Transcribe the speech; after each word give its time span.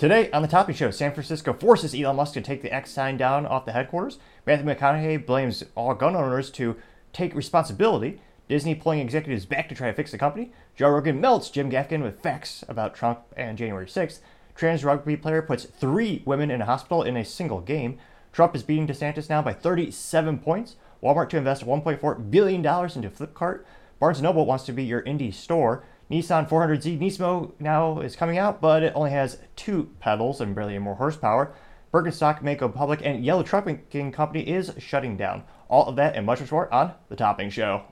Today 0.00 0.30
on 0.30 0.40
the 0.40 0.48
Topping 0.48 0.74
Show, 0.74 0.90
San 0.90 1.12
Francisco 1.12 1.52
forces 1.52 1.94
Elon 1.94 2.16
Musk 2.16 2.32
to 2.32 2.40
take 2.40 2.62
the 2.62 2.72
X 2.72 2.90
sign 2.90 3.18
down 3.18 3.44
off 3.44 3.66
the 3.66 3.72
headquarters. 3.72 4.18
Matthew 4.46 4.64
McConaughey 4.64 5.26
blames 5.26 5.62
all 5.74 5.92
gun 5.92 6.16
owners 6.16 6.50
to 6.52 6.76
take 7.12 7.34
responsibility. 7.34 8.18
Disney 8.48 8.74
pulling 8.74 9.00
executives 9.00 9.44
back 9.44 9.68
to 9.68 9.74
try 9.74 9.88
to 9.88 9.92
fix 9.92 10.10
the 10.10 10.16
company. 10.16 10.52
Joe 10.74 10.88
Rogan 10.88 11.20
melts 11.20 11.50
Jim 11.50 11.70
Gaffigan 11.70 12.02
with 12.02 12.22
facts 12.22 12.64
about 12.66 12.94
Trump 12.94 13.20
and 13.36 13.58
January 13.58 13.84
6th. 13.84 14.20
Trans 14.54 14.86
rugby 14.86 15.18
player 15.18 15.42
puts 15.42 15.64
three 15.64 16.22
women 16.24 16.50
in 16.50 16.62
a 16.62 16.64
hospital 16.64 17.02
in 17.02 17.18
a 17.18 17.22
single 17.22 17.60
game. 17.60 17.98
Trump 18.32 18.56
is 18.56 18.62
beating 18.62 18.86
DeSantis 18.86 19.28
now 19.28 19.42
by 19.42 19.52
37 19.52 20.38
points. 20.38 20.76
Walmart 21.02 21.28
to 21.28 21.36
invest 21.36 21.66
$1.4 21.66 22.30
billion 22.30 22.60
into 22.64 23.10
Flipkart. 23.10 23.64
Barnes 23.98 24.22
& 24.22 24.22
Noble 24.22 24.46
wants 24.46 24.64
to 24.64 24.72
be 24.72 24.82
your 24.82 25.02
indie 25.02 25.34
store. 25.34 25.84
Nissan 26.10 26.48
400Z 26.48 26.98
Nismo 26.98 27.52
now 27.60 28.00
is 28.00 28.16
coming 28.16 28.36
out, 28.36 28.60
but 28.60 28.82
it 28.82 28.92
only 28.96 29.12
has 29.12 29.38
two 29.54 29.90
pedals 30.00 30.40
and 30.40 30.56
barely 30.56 30.76
more 30.76 30.96
horsepower. 30.96 31.54
Birkenstock 31.94 32.42
may 32.42 32.56
go 32.56 32.68
public, 32.68 33.00
and 33.04 33.24
Yellow 33.24 33.44
Trucking 33.44 34.10
Company 34.10 34.42
is 34.42 34.72
shutting 34.78 35.16
down. 35.16 35.44
All 35.68 35.86
of 35.86 35.94
that 35.96 36.16
and 36.16 36.26
much 36.26 36.40
more 36.40 36.48
short 36.48 36.72
on 36.72 36.94
The 37.10 37.14
Topping 37.14 37.48
Show. 37.48 37.84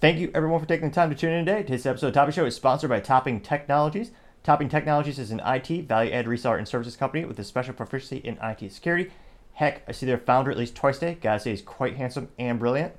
Thank 0.00 0.18
you 0.18 0.32
everyone 0.34 0.58
for 0.58 0.66
taking 0.66 0.88
the 0.88 0.94
time 0.94 1.10
to 1.10 1.14
tune 1.14 1.34
in 1.34 1.44
today. 1.44 1.62
Today's 1.62 1.86
episode 1.86 2.08
of 2.08 2.14
Topping 2.14 2.32
Show 2.32 2.46
is 2.46 2.56
sponsored 2.56 2.90
by 2.90 2.98
Topping 2.98 3.40
Technologies. 3.40 4.10
Topping 4.50 4.68
Technologies 4.68 5.20
is 5.20 5.30
an 5.30 5.40
IT 5.46 5.86
value 5.86 6.10
add 6.10 6.26
reseller 6.26 6.58
and 6.58 6.66
services 6.66 6.96
company 6.96 7.24
with 7.24 7.38
a 7.38 7.44
special 7.44 7.72
proficiency 7.72 8.16
in 8.16 8.36
IT 8.42 8.72
security. 8.72 9.12
Heck, 9.52 9.88
I 9.88 9.92
see 9.92 10.06
their 10.06 10.18
founder 10.18 10.50
at 10.50 10.56
least 10.56 10.74
twice 10.74 10.96
a 10.96 11.00
day. 11.02 11.18
Gotta 11.20 11.38
say, 11.38 11.50
he's 11.50 11.62
quite 11.62 11.94
handsome 11.94 12.30
and 12.36 12.58
brilliant. 12.58 12.94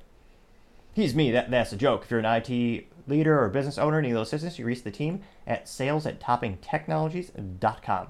He's 0.94 1.14
me, 1.14 1.30
that, 1.30 1.50
that's 1.50 1.70
a 1.70 1.76
joke. 1.76 2.04
If 2.04 2.10
you're 2.10 2.20
an 2.20 2.24
IT 2.24 2.86
leader 3.06 3.38
or 3.38 3.50
business 3.50 3.76
owner 3.76 3.98
and 3.98 4.06
need 4.06 4.12
a 4.12 4.14
little 4.14 4.22
assistance, 4.22 4.58
you 4.58 4.64
reach 4.64 4.82
the 4.82 4.90
team 4.90 5.20
at 5.46 5.68
sales 5.68 6.06
at 6.06 6.22
toppingtechnologies.com. 6.22 8.06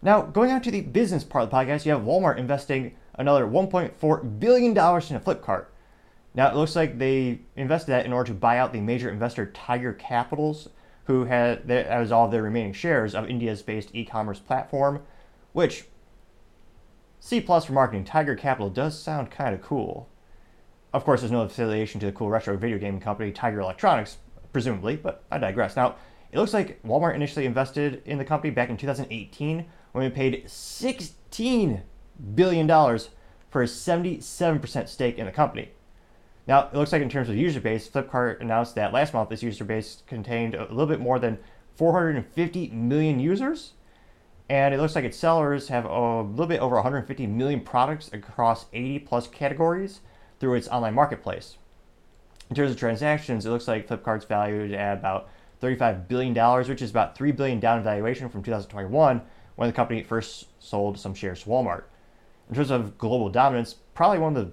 Now, 0.00 0.22
going 0.22 0.52
on 0.52 0.62
to 0.62 0.70
the 0.70 0.80
business 0.80 1.22
part 1.22 1.44
of 1.44 1.50
the 1.50 1.56
podcast, 1.56 1.84
you 1.84 1.92
have 1.92 2.00
Walmart 2.00 2.38
investing 2.38 2.94
another 3.12 3.46
$1.4 3.46 4.40
billion 4.40 4.70
in 4.70 4.76
a 4.76 5.20
Flipkart. 5.20 5.66
Now, 6.32 6.48
it 6.48 6.56
looks 6.56 6.76
like 6.76 6.96
they 6.96 7.40
invested 7.56 7.90
that 7.90 8.06
in 8.06 8.14
order 8.14 8.28
to 8.28 8.38
buy 8.38 8.56
out 8.56 8.72
the 8.72 8.80
major 8.80 9.10
investor 9.10 9.44
Tiger 9.44 9.92
Capitals, 9.92 10.70
who 11.04 11.24
had 11.24 11.70
as 11.70 12.10
all 12.10 12.26
of 12.26 12.30
their 12.30 12.42
remaining 12.42 12.72
shares 12.72 13.14
of 13.14 13.28
India's 13.28 13.62
based 13.62 13.90
e-commerce 13.92 14.38
platform, 14.38 15.02
which 15.52 15.84
C 17.20 17.40
plus 17.40 17.64
for 17.64 17.72
marketing. 17.72 18.04
Tiger 18.04 18.34
Capital 18.34 18.68
does 18.68 18.98
sound 18.98 19.30
kind 19.30 19.54
of 19.54 19.62
cool. 19.62 20.08
Of 20.92 21.04
course, 21.04 21.20
there's 21.20 21.32
no 21.32 21.40
affiliation 21.40 21.98
to 22.00 22.06
the 22.06 22.12
cool 22.12 22.28
retro 22.28 22.56
video 22.56 22.78
game 22.78 23.00
company 23.00 23.32
Tiger 23.32 23.60
Electronics, 23.60 24.18
presumably, 24.52 24.96
but 24.96 25.24
I 25.30 25.38
digress. 25.38 25.74
Now, 25.74 25.96
it 26.32 26.38
looks 26.38 26.52
like 26.52 26.82
Walmart 26.82 27.14
initially 27.14 27.46
invested 27.46 28.02
in 28.04 28.18
the 28.18 28.24
company 28.24 28.50
back 28.50 28.68
in 28.68 28.76
2018 28.76 29.64
when 29.92 30.04
we 30.04 30.10
paid 30.10 30.44
$16 30.46 31.80
billion 32.34 32.68
for 32.68 33.62
a 33.62 33.66
77% 33.66 34.88
stake 34.88 35.18
in 35.18 35.26
the 35.26 35.32
company. 35.32 35.70
Now, 36.46 36.68
it 36.68 36.74
looks 36.74 36.92
like 36.92 37.02
in 37.02 37.08
terms 37.08 37.28
of 37.28 37.36
user 37.36 37.60
base, 37.60 37.88
Flipkart 37.88 38.40
announced 38.40 38.74
that 38.74 38.92
last 38.92 39.14
month 39.14 39.30
this 39.30 39.42
user 39.42 39.64
base 39.64 40.02
contained 40.06 40.54
a 40.54 40.62
little 40.64 40.86
bit 40.86 41.00
more 41.00 41.18
than 41.18 41.38
450 41.76 42.68
million 42.70 43.18
users. 43.18 43.72
And 44.48 44.74
it 44.74 44.80
looks 44.80 44.94
like 44.94 45.04
its 45.04 45.16
sellers 45.16 45.68
have 45.68 45.86
a 45.86 46.20
little 46.20 46.46
bit 46.46 46.60
over 46.60 46.74
150 46.74 47.26
million 47.26 47.60
products 47.60 48.10
across 48.12 48.66
80 48.74 48.98
plus 49.00 49.26
categories 49.26 50.00
through 50.38 50.54
its 50.54 50.68
online 50.68 50.94
marketplace. 50.94 51.56
In 52.50 52.56
terms 52.56 52.70
of 52.70 52.76
transactions, 52.76 53.46
it 53.46 53.50
looks 53.50 53.66
like 53.66 53.88
Flipkart's 53.88 54.26
valued 54.26 54.72
at 54.72 54.98
about 54.98 55.30
$35 55.62 56.08
billion, 56.08 56.34
which 56.68 56.82
is 56.82 56.90
about 56.90 57.16
3 57.16 57.32
billion 57.32 57.58
down 57.58 57.78
in 57.78 57.84
valuation 57.84 58.28
from 58.28 58.42
2021 58.42 59.22
when 59.56 59.68
the 59.68 59.72
company 59.72 60.02
first 60.02 60.48
sold 60.58 60.98
some 60.98 61.14
shares 61.14 61.42
to 61.42 61.48
Walmart. 61.48 61.84
In 62.50 62.54
terms 62.54 62.70
of 62.70 62.98
global 62.98 63.30
dominance, 63.30 63.76
probably 63.94 64.18
one 64.18 64.36
of 64.36 64.44
the 64.44 64.52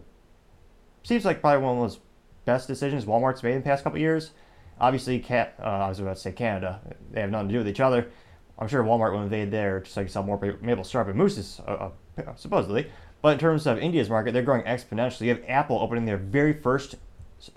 seems 1.03 1.25
like 1.25 1.41
probably 1.41 1.63
one 1.63 1.77
of 1.77 1.81
those 1.81 1.99
best 2.45 2.67
decisions 2.67 3.05
Walmart's 3.05 3.43
made 3.43 3.51
in 3.53 3.57
the 3.57 3.63
past 3.63 3.83
couple 3.83 3.99
years. 3.99 4.31
Obviously, 4.79 5.23
uh, 5.29 5.45
I 5.59 5.89
was 5.89 5.99
about 5.99 6.15
to 6.15 6.21
say 6.21 6.31
Canada. 6.31 6.81
They 7.11 7.21
have 7.21 7.29
nothing 7.29 7.49
to 7.49 7.53
do 7.53 7.57
with 7.59 7.67
each 7.67 7.79
other. 7.79 8.09
I'm 8.57 8.67
sure 8.67 8.83
Walmart 8.83 9.13
will 9.13 9.21
invade 9.21 9.51
there 9.51 9.79
just 9.79 9.97
like 9.97 10.09
sell 10.09 10.23
more 10.23 10.39
maple 10.61 10.83
syrup 10.83 11.07
and 11.07 11.17
mousses, 11.17 11.59
uh, 11.67 11.89
uh, 12.17 12.35
supposedly. 12.35 12.87
But 13.21 13.33
in 13.33 13.39
terms 13.39 13.67
of 13.67 13.77
India's 13.77 14.09
market, 14.09 14.33
they're 14.33 14.43
growing 14.43 14.63
exponentially. 14.63 15.21
You 15.21 15.29
have 15.29 15.43
Apple 15.47 15.79
opening 15.79 16.05
their 16.05 16.17
very 16.17 16.53
first 16.53 16.95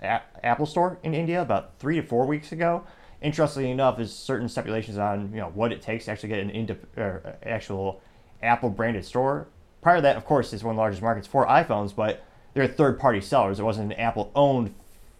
a- 0.01 0.21
Apple 0.43 0.65
store 0.65 0.99
in 1.03 1.13
India 1.13 1.41
about 1.41 1.79
three 1.79 1.95
to 1.95 2.03
four 2.03 2.25
weeks 2.25 2.51
ago. 2.51 2.83
Interestingly 3.21 3.71
enough, 3.71 3.97
there's 3.97 4.13
certain 4.13 4.47
stipulations 4.49 4.97
on 4.97 5.31
you 5.31 5.39
know 5.39 5.51
what 5.53 5.71
it 5.71 5.81
takes 5.81 6.05
to 6.05 6.11
actually 6.11 6.29
get 6.29 6.39
an 6.39 6.49
indip- 6.49 6.97
uh, 6.97 7.31
actual 7.43 8.01
Apple 8.43 8.69
branded 8.69 9.05
store. 9.05 9.47
Prior 9.81 9.97
to 9.97 10.01
that, 10.01 10.15
of 10.17 10.25
course, 10.25 10.53
it's 10.53 10.63
one 10.63 10.73
of 10.73 10.77
the 10.77 10.81
largest 10.81 11.01
markets 11.01 11.27
for 11.27 11.45
iPhones, 11.47 11.95
but 11.95 12.23
they're 12.55 12.67
third 12.67 12.97
party 12.97 13.21
sellers. 13.21 13.59
It 13.59 13.63
wasn't 13.63 13.91
an 13.91 13.99
Apple 13.99 14.31
owned 14.33 14.73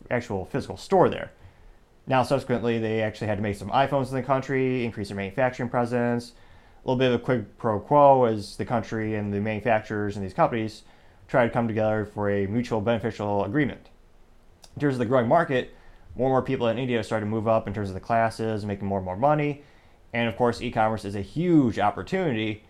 actual 0.10 0.46
physical 0.46 0.78
store 0.78 1.10
there. 1.10 1.32
Now, 2.08 2.24
subsequently, 2.24 2.80
they 2.80 3.02
actually 3.02 3.28
had 3.28 3.38
to 3.38 3.44
make 3.44 3.58
some 3.58 3.70
iPhones 3.70 4.10
in 4.10 4.16
the 4.16 4.24
country, 4.24 4.86
increase 4.86 5.10
their 5.10 5.18
manufacturing 5.18 5.70
presence. 5.70 6.32
A 6.84 6.88
little 6.88 6.98
bit 6.98 7.12
of 7.12 7.22
a 7.22 7.24
quid 7.24 7.58
pro 7.58 7.80
quo 7.80 8.24
as 8.24 8.56
the 8.58 8.66
country 8.66 9.16
and 9.16 9.34
the 9.34 9.42
manufacturers 9.42 10.16
and 10.16 10.26
these 10.26 10.34
companies 10.34 10.84
try 11.28 11.46
to 11.46 11.52
come 11.52 11.68
together 11.68 12.06
for 12.06 12.30
a 12.30 12.48
mutual 12.48 12.80
beneficial 12.80 13.44
agreement. 13.44 13.90
In 14.76 14.82
terms 14.82 14.96
of 14.96 15.00
the 15.00 15.06
growing 15.06 15.28
market, 15.28 15.74
more 16.16 16.28
and 16.28 16.34
more 16.34 16.42
people 16.42 16.68
in 16.68 16.78
India 16.78 17.04
started 17.04 17.26
to 17.26 17.30
move 17.30 17.48
up 17.48 17.68
in 17.68 17.74
terms 17.74 17.90
of 17.90 17.96
the 17.96 18.00
classes, 18.00 18.66
making 18.66 18.88
more 18.88 19.00
and 19.00 19.06
more 19.06 19.18
money. 19.18 19.64
And 20.14 20.30
of 20.30 20.38
course, 20.38 20.62
e 20.62 20.72
commerce 20.72 21.04
is 21.04 21.16
a 21.16 21.22
huge 21.22 21.80
opportunity 21.80 22.64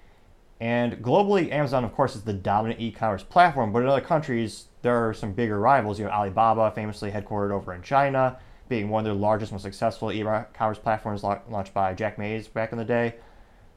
and 0.59 0.93
globally, 1.03 1.51
Amazon, 1.51 1.83
of 1.83 1.93
course, 1.93 2.15
is 2.15 2.23
the 2.23 2.33
dominant 2.33 2.79
e-commerce 2.79 3.23
platform. 3.23 3.73
But 3.73 3.83
in 3.83 3.89
other 3.89 4.01
countries, 4.01 4.65
there 4.81 5.07
are 5.07 5.13
some 5.13 5.33
bigger 5.33 5.59
rivals. 5.59 5.99
You 5.99 6.05
know, 6.05 6.11
Alibaba, 6.11 6.71
famously 6.71 7.11
headquartered 7.11 7.51
over 7.51 7.73
in 7.73 7.81
China, 7.81 8.39
being 8.69 8.89
one 8.89 9.05
of 9.05 9.13
the 9.13 9.21
largest, 9.21 9.51
most 9.51 9.63
successful 9.63 10.11
e-commerce 10.11 10.79
platforms 10.79 11.23
launched 11.23 11.73
by 11.73 11.93
Jack 11.93 12.17
Mays 12.17 12.47
back 12.47 12.71
in 12.71 12.77
the 12.77 12.85
day. 12.85 13.15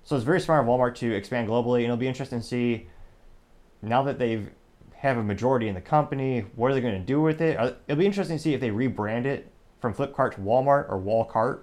So 0.05 0.15
it's 0.17 0.25
very 0.25 0.41
smart 0.41 0.65
of 0.65 0.69
Walmart 0.69 0.95
to 0.97 1.13
expand 1.13 1.49
globally, 1.49 1.79
and 1.79 1.87
it'll 1.87 1.97
be 1.97 2.09
interesting 2.09 2.41
to 2.41 2.47
see 2.47 2.87
now 3.83 4.03
that 4.05 4.19
they've 4.19 4.49
have 4.99 5.17
a 5.17 5.23
majority 5.23 5.69
in 5.69 5.75
the 5.75 5.81
company. 5.81 6.41
What 6.57 6.71
are 6.71 6.75
they 6.75 6.81
going 6.81 6.99
to 6.99 7.07
do 7.07 7.21
with 7.21 7.41
it? 7.41 7.57
Uh, 7.57 7.75
it'll 7.87 7.99
be 7.99 8.07
interesting 8.07 8.37
to 8.37 8.43
see 8.43 8.53
if 8.55 8.61
they 8.61 8.71
rebrand 8.71 9.27
it 9.27 9.51
from 9.81 9.95
Flipkart 9.95 10.35
to 10.35 10.41
Walmart 10.41 10.91
or 10.91 11.01
Walcart, 11.01 11.63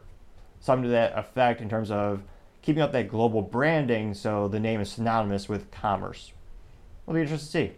something 0.62 0.84
to 0.84 0.90
that 0.90 1.18
effect 1.18 1.60
in 1.60 1.68
terms 1.68 1.92
of 1.92 2.24
keeping 2.66 2.82
up 2.82 2.92
that 2.92 3.08
global 3.08 3.44
branding 3.44 4.14
so 4.16 4.48
the 4.48 4.60
name 4.60 4.82
is 4.82 4.92
synonymous 4.92 5.48
with 5.48 5.70
commerce. 5.70 6.34
It'll 7.04 7.14
be 7.14 7.22
interesting 7.22 7.68
to 7.68 7.74
see. 7.74 7.78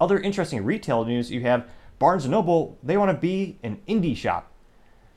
Other 0.00 0.18
interesting 0.18 0.64
retail 0.64 1.04
news 1.04 1.30
you 1.30 1.42
have 1.42 1.68
Barnes 1.98 2.26
& 2.26 2.28
Noble, 2.28 2.78
they 2.82 2.96
want 2.96 3.10
to 3.10 3.16
be 3.16 3.58
an 3.62 3.80
indie 3.86 4.16
shop. 4.16 4.50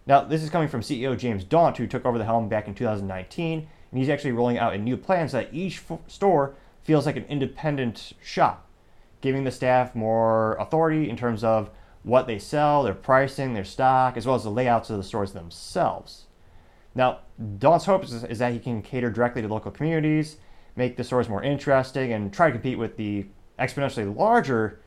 Now, 0.06 0.24
this 0.24 0.44
is 0.44 0.50
coming 0.50 0.68
from 0.68 0.82
CEO 0.82 1.18
James 1.18 1.46
Daunt, 1.46 1.78
who 1.78 1.88
took 1.88 2.06
over 2.06 2.18
the 2.18 2.26
helm 2.26 2.50
back 2.50 2.68
in 2.68 2.76
2019, 2.76 3.68
and 3.92 4.00
he's 4.00 4.10
actually 4.10 4.34
rolling 4.34 4.60
out 4.60 4.76
a 4.76 4.78
new 4.78 4.98
plan 4.98 5.30
so 5.30 5.38
that 5.38 5.54
each 5.54 5.82
f- 5.90 6.00
store 6.06 6.56
feels 6.84 7.06
like 7.06 7.16
an 7.16 7.26
independent 7.26 8.14
shop, 8.22 8.68
giving 9.22 9.46
the 9.46 9.52
staff 9.52 9.96
more 9.96 10.56
authority 10.58 11.10
in 11.10 11.16
terms 11.16 11.44
of 11.44 11.70
what 12.04 12.28
they 12.28 12.38
sell, 12.38 12.84
their 12.84 12.94
pricing, 12.94 13.54
their 13.54 13.64
stock, 13.64 14.18
as 14.18 14.28
well 14.28 14.36
as 14.36 14.44
the 14.44 14.52
layouts 14.52 14.90
of 14.90 14.98
the 14.98 15.04
stores 15.04 15.32
themselves. 15.32 16.26
Now, 16.96 17.20
Daunt's 17.58 17.86
hope 17.86 18.06
is, 18.06 18.24
is 18.24 18.40
that 18.40 18.54
he 18.54 18.60
can 18.60 18.82
cater 18.82 19.12
directly 19.12 19.42
to 19.42 19.48
local 19.48 19.70
communities, 19.70 20.38
make 20.76 20.96
the 20.96 21.04
stores 21.04 21.28
more 21.28 21.44
interesting, 21.44 22.14
and 22.14 22.34
try 22.34 22.48
to 22.48 22.54
compete 22.54 22.78
with 22.78 22.96
the 22.96 23.26
exponentially 23.60 24.16
larger 24.16 24.80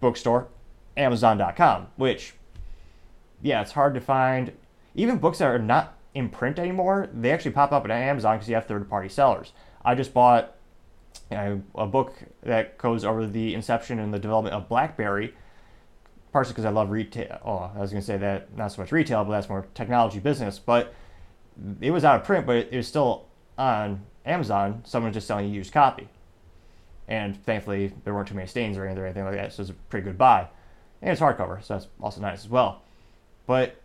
bookstore, 0.00 0.48
Amazon.com, 0.96 1.86
which, 1.96 2.34
yeah, 3.40 3.62
it's 3.62 3.72
hard 3.72 3.94
to 3.94 4.00
find. 4.00 4.52
Even 4.94 5.18
books 5.18 5.38
that 5.38 5.46
are 5.46 5.58
not 5.58 5.96
in 6.14 6.28
print 6.28 6.58
anymore, 6.58 7.08
they 7.14 7.30
actually 7.30 7.52
pop 7.52 7.72
up 7.72 7.84
at 7.84 7.90
Amazon 7.90 8.36
because 8.36 8.48
you 8.48 8.54
have 8.54 8.66
third 8.66 8.88
party 8.90 9.08
sellers. 9.08 9.52
I 9.84 9.94
just 9.94 10.12
bought 10.12 10.54
you 11.30 11.36
know, 11.36 11.62
a 11.76 11.86
book 11.86 12.14
that 12.42 12.76
goes 12.76 13.04
over 13.04 13.26
the 13.26 13.54
inception 13.54 13.98
and 13.98 14.12
the 14.12 14.18
development 14.18 14.54
of 14.54 14.68
BlackBerry, 14.68 15.34
partially 16.32 16.52
because 16.52 16.64
I 16.64 16.70
love 16.70 16.90
retail. 16.90 17.38
Oh, 17.44 17.70
I 17.74 17.80
was 17.80 17.90
going 17.90 18.02
to 18.02 18.06
say 18.06 18.18
that 18.18 18.54
not 18.56 18.72
so 18.72 18.82
much 18.82 18.92
retail, 18.92 19.24
but 19.24 19.30
that's 19.30 19.48
more 19.48 19.66
technology 19.74 20.18
business. 20.18 20.58
But 20.58 20.92
it 21.80 21.90
was 21.90 22.04
out 22.04 22.20
of 22.20 22.24
print, 22.26 22.46
but 22.46 22.56
it 22.56 22.76
was 22.76 22.86
still 22.86 23.26
on 23.58 24.02
Amazon. 24.24 24.82
Someone 24.84 25.12
just 25.12 25.26
selling 25.26 25.46
a 25.46 25.48
used 25.48 25.72
copy, 25.72 26.08
and 27.08 27.42
thankfully 27.44 27.92
there 28.04 28.14
weren't 28.14 28.28
too 28.28 28.34
many 28.34 28.46
stains 28.46 28.78
or 28.78 28.86
anything 28.86 29.24
like 29.24 29.34
that, 29.34 29.52
so 29.52 29.60
it 29.60 29.64
was 29.64 29.70
a 29.70 29.74
pretty 29.74 30.04
good 30.04 30.18
buy. 30.18 30.48
And 31.00 31.10
it's 31.10 31.20
hardcover, 31.20 31.62
so 31.62 31.74
that's 31.74 31.88
also 32.00 32.20
nice 32.20 32.44
as 32.44 32.48
well. 32.48 32.82
But 33.46 33.76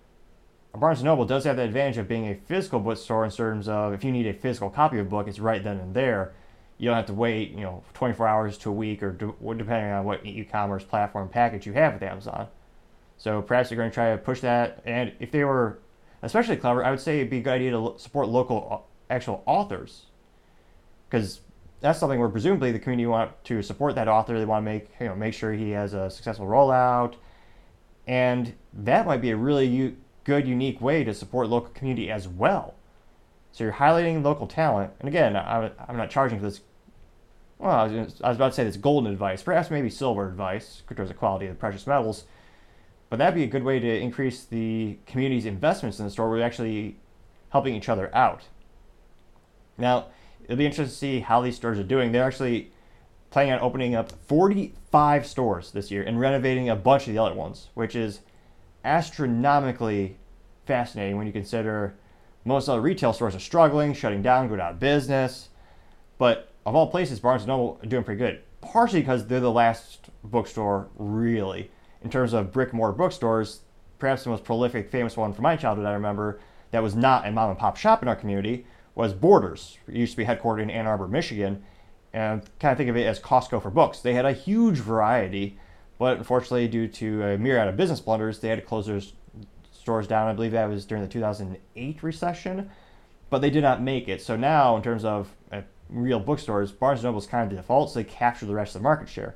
Barnes 0.76 1.02
& 1.02 1.04
Noble 1.04 1.26
does 1.26 1.46
have 1.46 1.56
the 1.56 1.64
advantage 1.64 1.98
of 1.98 2.08
being 2.08 2.28
a 2.28 2.36
physical 2.36 2.80
bookstore 2.80 3.26
in 3.26 3.32
terms 3.32 3.68
of 3.68 3.94
if 3.94 4.04
you 4.04 4.12
need 4.12 4.28
a 4.28 4.34
physical 4.34 4.70
copy 4.70 5.00
of 5.00 5.08
a 5.08 5.10
book, 5.10 5.28
it's 5.28 5.40
right 5.40 5.64
then 5.64 5.78
and 5.80 5.96
there. 5.96 6.34
you 6.78 6.86
don't 6.88 6.96
have 6.96 7.08
to 7.08 7.14
wait, 7.14 7.52
you 7.52 7.62
know, 7.62 7.84
24 7.96 8.28
hours 8.28 8.58
to 8.60 8.70
a 8.70 8.74
week 8.74 9.02
or 9.02 9.12
de- 9.12 9.34
depending 9.56 9.92
on 9.92 10.06
what 10.06 10.24
e-commerce 10.26 10.84
platform 10.84 11.28
package 11.28 11.66
you 11.66 11.74
have 11.74 11.94
with 11.94 12.04
Amazon. 12.04 12.48
So 13.18 13.42
perhaps 13.42 13.70
they're 13.70 13.78
going 13.78 13.90
to 13.90 13.94
try 13.94 14.12
to 14.12 14.18
push 14.18 14.42
that. 14.42 14.84
And 14.86 15.12
if 15.20 15.32
they 15.32 15.44
were 15.44 15.80
especially 16.22 16.58
clever, 16.58 16.84
I 16.84 16.92
would 16.92 17.00
say 17.00 17.18
it'd 17.18 17.30
be 17.30 17.38
a 17.38 17.42
good 17.42 17.54
idea 17.54 17.72
to 17.72 17.94
support 17.98 18.28
local 18.28 18.86
uh, 19.10 19.14
actual 19.14 19.44
authors 19.46 20.08
because 21.10 21.42
that's 21.80 22.00
something 22.00 22.20
where 22.20 22.30
presumably 22.30 22.72
the 22.72 22.80
community 22.80 23.06
want 23.06 23.32
to 23.46 23.62
support 23.62 23.96
that 23.96 24.08
author. 24.08 24.38
They 24.38 24.46
want 24.46 24.66
to 24.66 24.72
make 24.72 24.90
you 25.00 25.08
know 25.08 25.16
make 25.16 25.34
sure 25.34 25.54
he 25.54 25.72
has 25.72 25.94
a 25.94 26.10
successful 26.10 26.46
rollout, 26.46 27.16
and 28.08 28.54
that 28.74 29.06
might 29.06 29.22
be 29.22 29.32
a 29.32 29.38
really 29.38 29.68
u- 29.68 29.98
good, 30.24 30.48
unique 30.48 30.82
way 30.82 31.04
to 31.04 31.14
support 31.14 31.48
local 31.50 31.70
community 31.70 32.12
as 32.12 32.28
well. 32.28 32.74
So 33.52 33.64
you're 33.64 33.74
highlighting 33.74 34.24
local 34.24 34.48
talent, 34.48 34.92
and 35.00 35.08
again, 35.08 35.36
I, 35.36 35.72
I'm 35.88 35.98
not 35.98 36.10
charging 36.10 36.40
for 36.40 36.46
this. 36.46 36.62
Well, 37.60 37.72
I 37.72 37.88
was, 37.88 38.22
I 38.22 38.30
was 38.30 38.38
about 38.38 38.50
to 38.50 38.54
say 38.54 38.64
this 38.64 38.78
golden 38.78 39.12
advice, 39.12 39.42
perhaps 39.42 39.72
maybe 39.72 39.90
silver 39.90 40.28
advice, 40.28 40.84
towards 40.88 41.10
the 41.10 41.16
quality 41.16 41.48
of 41.48 41.56
the 41.56 41.60
precious 41.60 41.88
metals. 41.88 42.26
But 43.10 43.20
that'd 43.20 43.36
be 43.36 43.44
a 43.44 43.48
good 43.48 43.64
way 43.64 43.80
to 43.80 44.00
increase 44.00 44.44
the 44.44 44.98
community's 45.06 45.46
investments 45.46 46.00
in 46.00 46.06
the 46.06 46.12
store. 46.12 46.30
We're 46.30 46.42
actually 46.42 46.98
helping 47.50 47.76
each 47.76 47.90
other 47.90 48.14
out. 48.16 48.44
Now, 49.78 50.08
it'll 50.44 50.58
be 50.58 50.66
interesting 50.66 50.92
to 50.92 50.98
see 50.98 51.20
how 51.22 51.42
these 51.42 51.56
stores 51.56 51.80
are 51.80 51.84
doing. 51.84 52.12
They're 52.12 52.24
actually 52.24 52.72
planning 53.30 53.54
on 53.54 53.60
opening 53.60 53.96
up 53.96 54.12
45 54.28 55.26
stores 55.26 55.72
this 55.72 55.92
year 55.92 56.04
and 56.04 56.20
renovating 56.20 56.70
a 56.70 56.76
bunch 56.76 57.08
of 57.08 57.14
the 57.14 57.20
other 57.20 57.36
ones, 57.36 57.70
which 57.74 57.96
is 57.96 58.22
astronomically 58.84 60.18
fascinating 60.66 61.18
when 61.18 61.28
you 61.28 61.34
consider 61.34 61.96
most 62.46 62.70
other 62.70 62.82
retail 62.82 63.14
stores 63.14 63.36
are 63.36 63.40
struggling, 63.40 63.94
shutting 63.94 64.22
down, 64.22 64.48
going 64.48 64.62
out 64.62 64.74
of 64.74 64.80
business. 64.80 65.50
But 66.18 66.52
of 66.66 66.76
all 66.76 66.88
places, 66.88 67.20
Barnes 67.20 67.46
& 67.46 67.48
Noble 67.48 67.80
are 67.84 67.86
doing 67.86 68.04
pretty 68.04 68.20
good, 68.20 68.42
partially 68.62 69.02
because 69.02 69.28
they're 69.28 69.40
the 69.40 69.52
last 69.52 70.10
bookstore, 70.24 70.88
really. 70.98 71.70
In 72.04 72.10
terms 72.10 72.34
of 72.34 72.52
brick 72.52 72.70
and 72.70 72.78
mortar 72.78 72.98
bookstores, 72.98 73.62
perhaps 74.00 74.24
the 74.24 74.30
most 74.30 74.44
prolific, 74.44 74.90
famous 74.90 75.18
one 75.18 75.34
from 75.34 75.44
my 75.44 75.56
childhood 75.56 75.86
I 75.86 75.94
remember 75.94 76.40
that 76.72 76.84
was 76.84 76.96
not 76.96 77.28
a 77.28 77.32
mom 77.32 77.50
and 77.50 77.60
pop 77.60 77.78
shop 77.78 78.02
in 78.02 78.08
our 78.08 78.16
community 78.16 78.66
was 78.96 79.14
Borders. 79.14 79.78
It 79.88 79.96
used 79.96 80.14
to 80.14 80.18
be 80.18 80.26
headquartered 80.26 80.64
in 80.64 80.72
Ann 80.72 80.88
Arbor, 80.88 81.08
Michigan, 81.08 81.64
and 82.14 82.42
kind 82.60 82.72
of 82.72 82.78
think 82.78 82.90
of 82.90 82.98
it 82.98 83.06
as 83.06 83.20
Costco 83.20 83.62
for 83.62 83.70
books. 83.70 84.00
They 84.00 84.16
had 84.16 84.26
a 84.26 84.34
huge 84.34 84.78
variety, 84.78 85.60
but 86.00 86.18
unfortunately, 86.18 86.68
due 86.68 86.88
to 86.88 87.24
a 87.24 87.38
myriad 87.38 87.68
of 87.68 87.78
business 87.78 88.00
blunders, 88.00 88.40
they 88.40 88.50
had 88.50 88.60
to 88.60 88.66
close 88.66 88.88
their 88.88 89.02
stores 89.72 90.08
down. 90.08 90.28
I 90.28 90.34
believe 90.34 90.52
that 90.52 90.68
was 90.68 90.84
during 90.86 91.04
the 91.04 91.10
2008 91.10 92.04
recession, 92.04 92.72
but 93.30 93.40
they 93.40 93.52
did 93.52 93.62
not 93.62 93.82
make 93.82 94.08
it. 94.08 94.22
So 94.22 94.36
now, 94.36 94.76
in 94.76 94.82
terms 94.82 95.06
of 95.06 95.30
uh, 95.52 95.62
real 95.90 96.20
bookstores, 96.20 96.72
Barnes 96.72 97.02
& 97.02 97.04
Noble 97.04 97.20
is 97.20 97.28
kind 97.28 97.44
of 97.44 97.52
the 97.52 97.58
default, 97.58 97.92
so 97.92 98.00
they 98.00 98.04
capture 98.04 98.48
the 98.48 98.56
rest 98.56 98.76
of 98.76 98.82
the 98.82 98.84
market 98.84 99.10
share, 99.10 99.36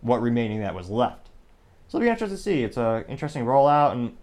what 0.00 0.20
remaining 0.20 0.60
that 0.60 0.74
was 0.74 0.90
left. 0.90 1.25
So 1.88 1.98
it'll 1.98 2.06
be 2.06 2.10
interesting 2.10 2.36
to 2.36 2.42
see. 2.42 2.64
It's 2.64 2.76
an 2.76 3.04
interesting 3.08 3.44
rollout, 3.44 3.92
and 3.92 4.16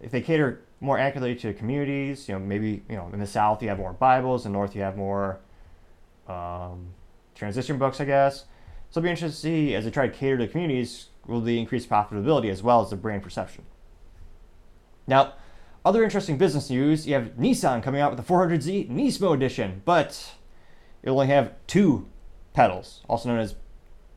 if 0.00 0.10
they 0.10 0.20
cater 0.20 0.62
more 0.80 0.98
accurately 0.98 1.34
to 1.36 1.52
communities. 1.52 2.28
You 2.28 2.34
know, 2.34 2.40
maybe 2.40 2.82
you 2.88 2.96
know 2.96 3.10
in 3.12 3.18
the 3.18 3.26
South 3.26 3.62
you 3.62 3.68
have 3.68 3.78
more 3.78 3.92
Bibles, 3.92 4.46
in 4.46 4.52
the 4.52 4.58
North 4.58 4.74
you 4.74 4.82
have 4.82 4.96
more 4.96 5.40
um, 6.28 6.94
transition 7.34 7.78
books, 7.78 8.00
I 8.00 8.04
guess. 8.04 8.44
So 8.90 9.00
it'll 9.00 9.02
be 9.02 9.10
interesting 9.10 9.30
to 9.30 9.36
see 9.36 9.74
as 9.74 9.84
they 9.84 9.90
try 9.90 10.06
to 10.06 10.12
cater 10.12 10.38
to 10.38 10.48
communities, 10.48 11.08
will 11.26 11.40
the 11.40 11.58
increase 11.58 11.86
profitability 11.86 12.50
as 12.50 12.62
well 12.62 12.80
as 12.80 12.90
the 12.90 12.96
brand 12.96 13.22
perception. 13.22 13.64
Now, 15.06 15.34
other 15.84 16.04
interesting 16.04 16.38
business 16.38 16.70
news: 16.70 17.06
you 17.06 17.14
have 17.14 17.36
Nissan 17.36 17.82
coming 17.82 18.00
out 18.00 18.14
with 18.14 18.24
the 18.24 18.32
400Z 18.32 18.90
Nismo 18.90 19.34
edition, 19.34 19.82
but 19.84 20.34
it'll 21.02 21.20
only 21.20 21.32
have 21.32 21.52
two 21.66 22.08
pedals, 22.54 23.02
also 23.08 23.28
known 23.28 23.38
as 23.38 23.54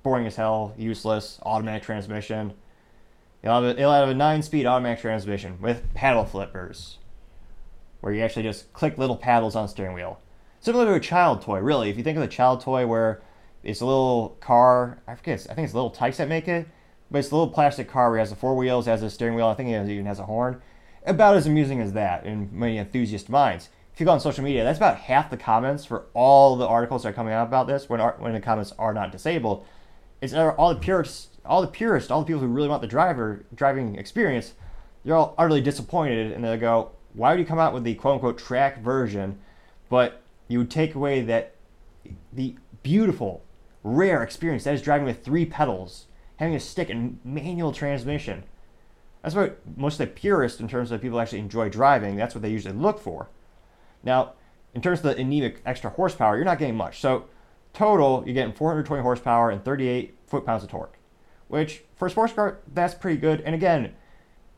boring 0.03 0.25
as 0.25 0.35
hell, 0.35 0.73
useless, 0.77 1.39
automatic 1.43 1.83
transmission. 1.83 2.53
It'll 3.43 3.61
have, 3.61 3.63
a, 3.63 3.79
it'll 3.79 3.93
have 3.93 4.09
a 4.09 4.13
nine-speed 4.13 4.65
automatic 4.65 5.01
transmission 5.01 5.59
with 5.61 5.93
paddle 5.93 6.25
flippers, 6.25 6.99
where 7.99 8.13
you 8.13 8.21
actually 8.21 8.43
just 8.43 8.71
click 8.73 8.97
little 8.97 9.15
paddles 9.15 9.55
on 9.55 9.63
the 9.63 9.69
steering 9.69 9.95
wheel. 9.95 10.19
Similar 10.59 10.85
to 10.85 10.93
a 10.93 10.99
child 10.99 11.41
toy, 11.41 11.59
really. 11.59 11.89
If 11.89 11.97
you 11.97 12.03
think 12.03 12.17
of 12.17 12.23
a 12.23 12.27
child 12.27 12.61
toy 12.61 12.85
where 12.85 13.21
it's 13.63 13.81
a 13.81 13.85
little 13.85 14.37
car, 14.39 15.01
I 15.07 15.15
forget, 15.15 15.47
I 15.49 15.55
think 15.55 15.65
it's 15.65 15.73
little 15.73 15.89
Tikes 15.89 16.17
that 16.17 16.29
make 16.29 16.47
it, 16.47 16.67
but 17.09 17.19
it's 17.19 17.31
a 17.31 17.35
little 17.35 17.51
plastic 17.51 17.89
car 17.89 18.09
where 18.09 18.19
it 18.19 18.21
has 18.21 18.29
the 18.29 18.35
four 18.35 18.55
wheels, 18.55 18.85
has 18.85 19.01
a 19.01 19.09
steering 19.09 19.35
wheel, 19.35 19.47
I 19.47 19.55
think 19.55 19.69
it 19.69 19.89
even 19.89 20.05
has 20.05 20.19
a 20.19 20.25
horn. 20.25 20.61
About 21.03 21.35
as 21.35 21.47
amusing 21.47 21.81
as 21.81 21.93
that 21.93 22.27
in 22.27 22.49
many 22.51 22.77
enthusiast 22.77 23.27
minds. 23.27 23.69
If 23.91 23.99
you 23.99 24.05
go 24.05 24.11
on 24.11 24.19
social 24.19 24.43
media, 24.43 24.63
that's 24.63 24.77
about 24.77 24.97
half 24.97 25.31
the 25.31 25.37
comments 25.37 25.83
for 25.83 26.05
all 26.13 26.55
the 26.55 26.67
articles 26.67 27.03
that 27.03 27.09
are 27.09 27.13
coming 27.13 27.33
out 27.33 27.47
about 27.47 27.65
this 27.65 27.89
when, 27.89 27.99
when 27.99 28.33
the 28.33 28.39
comments 28.39 28.71
are 28.77 28.93
not 28.93 29.11
disabled. 29.11 29.65
It's 30.21 30.33
all 30.33 30.69
the 30.69 30.79
purists 30.79 31.30
all 31.45 31.61
the 31.61 31.67
purists, 31.67 32.11
all 32.11 32.21
the 32.21 32.25
people 32.25 32.41
who 32.41 32.47
really 32.47 32.69
want 32.69 32.81
the 32.81 32.87
driver 32.87 33.45
driving 33.55 33.95
experience, 33.95 34.53
they're 35.03 35.15
all 35.15 35.33
utterly 35.37 35.61
disappointed, 35.61 36.31
and 36.31 36.43
they 36.43 36.57
go, 36.57 36.91
"Why 37.13 37.31
would 37.31 37.39
you 37.39 37.45
come 37.45 37.59
out 37.59 37.73
with 37.73 37.83
the 37.83 37.95
quote 37.95 38.15
unquote 38.15 38.37
track 38.37 38.79
version, 38.79 39.39
but 39.89 40.21
you 40.47 40.59
would 40.59 40.71
take 40.71 40.95
away 40.95 41.21
that 41.21 41.55
the 42.31 42.55
beautiful, 42.83 43.43
rare 43.83 44.21
experience 44.21 44.63
that 44.63 44.73
is 44.73 44.81
driving 44.81 45.05
with 45.05 45.23
three 45.23 45.45
pedals, 45.45 46.07
having 46.37 46.55
a 46.55 46.59
stick 46.59 46.89
and 46.89 47.19
manual 47.23 47.71
transmission." 47.71 48.43
That's 49.21 49.35
what 49.35 49.59
most 49.77 49.99
of 49.99 50.07
the 50.07 50.13
purists, 50.13 50.59
in 50.59 50.67
terms 50.67 50.91
of 50.91 51.01
people 51.01 51.19
actually 51.19 51.39
enjoy 51.39 51.69
driving, 51.69 52.15
that's 52.15 52.33
what 52.33 52.41
they 52.41 52.49
usually 52.49 52.75
look 52.75 52.99
for. 52.99 53.29
Now, 54.03 54.33
in 54.73 54.81
terms 54.81 54.99
of 54.99 55.03
the 55.03 55.21
anemic 55.21 55.61
extra 55.65 55.91
horsepower, 55.91 56.35
you're 56.35 56.45
not 56.45 56.57
getting 56.57 56.75
much. 56.75 56.99
So, 56.99 57.25
total, 57.73 58.23
you're 58.25 58.33
getting 58.33 58.53
420 58.53 59.03
horsepower 59.03 59.51
and 59.51 59.63
38 59.63 60.17
foot 60.25 60.45
pounds 60.45 60.63
of 60.63 60.69
torque 60.69 60.97
which 61.51 61.83
for 61.95 62.07
a 62.07 62.09
sports 62.09 62.33
car, 62.33 62.59
that's 62.73 62.93
pretty 62.93 63.19
good. 63.19 63.41
And 63.41 63.53
again, 63.53 63.93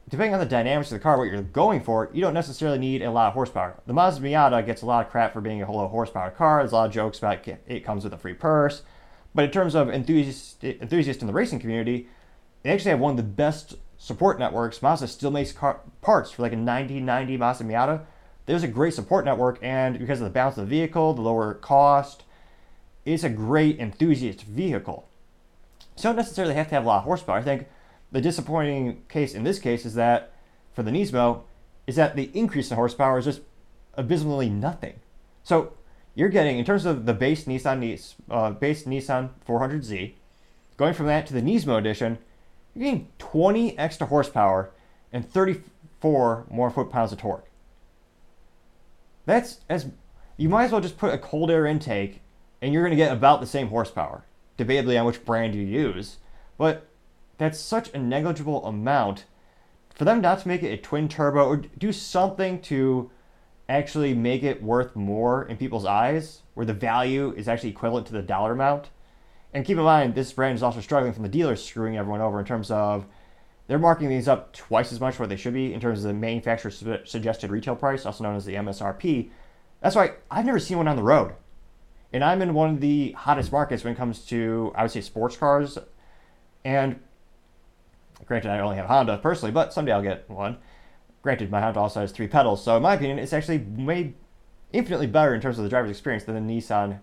depending 0.10 0.36
on 0.36 0.40
the 0.40 0.46
dynamics 0.46 0.92
of 0.92 1.00
the 1.00 1.04
car, 1.04 1.18
what 1.18 1.24
you're 1.24 1.42
going 1.42 1.82
for, 1.82 2.10
you 2.14 2.22
don't 2.22 2.36
necessarily 2.36 2.78
need 2.78 3.02
a 3.02 3.10
lot 3.10 3.28
of 3.28 3.34
horsepower. 3.34 3.82
The 3.88 3.94
Mazda 3.94 4.22
Miata 4.22 4.64
gets 4.64 4.84
a 4.84 4.86
lot 4.86 5.06
of 5.06 5.12
crap 5.12 5.34
for 5.34 5.42
being 5.42 5.64
a 5.64 5.72
low 5.72 5.88
horsepower 5.88 6.30
car. 6.30 6.60
There's 6.60 6.72
a 6.72 6.76
lot 6.76 6.88
of 6.88 6.94
jokes 6.94 7.18
about 7.18 7.48
it 7.48 7.84
comes 7.84 8.04
with 8.04 8.14
a 8.14 8.18
free 8.18 8.36
purse. 8.36 8.84
But 9.34 9.46
in 9.46 9.52
terms 9.52 9.74
of 9.74 9.90
enthusiasts, 9.90 10.58
enthusiasts 10.64 11.24
in 11.24 11.28
the 11.28 11.34
racing 11.34 11.60
community, 11.60 12.08
they 12.62 12.70
actually 12.70 12.92
have 12.92 13.00
one 13.00 13.12
of 13.12 13.18
the 13.18 13.24
best 13.24 13.76
support 13.98 14.38
networks. 14.38 14.82
Mazda 14.82 15.08
still 15.08 15.32
makes 15.32 15.52
car, 15.52 15.80
parts 16.02 16.30
for 16.30 16.44
like 16.44 16.54
a 16.54 16.58
9090 16.58 17.38
Mazda 17.38 17.64
Miata. 17.64 18.02
There's 18.46 18.62
a 18.62 18.68
great 18.68 18.94
support 18.94 19.26
network, 19.26 19.58
and 19.64 19.98
because 19.98 20.22
of 20.22 20.26
the 20.26 20.30
balance 20.30 20.58
of 20.58 20.66
the 20.66 20.70
vehicle, 20.70 21.16
the 21.16 21.22
lower 21.22 21.56
cost, 21.56 22.24
it's 23.04 23.24
a 23.24 23.30
great 23.30 23.80
enthusiast 23.80 24.44
vehicle. 24.44 25.08
So 25.96 26.10
you 26.10 26.14
don't 26.14 26.18
necessarily 26.18 26.56
have 26.56 26.70
to 26.70 26.76
have 26.76 26.86
a 26.86 26.88
lot 26.88 27.00
of 27.00 27.04
horsepower. 27.04 27.38
I 27.38 27.42
think 27.42 27.68
the 28.12 28.22
disappointing 28.22 29.04
case 29.10 29.34
in 29.34 29.44
this 29.44 29.60
case 29.60 29.86
is 29.86 29.96
that 29.96 30.34
for 30.74 30.84
the 30.84 30.92
Nismo 30.92 31.44
is 31.86 31.96
that 31.96 32.16
the 32.16 32.32
increase 32.34 32.72
in 32.72 32.78
horsepower 32.78 33.20
is 33.20 33.26
just 33.26 33.42
abysmally 33.96 34.50
nothing. 34.50 35.00
So 35.44 35.74
you're 36.16 36.30
getting 36.30 36.58
in 36.58 36.66
terms 36.66 36.86
of 36.86 37.06
the 37.06 37.14
base 37.14 37.46
Nissan 37.46 38.14
uh, 38.30 38.52
base 38.52 38.84
Nissan 38.84 39.30
400Z, 39.48 40.14
going 40.78 40.94
from 40.94 41.08
that 41.08 41.28
to 41.28 41.34
the 41.34 41.42
Nismo 41.42 41.78
edition, 41.78 42.18
you're 42.74 42.86
getting 42.86 43.08
20 43.20 43.78
extra 43.78 44.08
horsepower 44.08 44.72
and 45.12 45.30
34 45.30 46.46
more 46.50 46.70
foot 46.70 46.90
pounds 46.90 47.12
of 47.12 47.20
torque. 47.20 47.50
That's 49.26 49.60
as 49.70 49.88
you 50.38 50.50
might 50.50 50.66
as 50.66 50.72
well 50.72 50.82
just 50.82 50.98
put 50.98 51.14
a 51.14 51.18
cold 51.18 51.52
air 51.52 51.66
intake 51.66 52.22
and 52.62 52.74
you're 52.74 52.84
going 52.84 52.98
to 52.98 53.04
get 53.04 53.12
about 53.12 53.42
the 53.42 53.48
same 53.48 53.68
horsepower 53.68 54.24
debatably 54.58 55.00
on 55.00 55.06
which 55.06 55.26
brand 55.26 55.56
you 55.56 55.64
use, 55.64 56.18
but 56.58 56.88
that's 57.38 57.60
such 57.60 57.94
a 57.94 57.98
negligible 57.98 58.66
amount. 58.66 59.26
For 59.96 60.06
them 60.06 60.22
not 60.22 60.40
to 60.40 60.48
make 60.48 60.64
it 60.64 60.74
a 60.74 60.78
twin 60.78 61.08
turbo 61.08 61.46
or 61.46 61.58
do 61.58 61.92
something 61.92 62.62
to 62.62 63.12
actually 63.70 64.14
make 64.14 64.44
it 64.44 64.62
worth 64.62 64.96
more 64.96 65.46
in 65.46 65.58
people's 65.58 65.86
eyes, 65.86 66.42
where 66.54 66.66
the 66.66 66.74
value 66.74 67.34
is 67.36 67.48
actually 67.48 67.70
equivalent 67.70 68.08
to 68.08 68.14
the 68.14 68.22
dollar 68.22 68.54
amount. 68.54 68.90
And 69.54 69.66
keep 69.66 69.78
in 69.78 69.84
mind, 69.84 70.16
this 70.16 70.34
brand 70.34 70.56
is 70.56 70.64
also 70.64 70.82
struggling 70.82 71.14
from 71.14 71.24
the 71.24 71.30
dealers 71.30 71.64
screwing 71.64 71.98
everyone 71.98 72.22
over 72.22 72.40
in 72.40 72.46
terms 72.46 72.72
of 72.72 73.06
they're 73.68 73.80
marking 73.80 74.10
these 74.10 74.28
up 74.28 74.52
twice 74.54 74.92
as 74.92 75.00
much 75.00 75.20
what 75.20 75.30
they 75.30 75.38
should 75.38 75.54
be 75.54 75.74
in 75.74 75.80
terms 75.80 76.00
of 76.00 76.08
the 76.08 76.14
manufacturer 76.14 76.72
suggested 77.06 77.50
retail 77.50 77.76
price, 77.76 78.06
also 78.06 78.24
known 78.24 78.36
as 78.36 78.46
the 78.46 78.56
MSRP. 78.56 79.30
That's 79.82 79.96
why 79.96 80.14
I've 80.30 80.46
never 80.46 80.60
seen 80.60 80.78
one 80.78 80.88
on 80.88 80.96
the 80.96 81.04
road. 81.04 81.34
And 82.14 82.24
I'm 82.24 82.42
in 82.44 82.54
one 82.54 82.70
of 82.70 82.80
the 82.80 83.12
hottest 83.14 83.52
markets 83.52 83.84
when 83.84 83.94
it 83.94 83.98
comes 83.98 84.26
to, 84.28 84.72
I 84.76 84.84
would 84.84 84.92
say, 84.92 85.02
sports 85.02 85.36
cars. 85.36 85.80
And 86.64 87.00
granted, 88.26 88.52
I 88.52 88.60
only 88.60 88.78
have 88.78 88.86
Honda 88.86 89.18
personally, 89.18 89.52
but 89.52 89.74
someday 89.74 89.92
I'll 89.92 90.04
get 90.04 90.30
one. 90.30 90.58
Granted, 91.24 91.50
my 91.50 91.60
Honda 91.60 91.80
also 91.80 92.02
has 92.02 92.12
three 92.12 92.28
pedals, 92.28 92.64
so 92.64 92.78
in 92.78 92.84
my 92.84 92.94
opinion, 92.94 93.18
it's 93.18 93.34
actually 93.34 93.60
made 93.60 94.14
infinitely 94.74 95.08
better 95.08 95.34
in 95.34 95.42
terms 95.42 95.58
of 95.58 95.64
the 95.64 95.70
driver's 95.70 95.92
experience 95.92 96.26
than 96.26 96.36
the 96.36 96.54
Nissan 96.54 97.00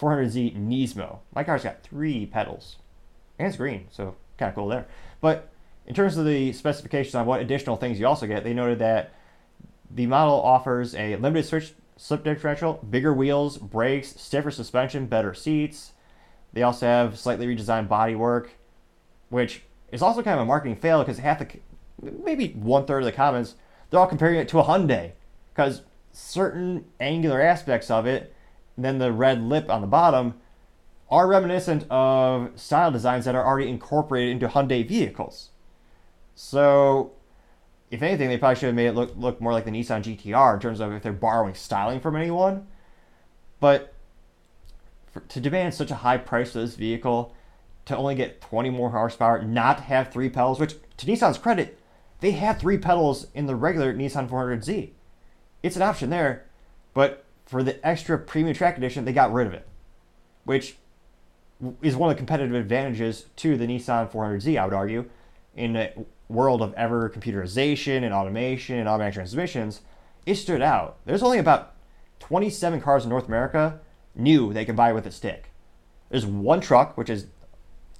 400Z 0.00 0.56
Nismo. 0.56 1.18
My 1.34 1.44
car's 1.44 1.62
got 1.62 1.82
three 1.82 2.26
pedals, 2.26 2.76
and 3.38 3.46
it's 3.46 3.56
green, 3.56 3.88
so 3.90 4.16
kind 4.38 4.48
of 4.48 4.54
cool 4.54 4.68
there. 4.68 4.86
But 5.20 5.50
in 5.86 5.94
terms 5.94 6.16
of 6.16 6.24
the 6.24 6.52
specifications 6.52 7.14
on 7.14 7.26
what 7.26 7.40
additional 7.40 7.76
things 7.76 8.00
you 8.00 8.06
also 8.06 8.26
get, 8.26 8.42
they 8.42 8.54
noted 8.54 8.78
that 8.78 9.12
the 9.90 10.06
model 10.06 10.40
offers 10.40 10.94
a 10.94 11.16
limited 11.16 11.46
switch 11.46 11.74
slip 11.96 12.24
differential, 12.24 12.74
bigger 12.88 13.12
wheels, 13.12 13.58
brakes, 13.58 14.20
stiffer 14.20 14.50
suspension, 14.50 15.06
better 15.06 15.34
seats. 15.34 15.92
They 16.52 16.62
also 16.62 16.86
have 16.86 17.18
slightly 17.18 17.46
redesigned 17.46 17.88
bodywork, 17.88 18.48
which 19.28 19.62
is 19.90 20.02
also 20.02 20.22
kind 20.22 20.38
of 20.38 20.42
a 20.42 20.46
marketing 20.46 20.76
fail 20.76 21.00
because 21.00 21.18
half 21.18 21.38
the, 21.38 21.48
maybe 22.00 22.48
one 22.48 22.86
third 22.86 23.00
of 23.00 23.06
the 23.06 23.12
comments, 23.12 23.54
they're 23.90 24.00
all 24.00 24.06
comparing 24.06 24.36
it 24.36 24.48
to 24.48 24.58
a 24.58 24.64
Hyundai 24.64 25.12
because 25.54 25.82
certain 26.12 26.84
angular 27.00 27.40
aspects 27.40 27.90
of 27.90 28.06
it, 28.06 28.34
and 28.76 28.84
then 28.84 28.98
the 28.98 29.12
red 29.12 29.42
lip 29.42 29.70
on 29.70 29.80
the 29.80 29.86
bottom, 29.86 30.34
are 31.10 31.28
reminiscent 31.28 31.84
of 31.90 32.50
style 32.58 32.90
designs 32.90 33.24
that 33.24 33.34
are 33.34 33.46
already 33.46 33.68
incorporated 33.68 34.32
into 34.32 34.48
Hyundai 34.48 34.86
vehicles. 34.86 35.50
So, 36.34 37.12
if 37.90 38.02
anything, 38.02 38.28
they 38.28 38.38
probably 38.38 38.56
should 38.56 38.66
have 38.66 38.74
made 38.74 38.86
it 38.86 38.94
look 38.94 39.12
look 39.16 39.40
more 39.40 39.52
like 39.52 39.64
the 39.64 39.70
Nissan 39.70 40.02
GTR 40.02 40.54
in 40.54 40.60
terms 40.60 40.80
of 40.80 40.92
if 40.92 41.02
they're 41.02 41.12
borrowing 41.12 41.54
styling 41.54 42.00
from 42.00 42.16
anyone. 42.16 42.66
But 43.60 43.94
for, 45.12 45.20
to 45.20 45.40
demand 45.40 45.74
such 45.74 45.90
a 45.90 45.96
high 45.96 46.18
price 46.18 46.52
for 46.52 46.58
this 46.58 46.74
vehicle, 46.74 47.34
to 47.86 47.96
only 47.96 48.14
get 48.14 48.40
20 48.40 48.70
more 48.70 48.90
horsepower, 48.90 49.42
not 49.42 49.80
have 49.80 50.12
three 50.12 50.28
pedals, 50.28 50.58
which 50.58 50.74
to 50.96 51.06
Nissan's 51.06 51.38
credit, 51.38 51.78
they 52.20 52.32
had 52.32 52.58
three 52.58 52.78
pedals 52.78 53.28
in 53.34 53.46
the 53.46 53.54
regular 53.54 53.94
Nissan 53.94 54.28
400Z. 54.28 54.90
It's 55.62 55.76
an 55.76 55.82
option 55.82 56.10
there, 56.10 56.46
but 56.94 57.24
for 57.46 57.62
the 57.62 57.84
extra 57.86 58.18
premium 58.18 58.54
track 58.54 58.76
edition, 58.76 59.04
they 59.04 59.12
got 59.12 59.32
rid 59.32 59.46
of 59.46 59.54
it, 59.54 59.66
which 60.44 60.76
is 61.82 61.96
one 61.96 62.10
of 62.10 62.16
the 62.16 62.18
competitive 62.18 62.54
advantages 62.54 63.26
to 63.36 63.56
the 63.56 63.66
Nissan 63.66 64.10
400Z, 64.10 64.58
I 64.58 64.64
would 64.64 64.74
argue, 64.74 65.08
in 65.54 66.06
world 66.28 66.62
of 66.62 66.74
ever 66.74 67.08
computerization 67.08 68.02
and 68.04 68.12
automation 68.12 68.78
and 68.78 68.88
automatic 68.88 69.14
transmissions. 69.14 69.80
It 70.24 70.36
stood 70.36 70.62
out. 70.62 70.98
There's 71.04 71.22
only 71.22 71.38
about 71.38 71.74
27 72.20 72.80
cars 72.80 73.04
in 73.04 73.10
North 73.10 73.28
America 73.28 73.80
new 74.14 74.52
they 74.52 74.64
can 74.64 74.76
buy 74.76 74.92
with 74.92 75.06
a 75.06 75.10
stick. 75.10 75.50
There's 76.08 76.26
one 76.26 76.60
truck, 76.60 76.96
which 76.96 77.10
is 77.10 77.26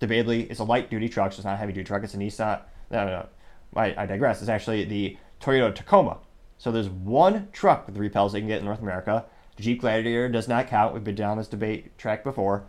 debatably 0.01 0.51
it's 0.51 0.61
a 0.61 0.65
light 0.65 0.91
duty 0.91 1.09
truck, 1.09 1.33
so 1.33 1.39
it's 1.39 1.45
not 1.45 1.55
a 1.55 1.59
heavy 1.59 1.73
duty 1.73 1.85
truck. 1.85 2.03
It's 2.03 2.15
a 2.15 2.19
Nissan. 2.19 2.61
No, 2.91 3.05
no, 3.05 3.11
no. 3.11 3.27
I, 3.75 3.95
I 3.97 4.07
digress. 4.07 4.41
It's 4.41 4.49
actually 4.49 4.85
the 4.85 5.17
Toyota 5.41 5.75
Tacoma. 5.75 6.19
So 6.59 6.73
there's 6.73 6.89
one 6.89 7.49
truck 7.53 7.87
with 7.87 7.97
three 7.97 8.09
pedals 8.09 8.33
they 8.33 8.41
can 8.41 8.49
get 8.49 8.61
in 8.61 8.65
North 8.65 8.81
America. 8.81 9.27
Jeep 9.59 9.81
Gladiator 9.81 10.29
does 10.29 10.49
not 10.49 10.69
count. 10.69 10.95
We've 10.95 11.05
been 11.05 11.15
down 11.15 11.39
this 11.39 11.49
debate 11.49 11.97
track 11.99 12.25
before 12.25 12.65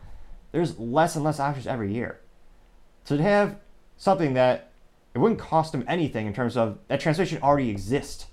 there's 0.51 0.79
less 0.79 1.15
and 1.15 1.23
less 1.23 1.39
options 1.39 1.67
every 1.67 1.93
year. 1.93 2.19
So 3.03 3.17
to 3.17 3.23
have 3.23 3.57
something 3.97 4.33
that 4.33 4.71
it 5.17 5.19
wouldn't 5.19 5.39
cost 5.39 5.71
them 5.71 5.83
anything 5.87 6.27
in 6.27 6.33
terms 6.33 6.55
of 6.55 6.77
that 6.89 6.99
transmission 6.99 7.41
already 7.41 7.71
exists. 7.71 8.27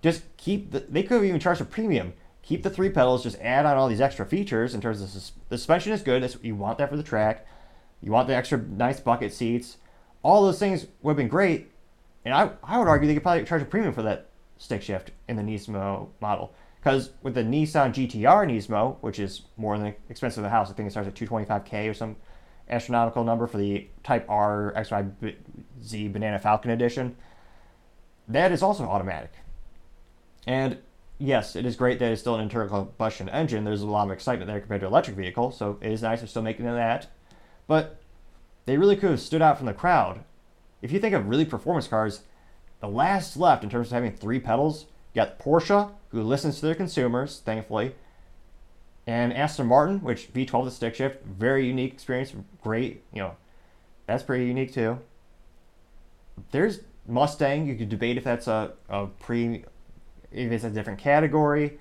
Just 0.00 0.22
keep 0.36 0.70
the, 0.70 0.78
they 0.88 1.02
could 1.02 1.16
have 1.16 1.24
even 1.24 1.40
charged 1.40 1.60
a 1.60 1.64
premium. 1.64 2.12
Keep 2.42 2.62
the 2.62 2.70
three 2.70 2.88
pedals, 2.88 3.24
just 3.24 3.36
add 3.40 3.66
on 3.66 3.76
all 3.76 3.88
these 3.88 4.00
extra 4.00 4.24
features 4.24 4.76
in 4.76 4.80
terms 4.80 5.02
of 5.02 5.08
sus- 5.08 5.32
the 5.48 5.58
suspension 5.58 5.92
is 5.92 6.02
good. 6.02 6.22
That's, 6.22 6.36
you 6.40 6.54
want 6.54 6.78
that 6.78 6.88
for 6.88 6.96
the 6.96 7.02
track. 7.02 7.48
You 8.00 8.12
want 8.12 8.28
the 8.28 8.36
extra 8.36 8.58
nice 8.58 9.00
bucket 9.00 9.32
seats. 9.32 9.78
All 10.22 10.44
those 10.44 10.60
things 10.60 10.86
would 11.02 11.10
have 11.10 11.16
been 11.16 11.26
great. 11.26 11.72
And 12.24 12.32
I, 12.32 12.50
I 12.62 12.78
would 12.78 12.86
argue 12.86 13.08
they 13.08 13.14
could 13.14 13.24
probably 13.24 13.44
charge 13.44 13.62
a 13.62 13.64
premium 13.64 13.92
for 13.92 14.02
that 14.02 14.28
stick 14.56 14.82
shift 14.82 15.10
in 15.26 15.34
the 15.34 15.42
Nismo 15.42 16.10
model. 16.20 16.54
Because 16.78 17.10
with 17.24 17.34
the 17.34 17.42
Nissan 17.42 17.92
GTR 17.92 18.46
Nismo, 18.46 18.98
which 19.00 19.18
is 19.18 19.42
more 19.56 19.76
than 19.78 19.96
expensive 20.08 20.38
of 20.38 20.44
the 20.44 20.50
house, 20.50 20.70
I 20.70 20.74
think 20.74 20.86
it 20.86 20.90
starts 20.92 21.08
at 21.08 21.16
225k 21.16 21.90
or 21.90 21.94
some 21.94 22.14
astronomical 22.68 23.24
number 23.24 23.46
for 23.46 23.58
the 23.58 23.88
Type 24.02 24.26
R 24.28 24.72
XYZ 24.76 26.12
Banana 26.12 26.38
Falcon 26.38 26.70
Edition. 26.70 27.16
That 28.28 28.52
is 28.52 28.62
also 28.62 28.84
automatic. 28.84 29.32
And 30.46 30.78
yes, 31.18 31.56
it 31.56 31.66
is 31.66 31.76
great 31.76 31.98
that 31.98 32.12
it's 32.12 32.20
still 32.20 32.34
an 32.34 32.40
internal 32.40 32.68
combustion 32.68 33.28
engine. 33.28 33.64
There's 33.64 33.82
a 33.82 33.86
lot 33.86 34.06
of 34.06 34.12
excitement 34.12 34.48
there 34.48 34.60
compared 34.60 34.80
to 34.80 34.86
electric 34.86 35.16
vehicle, 35.16 35.50
so 35.50 35.78
it 35.80 35.92
is 35.92 36.02
nice 36.02 36.20
they're 36.20 36.28
still 36.28 36.42
making 36.42 36.66
that. 36.66 37.08
But 37.66 38.00
they 38.66 38.76
really 38.76 38.96
could 38.96 39.10
have 39.10 39.20
stood 39.20 39.42
out 39.42 39.58
from 39.58 39.66
the 39.66 39.74
crowd. 39.74 40.24
If 40.82 40.92
you 40.92 41.00
think 41.00 41.14
of 41.14 41.28
really 41.28 41.44
performance 41.44 41.86
cars, 41.86 42.22
the 42.80 42.88
last 42.88 43.36
left 43.36 43.64
in 43.64 43.70
terms 43.70 43.88
of 43.88 43.92
having 43.92 44.12
three 44.12 44.38
pedals 44.38 44.86
you 45.14 45.22
got 45.22 45.38
Porsche, 45.38 45.92
who 46.08 46.22
listens 46.22 46.58
to 46.58 46.66
their 46.66 46.74
consumers, 46.74 47.40
thankfully, 47.44 47.94
and 49.06 49.32
Aston 49.34 49.66
Martin, 49.66 50.00
which 50.00 50.32
V12 50.32 50.64
the 50.64 50.70
stick 50.70 50.94
shift, 50.94 51.24
very 51.24 51.66
unique 51.66 51.92
experience, 51.92 52.32
great, 52.62 53.02
you 53.12 53.20
know, 53.20 53.36
that's 54.06 54.22
pretty 54.22 54.46
unique 54.46 54.72
too. 54.72 54.98
There's 56.50 56.80
Mustang, 57.06 57.66
you 57.66 57.76
could 57.76 57.90
debate 57.90 58.16
if 58.16 58.24
that's 58.24 58.48
a, 58.48 58.72
a 58.88 59.06
pre, 59.06 59.64
if 60.32 60.52
it's 60.52 60.64
a 60.64 60.70
different 60.70 60.98
category. 60.98 61.78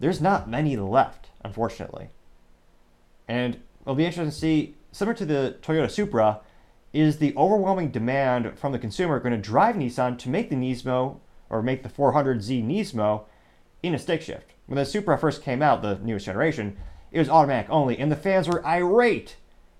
There's 0.00 0.20
not 0.20 0.48
many 0.48 0.76
left, 0.76 1.28
unfortunately. 1.44 2.08
And 3.26 3.60
it'll 3.82 3.94
be 3.94 4.06
interesting 4.06 4.30
to 4.30 4.36
see, 4.36 4.74
similar 4.90 5.14
to 5.16 5.26
the 5.26 5.56
Toyota 5.60 5.90
Supra, 5.90 6.40
is 6.94 7.18
the 7.18 7.34
overwhelming 7.36 7.90
demand 7.90 8.58
from 8.58 8.72
the 8.72 8.78
consumer 8.78 9.20
going 9.20 9.34
to 9.34 9.38
drive 9.38 9.76
Nissan 9.76 10.18
to 10.18 10.30
make 10.30 10.48
the 10.48 10.56
Nismo 10.56 11.18
or 11.50 11.62
make 11.62 11.82
the 11.82 11.88
400Z 11.90 12.64
Nismo 12.64 13.24
in 13.82 13.94
a 13.94 13.98
stick 13.98 14.22
shift. 14.22 14.52
When 14.66 14.76
the 14.76 14.84
Supra 14.84 15.18
first 15.18 15.42
came 15.42 15.62
out, 15.62 15.82
the 15.82 15.98
newest 16.02 16.26
generation, 16.26 16.76
it 17.10 17.18
was 17.18 17.28
automatic 17.28 17.70
only, 17.70 17.98
and 17.98 18.12
the 18.12 18.16
fans 18.16 18.48
were 18.48 18.64
irate. 18.66 19.36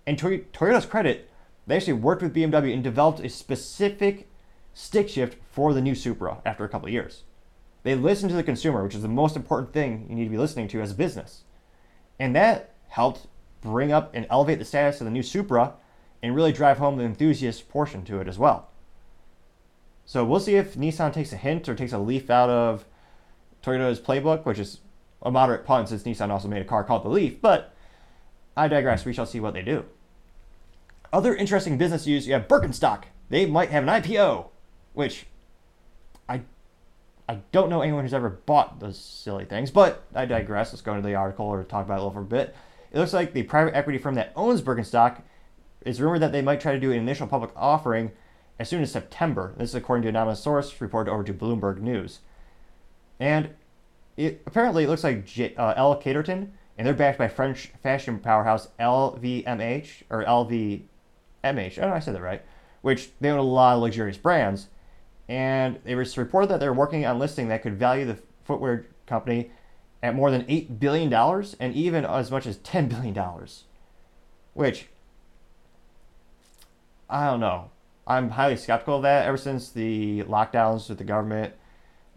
And 0.07 0.19
to 0.19 0.45
Toyota's 0.53 0.87
credit, 0.87 1.31
they 1.67 1.77
actually 1.77 1.95
worked 1.95 2.23
with 2.23 2.35
BMW 2.35 2.73
and 2.73 2.83
developed 2.83 3.21
a 3.21 3.29
specific 3.29 4.29
stick 4.73 5.09
shift 5.09 5.37
for 5.51 5.75
the 5.75 5.83
new 5.83 5.95
Supra 5.95 6.41
after 6.47 6.65
a 6.65 6.69
couple 6.69 6.87
of 6.87 6.93
years. 6.93 7.25
They 7.83 7.95
listened 7.95 8.31
to 8.31 8.37
the 8.37 8.43
consumer, 8.43 8.83
which 8.83 8.95
is 8.95 9.03
the 9.03 9.09
most 9.09 9.37
important 9.37 9.73
thing 9.73 10.07
you 10.09 10.17
need 10.17 10.25
to 10.25 10.31
be 10.31 10.39
listening 10.39 10.69
to 10.69 10.81
as 10.81 10.93
a 10.93 10.95
business. 10.95 11.45
And 12.19 12.35
that 12.35 12.75
helped 12.89 13.27
bring 13.61 13.93
up 13.93 14.11
and 14.15 14.27
elevate 14.31 14.59
the 14.59 14.65
status 14.65 15.01
of 15.01 15.05
the 15.05 15.11
new 15.11 15.23
Supra 15.23 15.75
and 16.23 16.35
really 16.35 16.53
drive 16.53 16.79
home 16.79 16.97
the 16.97 17.05
enthusiast 17.05 17.69
portion 17.69 18.05
to 18.05 18.21
it 18.21 18.29
as 18.29 18.39
well. 18.39 18.71
So 20.05 20.25
we'll 20.25 20.41
see 20.41 20.57
if 20.57 20.75
Nissan 20.75 21.13
takes 21.13 21.33
a 21.33 21.37
hint 21.37 21.69
or 21.69 21.75
takes 21.75 21.93
a 21.93 21.99
leaf 21.99 22.31
out 22.31 22.49
of 22.49 22.87
Toyota's 23.63 24.01
playbook, 24.01 24.45
which 24.45 24.59
is 24.59 24.81
a 25.23 25.31
moderate 25.31 25.65
pun 25.65 25.87
since 25.87 26.03
Nissan 26.03 26.31
also 26.31 26.49
made 26.49 26.63
a 26.63 26.67
car 26.67 26.85
called 26.85 27.05
the 27.05 27.09
Leaf. 27.09 27.41
But 27.41 27.75
I 28.57 28.69
digress. 28.69 29.05
We 29.05 29.13
shall 29.13 29.27
see 29.27 29.41
what 29.41 29.55
they 29.55 29.63
do. 29.63 29.85
Other 31.13 31.35
interesting 31.35 31.79
business 31.79 32.07
news: 32.07 32.27
you 32.27 32.35
have 32.35 32.49
Birkenstock. 32.49 33.05
They 33.31 33.47
might 33.47 33.71
have 33.71 33.83
an 33.83 34.03
IPO, 34.03 34.49
which 34.93 35.27
I 36.29 36.43
I 37.29 37.41
don't 37.53 37.71
know 37.71 37.83
anyone 37.83 38.05
who's 38.05 38.15
ever 38.15 38.31
bought 38.31 38.81
those 38.81 38.99
silly 38.99 39.45
things. 39.45 39.71
But 39.71 40.05
I 40.15 40.25
digress. 40.25 40.73
Let's 40.73 40.83
go 40.83 40.95
into 40.95 41.07
the 41.07 41.15
article 41.15 41.47
or 41.47 41.65
talk 41.65 41.85
about 41.85 41.99
it 41.99 42.01
a 42.01 42.05
little 42.05 42.13
for 42.13 42.21
a 42.21 42.25
bit. 42.25 42.55
It 42.91 42.99
looks 42.99 43.13
like 43.13 43.33
the 43.33 43.43
private 43.43 43.77
equity 43.77 43.99
firm 43.99 44.15
that 44.15 44.33
owns 44.35 44.63
Birkenstock 44.63 45.23
is 45.85 46.01
rumored 46.01 46.23
that 46.23 46.33
they 46.33 46.43
might 46.43 46.61
try 46.61 46.73
to 46.73 46.81
do 46.81 46.91
an 46.91 46.99
initial 46.99 47.27
public 47.27 47.51
offering 47.55 48.13
as 48.59 48.69
soon 48.69 48.83
as 48.83 48.91
September. 48.91 49.55
This 49.57 49.71
is 49.71 49.75
according 49.75 50.03
to 50.03 50.09
an 50.09 50.17
anonymous 50.17 50.41
source 50.41 50.81
reported 50.81 51.11
over 51.11 51.23
to 51.23 51.35
Bloomberg 51.35 51.79
News. 51.81 52.21
And 53.21 53.51
it 54.17 54.43
apparently 54.47 54.85
it 54.85 54.89
looks 54.89 55.05
like 55.05 55.25
J, 55.25 55.55
uh, 55.57 55.75
L. 55.77 56.01
Catterton, 56.01 56.51
and 56.77 56.87
they're 56.87 56.95
backed 56.95 57.19
by 57.19 57.29
French 57.29 57.73
fashion 57.83 58.19
powerhouse 58.19 58.69
LVMH 58.79 60.03
or 60.11 60.25
LVMH. 60.25 60.83
I 61.45 61.59
don't 61.59 61.91
know 61.91 61.95
I 61.95 62.01
said 62.01 62.15
that 62.15 62.23
right. 62.23 62.43
Which 62.83 63.11
they 63.21 63.31
own 63.31 63.39
a 63.39 63.43
lot 63.43 63.77
of 63.77 63.83
luxurious 63.83 64.17
brands, 64.17 64.69
and 65.29 65.81
it 65.85 65.97
was 65.97 66.17
reported 66.17 66.49
that 66.51 66.61
they're 66.61 66.73
working 66.73 67.05
on 67.05 67.19
listing 67.19 67.49
that 67.49 67.63
could 67.63 67.77
value 67.77 68.05
the 68.05 68.19
footwear 68.45 68.87
company 69.07 69.51
at 70.03 70.15
more 70.15 70.31
than 70.31 70.45
eight 70.49 70.79
billion 70.79 71.11
dollars 71.11 71.57
and 71.59 71.75
even 71.75 72.05
as 72.05 72.31
much 72.31 72.47
as 72.47 72.59
ten 72.59 72.89
billion 72.89 73.15
dollars. 73.15 73.65
Which 74.55 74.89
I 77.11 77.27
don't 77.27 77.41
know. 77.41 77.71
I'm 78.07 78.31
highly 78.31 78.57
skeptical 78.57 78.97
of 78.97 79.03
that. 79.03 79.27
Ever 79.27 79.37
since 79.37 79.71
the 79.71 80.23
lockdowns 80.25 80.89
with 80.89 80.99
the 80.99 81.05
government, 81.05 81.55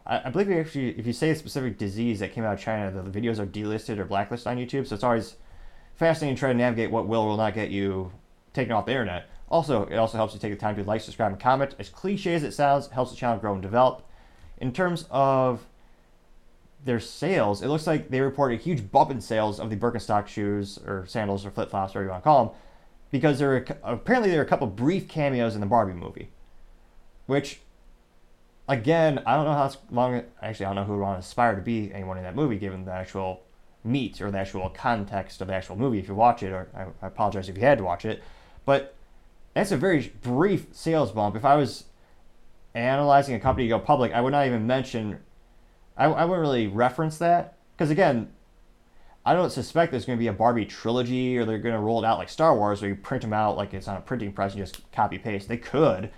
I, 0.06 0.22
I 0.26 0.30
believe 0.30 0.52
actually, 0.52 0.98
if 0.98 1.06
you 1.06 1.14
say 1.14 1.32
a 1.32 1.36
specific 1.36 1.78
disease 1.78 2.20
that 2.20 2.34
came 2.34 2.44
out 2.44 2.54
of 2.54 2.60
China, 2.60 2.92
the 2.92 3.20
videos 3.20 3.40
are 3.40 3.46
delisted 3.46 3.98
or 3.98 4.06
blacklisted 4.06 4.48
on 4.48 4.58
YouTube. 4.58 4.88
So 4.88 4.96
it's 4.96 5.04
always 5.04 5.36
fascinating 5.96 6.36
to 6.36 6.40
try 6.40 6.52
to 6.52 6.58
navigate 6.58 6.92
what 6.92 7.08
will 7.08 7.22
or 7.22 7.30
will 7.30 7.38
not 7.38 7.54
get 7.54 7.70
you 7.70 8.12
taken 8.54 8.74
off 8.74 8.86
the 8.86 8.92
internet. 8.92 9.30
Also, 9.50 9.86
it 9.86 9.98
also 9.98 10.18
helps 10.18 10.34
you 10.34 10.40
take 10.40 10.52
the 10.52 10.58
time 10.58 10.76
to 10.76 10.84
like, 10.84 11.02
subscribe, 11.02 11.32
and 11.32 11.42
comment. 11.42 11.76
As 11.78 11.90
cliche 11.90 12.34
as 12.34 12.44
it 12.44 12.54
sounds, 12.54 12.88
it 12.88 12.94
helps 12.94 13.12
the 13.12 13.18
channel 13.18 13.38
grow 13.38 13.54
and 13.54 13.62
develop. 13.62 14.08
In 14.58 14.72
terms 14.72 15.06
of 15.12 15.68
their 16.84 17.00
sales, 17.00 17.62
it 17.62 17.68
looks 17.68 17.86
like 17.86 18.10
they 18.10 18.22
reported 18.22 18.60
a 18.60 18.64
huge 18.64 18.92
bump 18.92 19.12
in 19.12 19.22
sales 19.22 19.60
of 19.60 19.70
the 19.70 19.76
Birkenstock 19.76 20.28
shoes 20.28 20.80
or 20.88 21.06
sandals 21.06 21.46
or 21.46 21.52
flip 21.52 21.70
flops, 21.70 21.94
whatever 21.94 22.06
you 22.06 22.12
want 22.12 22.24
to 22.24 22.28
call 22.28 22.46
them, 22.46 22.56
because 23.12 23.40
there 23.40 23.50
were 23.50 23.66
apparently 23.84 24.30
there 24.30 24.40
were 24.40 24.46
a 24.46 24.50
couple 24.50 24.68
brief 24.68 25.08
cameos 25.08 25.54
in 25.54 25.62
the 25.62 25.68
Barbie 25.68 25.94
movie, 25.94 26.30
which 27.28 27.60
again 28.72 29.22
I 29.26 29.36
don't 29.36 29.46
know 29.46 29.54
how 29.54 29.72
long 29.92 30.24
actually 30.42 30.66
I 30.66 30.70
don't 30.70 30.76
know 30.78 30.84
who 30.86 30.94
would 30.94 31.02
want 31.02 31.22
to 31.22 31.28
aspire 31.28 31.56
to 31.56 31.62
be 31.62 31.92
anyone 31.94 32.18
in 32.18 32.24
that 32.24 32.36
movie 32.36 32.58
given 32.58 32.86
the 32.86 32.94
actual 32.94 33.42
meat 33.84 34.22
or 34.22 34.32
the 34.32 34.38
actual 34.38 34.70
context 34.70 35.42
of 35.42 35.48
the 35.48 35.54
actual 35.54 35.76
movie 35.76 36.00
if 36.00 36.08
you 36.08 36.16
watch 36.16 36.42
it 36.42 36.52
or 36.52 36.70
I, 36.74 36.84
I 37.04 37.08
apologize 37.08 37.50
if 37.50 37.58
you 37.58 37.64
had 37.64 37.80
to 37.80 37.84
watch 37.84 38.06
it, 38.06 38.24
but 38.66 38.96
that's 39.54 39.72
a 39.72 39.78
very 39.78 40.14
brief 40.22 40.68
sales 40.72 41.12
bump. 41.12 41.36
If 41.36 41.44
I 41.44 41.56
was 41.56 41.86
analyzing 42.74 43.36
a 43.36 43.40
company 43.40 43.68
to 43.68 43.70
go 43.70 43.80
public, 43.80 44.14
I 44.14 44.22
would 44.22 44.32
not 44.32 44.46
even 44.46 44.66
mention 44.66 45.20
I, 45.98 46.06
I 46.06 46.24
wouldn't 46.24 46.42
really 46.42 46.68
reference 46.68 47.18
that 47.18 47.58
Because 47.76 47.92
again, 47.92 48.32
I 49.26 49.34
don't 49.34 49.52
suspect 49.52 49.92
there's 49.92 50.06
going 50.06 50.18
to 50.18 50.22
be 50.22 50.28
a 50.28 50.34
Barbie 50.34 50.66
trilogy 50.66 51.38
or 51.38 51.44
they're 51.44 51.60
going 51.60 51.76
to 51.76 51.82
roll 51.82 52.02
it 52.02 52.08
out 52.08 52.18
like 52.18 52.30
Star 52.30 52.56
Wars 52.56 52.82
where 52.82 52.90
you 52.90 52.96
print 52.96 53.22
them 53.22 53.34
out 53.34 53.58
like 53.58 53.74
it's 53.74 53.90
on 53.90 53.98
a 53.98 54.02
printing 54.02 54.32
press 54.32 54.54
and 54.54 54.66
just 54.66 54.90
copy 54.94 55.18
paste. 55.18 55.50
They 55.50 55.58
could, 55.58 56.10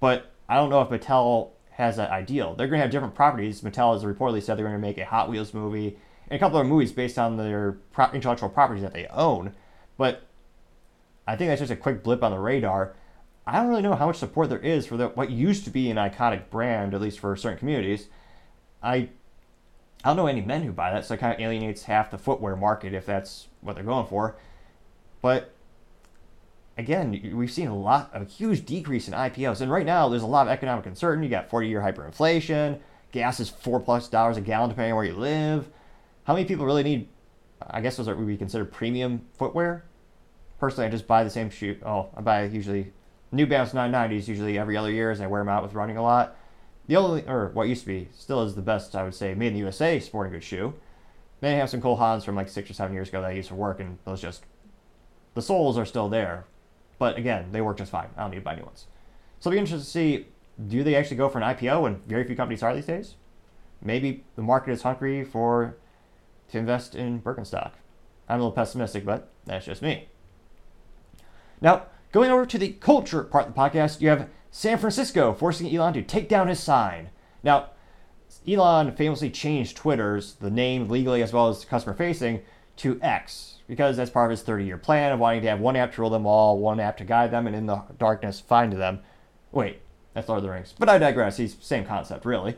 but 0.00 0.32
I 0.48 0.56
don't 0.56 0.70
know 0.70 0.80
if 0.80 0.88
Mattel 0.88 1.50
has 1.78 1.96
that 1.96 2.10
ideal. 2.10 2.56
They're 2.56 2.66
going 2.66 2.78
to 2.78 2.82
have 2.82 2.90
different 2.90 3.14
properties. 3.14 3.60
Mattel 3.60 3.94
has 3.94 4.02
reportedly 4.02 4.42
said 4.42 4.58
they're 4.58 4.66
going 4.66 4.76
to 4.76 4.86
make 4.86 4.98
a 4.98 5.04
Hot 5.04 5.30
Wheels 5.30 5.54
movie 5.54 5.96
and 6.28 6.36
a 6.36 6.38
couple 6.38 6.58
of 6.58 6.66
movies 6.66 6.90
based 6.90 7.20
on 7.20 7.36
their 7.36 7.78
intellectual 8.12 8.48
properties 8.48 8.82
that 8.82 8.92
they 8.92 9.06
own. 9.06 9.54
But 9.96 10.24
I 11.24 11.36
think 11.36 11.50
that's 11.50 11.60
just 11.60 11.70
a 11.70 11.76
quick 11.76 12.02
blip 12.02 12.24
on 12.24 12.32
the 12.32 12.38
radar. 12.40 12.96
I 13.46 13.58
don't 13.58 13.68
really 13.68 13.82
know 13.82 13.94
how 13.94 14.08
much 14.08 14.18
support 14.18 14.50
there 14.50 14.58
is 14.58 14.86
for 14.86 14.96
the, 14.96 15.08
what 15.10 15.30
used 15.30 15.64
to 15.66 15.70
be 15.70 15.88
an 15.88 15.96
iconic 15.96 16.50
brand, 16.50 16.94
at 16.94 17.00
least 17.00 17.20
for 17.20 17.36
certain 17.36 17.58
communities. 17.60 18.08
I 18.82 19.10
I 20.04 20.10
don't 20.10 20.16
know 20.16 20.26
any 20.26 20.40
men 20.40 20.62
who 20.62 20.72
buy 20.72 20.92
that, 20.92 21.04
so 21.04 21.14
it 21.14 21.20
kind 21.20 21.32
of 21.32 21.40
alienates 21.40 21.84
half 21.84 22.10
the 22.10 22.18
footwear 22.18 22.56
market 22.56 22.92
if 22.92 23.06
that's 23.06 23.48
what 23.60 23.76
they're 23.76 23.84
going 23.84 24.06
for. 24.06 24.36
But 25.22 25.52
again, 26.78 27.32
we've 27.34 27.50
seen 27.50 27.68
a 27.68 27.76
lot, 27.76 28.10
a 28.14 28.24
huge 28.24 28.64
decrease 28.64 29.08
in 29.08 29.14
IPOs, 29.14 29.60
and 29.60 29.70
right 29.70 29.84
now 29.84 30.08
there's 30.08 30.22
a 30.22 30.26
lot 30.26 30.46
of 30.46 30.52
economic 30.52 30.86
uncertainty. 30.86 31.26
You 31.26 31.30
got 31.30 31.50
40-year 31.50 31.80
hyperinflation, 31.80 32.78
gas 33.12 33.40
is 33.40 33.50
four 33.50 33.80
plus 33.80 34.08
dollars 34.08 34.36
a 34.36 34.40
gallon 34.40 34.70
depending 34.70 34.92
on 34.92 34.96
where 34.96 35.04
you 35.04 35.14
live. 35.14 35.68
How 36.24 36.34
many 36.34 36.46
people 36.46 36.64
really 36.64 36.84
need? 36.84 37.08
I 37.60 37.80
guess 37.80 37.96
those 37.96 38.06
are 38.06 38.14
would 38.14 38.26
be 38.26 38.36
considered 38.36 38.72
premium 38.72 39.22
footwear. 39.36 39.84
Personally, 40.60 40.86
I 40.86 40.90
just 40.90 41.06
buy 41.06 41.24
the 41.24 41.30
same 41.30 41.50
shoe. 41.50 41.76
Oh, 41.84 42.08
I 42.16 42.20
buy 42.20 42.44
usually 42.44 42.92
New 43.32 43.46
Balance 43.46 43.72
990s 43.72 44.28
usually 44.28 44.58
every 44.58 44.76
other 44.76 44.90
year 44.90 45.10
as 45.10 45.20
I 45.20 45.26
wear 45.26 45.40
them 45.40 45.48
out 45.48 45.62
with 45.62 45.74
running 45.74 45.96
a 45.96 46.02
lot. 46.02 46.36
The 46.86 46.96
only, 46.96 47.26
or 47.26 47.48
what 47.48 47.68
used 47.68 47.82
to 47.82 47.86
be, 47.86 48.08
still 48.16 48.42
is 48.42 48.54
the 48.54 48.62
best, 48.62 48.94
I 48.96 49.02
would 49.02 49.14
say, 49.14 49.34
made 49.34 49.48
in 49.48 49.52
the 49.54 49.58
USA 49.60 50.00
sporting 50.00 50.32
goods 50.32 50.46
shoe. 50.46 50.72
Then 51.40 51.54
you 51.54 51.60
have 51.60 51.70
some 51.70 51.82
Cole 51.82 51.98
Haans 51.98 52.24
from 52.24 52.34
like 52.34 52.48
six 52.48 52.70
or 52.70 52.74
seven 52.74 52.94
years 52.94 53.08
ago 53.08 53.20
that 53.20 53.28
I 53.28 53.32
used 53.32 53.50
for 53.50 53.54
work, 53.54 53.80
and 53.80 53.98
those 54.04 54.22
just, 54.22 54.44
the 55.34 55.42
soles 55.42 55.76
are 55.76 55.84
still 55.84 56.08
there. 56.08 56.46
But 56.98 57.16
again, 57.16 57.48
they 57.52 57.60
work 57.60 57.78
just 57.78 57.90
fine. 57.90 58.08
I 58.16 58.22
don't 58.22 58.30
need 58.30 58.38
to 58.38 58.42
buy 58.42 58.56
new 58.56 58.64
ones. 58.64 58.86
So 59.40 59.50
I'll 59.50 59.52
be 59.52 59.58
interested 59.58 59.84
to 59.84 59.90
see 59.90 60.26
do 60.66 60.82
they 60.82 60.96
actually 60.96 61.16
go 61.16 61.28
for 61.28 61.38
an 61.38 61.56
IPO 61.56 61.82
when 61.82 62.02
very 62.06 62.24
few 62.24 62.34
companies 62.34 62.62
are 62.62 62.74
these 62.74 62.86
days? 62.86 63.14
Maybe 63.80 64.24
the 64.34 64.42
market 64.42 64.72
is 64.72 64.82
hungry 64.82 65.24
for 65.24 65.76
to 66.50 66.58
invest 66.58 66.96
in 66.96 67.20
Birkenstock. 67.20 67.72
I'm 68.28 68.40
a 68.40 68.42
little 68.42 68.52
pessimistic, 68.52 69.04
but 69.04 69.30
that's 69.46 69.66
just 69.66 69.82
me. 69.82 70.08
Now, 71.60 71.86
going 72.12 72.30
over 72.30 72.44
to 72.46 72.58
the 72.58 72.70
culture 72.70 73.22
part 73.22 73.46
of 73.46 73.54
the 73.54 73.60
podcast, 73.60 74.00
you 74.00 74.08
have 74.08 74.28
San 74.50 74.78
Francisco 74.78 75.32
forcing 75.32 75.72
Elon 75.72 75.92
to 75.94 76.02
take 76.02 76.28
down 76.28 76.48
his 76.48 76.60
sign. 76.60 77.10
Now, 77.42 77.70
Elon 78.46 78.92
famously 78.96 79.30
changed 79.30 79.76
Twitter's 79.76 80.34
the 80.34 80.50
name 80.50 80.88
legally 80.88 81.22
as 81.22 81.32
well 81.32 81.48
as 81.48 81.64
customer 81.64 81.94
facing 81.94 82.42
to 82.76 83.00
X 83.00 83.57
because 83.68 83.96
that's 83.96 84.10
part 84.10 84.26
of 84.26 84.30
his 84.32 84.42
30 84.42 84.64
year 84.64 84.78
plan 84.78 85.12
of 85.12 85.20
wanting 85.20 85.42
to 85.42 85.48
have 85.48 85.60
one 85.60 85.76
app 85.76 85.94
to 85.94 86.00
rule 86.00 86.10
them 86.10 86.26
all, 86.26 86.58
one 86.58 86.80
app 86.80 86.96
to 86.96 87.04
guide 87.04 87.30
them, 87.30 87.46
and 87.46 87.54
in 87.54 87.66
the 87.66 87.82
darkness 87.98 88.40
find 88.40 88.72
them. 88.72 89.00
Wait, 89.52 89.80
that's 90.14 90.28
Lord 90.28 90.38
of 90.38 90.44
the 90.44 90.50
Rings. 90.50 90.74
But 90.76 90.88
I 90.88 90.98
digress. 90.98 91.36
He's 91.36 91.56
same 91.60 91.84
concept, 91.84 92.24
really. 92.24 92.56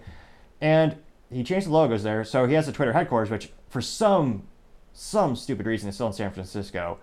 And 0.61 0.97
he 1.31 1.45
changed 1.45 1.67
the 1.67 1.73
logos 1.73 2.03
there, 2.03 2.25
so 2.25 2.47
he 2.47 2.55
has 2.55 2.67
a 2.69 2.73
Twitter 2.73 2.93
headquarters, 2.93 3.31
which 3.31 3.51
for 3.69 3.83
some 3.83 4.45
some 4.93 5.37
stupid 5.37 5.67
reason 5.67 5.89
is 5.89 5.95
still 5.95 6.09
in 6.09 6.13
San 6.13 6.31
Francisco, 6.33 6.99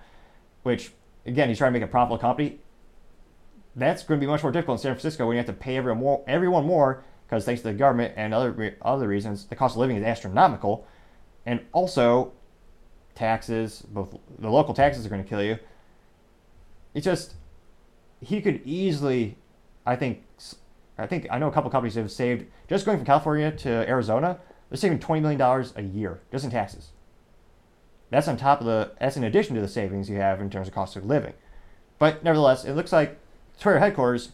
which 0.63 0.91
again 1.25 1.49
he's 1.49 1.57
trying 1.57 1.73
to 1.73 1.79
make 1.79 1.87
a 1.87 1.91
profitable 1.91 2.17
company 2.17 2.59
that's 3.77 4.01
going 4.03 4.19
to 4.19 4.25
be 4.25 4.29
much 4.29 4.41
more 4.41 4.51
difficult 4.51 4.79
in 4.79 4.81
San 4.81 4.93
Francisco 4.93 5.27
when 5.27 5.35
you 5.35 5.37
have 5.37 5.45
to 5.45 5.53
pay 5.53 5.77
everyone 5.77 5.99
more, 5.99 6.23
everyone 6.27 6.65
more 6.65 7.03
because 7.27 7.45
thanks 7.45 7.61
to 7.61 7.67
the 7.67 7.73
government 7.73 8.13
and 8.17 8.33
other 8.33 8.75
other 8.81 9.07
reasons, 9.07 9.45
the 9.45 9.55
cost 9.55 9.75
of 9.75 9.79
living 9.79 9.97
is 9.97 10.03
astronomical, 10.03 10.87
and 11.45 11.61
also 11.73 12.33
taxes. 13.17 13.83
Both 13.89 14.15
the 14.39 14.49
local 14.49 14.73
taxes 14.73 15.05
are 15.05 15.09
going 15.09 15.23
to 15.23 15.29
kill 15.29 15.43
you. 15.43 15.57
It's 16.93 17.05
just 17.05 17.35
he 18.21 18.41
could 18.41 18.61
easily, 18.65 19.37
I 19.85 19.95
think, 19.95 20.23
I 20.97 21.05
think 21.07 21.27
I 21.29 21.37
know 21.37 21.47
a 21.47 21.51
couple 21.51 21.69
companies 21.69 21.95
have 21.95 22.11
saved 22.11 22.45
just 22.67 22.85
going 22.85 22.97
from 22.97 23.05
California 23.05 23.51
to 23.51 23.69
Arizona. 23.69 24.39
They're 24.69 24.77
saving 24.77 24.99
twenty 24.99 25.21
million 25.21 25.39
dollars 25.39 25.73
a 25.75 25.81
year 25.81 26.21
just 26.31 26.45
in 26.45 26.51
taxes. 26.51 26.91
That's 28.09 28.27
on 28.27 28.37
top 28.37 28.61
of 28.61 28.65
the. 28.65 28.91
That's 28.99 29.17
in 29.17 29.23
addition 29.23 29.55
to 29.55 29.61
the 29.61 29.67
savings 29.67 30.09
you 30.09 30.17
have 30.17 30.39
in 30.39 30.49
terms 30.49 30.67
of 30.67 30.73
cost 30.73 30.95
of 30.95 31.05
living. 31.05 31.33
But 31.99 32.23
nevertheless, 32.23 32.63
it 32.63 32.73
looks 32.73 32.93
like 32.93 33.19
Twitter 33.59 33.79
headquarters, 33.79 34.31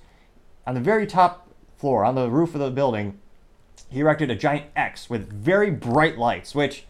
on 0.67 0.75
the 0.75 0.81
very 0.81 1.07
top 1.07 1.49
floor, 1.77 2.05
on 2.05 2.15
the 2.15 2.29
roof 2.29 2.53
of 2.53 2.61
the 2.61 2.69
building, 2.69 3.19
he 3.89 4.01
erected 4.01 4.29
a 4.29 4.35
giant 4.35 4.65
X 4.75 5.09
with 5.09 5.31
very 5.31 5.71
bright 5.71 6.17
lights, 6.17 6.53
which, 6.53 6.85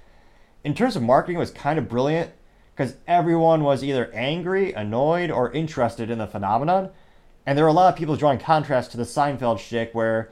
in 0.63 0.73
terms 0.73 0.95
of 0.95 1.04
marketing, 1.04 1.38
it 1.38 1.39
was 1.39 1.52
kind 1.52 1.78
of 1.78 1.89
brilliant 1.89 2.32
because 2.76 2.95
everyone 3.08 3.63
was 3.63 3.84
either 3.84 4.12
angry, 4.13 4.73
annoyed, 4.73 5.30
or 5.30 5.52
interested 5.52 6.10
in 6.10 6.17
the 6.17 6.28
phenomenon. 6.28 6.89
And 7.45 7.58
there 7.58 7.65
were 7.65 7.69
a 7.69 7.73
lot 7.73 7.93
of 7.93 7.99
people 7.99 8.15
drawing 8.15 8.39
contrast 8.39 8.91
to 8.91 8.97
the 8.97 9.04
Seinfeld 9.04 9.60
shtick 9.60 9.93
where 9.93 10.32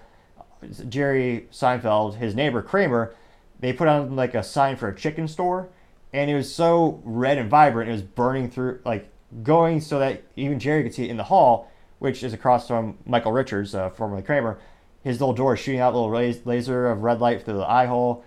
Jerry 0.88 1.48
Seinfeld, 1.52 2.16
his 2.16 2.36
neighbor 2.36 2.62
Kramer, 2.62 3.14
they 3.60 3.74
put 3.74 3.88
on 3.88 4.16
like 4.16 4.34
a 4.34 4.44
sign 4.44 4.76
for 4.76 4.88
a 4.88 4.96
chicken 4.96 5.28
store, 5.28 5.70
and 6.14 6.32
it 6.32 6.36
was 6.36 6.54
so 6.54 7.02
red 7.04 7.38
and 7.38 7.50
vibrant, 7.50 7.90
it 7.90 7.94
was 7.94 8.02
burning 8.02 8.50
through, 8.50 8.80
like 8.86 9.12
going 9.44 9.82
so 9.82 10.00
that 10.00 10.24
even 10.36 10.60
Jerry 10.60 10.84
could 10.84 10.94
see 10.94 11.06
it 11.06 11.12
in 11.12 11.18
the 11.18 11.24
hall 11.24 11.72
which 12.02 12.24
is 12.24 12.34
across 12.34 12.68
from 12.68 12.98
Michael 13.06 13.32
Richards, 13.32 13.76
uh, 13.76 13.92
formerly 13.92 14.24
Kramer. 14.24 14.58
His 15.04 15.20
little 15.20 15.36
door 15.36 15.56
shooting 15.56 15.82
out 15.82 15.94
a 15.94 15.98
little 16.00 16.42
laser 16.46 16.90
of 16.90 17.04
red 17.04 17.22
light 17.22 17.46
through 17.46 17.58
the 17.58 17.70
eye 17.70 17.86
hole. 17.86 18.26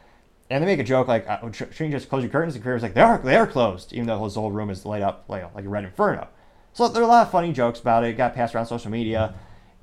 And 0.55 0.62
they 0.62 0.69
make 0.69 0.79
a 0.79 0.85
joke 0.85 1.09
like, 1.09 1.29
uh, 1.29 1.51
shouldn't 1.51 1.81
you 1.81 1.90
just 1.90 2.09
close 2.09 2.23
your 2.23 2.31
curtains? 2.31 2.55
And 2.55 2.62
Kramer's 2.62 2.81
like, 2.81 2.95
they 2.95 3.01
are, 3.01 3.19
they 3.19 3.35
are 3.35 3.45
closed, 3.45 3.93
even 3.93 4.07
though 4.07 4.23
his 4.23 4.37
whole 4.37 4.53
room 4.53 4.71
is 4.71 4.87
lit 4.87 5.03
up 5.03 5.25
like, 5.27 5.53
like 5.53 5.64
a 5.64 5.69
red 5.69 5.83
inferno. 5.83 6.29
So 6.73 6.87
there 6.87 7.03
are 7.03 7.05
a 7.05 7.09
lot 7.09 7.27
of 7.27 7.33
funny 7.33 7.53
jokes 7.53 7.81
about 7.81 8.05
it. 8.05 8.11
It 8.11 8.12
got 8.12 8.37
passed 8.37 8.55
around 8.55 8.67
social 8.67 8.93
media. 8.93 9.35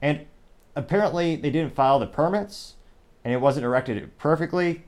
And 0.01 0.25
apparently 0.73 1.35
they 1.35 1.49
didn't 1.49 1.75
file 1.75 1.99
the 1.99 2.07
permits 2.07 2.75
and 3.25 3.33
it 3.33 3.41
wasn't 3.41 3.65
erected 3.65 4.17
perfectly. 4.17 4.85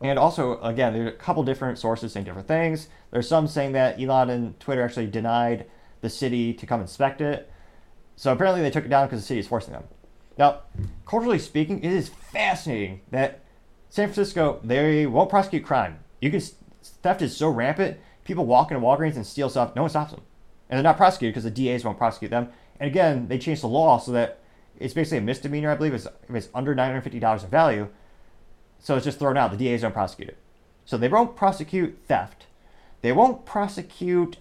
And 0.00 0.18
also, 0.18 0.60
again, 0.60 0.92
there's 0.92 1.14
a 1.14 1.16
couple 1.16 1.44
different 1.44 1.78
sources 1.78 2.12
saying 2.12 2.24
different 2.24 2.48
things. 2.48 2.88
There's 3.12 3.28
some 3.28 3.46
saying 3.46 3.74
that 3.74 4.00
Elon 4.00 4.28
and 4.28 4.58
Twitter 4.58 4.82
actually 4.82 5.06
denied 5.06 5.66
the 6.00 6.10
city 6.10 6.52
to 6.52 6.66
come 6.66 6.80
inspect 6.80 7.20
it. 7.20 7.48
So 8.16 8.32
apparently 8.32 8.60
they 8.60 8.70
took 8.70 8.84
it 8.84 8.88
down 8.88 9.06
because 9.06 9.20
the 9.20 9.26
city 9.26 9.38
is 9.38 9.46
forcing 9.46 9.72
them. 9.72 9.84
Now, 10.36 10.62
culturally 11.06 11.38
speaking, 11.38 11.78
it 11.84 11.92
is 11.92 12.08
fascinating 12.08 13.02
that 13.12 13.44
San 13.96 14.08
Francisco 14.08 14.60
they 14.62 15.06
won't 15.06 15.30
prosecute 15.30 15.64
crime. 15.64 15.98
You 16.20 16.30
can 16.30 16.42
theft 17.02 17.22
is 17.22 17.34
so 17.34 17.48
rampant. 17.48 17.98
People 18.24 18.44
walk 18.44 18.70
into 18.70 18.84
Walgreens 18.84 19.16
and 19.16 19.24
steal 19.26 19.48
stuff. 19.48 19.74
No 19.74 19.82
one 19.84 19.88
stops 19.88 20.10
them, 20.10 20.20
and 20.68 20.76
they're 20.76 20.82
not 20.84 20.98
prosecuted 20.98 21.32
because 21.32 21.44
the 21.44 21.50
DAs 21.50 21.82
won't 21.82 21.96
prosecute 21.96 22.30
them. 22.30 22.50
And 22.78 22.90
again, 22.90 23.26
they 23.28 23.38
changed 23.38 23.62
the 23.62 23.68
law 23.68 23.98
so 23.98 24.12
that 24.12 24.40
it's 24.78 24.92
basically 24.92 25.16
a 25.16 25.22
misdemeanor. 25.22 25.70
I 25.70 25.76
believe 25.76 25.94
it's, 25.94 26.04
if 26.04 26.34
it's 26.34 26.50
under 26.54 26.74
nine 26.74 26.88
hundred 26.88 27.04
fifty 27.04 27.18
dollars 27.18 27.42
in 27.42 27.48
value, 27.48 27.88
so 28.80 28.96
it's 28.96 29.06
just 29.06 29.18
thrown 29.18 29.38
out. 29.38 29.56
The 29.56 29.70
DAs 29.70 29.80
don't 29.80 29.94
prosecute 29.94 30.28
it, 30.28 30.36
so 30.84 30.98
they 30.98 31.08
won't 31.08 31.34
prosecute 31.34 31.98
theft. 32.06 32.44
They 33.00 33.12
won't 33.12 33.46
prosecute 33.46 34.36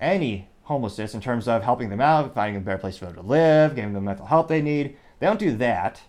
any 0.00 0.48
homelessness 0.62 1.12
in 1.12 1.20
terms 1.20 1.46
of 1.46 1.62
helping 1.62 1.90
them 1.90 2.00
out, 2.00 2.34
finding 2.34 2.56
a 2.56 2.64
better 2.64 2.78
place 2.78 2.96
for 2.96 3.04
them 3.04 3.16
to 3.16 3.20
live, 3.20 3.74
giving 3.74 3.92
them 3.92 4.02
the 4.02 4.08
mental 4.08 4.24
help 4.24 4.48
they 4.48 4.62
need. 4.62 4.96
They 5.18 5.26
don't 5.26 5.38
do 5.38 5.54
that. 5.58 6.00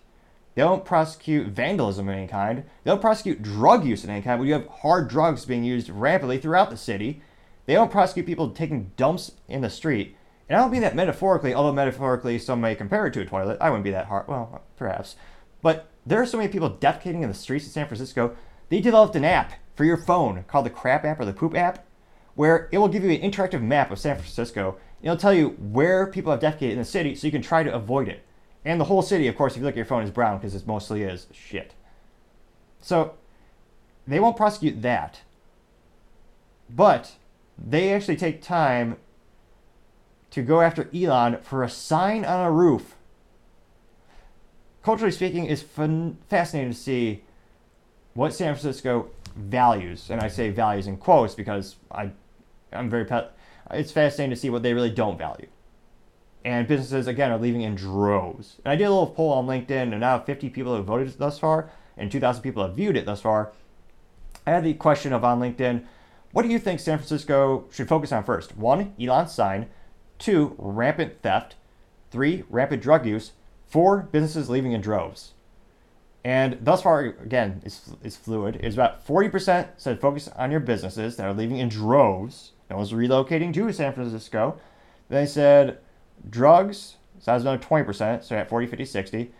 They 0.56 0.62
don't 0.62 0.86
prosecute 0.86 1.48
vandalism 1.48 2.08
of 2.08 2.14
any 2.14 2.26
kind. 2.26 2.64
They 2.82 2.90
don't 2.90 3.00
prosecute 3.00 3.42
drug 3.42 3.84
use 3.84 4.02
of 4.04 4.10
any 4.10 4.22
kind. 4.22 4.40
When 4.40 4.48
you 4.48 4.54
have 4.54 4.66
hard 4.66 5.06
drugs 5.08 5.44
being 5.44 5.62
used 5.62 5.90
rampantly 5.90 6.38
throughout 6.38 6.70
the 6.70 6.78
city, 6.78 7.20
they 7.66 7.74
don't 7.74 7.90
prosecute 7.90 8.24
people 8.24 8.50
taking 8.50 8.90
dumps 8.96 9.32
in 9.48 9.60
the 9.60 9.68
street. 9.68 10.16
And 10.48 10.56
I 10.56 10.62
don't 10.62 10.70
mean 10.70 10.80
that 10.80 10.96
metaphorically, 10.96 11.52
although 11.52 11.74
metaphorically 11.74 12.38
some 12.38 12.62
may 12.62 12.74
compare 12.74 13.06
it 13.06 13.12
to 13.12 13.20
a 13.20 13.26
toilet. 13.26 13.58
I 13.60 13.68
wouldn't 13.68 13.84
be 13.84 13.90
that 13.90 14.06
hard. 14.06 14.28
Well, 14.28 14.62
perhaps. 14.76 15.16
But 15.60 15.90
there 16.06 16.22
are 16.22 16.26
so 16.26 16.38
many 16.38 16.48
people 16.50 16.70
defecating 16.70 17.22
in 17.22 17.28
the 17.28 17.34
streets 17.34 17.66
of 17.66 17.72
San 17.72 17.86
Francisco. 17.86 18.34
They 18.70 18.80
developed 18.80 19.14
an 19.14 19.24
app 19.24 19.52
for 19.74 19.84
your 19.84 19.98
phone 19.98 20.44
called 20.48 20.64
the 20.64 20.70
Crap 20.70 21.04
app 21.04 21.20
or 21.20 21.26
the 21.26 21.34
Poop 21.34 21.54
app 21.54 21.84
where 22.34 22.68
it 22.72 22.78
will 22.78 22.88
give 22.88 23.04
you 23.04 23.10
an 23.10 23.30
interactive 23.30 23.62
map 23.62 23.90
of 23.90 23.98
San 23.98 24.16
Francisco. 24.16 24.78
It'll 25.02 25.16
tell 25.16 25.34
you 25.34 25.50
where 25.50 26.06
people 26.06 26.30
have 26.30 26.40
defecated 26.40 26.72
in 26.72 26.78
the 26.78 26.84
city 26.84 27.14
so 27.14 27.26
you 27.26 27.30
can 27.30 27.42
try 27.42 27.62
to 27.62 27.74
avoid 27.74 28.08
it. 28.08 28.22
And 28.66 28.80
the 28.80 28.84
whole 28.86 29.00
city, 29.00 29.28
of 29.28 29.36
course, 29.36 29.52
if 29.52 29.60
you 29.60 29.64
look 29.64 29.74
at 29.74 29.76
your 29.76 29.86
phone, 29.86 30.02
is 30.02 30.10
brown 30.10 30.38
because 30.38 30.56
it 30.56 30.66
mostly 30.66 31.04
is 31.04 31.28
shit. 31.32 31.72
So 32.82 33.14
they 34.08 34.18
won't 34.18 34.36
prosecute 34.36 34.82
that. 34.82 35.20
But 36.68 37.12
they 37.56 37.92
actually 37.92 38.16
take 38.16 38.42
time 38.42 38.96
to 40.30 40.42
go 40.42 40.60
after 40.60 40.90
Elon 40.92 41.38
for 41.42 41.62
a 41.62 41.70
sign 41.70 42.24
on 42.24 42.44
a 42.44 42.50
roof. 42.50 42.96
Culturally 44.82 45.12
speaking, 45.12 45.46
it's 45.46 45.62
fun, 45.62 46.18
fascinating 46.28 46.72
to 46.72 46.78
see 46.78 47.22
what 48.14 48.34
San 48.34 48.52
Francisco 48.52 49.10
values, 49.36 50.10
and 50.10 50.20
I 50.20 50.26
say 50.26 50.50
values 50.50 50.88
in 50.88 50.96
quotes 50.96 51.36
because 51.36 51.76
I 51.92 52.10
I'm 52.72 52.90
very 52.90 53.04
pet. 53.04 53.36
It's 53.70 53.92
fascinating 53.92 54.30
to 54.30 54.36
see 54.36 54.50
what 54.50 54.64
they 54.64 54.74
really 54.74 54.90
don't 54.90 55.16
value. 55.16 55.46
And 56.46 56.68
businesses 56.68 57.08
again 57.08 57.32
are 57.32 57.38
leaving 57.38 57.62
in 57.62 57.74
droves. 57.74 58.58
And 58.64 58.70
I 58.70 58.76
did 58.76 58.84
a 58.84 58.90
little 58.90 59.08
poll 59.08 59.32
on 59.32 59.48
LinkedIn, 59.48 59.90
and 59.90 59.98
now 59.98 60.20
50 60.20 60.48
people 60.50 60.76
have 60.76 60.84
voted 60.84 61.12
thus 61.18 61.40
far, 61.40 61.70
and 61.96 62.08
2,000 62.08 62.40
people 62.40 62.64
have 62.64 62.76
viewed 62.76 62.96
it 62.96 63.04
thus 63.04 63.20
far. 63.20 63.52
I 64.46 64.52
had 64.52 64.62
the 64.62 64.74
question 64.74 65.12
of 65.12 65.24
on 65.24 65.40
LinkedIn, 65.40 65.84
what 66.30 66.42
do 66.42 66.48
you 66.48 66.60
think 66.60 66.78
San 66.78 66.98
Francisco 66.98 67.64
should 67.72 67.88
focus 67.88 68.12
on 68.12 68.22
first? 68.22 68.56
One, 68.56 68.94
Elon's 69.00 69.32
sign. 69.32 69.70
Two, 70.20 70.54
rampant 70.56 71.20
theft. 71.20 71.56
Three, 72.12 72.44
rampant 72.48 72.80
drug 72.80 73.06
use. 73.06 73.32
Four, 73.66 74.02
businesses 74.12 74.48
leaving 74.48 74.70
in 74.70 74.80
droves. 74.80 75.32
And 76.24 76.58
thus 76.60 76.82
far, 76.82 77.00
again, 77.00 77.60
it's, 77.64 77.90
it's 78.04 78.16
fluid. 78.16 78.60
It's 78.62 78.76
about 78.76 79.04
40% 79.04 79.70
said 79.78 80.00
focus 80.00 80.28
on 80.36 80.52
your 80.52 80.60
businesses 80.60 81.16
that 81.16 81.26
are 81.26 81.34
leaving 81.34 81.58
in 81.58 81.68
droves. 81.68 82.52
No 82.70 82.76
one's 82.76 82.92
relocating 82.92 83.52
to 83.54 83.72
San 83.72 83.92
Francisco. 83.92 84.60
They 85.08 85.26
said 85.26 85.78
drugs, 86.28 86.96
so 87.18 87.26
that 87.26 87.34
was 87.34 87.42
another 87.42 87.62
20%, 87.62 88.24
so 88.24 88.36
at 88.36 88.48
40, 88.48 88.66
50, 88.66 88.84
60. 88.84 89.32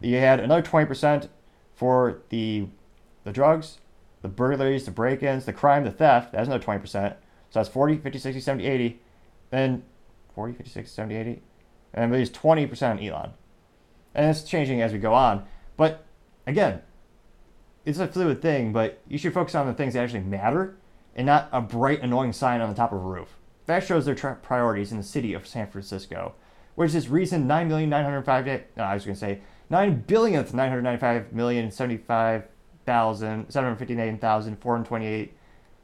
You 0.00 0.18
had 0.18 0.40
another 0.40 0.62
20% 0.62 1.28
for 1.74 2.22
the, 2.28 2.66
the 3.24 3.32
drugs, 3.32 3.78
the 4.22 4.28
burglaries, 4.28 4.84
the 4.84 4.90
break 4.90 5.22
ins, 5.22 5.44
the 5.44 5.52
crime, 5.52 5.84
the 5.84 5.90
theft. 5.90 6.32
That's 6.32 6.46
another 6.48 6.64
20%. 6.64 6.82
So 6.82 7.16
that's 7.52 7.68
40, 7.68 7.98
50, 7.98 8.18
60, 8.18 8.40
70, 8.40 8.66
80. 8.66 9.00
Then 9.50 9.82
40, 10.34 10.54
50, 10.54 10.70
60, 10.70 10.94
70, 10.94 11.14
80. 11.14 11.30
And 11.30 11.42
then 11.94 12.10
there's 12.10 12.30
20% 12.30 12.90
on 12.90 12.98
Elon. 12.98 13.30
And 14.14 14.30
it's 14.30 14.42
changing 14.42 14.80
as 14.82 14.92
we 14.92 14.98
go 14.98 15.14
on. 15.14 15.44
But 15.76 16.04
again, 16.46 16.82
it's 17.84 17.98
a 17.98 18.08
fluid 18.08 18.40
thing, 18.40 18.72
but 18.72 19.00
you 19.08 19.18
should 19.18 19.34
focus 19.34 19.54
on 19.54 19.66
the 19.66 19.74
things 19.74 19.94
that 19.94 20.02
actually 20.02 20.20
matter 20.20 20.76
and 21.14 21.26
not 21.26 21.48
a 21.52 21.60
bright, 21.60 22.02
annoying 22.02 22.32
sign 22.32 22.60
on 22.60 22.68
the 22.68 22.74
top 22.74 22.92
of 22.92 22.98
a 22.98 23.02
roof. 23.02 23.36
That 23.66 23.84
shows 23.84 24.04
their 24.04 24.14
tra- 24.14 24.38
priorities 24.42 24.92
in 24.92 24.98
the 24.98 25.04
city 25.04 25.32
of 25.32 25.46
San 25.46 25.66
Francisco, 25.66 26.34
which 26.74 26.94
is 26.94 27.08
reason 27.08 27.46
9,905, 27.46 28.46
no, 28.46 28.52
uh, 28.52 28.82
I 28.82 28.94
was 28.94 29.04
going 29.04 29.14
to 29.14 29.20
say 29.20 29.40
9 29.70 30.04
billionth 30.06 30.52
995 30.52 31.32
million 31.32 31.70
75,000 31.70 33.50
759,428 33.50 35.36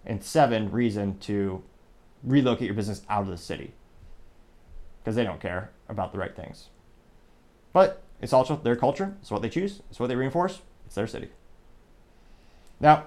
and 0.06 0.22
7 0.22 0.70
reason 0.70 1.18
to 1.18 1.62
relocate 2.22 2.66
your 2.66 2.74
business 2.74 3.02
out 3.08 3.22
of 3.22 3.28
the 3.28 3.36
city 3.36 3.72
because 5.02 5.16
they 5.16 5.24
don't 5.24 5.40
care 5.40 5.70
about 5.88 6.12
the 6.12 6.18
right 6.18 6.36
things. 6.36 6.68
But 7.72 8.02
it's 8.20 8.32
also 8.32 8.56
their 8.56 8.76
culture. 8.76 9.16
It's 9.22 9.30
what 9.30 9.42
they 9.42 9.48
choose. 9.48 9.80
It's 9.90 9.98
what 9.98 10.08
they 10.08 10.16
reinforce. 10.16 10.60
It's 10.86 10.94
their 10.94 11.06
city. 11.06 11.30
Now, 12.78 13.04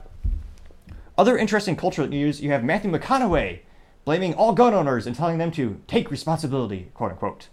other 1.17 1.37
interesting 1.37 1.75
cultural 1.75 2.07
news 2.07 2.41
you 2.41 2.51
have 2.51 2.63
Matthew 2.63 2.91
McConaughey 2.91 3.59
blaming 4.05 4.33
all 4.33 4.53
gun 4.53 4.73
owners 4.73 5.07
and 5.07 5.15
telling 5.15 5.37
them 5.37 5.51
to 5.51 5.81
take 5.87 6.11
responsibility, 6.11 6.89
quote 6.93 7.11
unquote. 7.11 7.49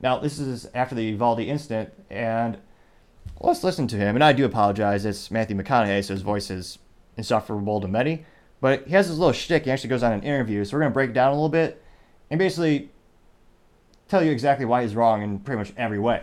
Now, 0.00 0.18
this 0.18 0.38
is 0.38 0.68
after 0.74 0.94
the 0.94 1.04
Uvalde 1.04 1.40
incident, 1.40 1.92
and 2.10 2.58
let's 3.40 3.64
listen 3.64 3.86
to 3.88 3.96
him. 3.96 4.16
And 4.16 4.24
I 4.24 4.32
do 4.32 4.44
apologize, 4.44 5.04
it's 5.04 5.30
Matthew 5.30 5.56
McConaughey, 5.56 6.04
so 6.04 6.14
his 6.14 6.22
voice 6.22 6.50
is 6.50 6.78
insufferable 7.16 7.80
to 7.80 7.88
many. 7.88 8.26
But 8.60 8.86
he 8.86 8.92
has 8.92 9.08
this 9.08 9.18
little 9.18 9.32
shtick. 9.32 9.64
He 9.64 9.70
actually 9.70 9.90
goes 9.90 10.02
on 10.02 10.12
an 10.12 10.22
interview, 10.22 10.64
so 10.64 10.76
we're 10.76 10.80
going 10.80 10.92
to 10.92 10.94
break 10.94 11.12
down 11.12 11.30
a 11.30 11.34
little 11.34 11.48
bit 11.48 11.82
and 12.30 12.38
basically 12.38 12.90
tell 14.08 14.22
you 14.22 14.32
exactly 14.32 14.64
why 14.64 14.82
he's 14.82 14.96
wrong 14.96 15.22
in 15.22 15.38
pretty 15.38 15.58
much 15.58 15.72
every 15.76 15.98
way. 15.98 16.22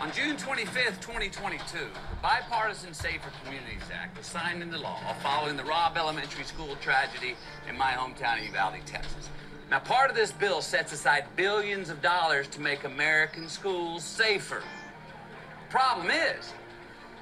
On 0.00 0.10
June 0.10 0.36
25th, 0.36 1.00
2022, 1.00 1.78
the 1.78 2.16
Bipartisan 2.20 2.92
Safer 2.92 3.30
Communities 3.42 3.82
Act 3.92 4.18
was 4.18 4.26
signed 4.26 4.62
into 4.62 4.78
law 4.78 4.98
following 5.22 5.56
the 5.56 5.64
Robb 5.64 5.96
Elementary 5.96 6.44
School 6.44 6.76
tragedy 6.80 7.36
in 7.68 7.78
my 7.78 7.92
hometown 7.92 8.38
of 8.38 8.44
Uvalde, 8.44 8.84
Texas. 8.84 9.28
Now, 9.70 9.78
part 9.78 10.10
of 10.10 10.16
this 10.16 10.32
bill 10.32 10.60
sets 10.60 10.92
aside 10.92 11.24
billions 11.36 11.88
of 11.88 12.02
dollars 12.02 12.48
to 12.48 12.60
make 12.60 12.84
American 12.84 13.48
schools 13.48 14.02
safer. 14.02 14.62
Problem 15.70 16.10
is, 16.10 16.52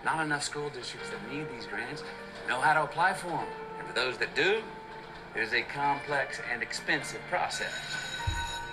not 0.04 0.24
enough 0.24 0.42
school 0.42 0.70
districts 0.70 1.10
that 1.10 1.32
need 1.32 1.46
these 1.54 1.66
grants 1.66 2.02
know 2.48 2.60
how 2.60 2.72
to 2.72 2.82
apply 2.82 3.12
for 3.12 3.28
them. 3.28 3.46
And 3.78 3.86
for 3.86 3.94
those 3.94 4.16
that 4.18 4.34
do, 4.34 4.62
it 5.36 5.40
is 5.40 5.52
a 5.52 5.62
complex 5.62 6.40
and 6.50 6.62
expensive 6.62 7.20
process. 7.28 7.72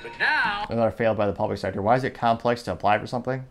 But 0.02 0.14
now, 0.18 0.66
Another 0.70 0.92
failed 0.92 1.18
by 1.18 1.28
the 1.28 1.34
public 1.34 1.58
sector. 1.60 1.82
Why 1.82 1.96
is 1.96 2.04
it 2.04 2.14
complex 2.14 2.64
to 2.64 2.72
apply 2.72 3.00
for 3.00 3.08
something? 3.08 3.44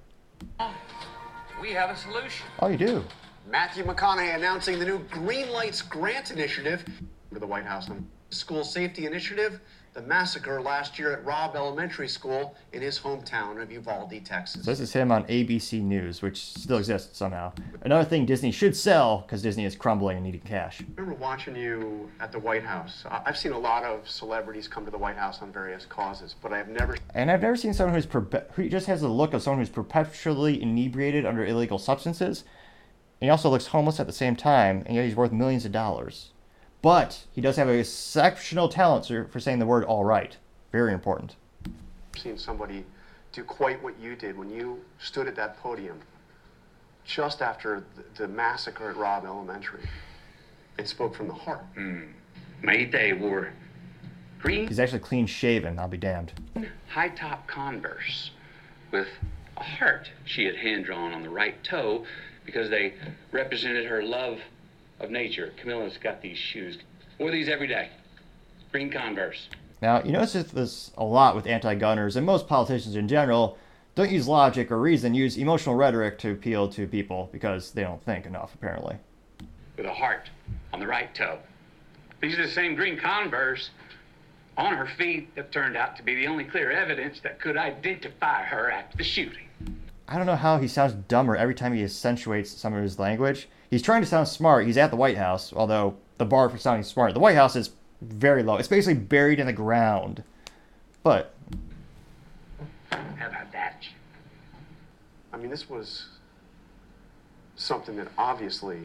We 1.61 1.73
have 1.73 1.91
a 1.91 1.97
solution. 1.97 2.47
Oh, 2.61 2.69
you 2.69 2.77
do. 2.77 3.05
Matthew 3.51 3.85
McConaughey 3.85 4.35
announcing 4.35 4.79
the 4.79 4.85
new 4.85 4.99
Green 5.11 5.51
Lights 5.51 5.83
Grant 5.83 6.31
Initiative 6.31 6.85
to 7.33 7.39
the 7.39 7.47
White 7.47 7.65
House 7.65 7.89
School 8.31 8.65
Safety 8.65 9.07
Initiative, 9.07 9.61
massacre 10.03 10.61
last 10.61 10.99
year 10.99 11.13
at 11.13 11.25
Robb 11.25 11.57
Elementary 11.57 12.09
School 12.09 12.55
in 12.73 12.83
his 12.83 12.99
hometown 12.99 13.61
of 13.63 13.71
Uvalde, 13.71 14.25
Texas. 14.25 14.65
So 14.65 14.71
this 14.71 14.81
is 14.81 14.93
him 14.93 15.11
on 15.11 15.25
ABC 15.25 15.83
News, 15.83 16.23
which 16.23 16.41
still 16.41 16.79
exists 16.79 17.17
somehow. 17.17 17.53
Another 17.83 18.05
thing 18.05 18.27
Disney 18.27 18.51
should 18.51 18.77
sell 18.77 19.19
because 19.19 19.43
Disney 19.43 19.65
is 19.65 19.77
crumbling 19.77 20.17
and 20.17 20.27
needing 20.27 20.41
cash. 20.43 20.81
I 20.81 20.85
remember 20.97 21.21
watching 21.21 21.57
you 21.57 22.11
at 22.21 22.33
the 22.33 22.39
White 22.39 22.65
House. 22.65 23.05
I've 23.11 23.37
seen 23.37 23.53
a 23.53 23.59
lot 23.59 23.85
of 23.85 24.09
celebrities 24.09 24.69
come 24.69 24.85
to 24.85 24.91
the 24.91 24.99
White 24.99 25.17
House 25.17 25.43
on 25.43 25.53
various 25.53 25.87
causes, 25.87 26.35
but 26.43 26.53
I've 26.53 26.69
never 26.69 26.97
And 27.15 27.31
I've 27.31 27.43
never 27.43 27.57
seen 27.57 27.73
someone 27.73 27.95
who's 27.95 28.07
perpe- 28.07 28.51
who 28.53 28.69
just 28.69 28.87
has 28.87 29.01
the 29.01 29.09
look 29.09 29.33
of 29.33 29.43
someone 29.43 29.61
who's 29.61 29.71
perpetually 29.71 30.61
inebriated 30.61 31.25
under 31.25 31.45
illegal 31.45 31.79
substances. 31.79 32.45
And 33.21 33.27
he 33.27 33.31
also 33.31 33.49
looks 33.49 33.69
homeless 33.69 33.99
at 33.99 34.07
the 34.07 34.13
same 34.13 34.37
time, 34.37 34.83
and 34.87 34.95
yet 34.95 35.07
he's 35.07 35.17
worth 35.17 35.33
millions 35.33 35.65
of 35.65 35.73
dollars. 35.73 36.33
But 36.83 37.25
he 37.33 37.41
does 37.41 37.57
have 37.57 37.69
exceptional 37.69 38.69
talent 38.69 39.07
sir, 39.07 39.27
for 39.31 39.41
saying 39.41 39.59
the 39.59 39.67
word 39.67 39.85
all 39.85 40.05
right. 40.05 40.37
Very 40.73 40.93
important. 40.93 41.37
seen 42.17 42.39
somebody 42.39 42.85
do 43.33 43.43
quite 43.45 43.83
what 43.83 43.99
you 43.99 44.17
did 44.17 44.37
when 44.39 44.51
you 44.51 44.81
stood 44.99 45.27
at 45.27 45.37
that 45.37 45.59
podium 45.59 46.01
just 47.05 47.41
after 47.41 47.85
the, 47.97 48.23
the 48.23 48.29
massacre 48.29 48.91
at 48.91 48.97
Robb 48.97 49.25
Elementary. 49.25 49.83
It 50.79 50.89
spoke 50.89 51.15
from 51.15 51.29
the 51.29 51.35
heart. 51.35 51.65
Hmm. 51.75 52.03
Maite 52.63 53.19
wore 53.19 53.53
green 54.39 54.67
He's 54.67 54.79
actually 54.79 55.01
clean 55.01 55.27
shaven, 55.27 55.79
I'll 55.79 55.89
be 55.89 55.97
damned. 55.97 56.33
high 56.89 57.11
top 57.11 57.47
Converse 57.47 58.31
with 58.91 59.09
a 59.57 59.63
heart 59.63 60.11
she 60.25 60.45
had 60.45 60.57
hand 60.57 60.85
drawn 60.85 61.13
on 61.13 61.23
the 61.23 61.31
right 61.31 61.63
toe 61.65 62.05
because 62.45 62.71
they 62.71 62.95
represented 63.33 63.87
her 63.87 64.03
love 64.03 64.39
of 65.01 65.11
nature. 65.11 65.53
Camila's 65.57 65.99
got 65.99 66.23
these 66.23 66.39
shoes. 66.39 66.79
Wore 67.19 67.31
these 67.31 67.49
every 67.49 67.67
day. 67.67 67.91
Green 68.73 68.91
Converse. 68.91 69.49
Now, 69.83 70.03
you 70.03 70.13
notice 70.13 70.33
this 70.33 70.91
a 70.97 71.05
lot 71.05 71.37
with 71.37 71.47
anti 71.47 71.75
gunners 71.75 72.17
and 72.17 72.25
most 72.25 72.49
politicians 72.49 72.97
in 72.97 73.09
general 73.09 73.59
don't 73.95 74.11
use 74.11 74.29
logic 74.29 74.71
or 74.71 74.79
reason, 74.79 75.15
use 75.15 75.39
emotional 75.39 75.75
rhetoric 75.75 76.19
to 76.19 76.33
appeal 76.33 76.69
to 76.69 76.87
people 76.87 77.31
because 77.33 77.71
they 77.71 77.83
don't 77.83 78.03
think 78.05 78.27
enough, 78.27 78.55
apparently. 78.55 78.97
With 79.77 79.87
a 79.87 79.95
heart 79.95 80.29
on 80.73 80.81
the 80.81 80.87
right 80.87 81.15
toe. 81.15 81.39
These 82.21 82.39
are 82.39 82.47
the 82.47 82.53
same 82.53 82.75
green 82.75 82.99
Converse 82.99 83.71
on 84.59 84.75
her 84.75 84.87
feet 84.99 85.35
that 85.35 85.51
turned 85.51 85.77
out 85.77 85.97
to 85.97 86.03
be 86.03 86.15
the 86.15 86.27
only 86.27 86.45
clear 86.45 86.71
evidence 86.71 87.21
that 87.21 87.41
could 87.41 87.57
identify 87.57 88.43
her 88.43 88.71
after 88.71 88.99
the 88.99 89.05
shooting. 89.05 89.49
I 90.09 90.19
don't 90.19 90.27
know 90.27 90.37
how 90.37 90.59
he 90.59 90.69
sounds 90.69 90.93
dumber 90.93 91.35
every 91.35 91.55
time 91.55 91.75
he 91.75 91.83
accentuates 91.83 92.51
some 92.51 92.75
of 92.75 92.83
his 92.83 92.99
language. 92.99 93.49
He's 93.71 93.83
trying 93.83 94.03
to 94.03 94.07
sound 94.07 94.29
smart. 94.29 94.67
He's 94.67 94.77
at 94.77 94.91
the 94.91 94.97
White 94.97 95.17
House, 95.17 95.53
although 95.53 95.97
the 96.19 96.25
bar 96.25 96.49
for 96.49 96.59
sounding 96.59 96.85
smart, 96.85 97.15
the 97.15 97.21
White 97.21 97.35
House 97.37 97.57
is 97.57 97.71
very 98.01 98.43
low. 98.43 98.57
It's 98.57 98.69
basically 98.69 98.95
buried 99.01 99.41
in 99.41 99.47
the 99.47 99.53
ground. 99.53 100.23
But 101.03 101.35
How 102.91 103.27
about 103.29 103.53
that? 103.53 103.85
I 105.33 105.37
mean, 105.37 105.51
this 105.51 105.69
was 105.69 106.07
something 107.57 107.97
that 107.97 108.09
obviously 108.19 108.81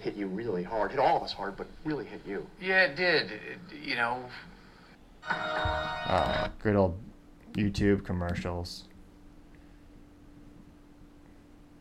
hit 0.00 0.14
you 0.16 0.26
really 0.26 0.62
hard. 0.62 0.90
Hit 0.90 1.00
all 1.00 1.16
of 1.16 1.22
us 1.22 1.32
hard, 1.32 1.56
but 1.56 1.66
really 1.84 2.04
hit 2.04 2.20
you. 2.26 2.46
Yeah, 2.60 2.84
it 2.84 2.96
did. 2.96 3.30
It- 3.32 3.58
you 3.82 3.96
know, 3.96 4.18
uh, 5.28 6.48
good 6.60 6.76
old 6.76 6.98
YouTube 7.54 8.04
commercials. 8.04 8.84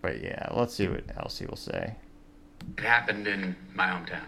But 0.01 0.21
yeah, 0.21 0.47
let's 0.51 0.73
see 0.73 0.87
what 0.87 1.03
else 1.17 1.37
he 1.39 1.45
will 1.45 1.57
say. 1.57 1.95
It 2.77 2.83
happened 2.83 3.27
in 3.27 3.55
my 3.73 3.87
hometown. 3.87 4.21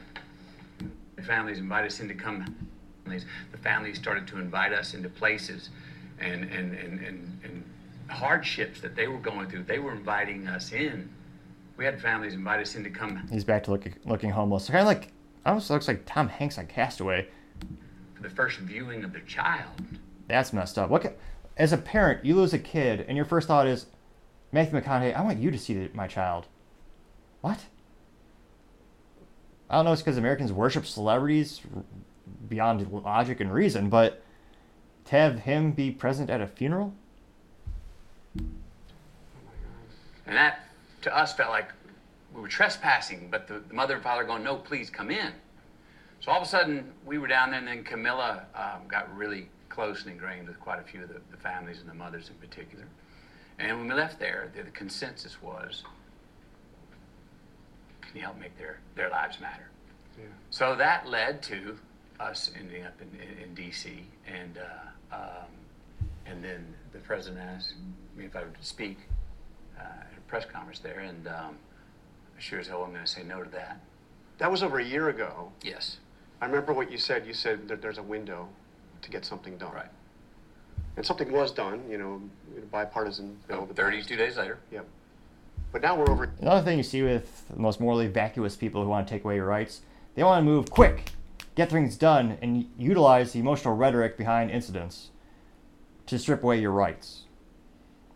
The 1.16 1.24
families 1.24 1.60
invited 1.60 1.88
us 1.88 2.00
in 2.00 2.08
to 2.08 2.14
come. 2.14 2.56
The 3.06 3.58
families 3.58 3.98
started 3.98 4.28
to 4.28 4.40
invite 4.40 4.74
us 4.74 4.94
into 4.94 5.10
places 5.10 5.70
and, 6.20 6.44
and, 6.46 6.74
and, 6.74 7.00
and, 7.00 7.40
and 7.44 7.64
hardships 8.08 8.82
that 8.82 8.96
they 8.96 9.08
were 9.08 9.18
going 9.20 9.50
through. 9.50 9.64
They 9.64 9.80
were 9.80 9.92
inviting 9.92 10.48
us 10.48 10.72
in. 10.72 11.10
We 11.78 11.86
had 11.86 12.00
families 12.02 12.34
invite 12.34 12.62
us 12.62 12.76
in 12.76 12.84
to 12.84 12.90
come 12.90 13.28
He's 13.32 13.44
back 13.44 13.64
to 13.64 13.72
looking 13.72 13.96
looking 14.06 14.30
homeless. 14.30 14.68
Kind 14.68 14.80
of 14.82 14.88
like 14.88 15.12
almost 15.46 15.70
looks 15.70 15.88
like 15.88 16.04
Tom 16.06 16.28
Hanks 16.28 16.58
on 16.58 16.68
Castaway. 16.68 17.28
for 18.16 18.22
the 18.22 18.30
first 18.30 18.60
viewing 18.60 19.04
of 19.04 19.12
their 19.12 19.22
child. 19.24 19.72
That's 20.28 20.54
messed 20.54 20.78
up. 20.78 20.90
What? 20.90 21.18
As 21.58 21.74
a 21.74 21.78
parent, 21.78 22.24
you 22.26 22.36
lose 22.36 22.54
a 22.54 22.60
kid, 22.60 23.06
and 23.08 23.16
your 23.18 23.26
first 23.26 23.48
thought 23.48 23.68
is, 23.68 23.86
Matthew 24.54 24.80
McConaughey, 24.80 25.16
I 25.16 25.22
want 25.24 25.40
you 25.40 25.50
to 25.50 25.58
see 25.58 25.74
the- 25.74 25.96
my 25.96 26.08
child. 26.08 26.46
What? 27.42 27.66
I 29.70 29.78
don't 29.78 29.86
know. 29.86 29.92
It's 29.94 30.04
because 30.04 30.18
Americans 30.18 30.54
worship 30.54 30.86
celebrities 30.86 31.62
beyond 32.48 32.90
logic 32.92 33.40
and 33.40 33.52
reason, 33.52 33.90
but 33.90 34.22
to 35.06 35.16
have 35.16 35.40
him 35.40 35.72
be 35.72 35.92
present 35.92 36.30
at 36.30 36.40
a 36.40 36.48
funeral, 36.48 36.94
And 40.26 40.38
that, 40.38 40.62
to 41.02 41.14
us, 41.14 41.34
felt 41.34 41.50
like 41.50 41.70
we 42.34 42.40
were 42.40 42.48
trespassing, 42.48 43.28
but 43.30 43.46
the, 43.46 43.60
the 43.60 43.74
mother 43.74 43.96
and 43.96 44.04
father 44.04 44.24
going, 44.24 44.42
no, 44.42 44.56
please 44.56 44.90
come 44.90 45.12
in. 45.12 45.34
So 46.22 46.32
all 46.32 46.38
of 46.38 46.44
a 46.44 46.50
sudden, 46.50 46.94
we 47.06 47.18
were 47.18 47.28
down 47.28 47.52
there, 47.52 47.60
and 47.60 47.68
then 47.68 47.84
Camila 47.84 48.46
um, 48.56 48.88
got 48.88 49.14
really 49.18 49.50
close 49.68 50.04
and 50.04 50.14
ingrained 50.14 50.48
with 50.48 50.58
quite 50.62 50.80
a 50.80 50.84
few 50.84 51.04
of 51.04 51.10
the, 51.10 51.20
the 51.30 51.36
families 51.36 51.82
and 51.82 51.90
the 51.90 51.94
mothers 51.94 52.30
in 52.30 52.36
particular. 52.36 52.86
And 53.60 53.78
when 53.78 53.88
we 53.88 53.94
left 53.94 54.20
there, 54.20 54.52
the, 54.56 54.64
the 54.64 54.72
consensus 54.72 55.42
was, 55.42 55.84
can 58.02 58.16
you 58.16 58.22
help 58.22 58.40
make 58.40 58.58
their, 58.58 58.80
their 58.96 59.10
lives 59.10 59.40
matter? 59.40 59.70
Yeah. 60.18 60.26
So 60.50 60.76
that 60.76 61.08
led 61.08 61.42
to 61.44 61.78
us 62.20 62.52
ending 62.58 62.84
up 62.84 62.94
in, 63.02 63.10
in, 63.20 63.44
in 63.44 63.56
D.C. 63.56 64.06
and 64.28 64.58
uh, 64.58 65.16
um, 65.16 65.48
and 66.26 66.44
then 66.44 66.66
the 66.92 67.00
president 67.00 67.42
asked 67.42 67.74
me 68.16 68.26
if 68.26 68.36
I 68.36 68.44
would 68.44 68.56
speak 68.62 68.98
uh, 69.78 69.84
at 69.84 70.18
a 70.18 70.22
press 70.28 70.46
conference 70.46 70.80
there, 70.80 71.00
and 71.00 71.28
um, 71.28 71.58
I 72.38 72.40
sure 72.40 72.60
as 72.60 72.68
hell 72.68 72.84
I'm 72.84 72.92
going 72.92 73.04
to 73.04 73.12
say 73.12 73.24
no 73.24 73.44
to 73.44 73.50
that. 73.52 73.80
That 74.38 74.50
was 74.50 74.64
over 74.64 74.80
a 74.80 74.84
year 74.86 75.10
ago. 75.10 75.52
Yes, 75.64 75.98
I 76.42 76.46
remember 76.46 76.74
what 76.74 76.92
you 76.92 76.98
said. 76.98 77.26
You 77.26 77.34
said 77.34 77.68
that 77.68 77.82
there's 77.82 77.98
a 77.98 78.04
window 78.04 78.48
to 79.02 79.10
get 79.10 79.26
something 79.26 79.58
done. 79.58 79.74
right. 79.74 79.90
And 80.96 81.06
something 81.06 81.32
was 81.32 81.52
done, 81.52 81.82
you 81.90 81.98
know, 81.98 82.22
a 82.58 82.62
bipartisan 82.68 83.38
oh, 83.46 83.48
bill. 83.48 83.62
So 83.62 83.74
that 83.74 83.76
32 83.76 84.00
passed. 84.00 84.18
days 84.18 84.38
later. 84.38 84.60
Yep. 84.72 84.86
But 85.72 85.82
now 85.82 85.96
we're 85.96 86.10
over. 86.10 86.32
Another 86.40 86.64
thing 86.64 86.78
you 86.78 86.84
see 86.84 87.02
with 87.02 87.48
the 87.50 87.60
most 87.60 87.80
morally 87.80 88.08
vacuous 88.08 88.56
people 88.56 88.84
who 88.84 88.90
want 88.90 89.08
to 89.08 89.14
take 89.14 89.24
away 89.24 89.36
your 89.36 89.48
rights, 89.48 89.82
they 90.14 90.24
want 90.24 90.42
to 90.42 90.46
move 90.46 90.70
quick, 90.70 91.12
get 91.56 91.72
things 91.72 91.98
done, 91.98 92.38
and 92.42 92.70
utilize 92.78 93.34
the 93.34 93.40
emotional 93.40 93.76
rhetoric 93.76 94.18
behind 94.18 94.52
incidents 94.52 95.10
to 96.06 96.20
strip 96.20 96.44
away 96.44 96.60
your 96.60 96.72
rights. 96.72 97.24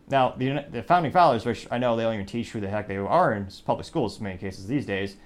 Now, 0.09 0.35
the, 0.37 0.65
the 0.71 0.83
founding 0.83 1.11
fathers, 1.11 1.45
which 1.45 1.67
I 1.71 1.79
know 1.79 1.95
they 1.95 2.03
don't 2.03 2.13
even 2.13 2.25
teach 2.27 2.51
who 2.51 2.61
the 2.61 2.69
heck 2.69 2.87
they 2.87 2.97
are 2.97 3.33
in 3.33 3.47
public 3.65 3.85
schools 3.85 4.17
in 4.17 4.23
many 4.23 4.37
cases 4.37 4.67
these 4.67 4.85
days, 4.85 5.17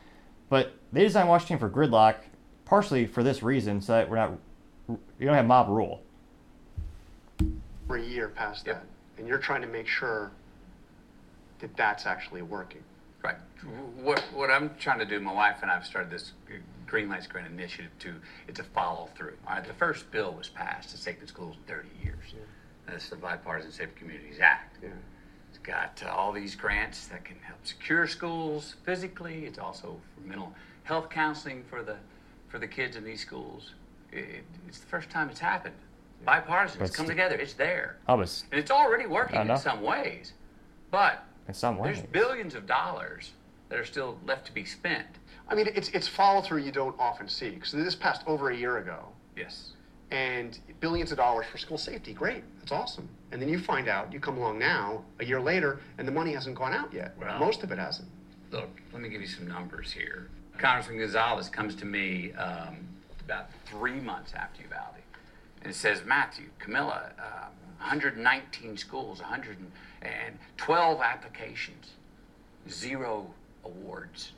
but 0.50 0.74
they 0.92 1.04
designed 1.04 1.30
Washington 1.30 1.60
for 1.60 1.70
gridlock 1.70 2.16
partially 2.66 3.06
for 3.06 3.22
this 3.22 3.44
reason, 3.44 3.82
so 3.82 3.92
that 3.92 4.10
we're 4.10 4.16
not, 4.16 4.38
you 4.88 5.26
don't 5.26 5.36
have 5.36 5.46
mob 5.46 5.68
rule. 5.68 6.02
We're 7.92 7.98
a 7.98 8.04
year 8.04 8.30
past 8.30 8.66
Yep. 8.66 8.76
that, 8.76 9.20
and 9.20 9.28
you're 9.28 9.38
trying 9.38 9.60
to 9.64 9.68
make 9.68 9.86
sure 9.86 10.32
that 11.60 11.76
that's 11.76 12.06
actually 12.06 12.42
working. 12.42 12.86
Right. 13.22 13.36
What, 13.98 14.22
what 14.34 14.50
I'm 14.50 14.74
trying 14.80 15.00
to 15.00 15.06
do, 15.06 15.20
my 15.20 15.34
wife 15.34 15.58
and 15.62 15.70
I 15.70 15.74
have 15.74 15.86
started 15.86 16.10
this 16.10 16.32
Green 16.88 17.10
Lights 17.10 17.28
Grant 17.28 17.48
initiative 17.48 17.92
to, 18.00 18.14
it's 18.48 18.62
a 18.62 18.64
follow 18.64 19.10
through. 19.18 19.36
All 19.46 19.56
right, 19.56 19.66
the 19.66 19.74
first 19.74 20.10
bill 20.10 20.32
was 20.32 20.48
passed, 20.48 20.94
it's 20.94 21.04
taken 21.04 21.28
schools 21.28 21.58
30 21.68 21.90
years. 22.02 22.34
That's 22.88 23.10
the 23.10 23.18
Bipartisan 23.18 23.74
Safe 23.74 23.94
Communities 23.96 24.40
Act. 24.40 24.78
Yeah. 24.82 24.92
It's 25.50 25.60
got 25.60 26.02
uh, 26.06 26.16
all 26.16 26.32
these 26.32 26.56
grants 26.56 27.08
that 27.08 27.26
can 27.26 27.40
help 27.42 27.60
secure 27.68 28.08
schools 28.08 28.78
physically. 28.86 29.44
It's 29.46 29.60
also 29.60 30.00
for 30.16 30.22
mental 30.26 30.54
health 30.84 31.10
counseling 31.10 31.66
for 31.70 31.84
the, 31.84 31.98
for 32.48 32.58
the 32.58 32.68
kids 32.68 32.96
in 32.96 33.04
these 33.04 33.20
schools. 33.20 33.74
It, 34.14 34.46
it's 34.70 34.80
the 34.80 34.88
first 34.88 35.10
time 35.10 35.30
it's 35.30 35.42
happened. 35.42 35.76
Bipartisan, 36.26 36.82
it's 36.82 36.92
But 36.92 36.98
come 36.98 37.06
st- 37.06 37.18
together, 37.18 37.36
it's 37.36 37.54
there. 37.54 37.98
I 38.08 38.14
was, 38.14 38.46
And 38.52 38.60
it's 38.60 38.72
already 38.72 39.06
working 39.08 39.40
in 39.42 39.58
some 39.58 39.82
ways. 39.82 40.34
But 40.92 41.24
in 41.48 41.54
some 41.54 41.78
ways. 41.78 41.98
there's 41.98 42.08
billions 42.08 42.56
of 42.56 42.66
dollars 42.68 43.32
that 43.70 43.80
are 43.80 43.86
still 43.86 44.18
left 44.26 44.46
to 44.48 44.54
be 44.54 44.66
spent. 44.66 45.08
I 45.50 45.56
mean, 45.56 45.68
it's 45.74 45.90
it's 45.90 46.08
follow 46.08 46.42
through 46.42 46.60
you 46.60 46.72
don't 46.72 46.96
often 47.00 47.28
see 47.28 47.50
because 47.52 47.72
this 47.72 47.96
passed 47.96 48.22
over 48.28 48.52
a 48.52 48.56
year 48.56 48.78
ago, 48.78 49.08
Yes. 49.36 49.72
and 50.12 50.58
billions 50.80 51.12
of 51.12 51.18
dollars 51.18 51.46
for 51.52 51.58
school 51.58 51.78
safety. 51.78 52.14
Great, 52.14 52.44
that's 52.60 52.72
awesome. 52.72 53.10
And 53.32 53.42
then 53.42 53.50
you 53.50 53.60
find 53.60 53.88
out, 53.88 54.12
you 54.14 54.20
come 54.20 54.38
along 54.38 54.60
now, 54.60 55.04
a 55.20 55.26
year 55.26 55.40
later, 55.42 55.80
and 55.98 56.08
the 56.08 56.12
money 56.12 56.34
hasn't 56.34 56.56
gone 56.56 56.74
out 56.74 56.94
yet. 56.94 57.16
Well- 57.20 57.40
Most 57.40 57.64
of 57.64 57.72
it 57.72 57.80
hasn't. 57.80 58.10
Look, 58.52 58.70
let 58.92 59.02
me 59.02 59.08
give 59.10 59.22
you 59.22 59.28
some 59.28 59.48
numbers 59.48 59.92
here. 59.94 60.30
Congressman 60.58 61.00
Gonzales 61.00 61.50
comes 61.50 61.74
to 61.76 61.86
me 61.86 62.34
um, 62.34 62.76
about 63.26 63.48
three 63.66 64.00
months 64.02 64.34
after 64.36 64.62
you 64.62 64.68
Uvalde 64.68 65.01
and 65.62 65.72
it 65.72 65.76
says, 65.76 66.04
Matthew, 66.06 66.46
Camila, 66.60 67.12
um, 67.20 67.52
119 67.80 68.78
schools, 68.78 69.20
112 69.20 71.02
applications, 71.02 71.92
zero 72.70 73.28
awards. 73.64 74.32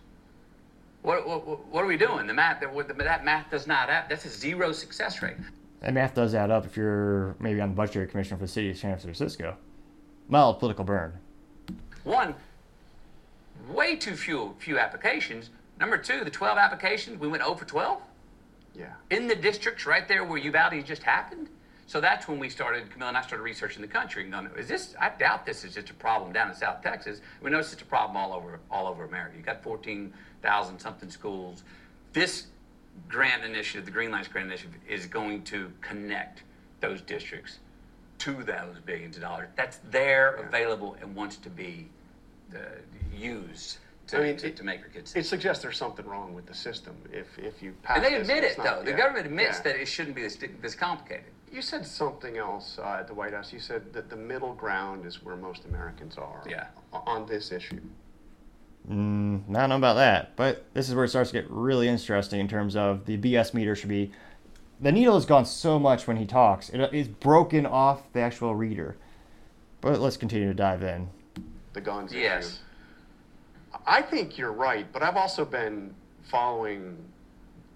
What, 1.02 1.28
what, 1.28 1.66
what 1.68 1.84
are 1.84 1.88
we 1.88 1.98
doing? 1.98 2.28
The 2.28 2.34
math, 2.34 2.62
that, 2.62 3.26
math 3.26 3.50
does 3.52 3.68
not 3.68 3.90
add, 3.90 4.06
that's 4.10 4.26
a 4.26 4.30
zero 4.30 4.72
success 4.72 5.22
rate. 5.22 5.36
That 5.82 5.94
math 5.94 6.16
does 6.16 6.34
add 6.34 6.50
up 6.50 6.66
if 6.66 6.78
you're 6.78 7.36
maybe 7.40 7.60
on 7.60 7.70
the 7.70 7.76
budgetary 7.76 8.08
commission 8.08 8.38
for 8.38 8.44
the 8.44 8.52
city 8.52 8.70
of 8.70 8.78
San 8.78 8.98
Francisco. 8.98 9.58
Mild 10.30 10.60
political 10.60 10.86
burn. 10.86 11.14
One, 12.06 12.36
way 13.70 13.98
too 13.98 14.16
few 14.16 14.56
few 14.60 14.80
applications. 14.80 15.50
Number 15.80 15.98
two, 15.98 16.24
the 16.24 16.30
12 16.30 16.58
applications, 16.58 17.20
we 17.20 17.28
went 17.28 17.44
0 17.44 17.56
for 17.56 17.66
12 17.66 18.02
Yeah. 18.76 18.94
in 19.12 19.28
the 19.28 19.36
districts 19.36 19.86
right 19.86 20.08
there 20.08 20.24
where 20.24 20.40
Uvalde 20.40 20.86
just 20.86 21.04
happened. 21.04 21.50
So 21.86 22.02
that's 22.02 22.28
when 22.28 22.40
we 22.40 22.50
started, 22.50 22.90
Camille 22.90 23.10
and 23.10 23.18
I 23.18 23.22
started 23.22 23.44
researching 23.44 23.82
the 23.82 23.88
country 23.88 24.24
and 24.24 24.32
going, 24.32 24.50
is 24.58 24.68
this, 24.68 24.96
I 25.00 25.10
doubt 25.10 25.46
this 25.46 25.64
is 25.64 25.76
just 25.76 25.90
a 25.90 25.94
problem 25.94 26.34
down 26.34 26.50
in 26.50 26.56
South 26.56 26.82
Texas. 26.82 27.22
We 27.42 27.52
know 27.52 27.60
it's 27.60 27.70
just 27.70 27.82
a 27.82 27.86
problem 27.86 28.18
all 28.18 28.34
over, 28.34 28.60
all 28.72 28.88
over 28.88 29.04
America. 29.04 29.38
You 29.38 29.44
got 29.44 29.62
14,000 29.62 30.80
something 30.80 31.10
schools. 31.10 31.64
This 32.14 32.48
grant 33.08 33.44
initiative, 33.44 33.86
the 33.86 33.92
Green 33.92 34.12
Lights 34.12 34.28
Grant 34.28 34.48
Initiative, 34.48 34.76
is 34.88 35.06
going 35.06 35.44
to 35.44 35.72
connect 35.82 36.44
those 36.80 37.02
districts 37.02 37.60
to 38.20 38.44
those 38.44 38.80
billions 38.86 39.18
of 39.18 39.22
dollars. 39.24 39.50
That's 39.56 39.80
there, 39.92 40.36
available, 40.36 40.96
and 41.02 41.16
wants 41.16 41.36
to 41.38 41.50
be 41.50 41.90
uh, 42.56 42.60
used 43.16 43.78
to, 44.08 44.18
I 44.18 44.22
mean, 44.22 44.38
to, 44.38 44.48
it- 44.48 44.56
to 44.58 44.64
make 44.64 44.82
our 44.82 44.90
kids 44.90 45.16
It 45.16 45.26
suggests 45.26 45.64
there's 45.64 45.78
something 45.78 46.06
wrong 46.06 46.34
with 46.34 46.46
the 46.46 46.54
system 46.54 46.96
if 47.12 47.28
if 47.38 47.62
you 47.62 47.74
pass. 47.84 47.98
And 47.98 48.06
they 48.06 48.16
admit 48.16 48.44
it's 48.44 48.54
it, 48.54 48.58
not- 48.60 48.80
though. 48.80 48.84
The 48.84 48.92
yeah, 48.92 48.98
government 48.98 49.26
admits 49.28 49.58
yeah. 49.58 49.64
that 49.72 49.82
it 49.82 49.88
shouldn't 49.88 50.16
be 50.16 50.24
this, 50.24 50.38
this 50.62 50.76
complicated. 50.76 51.26
You 51.52 51.62
said 51.62 51.86
something 51.86 52.38
else 52.38 52.80
uh, 52.80 52.98
at 53.00 53.08
the 53.08 53.14
White 53.14 53.34
House. 53.34 53.54
You 53.54 53.60
said 53.60 53.94
that 53.94 54.10
the 54.10 54.16
middle 54.16 54.54
ground 54.54 55.06
is 55.06 55.24
where 55.24 55.36
most 55.36 55.66
Americans 55.66 56.18
are. 56.18 56.44
Yeah. 56.50 56.68
On 56.92 57.28
this 57.28 57.52
issue. 57.52 57.80
Mm, 58.90 59.50
I 59.50 59.54
don't 59.54 59.70
know 59.70 59.78
about 59.78 59.94
that, 59.96 60.36
but 60.36 60.66
this 60.74 60.90
is 60.90 60.96
where 60.96 61.06
it 61.06 61.10
starts 61.10 61.32
to 61.32 61.42
get 61.42 61.50
really 61.50 61.88
interesting 61.88 62.40
in 62.40 62.48
terms 62.48 62.76
of 62.76 63.06
the 63.06 63.18
BS 63.18 63.54
meter 63.54 63.76
should 63.76 63.90
be. 63.90 64.12
The 64.82 64.92
needle 64.92 65.14
has 65.14 65.26
gone 65.26 65.46
so 65.46 65.80
much 65.80 66.08
when 66.08 66.18
he 66.18 66.26
talks; 66.26 66.70
it 66.70 66.94
is 66.94 67.08
broken 67.08 67.66
off 67.66 68.12
the 68.12 68.20
actual 68.20 68.56
reader. 68.56 68.98
But 69.80 70.00
let's 70.00 70.18
continue 70.18 70.48
to 70.48 70.54
dive 70.54 70.84
in. 70.84 71.10
The 71.74 71.82
guns 71.82 72.12
issue. 72.14 72.48
Yes. 73.86 73.96
I 73.98 74.02
think 74.02 74.38
you're 74.38 74.52
right, 74.54 74.86
but 74.92 75.04
I've 75.04 75.18
also 75.18 75.46
been 75.46 75.94
following 76.30 76.98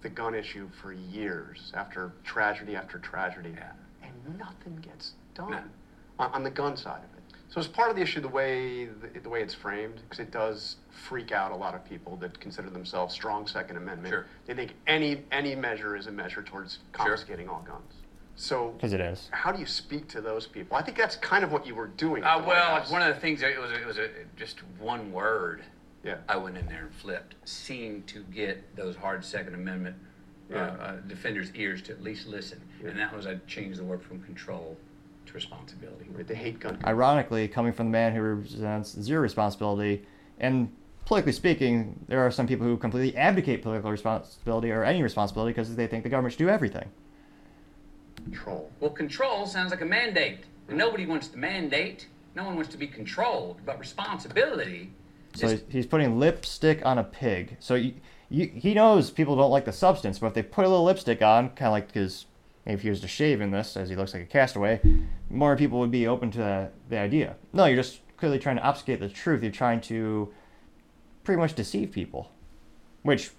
the 0.02 0.08
gun 0.08 0.34
issue 0.34 0.68
for 0.80 0.92
years 0.92 1.72
after 1.74 2.12
tragedy 2.24 2.76
after 2.76 2.98
tragedy. 2.98 3.52
Yeah. 3.56 3.72
And 4.02 4.38
nothing 4.38 4.76
gets 4.76 5.12
done 5.34 5.50
No. 5.50 5.62
on, 6.18 6.32
on 6.32 6.42
the 6.44 6.50
gun 6.50 6.76
side 6.76 6.98
of 6.98 7.18
it. 7.18 7.24
So 7.50 7.58
it's 7.60 7.68
part 7.68 7.88
of 7.90 7.96
the 7.96 8.02
issue, 8.02 8.20
the 8.20 8.28
way 8.28 8.86
the, 8.86 9.20
the 9.22 9.28
way 9.28 9.40
it's 9.42 9.54
framed, 9.54 9.96
because 10.04 10.18
it 10.20 10.30
does 10.30 10.76
freak 10.90 11.32
out 11.32 11.50
a 11.50 11.56
lot 11.56 11.74
of 11.74 11.84
people 11.84 12.16
that 12.16 12.38
consider 12.40 12.68
themselves 12.68 13.14
strong 13.14 13.46
Second 13.46 13.76
Amendment. 13.78 14.12
Sure. 14.12 14.26
They 14.46 14.54
think 14.54 14.74
any 14.86 15.22
any 15.32 15.54
measure 15.54 15.96
is 15.96 16.06
a 16.08 16.12
measure 16.12 16.42
towards 16.42 16.78
confiscating 16.92 17.48
all 17.48 17.62
guns. 17.66 17.94
So 18.36 18.68
Because 18.76 18.92
it 18.92 19.00
is. 19.00 19.28
how 19.32 19.50
do 19.50 19.58
you 19.58 19.66
speak 19.66 20.08
to 20.08 20.20
those 20.20 20.46
people? 20.46 20.76
I 20.76 20.82
think 20.82 20.96
that's 20.96 21.16
kind 21.16 21.42
of 21.42 21.50
what 21.50 21.66
you 21.66 21.74
were 21.74 21.88
doing. 21.88 22.22
at 22.22 22.36
Uh, 22.36 22.44
well, 22.46 22.84
one 22.88 23.02
of 23.02 23.12
the 23.14 23.20
things 23.20 23.42
it 23.42 23.58
was 23.58 23.72
it 23.72 23.84
was 23.86 23.98
a, 23.98 24.10
just 24.36 24.58
one 24.78 25.10
word. 25.10 25.62
Yeah. 26.04 26.16
I 26.28 26.36
went 26.36 26.56
in 26.56 26.66
there 26.66 26.84
and 26.86 26.94
flipped, 26.94 27.34
seemed 27.44 28.06
to 28.08 28.22
get 28.24 28.76
those 28.76 28.96
hard 28.96 29.24
Second 29.24 29.54
Amendment 29.54 29.96
uh, 30.50 30.54
Yeah. 30.54 30.62
uh, 30.66 30.96
defenders' 31.06 31.50
ears 31.54 31.82
to 31.82 31.92
at 31.92 32.02
least 32.02 32.26
listen, 32.26 32.60
Yeah. 32.82 32.90
and 32.90 32.98
that 32.98 33.14
was 33.14 33.26
I 33.26 33.36
changed 33.46 33.78
the 33.78 33.84
word 33.84 34.02
from 34.02 34.20
control 34.22 34.76
to 35.26 35.32
responsibility. 35.34 36.06
They 36.26 36.34
hate 36.34 36.60
gun. 36.60 36.78
Ironically, 36.86 37.48
coming 37.48 37.72
from 37.72 37.86
the 37.86 37.92
man 37.92 38.14
who 38.14 38.22
represents 38.22 38.98
zero 39.00 39.20
responsibility, 39.20 40.06
and 40.40 40.70
politically 41.04 41.32
speaking, 41.32 41.98
there 42.08 42.24
are 42.24 42.30
some 42.30 42.46
people 42.46 42.66
who 42.66 42.76
completely 42.78 43.14
abdicate 43.18 43.62
political 43.62 43.90
responsibility 43.90 44.70
or 44.70 44.84
any 44.84 45.02
responsibility 45.02 45.52
because 45.52 45.74
they 45.76 45.86
think 45.86 46.02
the 46.04 46.08
government 46.08 46.32
should 46.32 46.38
do 46.38 46.48
everything. 46.48 46.88
control. 48.24 48.70
Well, 48.80 48.90
control 48.90 49.46
sounds 49.46 49.70
like 49.70 49.80
a 49.80 49.86
mandate, 49.86 50.40
and 50.68 50.76
nobody 50.76 51.06
wants 51.06 51.28
to 51.28 51.38
mandate. 51.38 52.06
No 52.34 52.44
one 52.44 52.56
wants 52.56 52.70
to 52.72 52.76
be 52.76 52.86
controlled, 52.86 53.60
but 53.64 53.78
responsibility. 53.78 54.90
So 55.40 55.48
he's- 55.48 55.62
he's 55.68 55.86
putting 55.86 56.18
lipstick 56.18 56.84
on 56.84 56.98
a 56.98 57.04
pig. 57.04 57.56
So 57.60 57.74
you, 57.74 57.94
you, 58.30 58.46
he 58.48 58.74
knows 58.74 59.10
people 59.10 59.36
don't 59.36 59.50
like 59.50 59.64
the 59.64 59.72
substance, 59.72 60.18
but 60.18 60.26
if 60.28 60.34
they 60.34 60.42
put 60.42 60.64
a 60.64 60.68
little 60.68 60.84
lipstick 60.84 61.22
on, 61.22 61.50
kind 61.50 61.68
of 61.68 61.72
like 61.72 61.86
because 61.88 62.26
if 62.66 62.82
he 62.82 62.90
was 62.90 63.00
to 63.00 63.08
shave 63.08 63.40
in 63.40 63.50
this, 63.50 63.76
as 63.76 63.88
he 63.88 63.96
looks 63.96 64.12
like 64.12 64.22
a 64.22 64.26
castaway, 64.26 64.80
more 65.30 65.56
people 65.56 65.78
would 65.78 65.90
be 65.90 66.06
open 66.06 66.30
to 66.32 66.38
the, 66.38 66.70
the 66.90 66.98
idea. 66.98 67.36
No, 67.52 67.64
you're 67.64 67.76
just 67.76 68.00
clearly 68.18 68.38
trying 68.38 68.56
to 68.56 68.62
obfuscate 68.62 69.00
the 69.00 69.08
truth. 69.08 69.42
You're 69.42 69.52
trying 69.52 69.80
to 69.82 70.32
pretty 71.24 71.40
much 71.40 71.54
deceive 71.54 71.92
people, 71.92 72.30
which 73.02 73.30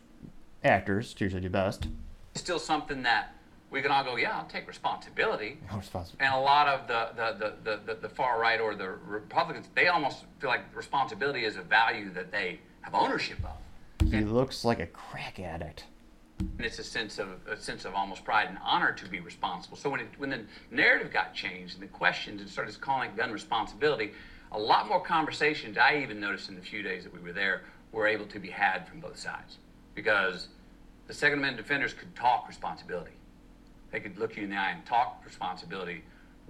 actors 0.64 1.14
usually 1.20 1.42
do 1.42 1.50
best. 1.50 1.88
still 2.36 2.60
something 2.60 3.04
that 3.04 3.36
we 3.72 3.82
can 3.82 3.92
all 3.92 4.04
go, 4.04 4.16
yeah, 4.16 4.38
I'll 4.38 4.48
take 4.48 4.68
responsibility. 4.68 5.58
No 5.72 5.78
responsibility. 5.78 6.26
And 6.26 6.34
a 6.34 6.40
lot 6.40 6.68
of 6.68 6.88
the, 6.88 7.10
the, 7.16 7.54
the, 7.64 7.80
the, 7.86 8.00
the, 8.02 8.10
far 8.10 8.40
right 8.40 8.60
or 8.60 8.76
the 8.76 8.90
Republicans, 8.90 9.68
they 9.76 9.88
almost 9.88 10.26
feel 10.40 10.50
like 10.50 10.62
responsibility 10.76 11.46
is 11.46 11.58
a 11.58 11.62
value 11.62 12.12
that 12.14 12.32
they 12.32 12.60
have 12.82 12.96
ownership 12.96 13.38
of. 13.44 14.10
He 14.12 14.22
looks 14.22 14.66
like 14.66 14.80
a 14.80 14.88
crack 14.88 15.40
addict. 15.40 15.86
And 16.40 16.66
it's 16.66 16.80
a 16.80 16.84
sense 16.84 17.20
of 17.20 17.28
a 17.48 17.58
sense 17.58 17.84
of 17.84 17.94
almost 17.94 18.24
pride 18.24 18.48
and 18.48 18.58
honor 18.64 18.94
to 18.94 19.10
be 19.10 19.20
responsible. 19.20 19.76
So 19.76 19.90
when 19.90 20.00
it, 20.00 20.08
when 20.18 20.30
the 20.30 20.42
narrative 20.72 21.12
got 21.12 21.34
changed 21.34 21.74
and 21.74 21.84
the 21.84 21.88
questions 21.88 22.40
and 22.40 22.50
started 22.50 22.80
calling 22.80 23.12
gun 23.16 23.32
responsibility, 23.32 24.14
a 24.54 24.60
lot 24.60 24.88
more 24.88 25.02
conversations 25.02 25.78
I 25.78 25.98
even 25.98 26.20
noticed 26.20 26.48
in 26.48 26.56
the 26.56 26.62
few 26.62 26.82
days 26.82 27.04
that 27.04 27.14
we 27.14 27.20
were 27.20 27.34
there 27.34 27.64
were 27.92 28.08
able 28.08 28.26
to 28.28 28.40
be 28.40 28.50
had 28.50 28.88
from 28.88 29.02
both 29.02 29.20
sides 29.20 29.58
because 29.96 30.48
the 31.08 31.14
Second 31.14 31.40
Amendment 31.40 31.68
defenders 31.68 31.94
could 31.94 32.16
talk 32.16 32.48
responsibility. 32.48 33.12
They 33.92 34.00
could 34.00 34.18
look 34.18 34.38
you 34.38 34.44
in 34.44 34.50
the 34.52 34.56
eye 34.56 34.72
and 34.72 34.86
talk 34.86 35.22
responsibility 35.26 36.04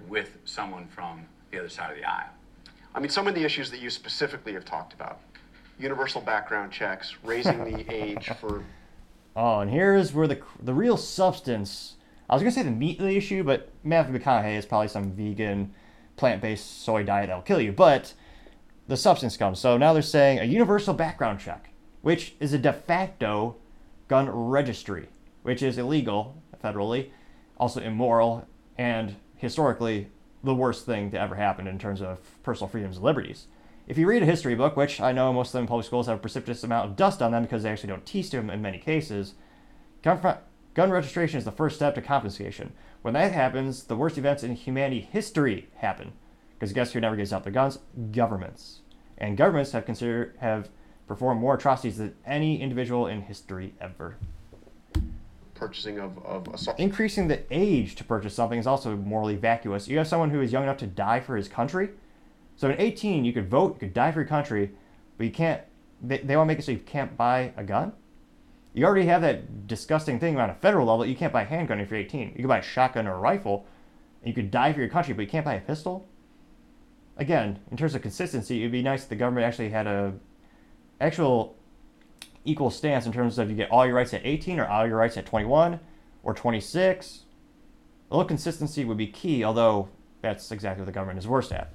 with 0.08 0.38
someone 0.46 0.88
from 0.88 1.26
the 1.52 1.60
other 1.60 1.70
side 1.70 1.92
of 1.92 1.98
the 1.98 2.04
aisle. 2.04 2.30
I 2.94 3.00
mean, 3.00 3.10
some 3.10 3.28
of 3.28 3.36
the 3.36 3.44
issues 3.44 3.72
that 3.72 3.80
you 3.80 3.90
specifically 3.90 4.54
have 4.54 4.66
talked 4.66 4.94
about 4.94 5.20
universal 5.80 6.22
background 6.22 6.72
checks, 6.72 7.16
raising 7.24 7.64
the 7.64 7.86
age 7.94 8.30
for. 8.40 8.64
Oh, 9.36 9.60
and 9.60 9.72
here's 9.72 10.14
where 10.14 10.28
the 10.28 10.42
the 10.62 10.74
real 10.74 10.98
substance. 10.98 11.96
I 12.30 12.34
was 12.36 12.44
gonna 12.44 12.52
say 12.52 12.64
the 12.64 12.72
meat 12.72 13.00
of 13.00 13.06
the 13.06 13.16
issue, 13.16 13.44
but 13.44 13.70
Matthew 13.84 14.18
McConaughey 14.18 14.58
is 14.58 14.66
probably 14.66 14.90
some 14.90 15.12
vegan, 15.12 15.74
plant-based 16.18 16.84
soy 16.84 17.04
diet 17.04 17.28
that'll 17.28 17.42
kill 17.42 17.62
you. 17.62 17.72
But 17.72 18.14
the 18.88 18.98
substance 18.98 19.38
comes. 19.38 19.60
So 19.60 19.78
now 19.78 19.94
they're 19.94 20.02
saying 20.02 20.40
a 20.40 20.44
universal 20.44 20.94
background 20.94 21.40
check, 21.40 21.70
which 22.02 22.36
is 22.40 22.54
a 22.54 22.58
de 22.58 22.74
facto 22.74 23.56
gun 24.08 24.30
registry, 24.30 25.08
which 25.44 25.64
is 25.64 25.78
illegal 25.78 26.42
federally, 26.64 27.12
also 27.60 27.82
immoral, 27.82 28.48
and 28.78 29.16
historically 29.36 30.08
the 30.44 30.56
worst 30.56 30.86
thing 30.86 31.12
to 31.12 31.20
ever 31.20 31.36
happen 31.36 31.68
in 31.68 31.78
terms 31.78 32.02
of 32.02 32.20
personal 32.44 32.70
freedoms 32.70 32.98
and 32.98 33.06
liberties. 33.06 33.48
If 33.88 33.98
you 33.98 34.08
read 34.08 34.24
a 34.24 34.28
history 34.28 34.56
book, 34.56 34.78
which 34.78 35.02
I 35.02 35.12
know 35.12 35.34
most 35.34 35.50
of 35.50 35.54
them 35.54 35.68
public 35.68 35.86
schools 35.86 36.08
have 36.08 36.18
a 36.18 36.22
precipitous 36.22 36.64
amount 36.64 36.90
of 36.90 36.96
dust 36.96 37.22
on 37.22 37.32
them 37.32 37.44
because 37.44 37.64
they 37.64 37.72
actually 37.72 37.90
don't 37.90 38.06
teach 38.06 38.30
them 38.30 38.50
in 38.50 38.62
many 38.62 38.78
cases, 38.78 39.34
gun, 40.04 40.38
gun 40.76 40.92
registration 40.92 41.40
is 41.40 41.46
the 41.46 41.52
first 41.52 41.76
step 41.76 41.96
to 41.96 42.02
confiscation. 42.02 42.72
When 43.02 43.16
that 43.16 43.32
happens, 43.32 43.84
the 43.84 43.96
worst 43.96 44.18
events 44.18 44.44
in 44.44 44.56
humanity 44.56 45.02
history 45.02 45.70
happen. 45.78 46.14
Because 46.54 46.74
guess 46.74 46.92
who 46.92 47.00
never 47.00 47.16
gives 47.16 47.34
up 47.34 47.44
their 47.44 47.54
guns? 47.54 47.80
Governments. 48.12 48.82
And 49.18 49.38
governments 49.38 49.72
have 49.72 49.86
considered 49.86 50.36
have 50.40 50.70
performed 51.08 51.42
more 51.42 51.56
atrocities 51.56 51.98
than 51.98 52.16
any 52.26 52.62
individual 52.62 53.08
in 53.08 53.24
history 53.24 53.74
ever 53.82 54.18
purchasing 55.60 56.00
of, 56.00 56.18
of 56.26 56.48
assault. 56.48 56.80
Increasing 56.80 57.28
the 57.28 57.44
age 57.52 57.96
to 57.96 58.04
purchase 58.04 58.34
something 58.34 58.58
is 58.58 58.66
also 58.66 58.96
morally 58.96 59.36
vacuous. 59.36 59.88
You 59.88 59.98
have 59.98 60.08
someone 60.08 60.30
who 60.30 60.42
is 60.42 60.52
young 60.52 60.64
enough 60.64 60.78
to 60.78 60.88
die 60.88 61.20
for 61.20 61.36
his 61.36 61.50
country. 61.50 61.90
So 62.56 62.70
at 62.70 62.80
18, 62.80 63.26
you 63.26 63.34
could 63.34 63.50
vote, 63.50 63.74
you 63.76 63.80
could 63.80 63.94
die 63.94 64.12
for 64.12 64.20
your 64.20 64.28
country, 64.28 64.72
but 65.18 65.26
you 65.26 65.32
can't. 65.32 65.62
They, 66.02 66.20
they 66.20 66.38
want 66.38 66.48
to 66.48 66.54
make 66.54 66.60
it 66.60 66.66
so 66.66 66.72
you 66.72 66.80
can't 66.80 67.18
buy 67.18 67.54
a 67.58 67.64
gun. 67.64 67.92
You 68.74 68.86
already 68.86 69.08
have 69.08 69.22
that 69.22 69.68
disgusting 69.68 70.20
thing 70.20 70.40
on 70.40 70.50
a 70.50 70.56
federal 70.56 70.88
level. 70.88 71.06
You 71.06 71.16
can't 71.16 71.34
buy 71.34 71.42
a 71.42 71.46
handgun 71.46 71.80
if 71.80 71.90
you're 71.90 72.00
18. 72.00 72.30
You 72.30 72.36
can 72.36 72.48
buy 72.48 72.60
a 72.60 72.64
shotgun 72.64 73.08
or 73.08 73.16
a 73.16 73.20
rifle, 73.20 73.66
and 74.22 74.30
you 74.30 74.34
could 74.34 74.52
die 74.52 74.72
for 74.72 74.80
your 74.80 74.90
country, 74.90 75.14
but 75.14 75.24
you 75.24 75.28
can't 75.28 75.46
buy 75.46 75.56
a 75.56 75.62
pistol. 75.62 76.08
Again, 77.18 77.60
in 77.70 77.76
terms 77.76 77.96
of 77.96 78.02
consistency, 78.02 78.60
it'd 78.60 78.72
be 78.72 78.82
nice 78.82 79.04
if 79.04 79.10
the 79.10 79.16
government 79.18 79.46
actually 79.46 79.70
had 79.70 79.88
a 79.88 80.14
actual 81.02 81.58
equal 82.46 82.72
stance 82.72 83.06
in 83.06 83.12
terms 83.12 83.38
of 83.38 83.50
you 83.50 83.56
get 83.56 83.70
all 83.70 83.86
your 83.86 83.96
rights 83.96 84.14
at 84.14 84.22
18 84.24 84.60
or 84.60 84.68
all 84.68 84.88
your 84.88 84.98
rights 84.98 85.18
at 85.18 85.26
21 85.26 85.80
or 86.24 86.34
26. 86.34 87.24
A 88.10 88.16
little 88.16 88.28
consistency 88.28 88.86
would 88.86 88.98
be 88.98 89.08
key, 89.08 89.44
although 89.44 89.90
that's 90.22 90.52
exactly 90.52 90.82
what 90.82 90.88
the 90.88 90.92
government 90.92 91.20
is 91.20 91.28
worst 91.28 91.52
at. 91.52 91.74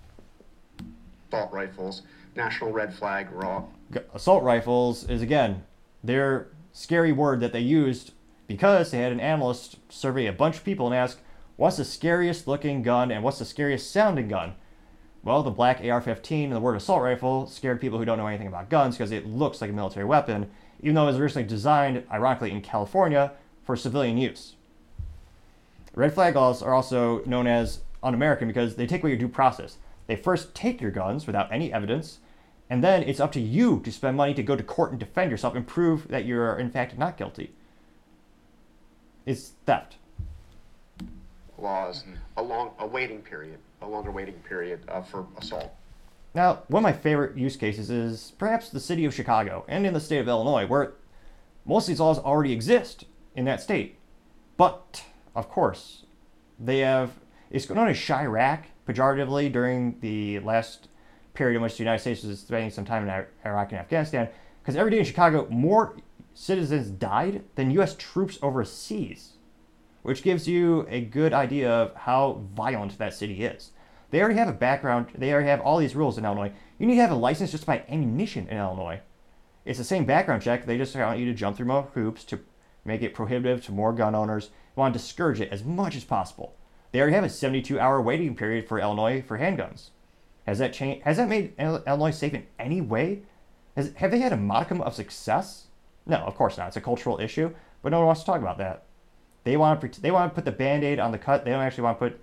Assault 1.29 1.53
rifles, 1.53 2.03
National 2.37 2.73
Red 2.73 2.95
Flag, 2.95 3.31
raw. 3.31 3.65
Assault 4.13 4.43
rifles 4.43 5.09
is, 5.09 5.23
again, 5.23 5.65
their 6.03 6.49
scary 6.73 7.13
word 7.13 7.41
that 7.41 7.53
they 7.53 7.61
used 7.61 8.13
because 8.47 8.91
they 8.91 8.99
had 8.99 9.13
an 9.13 9.21
analyst 9.21 9.77
survey 9.89 10.27
a 10.27 10.33
bunch 10.33 10.57
of 10.57 10.65
people 10.65 10.87
and 10.87 10.95
ask, 10.95 11.19
what's 11.57 11.77
the 11.77 11.85
scariest 11.85 12.47
looking 12.47 12.83
gun 12.83 13.11
and 13.11 13.23
what's 13.23 13.39
the 13.39 13.45
scariest 13.45 13.91
sounding 13.91 14.29
gun? 14.29 14.55
Well, 15.25 15.43
the 15.43 15.51
black 15.51 15.81
AR 15.83 16.03
15 16.03 16.45
and 16.45 16.53
the 16.53 16.61
word 16.61 16.77
assault 16.77 17.03
rifle 17.03 17.47
scared 17.47 17.81
people 17.81 17.99
who 17.99 18.05
don't 18.05 18.19
know 18.19 18.27
anything 18.27 18.47
about 18.47 18.69
guns 18.69 18.95
because 18.95 19.11
it 19.11 19.27
looks 19.27 19.63
like 19.63 19.71
a 19.71 19.73
military 19.73 20.05
weapon, 20.05 20.51
even 20.83 20.95
though 20.95 21.05
it 21.05 21.13
was 21.13 21.19
originally 21.19 21.49
designed, 21.49 22.05
ironically, 22.13 22.51
in 22.51 22.61
California 22.61 23.33
for 23.65 23.75
civilian 23.75 24.19
use. 24.19 24.55
Red 25.95 26.13
flag 26.13 26.37
laws 26.37 26.63
are 26.63 26.75
also 26.75 27.25
known 27.25 27.47
as 27.47 27.81
un 28.03 28.13
American 28.13 28.49
because 28.49 28.77
they 28.77 28.87
take 28.87 29.03
away 29.03 29.13
your 29.13 29.19
due 29.19 29.29
process. 29.29 29.79
They 30.09 30.17
first 30.17 30.55
take 30.55 30.83
your 30.83 30.91
guns 30.91 31.27
without 31.27 31.51
any 31.51 31.73
evidence, 31.73 32.19
and 32.69 32.85
then 32.85 33.03
it's 33.03 33.21
up 33.21 33.33
to 33.33 33.41
you 33.41 33.81
to 33.81 33.91
spend 33.91 34.19
money 34.19 34.35
to 34.35 34.43
go 34.43 34.57
to 34.57 34.63
court 34.63 34.91
and 34.91 35.01
defend 35.01 35.31
yourself 35.31 35.55
and 35.55 35.67
prove 35.67 36.07
that 36.09 36.27
you're, 36.27 36.59
in 36.59 36.71
fact, 36.71 36.99
not 36.99 37.17
guilty. 37.17 37.55
It's 39.25 39.53
theft. 39.65 39.97
Laws, 41.57 42.05
a 42.37 42.43
long 42.43 42.73
a 42.79 42.87
waiting 42.87 43.23
period 43.23 43.59
a 43.85 43.89
longer 43.89 44.11
waiting 44.11 44.35
period 44.49 44.81
uh, 44.89 45.03
for 45.03 45.27
assault. 45.39 45.73
Now, 46.35 46.63
one 46.67 46.81
of 46.81 46.85
my 46.85 46.93
favorite 46.93 47.37
use 47.37 47.57
cases 47.57 47.91
is 47.91 48.33
perhaps 48.39 48.69
the 48.69 48.81
city 48.81 49.05
of 49.05 49.15
Chicago 49.15 49.65
and 49.69 49.87
in 49.87 49.95
the 49.95 50.01
state 50.01 50.19
of 50.19 50.29
Illinois, 50.29 50.67
where 50.67 50.95
most 51.65 51.85
of 51.85 51.89
these 51.89 52.01
laws 52.01 52.19
already 52.19 52.53
exist 52.53 53.05
in 53.37 53.45
that 53.45 53.61
state. 53.61 53.99
But, 54.57 55.05
of 55.35 55.49
course, 55.49 56.07
they 56.59 56.79
have, 56.79 57.13
it's 57.51 57.69
known 57.71 57.89
as 57.89 57.97
Chiraq 57.97 58.65
pejoratively 58.89 59.53
during 59.53 59.99
the 60.01 60.41
last 60.41 60.89
period 61.35 61.57
in 61.57 61.63
which 61.63 61.77
the 61.77 61.83
United 61.83 62.01
States 62.01 62.23
was 62.23 62.41
spending 62.41 62.71
some 62.71 62.85
time 62.85 63.09
in 63.09 63.27
Iraq 63.45 63.71
and 63.73 63.81
Afghanistan, 63.81 64.29
because 64.61 64.77
every 64.77 64.91
day 64.91 64.99
in 64.99 65.05
Chicago, 65.05 65.47
more 65.51 65.97
citizens 66.33 66.91
died 66.91 67.45
than 67.55 67.71
U.S. 67.73 67.95
troops 67.99 68.39
overseas, 68.43 69.35
which 70.03 70.23
gives 70.23 70.49
you 70.49 70.87
a 70.91 71.01
good 71.01 71.33
idea 71.33 71.71
of 71.71 71.95
how 71.95 72.43
violent 72.55 72.99
that 72.99 73.15
city 73.15 73.45
is. 73.45 73.71
They 74.15 74.21
already 74.21 74.39
have 74.39 74.47
a 74.47 74.53
background. 74.53 75.09
They 75.19 75.33
already 75.33 75.49
have 75.49 75.61
all 75.61 75.79
these 75.79 75.97
rules 75.97 76.19
in 76.19 76.25
Illinois. 76.25 76.53
You 76.79 76.87
need 76.87 76.95
to 76.95 77.01
have 77.01 77.11
a 77.11 77.17
license 77.17 77.51
just 77.51 77.65
to 77.65 77.67
buy 77.67 77.83
ammunition 77.89 78.47
in 78.47 78.59
Illinois. 78.59 79.01
It's 79.65 79.79
the 79.79 79.85
same 79.85 80.05
background 80.05 80.41
check. 80.41 80.65
They 80.65 80.79
just 80.79 80.95
want 80.95 81.19
you 81.19 81.27
to 81.27 81.35
jump 81.35 81.57
through 81.57 81.67
more 81.67 81.91
hoops 81.95 82.23
to 82.27 82.39
make 82.85 83.03
it 83.03 83.13
prohibitive 83.13 83.65
to 83.65 83.73
more 83.73 83.93
gun 83.93 84.15
owners. 84.15 84.51
They 84.51 84.81
want 84.81 84.95
to 84.95 85.01
discourage 85.01 85.41
it 85.41 85.51
as 85.51 85.65
much 85.65 85.97
as 85.97 86.05
possible. 86.05 86.55
They 86.93 87.01
already 87.01 87.17
have 87.17 87.25
a 87.25 87.27
72-hour 87.27 88.01
waiting 88.03 88.37
period 88.37 88.69
for 88.69 88.79
Illinois 88.79 89.21
for 89.21 89.37
handguns. 89.37 89.89
Has 90.47 90.61
that 90.61 90.73
changed? 90.73 91.03
Has 91.03 91.17
that 91.17 91.29
made 91.29 91.55
Illinois 91.59 92.13
safe 92.13 92.35
in 92.35 92.47
any 92.57 92.81
way? 92.81 93.23
Has, 93.75 93.95
have 93.97 94.13
they 94.13 94.21
had 94.21 94.33
a 94.33 94.37
modicum 94.37 94.81
of 94.83 94.95
success? 94.95 95.67
No, 96.07 96.19
of 96.19 96.37
course 96.37 96.57
not. 96.57 96.69
It's 96.69 96.77
a 96.77 96.81
cultural 96.81 97.19
issue, 97.19 97.53
but 97.83 97.91
no 97.91 97.99
one 97.99 98.07
wants 98.07 98.21
to 98.21 98.27
talk 98.27 98.41
about 98.41 98.59
that. 98.59 98.85
They 99.43 99.57
want 99.57 99.81
to 99.81 100.01
they 100.01 100.13
want 100.13 100.31
to 100.31 100.35
put 100.37 100.45
the 100.45 100.53
band-aid 100.53 101.01
on 101.01 101.11
the 101.11 101.19
cut. 101.19 101.45
They 101.45 101.51
don't 101.51 101.63
actually 101.63 101.83
want 101.83 101.99
to 101.99 102.11
put 102.11 102.21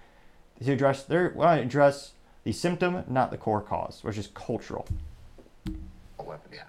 to 0.63 0.73
address 0.73 1.03
they 1.03 1.27
want 1.27 1.59
to 1.59 1.65
address 1.65 2.11
the 2.43 2.51
symptom, 2.51 3.03
not 3.07 3.31
the 3.31 3.37
core 3.37 3.61
cause, 3.61 4.03
which 4.03 4.17
is 4.17 4.27
cultural. 4.27 4.87
Yeah. 6.51 6.63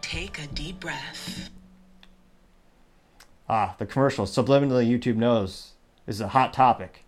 Take 0.00 0.38
a 0.38 0.46
deep 0.48 0.80
breath. 0.80 1.50
Ah, 3.48 3.74
the 3.78 3.86
commercials. 3.86 4.34
Subliminally, 4.34 4.88
YouTube 4.88 5.16
knows 5.16 5.72
this 6.06 6.16
is 6.16 6.20
a 6.20 6.28
hot 6.28 6.52
topic. 6.52 7.04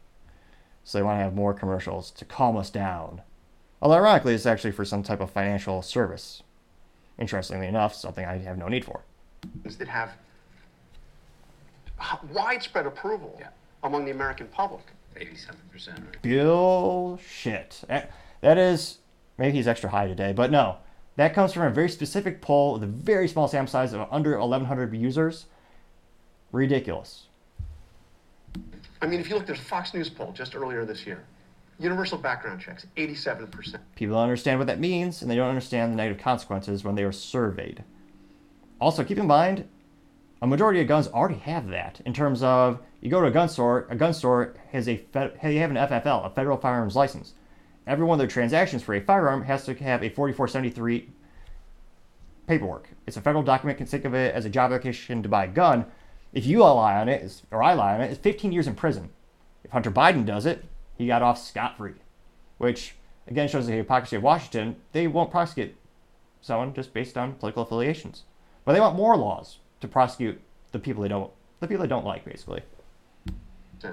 So 0.84 0.98
they 0.98 1.02
want 1.02 1.18
to 1.18 1.22
have 1.22 1.34
more 1.34 1.54
commercials 1.54 2.10
to 2.12 2.24
calm 2.24 2.56
us 2.56 2.70
down. 2.70 3.22
Although, 3.80 3.96
ironically, 3.96 4.34
it's 4.34 4.46
actually 4.46 4.72
for 4.72 4.84
some 4.84 5.02
type 5.02 5.20
of 5.20 5.30
financial 5.30 5.82
service. 5.82 6.42
Interestingly 7.18 7.66
enough, 7.66 7.94
something 7.94 8.24
I 8.24 8.38
have 8.38 8.58
no 8.58 8.68
need 8.68 8.84
for. 8.84 9.02
That 9.64 9.88
have 9.88 10.14
widespread 12.32 12.86
approval 12.86 13.36
yeah. 13.38 13.48
among 13.82 14.04
the 14.04 14.10
American 14.10 14.48
public. 14.48 14.84
87%. 15.14 15.88
Right? 15.88 16.22
Bill 16.22 17.18
shit. 17.26 17.82
That 17.88 18.58
is, 18.58 18.98
maybe 19.38 19.56
he's 19.56 19.68
extra 19.68 19.90
high 19.90 20.06
today, 20.06 20.32
but 20.32 20.50
no. 20.50 20.78
That 21.16 21.34
comes 21.34 21.52
from 21.52 21.64
a 21.64 21.70
very 21.70 21.90
specific 21.90 22.40
poll 22.40 22.74
with 22.74 22.82
a 22.84 22.86
very 22.86 23.28
small 23.28 23.46
sample 23.46 23.70
size 23.70 23.92
of 23.92 24.06
under 24.10 24.38
1,100 24.38 24.96
users. 24.96 25.46
Ridiculous. 26.52 27.26
I 29.00 29.06
mean, 29.06 29.20
if 29.20 29.28
you 29.28 29.34
look 29.34 29.48
at 29.50 29.58
a 29.58 29.60
Fox 29.60 29.94
News 29.94 30.08
poll 30.08 30.32
just 30.32 30.54
earlier 30.54 30.84
this 30.84 31.06
year, 31.06 31.24
universal 31.78 32.16
background 32.18 32.60
checks, 32.60 32.86
87%. 32.96 33.76
People 33.96 34.14
don't 34.14 34.22
understand 34.22 34.58
what 34.58 34.68
that 34.68 34.78
means, 34.78 35.22
and 35.22 35.30
they 35.30 35.34
don't 35.34 35.48
understand 35.48 35.92
the 35.92 35.96
negative 35.96 36.22
consequences 36.22 36.84
when 36.84 36.94
they 36.94 37.02
are 37.04 37.12
surveyed. 37.12 37.82
Also, 38.80 39.02
keep 39.04 39.18
in 39.18 39.26
mind, 39.26 39.68
a 40.42 40.46
majority 40.46 40.80
of 40.80 40.88
guns 40.88 41.06
already 41.06 41.38
have 41.38 41.68
that 41.68 42.00
in 42.04 42.12
terms 42.12 42.42
of 42.42 42.80
you 43.00 43.08
go 43.08 43.20
to 43.20 43.28
a 43.28 43.30
gun 43.30 43.48
store, 43.48 43.86
a 43.88 43.94
gun 43.94 44.12
store 44.12 44.54
has 44.72 44.88
a 44.88 44.96
they 45.12 45.56
have 45.56 45.70
an 45.70 45.76
FFL, 45.76 46.26
a 46.26 46.30
federal 46.30 46.56
firearms 46.56 46.96
license. 46.96 47.34
Every 47.86 48.04
one 48.04 48.16
of 48.16 48.18
their 48.18 48.26
transactions 48.26 48.82
for 48.82 48.94
a 48.94 49.00
firearm 49.00 49.44
has 49.44 49.64
to 49.66 49.74
have 49.74 50.02
a 50.02 50.08
4473 50.08 51.10
paperwork. 52.48 52.88
It's 53.06 53.16
a 53.16 53.20
federal 53.20 53.44
document. 53.44 53.78
Can 53.78 53.86
think 53.86 54.04
of 54.04 54.14
it 54.14 54.34
as 54.34 54.44
a 54.44 54.50
job 54.50 54.72
application 54.72 55.22
to 55.22 55.28
buy 55.28 55.44
a 55.44 55.48
gun. 55.48 55.86
If 56.32 56.44
you 56.44 56.58
lie 56.58 57.00
on 57.00 57.08
it, 57.08 57.42
or 57.52 57.62
I 57.62 57.74
lie 57.74 57.94
on 57.94 58.00
it, 58.00 58.10
it's 58.10 58.20
15 58.20 58.50
years 58.50 58.66
in 58.66 58.74
prison. 58.74 59.10
If 59.62 59.70
Hunter 59.70 59.92
Biden 59.92 60.26
does 60.26 60.44
it, 60.44 60.64
he 60.96 61.06
got 61.06 61.22
off 61.22 61.40
scot 61.40 61.76
free, 61.76 61.94
which 62.58 62.96
again 63.28 63.46
shows 63.46 63.68
the 63.68 63.72
hypocrisy 63.74 64.16
of 64.16 64.24
Washington. 64.24 64.76
They 64.90 65.06
won't 65.06 65.30
prosecute 65.30 65.76
someone 66.40 66.74
just 66.74 66.92
based 66.92 67.16
on 67.16 67.34
political 67.34 67.62
affiliations. 67.62 68.24
But 68.64 68.72
they 68.72 68.80
want 68.80 68.96
more 68.96 69.16
laws 69.16 69.58
to 69.82 69.88
prosecute 69.88 70.40
the 70.72 70.78
people 70.78 71.02
they 71.02 71.08
don't 71.08 71.30
the 71.60 71.68
people 71.68 71.82
they 71.82 71.88
don't 71.88 72.04
like, 72.04 72.24
basically. 72.24 72.62
Yeah. 73.84 73.90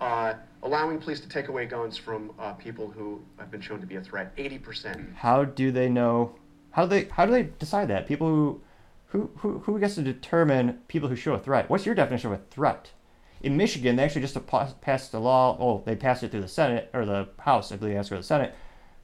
Uh, 0.00 0.34
allowing 0.62 0.98
police 0.98 1.20
to 1.20 1.28
take 1.28 1.48
away 1.48 1.66
guns 1.66 1.96
from 1.96 2.32
uh, 2.38 2.52
people 2.54 2.90
who 2.90 3.20
have 3.38 3.50
been 3.50 3.60
shown 3.60 3.80
to 3.80 3.86
be 3.86 3.96
a 3.96 4.00
threat, 4.00 4.34
80%. 4.36 5.14
How 5.14 5.44
do 5.44 5.70
they 5.70 5.88
know? 5.88 6.34
How 6.72 6.84
do 6.84 6.88
they 6.88 7.04
how 7.10 7.26
do 7.26 7.32
they 7.32 7.44
decide 7.44 7.88
that? 7.88 8.06
People 8.06 8.28
who 8.28 8.60
who 9.06 9.30
who 9.36 9.58
who 9.60 9.78
gets 9.78 9.96
to 9.96 10.02
determine 10.02 10.78
people 10.88 11.08
who 11.08 11.16
show 11.16 11.34
a 11.34 11.38
threat? 11.38 11.68
What's 11.68 11.86
your 11.86 11.94
definition 11.94 12.32
of 12.32 12.38
a 12.40 12.42
threat? 12.50 12.90
In 13.42 13.56
Michigan, 13.56 13.96
they 13.96 14.04
actually 14.04 14.20
just 14.20 14.36
passed 14.80 15.14
a 15.14 15.18
law. 15.18 15.56
Oh, 15.60 15.82
they 15.84 15.96
passed 15.96 16.22
it 16.22 16.30
through 16.30 16.42
the 16.42 16.48
Senate 16.48 16.90
or 16.92 17.04
the 17.04 17.28
House, 17.38 17.72
I 17.72 17.76
believe. 17.76 17.94
That's 17.94 18.08
for 18.08 18.16
the 18.16 18.22
Senate. 18.22 18.54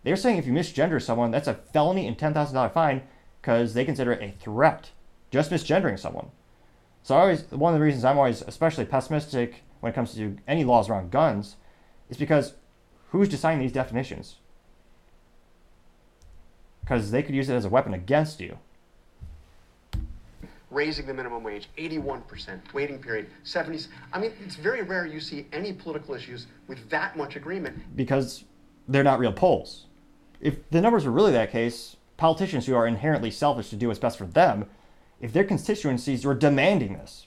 They're 0.03 0.17
saying 0.17 0.39
if 0.39 0.47
you 0.47 0.53
misgender 0.53 1.03
someone, 1.03 1.31
that's 1.31 1.49
a 1.49 1.55
felony 1.55 2.07
and 2.07 2.19
ten 2.19 2.35
thousand 2.35 2.55
dollar 2.55 2.69
fine 2.69 3.03
because 3.41 3.75
they 3.75 3.85
consider 3.85 4.13
it 4.13 4.23
a 4.23 4.35
threat, 4.43 4.91
just 5.37 5.51
misgendering 5.51 5.99
someone. 5.99 6.31
So 7.03 7.15
I 7.15 7.21
always 7.21 7.43
one 7.51 7.73
of 7.73 7.79
the 7.79 7.85
reasons 7.85 8.05
I'm 8.05 8.19
always 8.19 8.43
especially 8.43 8.85
pessimistic 8.85 9.63
when 9.81 9.93
it 9.93 9.95
comes 9.95 10.15
to 10.15 10.37
any 10.49 10.65
laws 10.65 10.89
around 10.89 11.11
guns 11.11 11.57
is 12.09 12.17
because 12.17 12.55
who's 13.11 13.29
deciding 13.29 13.61
these 13.61 13.73
definitions? 13.73 14.37
Because 16.81 17.11
they 17.11 17.23
could 17.23 17.35
use 17.35 17.49
it 17.49 17.55
as 17.55 17.65
a 17.65 17.69
weapon 17.69 17.95
against 17.95 18.41
you. 18.41 18.59
Raising 20.71 21.07
the 21.07 21.15
minimum 21.15 21.43
wage, 21.43 21.69
81%. 21.79 22.73
Waiting 22.73 22.99
period, 22.99 23.29
70s. 23.45 23.89
I 24.13 24.19
mean, 24.19 24.33
it's 24.45 24.57
very 24.57 24.83
rare 24.83 25.07
you 25.07 25.21
see 25.21 25.47
any 25.53 25.73
political 25.73 26.15
issues 26.15 26.47
with 26.69 26.89
that 26.91 27.17
much 27.17 27.37
agreement. 27.37 27.97
because 27.97 28.45
they're 28.89 29.05
not 29.05 29.19
real 29.19 29.33
polls. 29.33 29.87
If 30.41 30.69
the 30.71 30.81
numbers 30.81 31.05
were 31.05 31.11
really 31.11 31.33
that 31.33 31.51
case, 31.51 31.97
politicians 32.17 32.67
who 32.67 32.75
are 32.75 32.87
inherently 32.87 33.31
selfish 33.31 33.71
to 33.71 33.77
do 33.77 33.89
what's 33.89 33.99
best 33.99 34.19
for 34.19 34.27
them, 34.27 34.67
if 35.21 35.33
their 35.33 35.45
constituencies 35.45 36.25
were 36.25 36.35
demanding 36.35 36.95
this, 36.95 37.27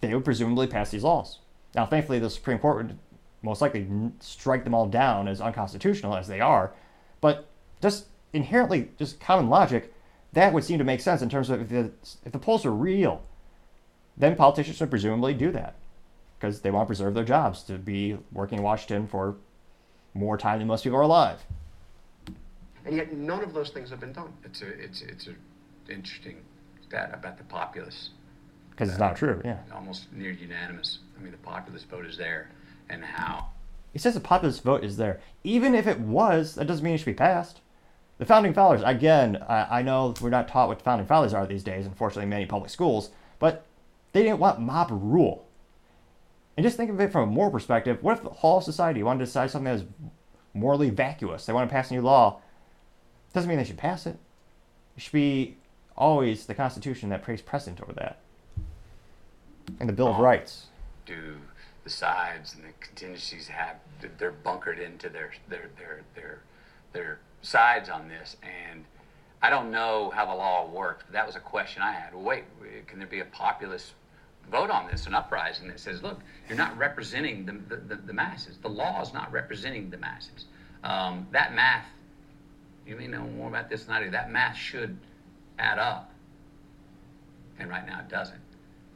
they 0.00 0.14
would 0.14 0.24
presumably 0.24 0.66
pass 0.66 0.90
these 0.90 1.04
laws. 1.04 1.40
Now, 1.74 1.86
thankfully, 1.86 2.18
the 2.18 2.30
Supreme 2.30 2.58
Court 2.58 2.76
would 2.76 2.98
most 3.42 3.62
likely 3.62 3.86
strike 4.20 4.64
them 4.64 4.74
all 4.74 4.86
down 4.86 5.28
as 5.28 5.40
unconstitutional 5.40 6.16
as 6.16 6.28
they 6.28 6.40
are, 6.40 6.72
but 7.20 7.48
just 7.80 8.06
inherently, 8.32 8.90
just 8.98 9.20
common 9.20 9.48
logic, 9.48 9.94
that 10.32 10.52
would 10.52 10.64
seem 10.64 10.78
to 10.78 10.84
make 10.84 11.00
sense 11.00 11.22
in 11.22 11.28
terms 11.28 11.50
of 11.50 11.60
if 11.60 11.68
the, 11.68 11.90
if 12.24 12.32
the 12.32 12.38
polls 12.38 12.66
are 12.66 12.72
real, 12.72 13.22
then 14.16 14.36
politicians 14.36 14.80
would 14.80 14.90
presumably 14.90 15.32
do 15.32 15.50
that 15.52 15.76
because 16.38 16.60
they 16.60 16.70
want 16.70 16.84
to 16.84 16.88
preserve 16.88 17.14
their 17.14 17.24
jobs 17.24 17.62
to 17.62 17.78
be 17.78 18.16
working 18.32 18.58
in 18.58 18.64
Washington 18.64 19.06
for 19.06 19.36
more 20.14 20.36
time 20.36 20.58
than 20.58 20.68
most 20.68 20.84
people 20.84 20.98
are 20.98 21.02
alive. 21.02 21.40
And 22.84 22.96
yet, 22.96 23.12
none 23.12 23.42
of 23.42 23.52
those 23.52 23.70
things 23.70 23.90
have 23.90 24.00
been 24.00 24.12
done. 24.12 24.32
It's 24.44 24.62
a, 24.62 24.68
it's, 24.68 25.02
it's 25.02 25.28
a 25.28 25.34
interesting 25.90 26.36
stat 26.88 27.10
about 27.12 27.38
the 27.38 27.44
populace. 27.44 28.10
Because 28.70 28.90
it's 28.90 28.98
not 28.98 29.16
true, 29.16 29.40
yeah. 29.44 29.58
Almost 29.74 30.12
near 30.12 30.30
unanimous. 30.30 31.00
I 31.18 31.22
mean, 31.22 31.32
the 31.32 31.38
populace 31.38 31.82
vote 31.82 32.06
is 32.06 32.16
there, 32.16 32.50
and 32.88 33.04
how 33.04 33.50
It 33.92 34.00
says 34.00 34.14
the 34.14 34.20
populist 34.20 34.62
vote 34.62 34.84
is 34.84 34.96
there. 34.96 35.20
Even 35.42 35.74
if 35.74 35.86
it 35.86 36.00
was, 36.00 36.54
that 36.54 36.66
doesn't 36.66 36.84
mean 36.84 36.94
it 36.94 36.98
should 36.98 37.06
be 37.06 37.14
passed. 37.14 37.60
The 38.18 38.26
founding 38.26 38.54
fathers, 38.54 38.82
again, 38.84 39.42
I, 39.48 39.78
I 39.78 39.82
know 39.82 40.14
we're 40.20 40.30
not 40.30 40.48
taught 40.48 40.68
what 40.68 40.78
the 40.78 40.84
founding 40.84 41.06
fathers 41.06 41.34
are 41.34 41.46
these 41.46 41.62
days, 41.62 41.86
unfortunately, 41.86 42.28
many 42.28 42.46
public 42.46 42.70
schools, 42.70 43.10
but 43.38 43.64
they 44.12 44.22
didn't 44.22 44.40
want 44.40 44.60
mob 44.60 44.88
rule. 44.90 45.46
And 46.56 46.64
just 46.64 46.76
think 46.76 46.90
of 46.90 47.00
it 47.00 47.12
from 47.12 47.28
a 47.28 47.32
moral 47.32 47.52
perspective. 47.52 47.98
What 48.00 48.16
if 48.16 48.24
the 48.24 48.30
whole 48.30 48.60
society 48.60 49.02
wanted 49.02 49.20
to 49.20 49.24
decide 49.26 49.50
something 49.50 49.72
that 49.72 49.82
is 49.82 49.88
morally 50.54 50.90
vacuous? 50.90 51.46
They 51.46 51.52
want 51.52 51.68
to 51.68 51.72
pass 51.72 51.90
a 51.90 51.94
new 51.94 52.02
law. 52.02 52.40
Doesn't 53.32 53.48
mean 53.48 53.58
they 53.58 53.64
should 53.64 53.78
pass 53.78 54.06
it. 54.06 54.18
It 54.96 55.02
should 55.02 55.12
be 55.12 55.56
always 55.98 56.46
the 56.46 56.54
Constitution 56.54 57.10
that 57.10 57.24
takes 57.24 57.42
precedent 57.42 57.82
over 57.82 57.92
that. 57.94 58.20
And 59.80 59.88
the 59.88 59.92
Bill 59.92 60.08
of 60.08 60.18
Rights. 60.18 60.66
do 61.04 61.36
the 61.84 61.90
sides 61.90 62.54
and 62.54 62.64
the 62.64 62.72
contingencies 62.80 63.48
have 63.48 63.76
they're 64.18 64.30
bunkered 64.30 64.78
into 64.78 65.08
their 65.08 65.32
their 65.48 65.70
their 65.78 66.02
their 66.14 66.38
their 66.92 67.18
sides 67.42 67.88
on 67.88 68.08
this 68.08 68.36
and 68.42 68.84
I 69.40 69.50
don't 69.50 69.70
know 69.70 70.10
how 70.10 70.26
the 70.26 70.34
law 70.34 70.68
works, 70.68 71.04
but 71.06 71.12
that 71.12 71.24
was 71.26 71.36
a 71.36 71.40
question 71.40 71.80
I 71.80 71.92
had. 71.92 72.12
Well, 72.12 72.24
wait, 72.24 72.44
can 72.88 72.98
there 72.98 73.06
be 73.06 73.20
a 73.20 73.24
populist 73.24 73.92
vote 74.50 74.70
on 74.70 74.88
this, 74.90 75.06
an 75.06 75.14
uprising 75.14 75.68
that 75.68 75.78
says, 75.78 76.02
look, 76.02 76.18
you're 76.48 76.58
not 76.58 76.76
representing 76.76 77.46
the, 77.46 77.52
the, 77.52 77.76
the, 77.76 77.94
the 77.96 78.12
masses. 78.12 78.58
The 78.58 78.68
law 78.68 79.00
is 79.02 79.12
not 79.12 79.30
representing 79.30 79.90
the 79.90 79.96
masses. 79.98 80.46
Um, 80.82 81.26
that 81.32 81.54
math, 81.54 81.86
you 82.86 82.96
may 82.96 83.06
know 83.06 83.22
more 83.22 83.48
about 83.48 83.68
this 83.68 83.84
than 83.84 83.94
I 83.94 84.02
do, 84.04 84.10
that 84.10 84.30
math 84.30 84.56
should 84.56 84.98
add 85.58 85.78
up. 85.78 86.12
And 87.58 87.68
right 87.68 87.86
now 87.86 88.00
it 88.00 88.08
doesn't. 88.08 88.40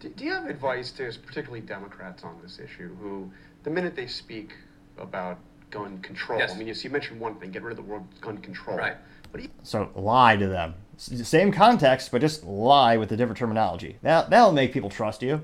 Do, 0.00 0.08
do 0.10 0.24
you 0.24 0.32
have 0.32 0.46
advice 0.46 0.90
to 0.92 1.10
particularly 1.26 1.60
Democrats 1.60 2.24
on 2.24 2.36
this 2.42 2.58
issue 2.58 2.94
who, 2.96 3.30
the 3.64 3.70
minute 3.70 3.94
they 3.96 4.06
speak 4.06 4.52
about 4.98 5.38
gun 5.70 5.98
control, 6.00 6.38
Yes. 6.38 6.52
I 6.54 6.58
mean, 6.58 6.68
you, 6.68 6.74
you 6.74 6.90
mentioned 6.90 7.18
one 7.20 7.36
thing, 7.36 7.50
get 7.50 7.62
rid 7.62 7.78
of 7.78 7.84
the 7.84 7.90
word 7.90 8.02
gun 8.20 8.38
control. 8.38 8.76
Right. 8.76 8.96
But 9.32 9.42
So 9.62 9.90
lie 9.94 10.36
to 10.36 10.46
them. 10.46 10.74
Same 10.98 11.50
context, 11.50 12.10
but 12.12 12.20
just 12.20 12.44
lie 12.44 12.96
with 12.96 13.10
a 13.12 13.16
different 13.16 13.38
terminology. 13.38 13.96
That 14.02 14.28
that'll 14.30 14.52
make 14.52 14.72
people 14.72 14.90
trust 14.90 15.22
you. 15.22 15.42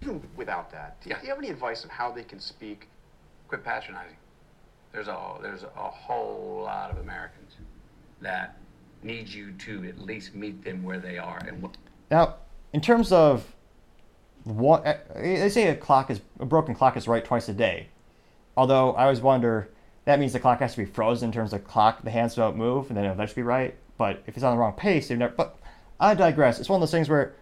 even 0.00 0.22
without 0.36 0.70
that, 0.70 1.00
do 1.02 1.08
you, 1.10 1.14
Yeah. 1.16 1.20
do 1.20 1.26
you 1.26 1.30
have 1.34 1.38
any 1.38 1.50
advice 1.50 1.82
on 1.84 1.90
how 1.90 2.10
they 2.12 2.22
can 2.24 2.40
speak? 2.40 2.88
quit 3.48 3.62
patronizing. 3.64 4.16
There's 4.92 5.08
a 5.08 5.18
there's 5.42 5.64
a 5.64 5.68
whole 5.90 6.62
lot 6.64 6.90
of 6.90 6.98
Americans 6.98 7.52
that 8.22 8.56
need 9.04 9.28
you 9.28 9.52
to 9.52 9.84
at 9.84 9.98
least 9.98 10.34
meet 10.34 10.64
them 10.64 10.82
where 10.82 10.98
they 10.98 11.18
are 11.18 11.38
and 11.46 11.62
what 11.62 11.76
Now, 12.10 12.36
in 12.72 12.80
terms 12.80 13.12
of 13.12 13.54
what 14.44 14.86
uh, 14.86 14.94
they 15.14 15.48
say, 15.48 15.68
a 15.68 15.76
clock 15.76 16.10
is 16.10 16.20
a 16.38 16.46
broken 16.46 16.74
clock 16.74 16.96
is 16.96 17.06
right 17.06 17.24
twice 17.24 17.48
a 17.48 17.54
day. 17.54 17.88
Although 18.56 18.92
I 18.92 19.04
always 19.04 19.20
wonder 19.20 19.70
that 20.04 20.18
means 20.20 20.32
the 20.32 20.40
clock 20.40 20.60
has 20.60 20.72
to 20.72 20.78
be 20.78 20.84
frozen 20.84 21.28
in 21.28 21.32
terms 21.32 21.52
of 21.52 21.64
clock, 21.64 22.02
the 22.02 22.10
hands 22.10 22.34
don't 22.34 22.56
move, 22.56 22.88
and 22.88 22.96
then 22.96 23.04
it'll 23.04 23.14
eventually 23.14 23.42
be 23.42 23.46
right. 23.46 23.74
But 23.96 24.22
if 24.26 24.36
it's 24.36 24.44
on 24.44 24.54
the 24.54 24.60
wrong 24.60 24.74
pace, 24.74 25.08
they've 25.08 25.18
never. 25.18 25.34
But 25.34 25.58
I 25.98 26.14
digress. 26.14 26.58
It's 26.60 26.68
one 26.68 26.76
of 26.76 26.82
those 26.82 26.90
things 26.90 27.08
where, 27.08 27.34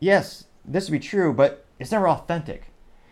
yes, 0.00 0.46
this 0.64 0.88
would 0.88 1.00
be 1.00 1.06
true, 1.06 1.32
but 1.32 1.64
it's 1.78 1.92
never 1.92 2.08
authentic. 2.08 2.64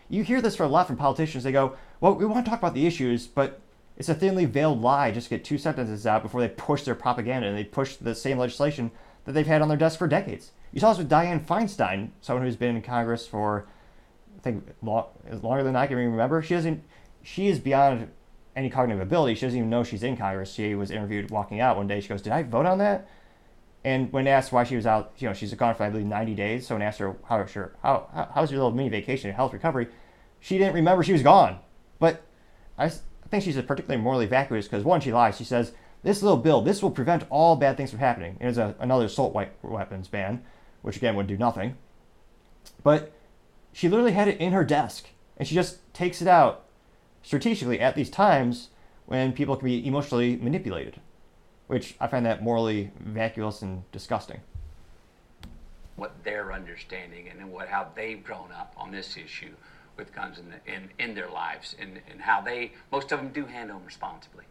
You 0.09 0.23
hear 0.23 0.41
this 0.41 0.55
from 0.55 0.67
a 0.67 0.69
lot 0.69 0.87
from 0.87 0.97
politicians. 0.97 1.43
They 1.43 1.51
go, 1.51 1.75
"Well, 2.01 2.15
we 2.15 2.25
want 2.25 2.43
to 2.45 2.49
talk 2.49 2.59
about 2.59 2.73
the 2.73 2.87
issues, 2.87 3.27
but 3.27 3.61
it's 3.99 4.09
a 4.09 4.15
thinly 4.15 4.45
veiled 4.45 4.81
lie 4.81 5.11
just 5.11 5.27
to 5.27 5.35
get 5.35 5.45
two 5.45 5.57
sentences 5.57 6.07
out 6.07 6.23
before 6.23 6.41
they 6.41 6.47
push 6.47 6.83
their 6.83 6.95
propaganda 6.95 7.47
and 7.47 7.57
they 7.57 7.65
push 7.65 7.97
the 7.97 8.15
same 8.15 8.37
legislation 8.37 8.91
that 9.25 9.33
they've 9.33 9.45
had 9.45 9.61
on 9.61 9.67
their 9.67 9.77
desk 9.77 9.99
for 9.99 10.07
decades." 10.07 10.51
You 10.71 10.79
saw 10.79 10.89
this 10.89 10.99
with 10.99 11.09
Dianne 11.09 11.45
Feinstein, 11.45 12.09
someone 12.21 12.45
who's 12.45 12.55
been 12.55 12.75
in 12.75 12.81
Congress 12.81 13.27
for, 13.27 13.67
I 14.37 14.41
think, 14.41 14.63
long, 14.81 15.07
longer 15.41 15.63
than 15.63 15.75
I 15.75 15.87
can 15.87 15.97
remember. 15.97 16.41
She 16.41 16.53
doesn't. 16.53 16.83
She 17.21 17.47
is 17.47 17.59
beyond 17.59 18.09
any 18.55 18.69
cognitive 18.69 19.01
ability. 19.01 19.35
She 19.35 19.45
doesn't 19.45 19.57
even 19.57 19.69
know 19.69 19.83
she's 19.83 20.03
in 20.03 20.15
Congress. 20.15 20.53
She 20.53 20.75
was 20.75 20.91
interviewed 20.91 21.31
walking 21.31 21.59
out 21.59 21.75
one 21.75 21.87
day. 21.87 21.99
She 21.99 22.07
goes, 22.07 22.21
"Did 22.21 22.33
I 22.33 22.43
vote 22.43 22.65
on 22.65 22.77
that?" 22.77 23.07
And 23.83 24.11
when 24.11 24.27
asked 24.27 24.51
why 24.51 24.63
she 24.63 24.75
was 24.75 24.85
out, 24.85 25.13
you 25.17 25.27
know, 25.27 25.33
she's 25.33 25.53
gone 25.53 25.73
for 25.73 25.83
I 25.83 25.89
believe 25.89 26.05
90 26.05 26.35
days. 26.35 26.67
Someone 26.67 26.83
asked 26.83 26.99
her, 26.99 27.15
"How 27.25 27.45
sure? 27.45 27.75
How, 27.81 28.07
how 28.13 28.29
how's 28.33 28.51
your 28.51 28.59
little 28.59 28.75
mini 28.75 28.89
vacation, 28.89 29.29
in 29.29 29.35
health 29.35 29.53
recovery?" 29.53 29.87
She 30.39 30.57
didn't 30.57 30.75
remember 30.75 31.03
she 31.03 31.13
was 31.13 31.23
gone. 31.23 31.59
But 31.99 32.21
I, 32.77 32.91
I 33.29 33.31
think 33.31 33.43
she's 33.43 33.61
particularly 33.61 34.01
morally 34.01 34.25
vacuous 34.25 34.67
because 34.67 34.83
one, 34.83 35.01
she 35.01 35.13
lies. 35.13 35.37
She 35.37 35.43
says 35.43 35.71
this 36.01 36.23
little 36.23 36.39
bill, 36.39 36.61
this 36.61 36.81
will 36.81 36.89
prevent 36.89 37.25
all 37.29 37.55
bad 37.55 37.77
things 37.77 37.91
from 37.91 37.99
happening. 37.99 38.37
It 38.41 38.47
is 38.47 38.57
a, 38.57 38.75
another 38.79 39.05
assault 39.05 39.37
weapons 39.61 40.07
ban, 40.07 40.41
which 40.81 40.97
again 40.97 41.15
would 41.15 41.27
do 41.27 41.37
nothing. 41.37 41.77
But 42.83 43.11
she 43.71 43.87
literally 43.87 44.13
had 44.13 44.27
it 44.27 44.39
in 44.39 44.51
her 44.53 44.63
desk, 44.63 45.09
and 45.37 45.47
she 45.47 45.53
just 45.53 45.77
takes 45.93 46.23
it 46.23 46.27
out 46.27 46.65
strategically 47.21 47.79
at 47.79 47.95
these 47.95 48.09
times 48.09 48.69
when 49.05 49.31
people 49.31 49.55
can 49.55 49.65
be 49.67 49.85
emotionally 49.85 50.37
manipulated, 50.37 50.99
which 51.67 51.95
I 51.99 52.07
find 52.07 52.25
that 52.25 52.41
morally 52.41 52.91
vacuous 52.99 53.61
and 53.61 53.83
disgusting. 53.91 54.41
what 55.97 56.23
their 56.23 56.51
understanding 56.53 57.27
and 57.29 57.51
what 57.51 57.67
how 57.67 57.89
they've 57.93 58.23
grown 58.23 58.51
up 58.53 58.73
on 58.77 58.89
this 58.89 59.17
issue 59.17 59.51
with 59.99 60.15
guns 60.15 60.39
in, 60.39 60.45
the, 60.49 60.73
in, 60.73 60.89
in 60.97 61.13
their 61.13 61.29
lives 61.29 61.75
and, 61.79 61.99
and 62.09 62.19
how 62.19 62.41
they 62.41 62.71
most 62.91 63.11
of 63.11 63.19
them 63.19 63.29
do 63.29 63.45
handle 63.45 63.77
them 63.77 63.85
responsibly. 63.85 64.45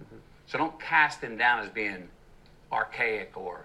Mm-hmm. 0.00 0.16
So 0.46 0.58
don't 0.58 0.78
cast 0.78 1.20
them 1.20 1.36
down 1.36 1.64
as 1.64 1.70
being 1.70 2.08
archaic 2.70 3.32
or 3.34 3.64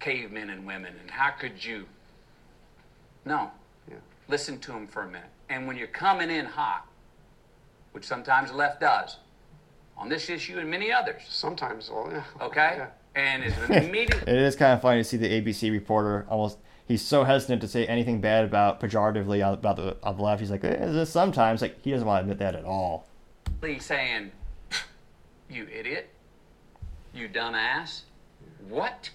cavemen 0.00 0.48
and 0.48 0.66
women 0.66 0.94
and 1.00 1.10
how 1.10 1.30
could 1.30 1.62
you? 1.62 1.84
No. 3.24 3.50
Yeah. 3.90 3.96
Listen 4.28 4.58
to 4.60 4.72
them 4.72 4.86
for 4.86 5.02
a 5.02 5.06
minute. 5.06 5.28
And 5.50 5.66
when 5.66 5.76
you're 5.76 5.88
coming 5.88 6.30
in 6.30 6.46
hot, 6.46 6.86
which 7.92 8.04
sometimes 8.04 8.50
the 8.50 8.56
left 8.56 8.80
does, 8.80 9.16
on 9.96 10.08
this 10.08 10.30
issue 10.30 10.58
and 10.58 10.70
many 10.70 10.92
others, 10.92 11.22
Sometimes, 11.28 11.90
well, 11.90 12.08
yeah. 12.12 12.22
okay? 12.40 12.74
Yeah. 12.78 12.88
And 13.14 13.42
it's 13.42 13.56
an 13.58 13.72
immediate 13.84 14.22
It 14.22 14.36
is 14.36 14.54
kind 14.54 14.74
of 14.74 14.82
funny 14.82 15.00
to 15.00 15.04
see 15.04 15.16
the 15.16 15.28
ABC 15.28 15.72
reporter 15.72 16.26
almost. 16.28 16.58
He's 16.86 17.02
so 17.02 17.24
hesitant 17.24 17.62
to 17.62 17.68
say 17.68 17.84
anything 17.86 18.20
bad 18.20 18.44
about 18.44 18.80
pejoratively 18.80 19.52
about 19.52 19.76
the 19.76 19.96
on 20.02 20.16
the 20.16 20.22
left. 20.22 20.40
He's 20.40 20.50
like, 20.50 20.64
eh, 20.64 21.04
sometimes 21.04 21.60
like 21.62 21.82
he 21.82 21.90
doesn't 21.90 22.06
want 22.06 22.18
to 22.18 22.20
admit 22.22 22.38
that 22.38 22.54
at 22.54 22.64
all. 22.64 23.06
saying, 23.80 24.30
"You 25.50 25.66
idiot, 25.66 26.10
you 27.12 27.28
dumbass, 27.28 28.02
What? 28.68 29.10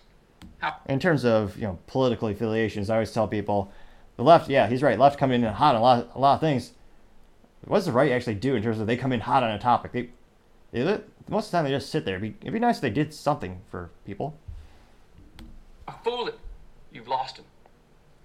How? 0.59 0.75
In 0.87 0.99
terms 0.99 1.23
of 1.23 1.55
you 1.55 1.63
know 1.63 1.79
political 1.87 2.27
affiliations, 2.27 2.89
I 2.89 2.95
always 2.95 3.11
tell 3.11 3.27
people, 3.27 3.71
the 4.17 4.23
left, 4.23 4.49
yeah, 4.49 4.67
he's 4.67 4.83
right. 4.83 4.99
Left 4.99 5.17
coming 5.17 5.43
in 5.43 5.53
hot 5.53 5.75
on 5.75 5.81
a 5.81 5.83
lot, 5.83 6.11
a 6.13 6.19
lot 6.19 6.35
of 6.35 6.39
things. 6.41 6.73
What 7.65 7.77
does 7.77 7.85
the 7.85 7.91
right 7.91 8.11
actually 8.11 8.35
do 8.35 8.55
in 8.55 8.63
terms 8.63 8.79
of 8.79 8.87
they 8.87 8.97
come 8.97 9.11
in 9.11 9.21
hot 9.21 9.43
on 9.43 9.51
a 9.51 9.59
topic? 9.59 9.91
They, 9.93 10.09
they 10.71 10.99
most 11.29 11.45
of 11.45 11.51
the 11.51 11.57
time 11.57 11.65
they 11.65 11.71
just 11.71 11.89
sit 11.89 12.05
there. 12.05 12.15
It'd 12.17 12.33
be, 12.33 12.37
it'd 12.41 12.53
be 12.53 12.59
nice 12.59 12.77
if 12.77 12.81
they 12.81 12.89
did 12.89 13.13
something 13.13 13.61
for 13.69 13.89
people. 14.05 14.35
I 15.87 15.93
fool 16.03 16.27
it. 16.27 16.37
You've 16.91 17.07
lost 17.07 17.37
them. 17.37 17.45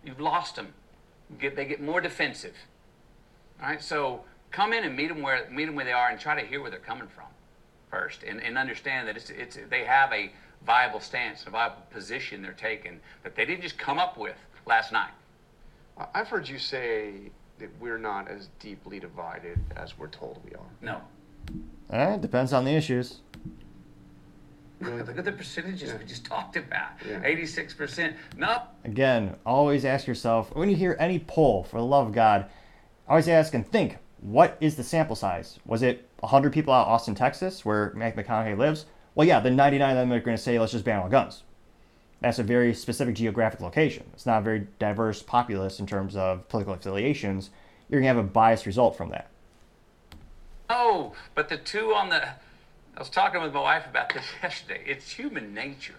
You've 0.06 0.20
lost 0.20 0.54
them. 0.56 0.68
Get, 1.38 1.56
they 1.56 1.64
get 1.66 1.82
more 1.82 2.00
defensive. 2.00 2.54
All 3.60 3.68
right, 3.68 3.82
so 3.82 4.20
come 4.52 4.72
in 4.72 4.84
and 4.84 4.96
meet 4.96 5.08
them 5.08 5.20
where 5.20 5.48
meet 5.50 5.64
them 5.66 5.74
where 5.74 5.84
they 5.84 5.92
are, 5.92 6.08
and 6.08 6.20
try 6.20 6.40
to 6.40 6.46
hear 6.46 6.62
where 6.62 6.70
they're 6.70 6.78
coming 6.78 7.08
from 7.08 7.24
first, 7.90 8.22
and, 8.22 8.40
and 8.40 8.56
understand 8.56 9.08
that 9.08 9.16
it's, 9.16 9.30
it's 9.30 9.58
they 9.68 9.84
have 9.84 10.12
a 10.12 10.30
viable 10.64 11.00
stance, 11.00 11.44
a 11.46 11.50
viable 11.50 11.82
position 11.90 12.42
they're 12.42 12.52
taking 12.52 13.00
that 13.24 13.34
they 13.34 13.44
didn't 13.44 13.62
just 13.62 13.76
come 13.76 13.98
up 13.98 14.16
with 14.16 14.36
last 14.66 14.92
night. 14.92 15.10
I- 15.98 16.06
I've 16.14 16.28
heard 16.28 16.48
you 16.48 16.58
say 16.58 17.14
that 17.58 17.70
we're 17.80 17.98
not 17.98 18.28
as 18.28 18.48
deeply 18.60 19.00
divided 19.00 19.58
as 19.76 19.98
we're 19.98 20.08
told 20.08 20.40
we 20.44 20.52
are. 20.54 20.70
No. 20.80 21.00
Eh, 21.90 22.16
depends 22.18 22.52
on 22.52 22.64
the 22.64 22.72
issues. 22.72 23.20
Look 24.80 25.18
at 25.18 25.24
the 25.24 25.32
percentages 25.32 25.92
we 25.98 26.04
just 26.04 26.24
talked 26.24 26.56
about. 26.56 26.90
Yeah. 27.08 27.22
86%. 27.22 28.14
Nope. 28.36 28.62
Again, 28.84 29.36
always 29.46 29.84
ask 29.84 30.06
yourself 30.06 30.54
when 30.54 30.68
you 30.68 30.76
hear 30.76 30.96
any 30.98 31.18
poll, 31.18 31.64
for 31.64 31.78
the 31.78 31.84
love 31.84 32.08
of 32.08 32.12
God, 32.12 32.46
always 33.08 33.28
ask 33.28 33.54
and 33.54 33.66
think 33.66 33.98
what 34.20 34.56
is 34.60 34.76
the 34.76 34.82
sample 34.82 35.16
size? 35.16 35.58
Was 35.64 35.82
it 35.82 36.08
100 36.20 36.52
people 36.52 36.72
out 36.72 36.86
of 36.86 36.92
Austin, 36.92 37.14
Texas, 37.14 37.64
where 37.64 37.92
Matthew 37.94 38.22
McConaughey 38.22 38.56
lives? 38.56 38.86
Well, 39.14 39.26
yeah, 39.26 39.40
then 39.40 39.56
99 39.56 39.90
of 39.90 39.96
them 39.96 40.12
are 40.12 40.20
going 40.20 40.36
to 40.36 40.42
say, 40.42 40.58
let's 40.58 40.72
just 40.72 40.84
ban 40.84 41.00
all 41.00 41.08
guns. 41.08 41.42
That's 42.20 42.38
a 42.38 42.42
very 42.42 42.74
specific 42.74 43.14
geographic 43.14 43.60
location. 43.60 44.04
It's 44.14 44.26
not 44.26 44.38
a 44.38 44.42
very 44.42 44.66
diverse 44.78 45.22
populace 45.22 45.80
in 45.80 45.86
terms 45.86 46.16
of 46.16 46.48
political 46.48 46.74
affiliations. 46.74 47.50
You're 47.88 48.00
going 48.00 48.12
to 48.12 48.16
have 48.16 48.24
a 48.24 48.28
biased 48.28 48.66
result 48.66 48.96
from 48.96 49.10
that. 49.10 49.30
Oh, 50.68 51.12
but 51.34 51.48
the 51.48 51.58
two 51.58 51.94
on 51.94 52.08
the. 52.08 52.28
I 52.96 53.00
was 53.00 53.10
talking 53.10 53.42
with 53.42 53.52
my 53.52 53.60
wife 53.60 53.86
about 53.86 54.12
this 54.12 54.24
yesterday. 54.42 54.80
It's 54.86 55.10
human 55.10 55.52
nature. 55.52 55.94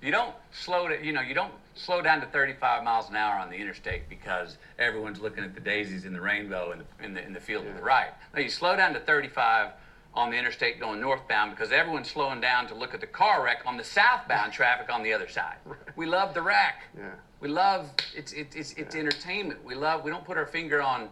You 0.00 0.12
don't 0.12 0.34
slow 0.52 0.86
it. 0.86 1.02
You 1.02 1.12
know, 1.12 1.20
you 1.20 1.34
don't 1.34 1.52
slow 1.74 2.00
down 2.00 2.20
to 2.20 2.26
35 2.26 2.84
miles 2.84 3.10
an 3.10 3.16
hour 3.16 3.38
on 3.38 3.50
the 3.50 3.56
interstate 3.56 4.08
because 4.08 4.56
everyone's 4.78 5.20
looking 5.20 5.42
at 5.44 5.54
the 5.54 5.60
daisies 5.60 6.04
in 6.04 6.12
the 6.12 6.20
rainbow 6.20 6.72
in 6.72 6.78
the 6.78 7.04
in 7.04 7.14
the, 7.14 7.22
in 7.26 7.32
the 7.32 7.40
field 7.40 7.66
to 7.66 7.72
the 7.72 7.82
right. 7.82 8.10
No, 8.34 8.40
you 8.40 8.48
slow 8.48 8.76
down 8.76 8.94
to 8.94 9.00
35 9.00 9.72
on 10.14 10.30
the 10.30 10.36
interstate 10.36 10.80
going 10.80 11.00
northbound 11.00 11.50
because 11.50 11.70
everyone's 11.70 12.10
slowing 12.10 12.40
down 12.40 12.66
to 12.68 12.74
look 12.74 12.94
at 12.94 13.00
the 13.00 13.06
car 13.06 13.44
wreck 13.44 13.62
on 13.66 13.76
the 13.76 13.84
southbound 13.84 14.52
traffic 14.60 14.88
on 14.90 15.02
the 15.02 15.12
other 15.12 15.28
side. 15.28 15.56
We 15.96 16.06
love 16.06 16.32
the 16.32 16.42
wreck. 16.42 16.82
Yeah. 16.96 17.10
We 17.40 17.48
love 17.48 17.90
it's 18.14 18.32
it's 18.32 18.54
it's, 18.54 18.72
it's 18.74 18.94
entertainment. 18.94 19.64
We 19.64 19.74
love 19.74 20.04
we 20.04 20.10
don't 20.10 20.24
put 20.24 20.38
our 20.38 20.46
finger 20.46 20.80
on 20.80 21.08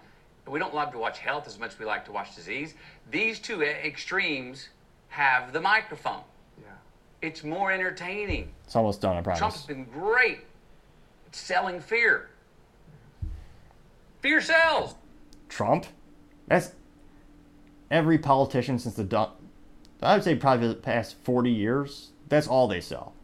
we 0.47 0.59
don't 0.59 0.75
love 0.75 0.93
to 0.93 0.99
watch 0.99 1.19
health 1.19 1.47
as 1.47 1.59
much 1.59 1.75
as 1.75 1.79
we 1.79 1.85
like 1.85 2.07
to 2.07 2.12
watch 2.12 2.35
disease. 2.35 2.73
These 3.11 3.41
two 3.41 3.62
extremes 3.62 4.69
have 5.09 5.53
the 5.53 5.61
microphone. 5.61 6.23
Yeah. 6.61 6.67
It's 7.23 7.43
more 7.45 7.73
entertaining. 7.73 8.53
It's 8.65 8.77
almost 8.77 9.01
done, 9.01 9.17
I 9.17 9.23
promise. 9.23 9.39
Trump's 9.39 9.63
been 9.67 9.85
great 9.85 10.41
at 11.27 11.35
selling 11.35 11.81
fear. 11.81 12.31
Fear 14.21 14.41
sells. 14.41 14.95
Trump? 15.49 15.87
That's 16.47 16.73
every 17.91 18.19
politician 18.19 18.79
since 18.79 18.95
the 18.95 19.05
dawn. 19.05 19.33
I 20.03 20.15
would 20.15 20.25
say 20.25 20.35
probably 20.37 20.69
the 20.69 20.75
past 20.75 21.17
40 21.25 21.51
years. 21.51 22.11
That's 22.29 22.47
all 22.47 22.69
they 22.69 22.81
sell. 22.81 23.15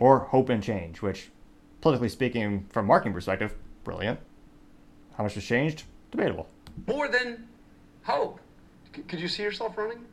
Or 0.00 0.20
hope 0.20 0.48
and 0.48 0.62
change, 0.62 1.02
which, 1.02 1.30
politically 1.80 2.08
speaking, 2.08 2.66
from 2.70 2.86
a 2.86 2.88
marketing 2.88 3.12
perspective, 3.12 3.54
brilliant. 3.84 4.18
How 5.16 5.22
much 5.22 5.34
has 5.34 5.44
changed? 5.44 5.84
Debatable. 6.10 6.48
More 6.86 7.08
than 7.08 7.46
hope. 8.04 8.40
C- 8.94 9.02
could 9.02 9.20
you 9.20 9.28
see 9.28 9.42
yourself 9.42 9.76
running 9.76 10.04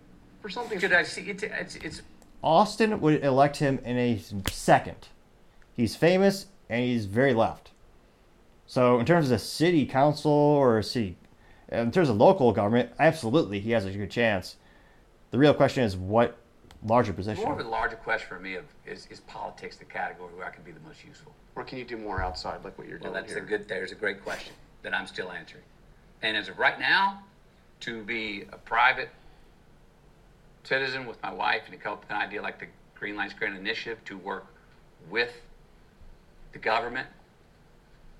for 0.41 0.49
something? 0.49 0.79
Could 0.79 0.93
I 0.93 1.03
see 1.03 1.21
it's 1.29 1.43
it's, 1.43 1.75
it's 1.75 2.01
Austin 2.41 2.99
would 3.01 3.23
elect 3.23 3.57
him 3.57 3.79
in 3.83 3.97
a 3.97 4.21
second. 4.49 5.09
He's 5.73 5.95
famous 5.95 6.47
and 6.69 6.83
he's 6.83 7.05
very 7.05 7.33
left. 7.33 7.71
So, 8.65 8.99
in 8.99 9.05
terms 9.05 9.25
of 9.25 9.29
the 9.31 9.39
city 9.39 9.85
council 9.85 10.31
or 10.31 10.81
city, 10.81 11.17
uh, 11.71 11.77
in 11.77 11.91
terms 11.91 12.07
of 12.09 12.17
local 12.17 12.51
government, 12.51 12.91
absolutely 12.99 13.59
he 13.59 13.71
has 13.71 13.85
a 13.85 13.91
good 13.91 14.11
chance. 14.11 14.57
The 15.31 15.37
real 15.39 15.53
question 15.53 15.83
is 15.83 15.97
what 15.97 16.37
larger 16.83 17.11
position. 17.11 17.43
more 17.43 17.59
of 17.59 17.65
a 17.65 17.69
larger 17.69 17.97
question 17.97 18.27
for 18.29 18.39
me 18.39 18.55
of 18.55 18.63
is, 18.85 19.07
is 19.09 19.19
politics 19.21 19.75
the 19.75 19.85
category 19.85 20.33
where 20.35 20.45
I 20.45 20.51
can 20.51 20.63
be 20.63 20.71
the 20.71 20.79
most 20.81 21.03
useful? 21.03 21.33
Or 21.55 21.63
can 21.63 21.77
you 21.77 21.83
do 21.83 21.97
more 21.97 22.21
outside 22.21 22.63
like 22.63 22.77
what 22.77 22.87
you're 22.87 22.99
Well, 22.99 23.11
doing 23.11 23.21
that's 23.21 23.33
here? 23.33 23.43
a 23.43 23.45
good. 23.45 23.67
There's 23.67 23.91
a 23.91 23.95
great 23.95 24.23
question 24.23 24.53
that 24.83 24.93
I'm 24.93 25.07
still 25.07 25.31
answering. 25.31 25.63
And 26.21 26.37
as 26.37 26.47
of 26.47 26.57
right 26.57 26.79
now, 26.79 27.23
to 27.81 28.03
be 28.03 28.45
a 28.53 28.57
private 28.57 29.09
citizen 30.69 31.07
with 31.07 31.21
my 31.23 31.33
wife 31.33 31.63
and 31.65 31.73
to 31.73 31.79
come 31.79 31.93
up 31.93 32.01
with 32.01 32.11
an 32.11 32.17
idea 32.17 32.41
like 32.41 32.59
the 32.59 32.67
Greenlights 32.99 33.35
Grant 33.37 33.57
Initiative 33.57 33.97
to 34.05 34.17
work 34.17 34.45
with 35.09 35.33
the 36.53 36.59
government 36.59 37.07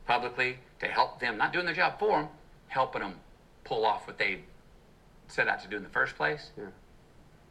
publicly 0.08 0.58
to 0.80 0.88
help 0.88 1.20
them, 1.20 1.38
not 1.38 1.54
doing 1.54 1.66
their 1.66 1.76
job 1.76 2.00
for 2.00 2.20
them, 2.22 2.28
helping 2.68 3.02
them 3.02 3.14
pull 3.64 3.86
off 3.86 4.08
what 4.08 4.18
they 4.18 4.40
set 5.28 5.48
out 5.48 5.62
to 5.62 5.68
do 5.68 5.78
in 5.78 5.84
the 5.84 5.90
first 5.90 6.16
place. 6.16 6.50
Yeah. 6.58 6.66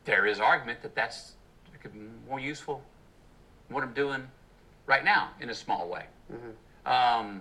There 0.04 0.26
is 0.26 0.40
argument 0.40 0.82
that 0.82 0.94
that's 0.96 1.32
that 1.70 1.80
could 1.80 1.92
be 1.92 2.00
more 2.28 2.40
useful 2.40 2.82
than 3.68 3.74
what 3.74 3.84
I'm 3.84 3.92
doing 3.94 4.22
right 4.86 5.04
now 5.04 5.30
in 5.40 5.50
a 5.50 5.54
small 5.54 5.88
way. 5.88 6.06
Um, 6.86 7.40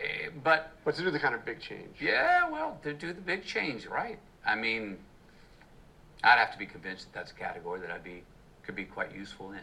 eh, 0.00 0.28
but 0.42 0.72
But 0.84 0.94
to 0.94 1.02
do 1.02 1.10
the 1.10 1.18
kind 1.18 1.34
of 1.34 1.44
big 1.44 1.60
change. 1.60 1.96
yeah, 2.00 2.48
well, 2.48 2.78
to 2.84 2.94
do 2.94 3.12
the 3.12 3.20
big 3.20 3.44
change, 3.44 3.86
right? 3.86 4.18
I 4.46 4.54
mean, 4.54 4.96
I'd 6.22 6.38
have 6.38 6.52
to 6.52 6.58
be 6.58 6.66
convinced 6.66 7.06
that 7.06 7.18
that's 7.18 7.32
a 7.32 7.34
category 7.34 7.80
that 7.80 7.90
I'd 7.90 8.04
be 8.04 8.22
could 8.62 8.76
be 8.76 8.84
quite 8.84 9.14
useful 9.14 9.52
in, 9.52 9.60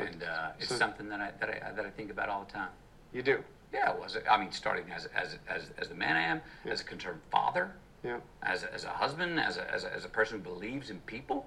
and 0.00 0.22
uh, 0.22 0.48
it's 0.58 0.68
so- 0.68 0.76
something 0.76 1.08
that 1.08 1.20
I 1.20 1.30
that 1.40 1.48
I 1.48 1.72
that 1.72 1.86
I 1.86 1.90
think 1.90 2.10
about 2.10 2.28
all 2.28 2.44
the 2.44 2.52
time. 2.52 2.68
You 3.12 3.22
do. 3.22 3.38
Yeah, 3.72 3.92
was 3.94 4.14
it? 4.14 4.24
I 4.30 4.38
mean, 4.38 4.52
starting 4.52 4.84
as 4.94 5.06
as 5.14 5.38
as 5.48 5.70
as 5.78 5.88
the 5.88 5.94
man 5.94 6.16
I 6.16 6.22
am, 6.22 6.40
as 6.66 6.80
a 6.80 6.84
concerned 6.84 7.20
father, 7.32 7.72
Yeah. 8.04 8.18
as 8.42 8.62
a, 8.64 8.72
as 8.74 8.84
a 8.84 8.88
husband, 8.90 9.40
as 9.40 9.56
a, 9.56 9.68
as 9.72 9.84
a 9.84 9.92
as 9.92 10.04
a 10.04 10.08
person 10.08 10.38
who 10.38 10.44
believes 10.44 10.90
in 10.90 10.98
people, 11.00 11.46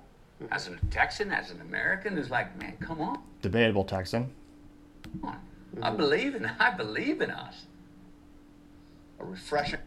as 0.51 0.67
a 0.67 0.75
Texan, 0.91 1.31
as 1.31 1.51
an 1.51 1.61
American, 1.61 2.15
who's 2.17 2.29
like, 2.29 2.57
man, 2.59 2.75
come 2.81 2.99
on, 3.01 3.19
Debatable 3.41 3.85
Texan. 3.85 4.31
come 5.21 5.29
on. 5.29 5.39
I 5.81 5.91
believe 5.91 6.35
in 6.35 6.45
I 6.59 6.71
believe 6.71 7.21
in 7.21 7.31
us. 7.31 7.65
A 9.19 9.25
refreshing. 9.25 9.79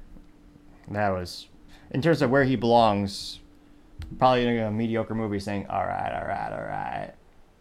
That 0.91 1.11
was, 1.11 1.47
in 1.91 2.03
terms 2.03 2.23
of 2.23 2.31
where 2.31 2.45
he 2.45 2.57
belongs, 2.57 3.41
probably 4.19 4.47
in 4.47 4.59
a 4.59 4.71
mediocre 4.71 5.15
movie 5.15 5.41
saying, 5.41 5.67
all 5.69 5.85
right, 5.85 6.13
all 6.13 6.27
right, 6.27 6.53
all 6.53 6.65
right. 6.65 7.13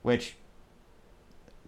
Which, 0.02 0.36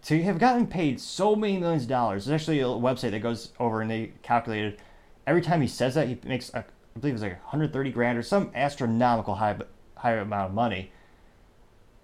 to 0.03 0.21
have 0.23 0.39
gotten 0.39 0.67
paid 0.67 0.99
so 0.99 1.35
many 1.35 1.57
millions 1.57 1.83
of 1.83 1.89
dollars, 1.89 2.25
there's 2.25 2.41
actually 2.41 2.59
a 2.59 2.65
website 2.65 3.11
that 3.11 3.21
goes 3.21 3.51
over 3.59 3.81
and 3.81 3.89
they 3.89 4.13
calculated 4.23 4.79
every 5.27 5.41
time 5.41 5.61
he 5.61 5.67
says 5.67 5.95
that, 5.95 6.07
he 6.07 6.17
makes, 6.23 6.53
a, 6.53 6.59
I 6.59 6.99
believe 6.99 7.15
it's 7.15 7.23
like 7.23 7.33
130 7.43 7.91
grand 7.91 8.17
or 8.17 8.23
some 8.23 8.51
astronomical 8.53 9.35
high, 9.35 9.57
high 9.95 10.13
amount 10.13 10.49
of 10.49 10.53
money. 10.53 10.91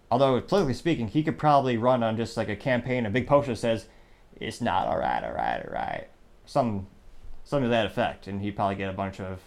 Although, 0.09 0.39
politically 0.39 0.73
speaking, 0.73 1.07
he 1.07 1.23
could 1.23 1.37
probably 1.37 1.77
run 1.77 2.03
on 2.03 2.15
just 2.15 2.37
like 2.37 2.49
a 2.49 2.55
campaign, 2.55 3.05
a 3.05 3.09
big 3.09 3.27
poster 3.27 3.51
that 3.51 3.57
says, 3.57 3.87
it's 4.39 4.61
not 4.61 4.87
all 4.87 4.97
right, 4.97 5.23
all 5.23 5.33
right, 5.33 5.65
all 5.65 5.73
right. 5.73 6.07
Some 6.45 6.87
something 7.43 7.65
to 7.65 7.69
that 7.69 7.85
effect, 7.85 8.27
and 8.27 8.41
he'd 8.41 8.55
probably 8.55 8.75
get 8.75 8.89
a 8.89 8.93
bunch 8.93 9.19
of 9.19 9.39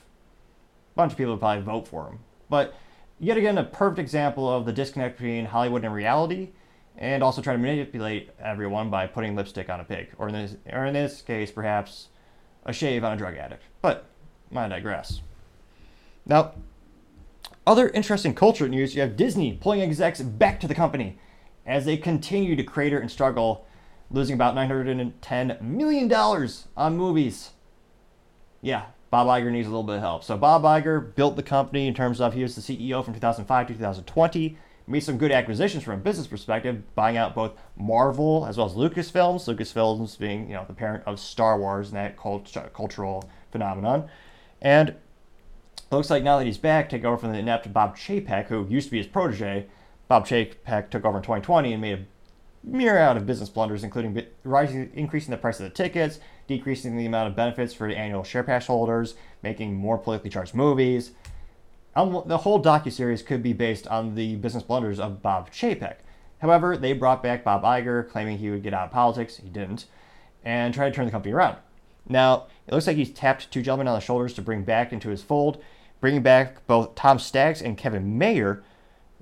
bunch 1.01 1.13
of 1.13 1.19
people 1.19 1.33
would 1.33 1.41
probably 1.41 1.63
vote 1.63 1.89
for 1.89 2.09
him. 2.09 2.19
But 2.51 2.75
yet 3.19 3.39
again, 3.39 3.57
a 3.57 3.65
perfect 3.65 3.99
example 3.99 4.49
of 4.53 4.67
the 4.67 4.73
disconnect 4.73 5.17
between 5.17 5.47
Hollywood 5.47 5.85
and 5.85 5.95
reality, 5.95 6.51
and 6.99 7.23
also 7.23 7.41
trying 7.41 7.57
to 7.57 7.63
manipulate 7.63 8.31
everyone 8.39 8.91
by 8.91 9.07
putting 9.07 9.35
lipstick 9.35 9.71
on 9.71 9.81
a 9.81 9.85
pig, 9.85 10.09
or 10.19 10.29
in 10.29 10.35
this, 10.35 10.57
or 10.71 10.85
in 10.85 10.93
this 10.93 11.23
case, 11.23 11.51
perhaps 11.51 12.09
a 12.67 12.73
shave 12.73 13.03
on 13.03 13.15
a 13.15 13.17
drug 13.17 13.37
addict. 13.37 13.63
But 13.81 14.07
I 14.55 14.69
digress. 14.69 15.23
Now, 16.27 16.53
other 17.67 17.89
interesting 17.89 18.35
culture 18.35 18.69
news: 18.69 18.95
you 18.95 19.01
have 19.01 19.17
Disney 19.17 19.55
pulling 19.55 19.81
execs 19.81 20.21
back 20.21 20.61
to 20.61 20.69
the 20.69 20.75
company 20.75 21.19
as 21.65 21.87
they 21.87 21.97
continue 21.97 22.57
to 22.57 22.63
crater 22.63 22.99
and 22.99 23.11
struggle, 23.11 23.65
losing 24.11 24.35
about 24.35 24.55
910 24.55 25.57
million 25.63 26.09
dollars 26.09 26.69
on 26.77 26.97
movies 26.97 27.53
yeah, 28.63 28.87
Bob 29.11 29.27
Iger 29.27 29.51
needs 29.51 29.67
a 29.67 29.71
little 29.71 29.83
bit 29.83 29.97
of 29.97 30.03
help. 30.03 30.25
So 30.25 30.37
Bob 30.37 30.63
Iger 30.63 31.15
built 31.15 31.37
the 31.37 31.43
company 31.43 31.89
in 31.89 31.95
terms 31.95 32.21
of 32.21 32.35
he 32.35 32.43
was 32.43 32.55
the 32.55 32.61
CEO 32.61 33.05
from 33.05 33.15
2005 33.15 33.67
to 33.67 33.73
2020. 33.75 34.57
Made 34.87 35.01
some 35.01 35.19
good 35.19 35.31
acquisitions 35.31 35.85
from 35.85 35.95
a 35.95 35.97
business 35.99 36.27
perspective, 36.27 36.83
buying 36.95 37.17
out 37.17 37.35
both 37.35 37.53
Marvel 37.77 38.47
as 38.49 38.57
well 38.57 38.67
as 38.67 38.75
Lucasfilms. 38.75 39.47
Lucasfilms 39.47 40.19
being 40.19 40.49
you 40.49 40.55
know 40.55 40.65
the 40.67 40.75
parent 40.75 41.05
of 41.07 41.21
Star 41.21 41.59
Wars 41.59 41.89
and 41.89 41.97
that 41.97 42.17
cult- 42.17 42.57
cultural 42.73 43.29
phenomenon. 43.53 44.09
And 44.63 44.95
looks 45.91 46.11
like 46.11 46.23
now 46.23 46.39
that 46.39 46.47
he's 46.47 46.59
back, 46.59 46.89
taking 46.89 47.07
over 47.07 47.19
from 47.19 47.33
the 47.33 47.39
inept 47.39 47.73
Bob 47.73 47.97
Chapek, 47.97 48.47
who 48.47 48.67
used 48.69 48.89
to 48.89 48.93
be 48.93 48.99
his 48.99 49.07
protege, 49.07 49.67
Bob 50.09 50.27
Chapek 50.27 50.91
took 50.91 51.05
over 51.05 51.19
in 51.19 51.23
2020 51.23 51.73
and 51.73 51.83
made 51.83 51.99
a 51.99 52.05
myriad 52.63 53.17
of 53.17 53.27
business 53.27 53.49
blunders, 53.49 53.85
including 53.85 54.23
rising, 54.45 54.91
increasing 54.95 55.31
the 55.31 55.37
price 55.37 55.61
of 55.61 55.65
the 55.65 55.71
tickets, 55.71 56.21
decreasing 56.47 56.97
the 56.97 57.07
amount 57.07 57.29
of 57.29 57.37
benefits 57.37 57.73
for 57.73 57.89
the 57.89 57.97
annual 57.97 58.25
share 58.25 58.43
pass 58.43 58.67
holders, 58.67 59.15
making 59.43 59.75
more 59.75 59.99
politically 59.99 60.31
charged 60.31 60.55
movies. 60.55 61.13
Um, 61.97 62.23
the 62.27 62.39
whole 62.39 62.63
docuseries 62.63 63.25
could 63.25 63.43
be 63.43 63.53
based 63.53 63.87
on 63.89 64.15
the 64.15 64.37
business 64.37 64.63
blunders 64.63 65.01
of 65.01 65.23
Bob 65.23 65.51
Chapek. 65.51 65.97
However, 66.39 66.77
they 66.77 66.93
brought 66.93 67.23
back 67.23 67.45
Bob 67.45 67.63
Iger, 67.63 68.09
claiming 68.09 68.39
he 68.39 68.51
would 68.51 68.63
get 68.63 68.75
out 68.75 68.87
of 68.87 68.93
politics. 68.93 69.37
He 69.37 69.49
didn't, 69.49 69.87
and 70.45 70.73
tried 70.73 70.91
to 70.91 70.95
turn 70.95 71.07
the 71.07 71.11
company 71.11 71.35
around. 71.35 71.57
Now, 72.09 72.47
it 72.67 72.73
looks 72.73 72.87
like 72.87 72.97
he's 72.97 73.13
tapped 73.13 73.51
two 73.51 73.63
gentlemen 73.63 73.89
on 73.89 73.95
the 73.95 74.01
shoulders 74.01 74.35
to 74.35 74.43
bring 74.43 74.65
back 74.65 74.93
into 74.93 75.11
his 75.11 75.23
fold, 75.23 75.63
bringing 76.01 76.23
back 76.23 76.67
both 76.67 76.95
Tom 76.95 77.19
Staggs 77.19 77.61
and 77.61 77.77
Kevin 77.77 78.17
Mayer, 78.17 78.63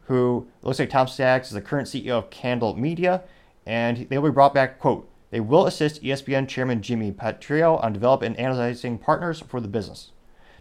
who 0.09 0.49
looks 0.63 0.79
like 0.79 0.89
Tom 0.91 1.07
Staggs 1.07 1.49
is 1.49 1.53
the 1.53 1.61
current 1.61 1.87
CEO 1.87 2.13
of 2.13 2.31
Candle 2.31 2.75
Media, 2.75 3.23
and 3.67 4.09
they 4.09 4.17
will 4.17 4.31
be 4.31 4.35
brought 4.35 4.55
back, 4.55 4.79
quote, 4.79 5.09
they 5.31 5.39
will 5.39 5.67
assist 5.67 6.03
ESPN 6.03 6.49
chairman 6.49 6.81
Jimmy 6.81 7.13
Pitaro 7.13 7.83
on 7.85 7.93
developing 7.93 8.29
and 8.29 8.41
analyzing 8.41 8.97
partners 8.97 9.41
for 9.47 9.61
the 9.61 9.69
business. 9.69 10.13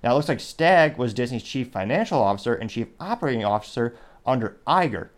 Now, 0.03 0.11
it 0.11 0.15
looks 0.15 0.27
like 0.27 0.41
Stagg 0.41 0.97
was 0.97 1.13
Disney's 1.13 1.43
chief 1.43 1.69
financial 1.69 2.21
officer 2.21 2.53
and 2.53 2.69
chief 2.69 2.87
operating 2.99 3.45
officer 3.45 3.95
under 4.25 4.57
Iger. 4.67 5.09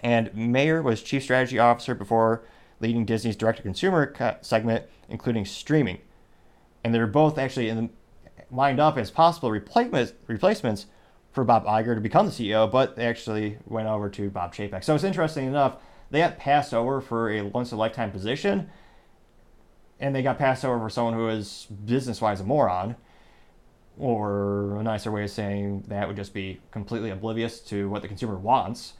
And 0.00 0.34
Mayer 0.34 0.82
was 0.82 1.02
chief 1.02 1.22
strategy 1.22 1.58
officer 1.58 1.94
before 1.94 2.44
leading 2.80 3.06
Disney's 3.06 3.36
direct 3.36 3.58
to 3.58 3.62
consumer 3.62 4.14
segment, 4.42 4.84
including 5.08 5.46
streaming. 5.46 6.00
And 6.84 6.94
they're 6.94 7.06
both 7.06 7.38
actually 7.38 7.70
in 7.70 7.88
lined 8.50 8.78
up 8.78 8.98
as 8.98 9.10
possible 9.10 9.50
replacements, 9.50 10.12
replacements 10.26 10.86
for 11.32 11.44
Bob 11.44 11.64
Iger 11.64 11.94
to 11.94 12.00
become 12.00 12.26
the 12.26 12.32
CEO, 12.32 12.70
but 12.70 12.96
they 12.96 13.06
actually 13.06 13.58
went 13.66 13.88
over 13.88 14.08
to 14.10 14.30
Bob 14.30 14.54
Chapek. 14.54 14.84
So 14.84 14.94
it's 14.94 15.04
interesting 15.04 15.46
enough, 15.46 15.76
they 16.10 16.20
got 16.20 16.38
passed 16.38 16.74
over 16.74 17.00
for 17.00 17.30
a 17.30 17.42
once 17.42 17.72
in 17.72 17.76
a 17.76 17.78
lifetime 17.78 18.10
position, 18.10 18.70
and 19.98 20.14
they 20.14 20.22
got 20.22 20.38
passed 20.38 20.64
over 20.64 20.78
for 20.78 20.90
someone 20.90 21.14
who 21.14 21.28
is 21.28 21.66
business 21.84 22.20
wise 22.20 22.40
a 22.40 22.44
moron 22.44 22.96
or 23.98 24.78
a 24.78 24.82
nicer 24.82 25.10
way 25.10 25.24
of 25.24 25.30
saying 25.30 25.84
that 25.88 26.06
would 26.06 26.16
just 26.16 26.34
be 26.34 26.60
completely 26.70 27.10
oblivious 27.10 27.60
to 27.60 27.88
what 27.88 28.02
the 28.02 28.08
consumer 28.08 28.36
wants. 28.36 28.94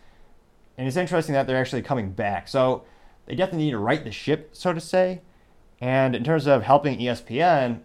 And 0.78 0.88
it's 0.88 0.96
interesting 0.96 1.34
that 1.34 1.46
they're 1.46 1.58
actually 1.58 1.82
coming 1.82 2.12
back. 2.12 2.48
So 2.48 2.84
they 3.26 3.34
definitely 3.34 3.66
need 3.66 3.70
to 3.72 3.78
right 3.78 4.02
the 4.02 4.10
ship, 4.10 4.50
so 4.52 4.72
to 4.72 4.80
say. 4.80 5.20
And 5.80 6.14
in 6.14 6.24
terms 6.24 6.46
of 6.46 6.62
helping 6.62 6.98
ESPN, 6.98 7.80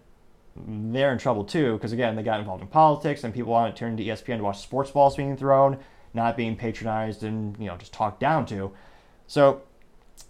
they're 0.65 1.11
in 1.11 1.17
trouble 1.17 1.43
too, 1.43 1.73
because 1.73 1.91
again, 1.91 2.15
they 2.15 2.23
got 2.23 2.39
involved 2.39 2.61
in 2.61 2.67
politics 2.67 3.23
and 3.23 3.33
people 3.33 3.51
want 3.51 3.75
to 3.75 3.79
turn 3.79 3.97
to 3.97 4.03
ESPN 4.03 4.37
to 4.37 4.43
watch 4.43 4.59
sports 4.59 4.91
balls 4.91 5.15
being 5.15 5.37
thrown, 5.37 5.77
not 6.13 6.37
being 6.37 6.55
patronized 6.55 7.23
and, 7.23 7.57
you 7.59 7.65
know, 7.65 7.77
just 7.77 7.93
talked 7.93 8.19
down 8.19 8.45
to. 8.47 8.71
So 9.27 9.61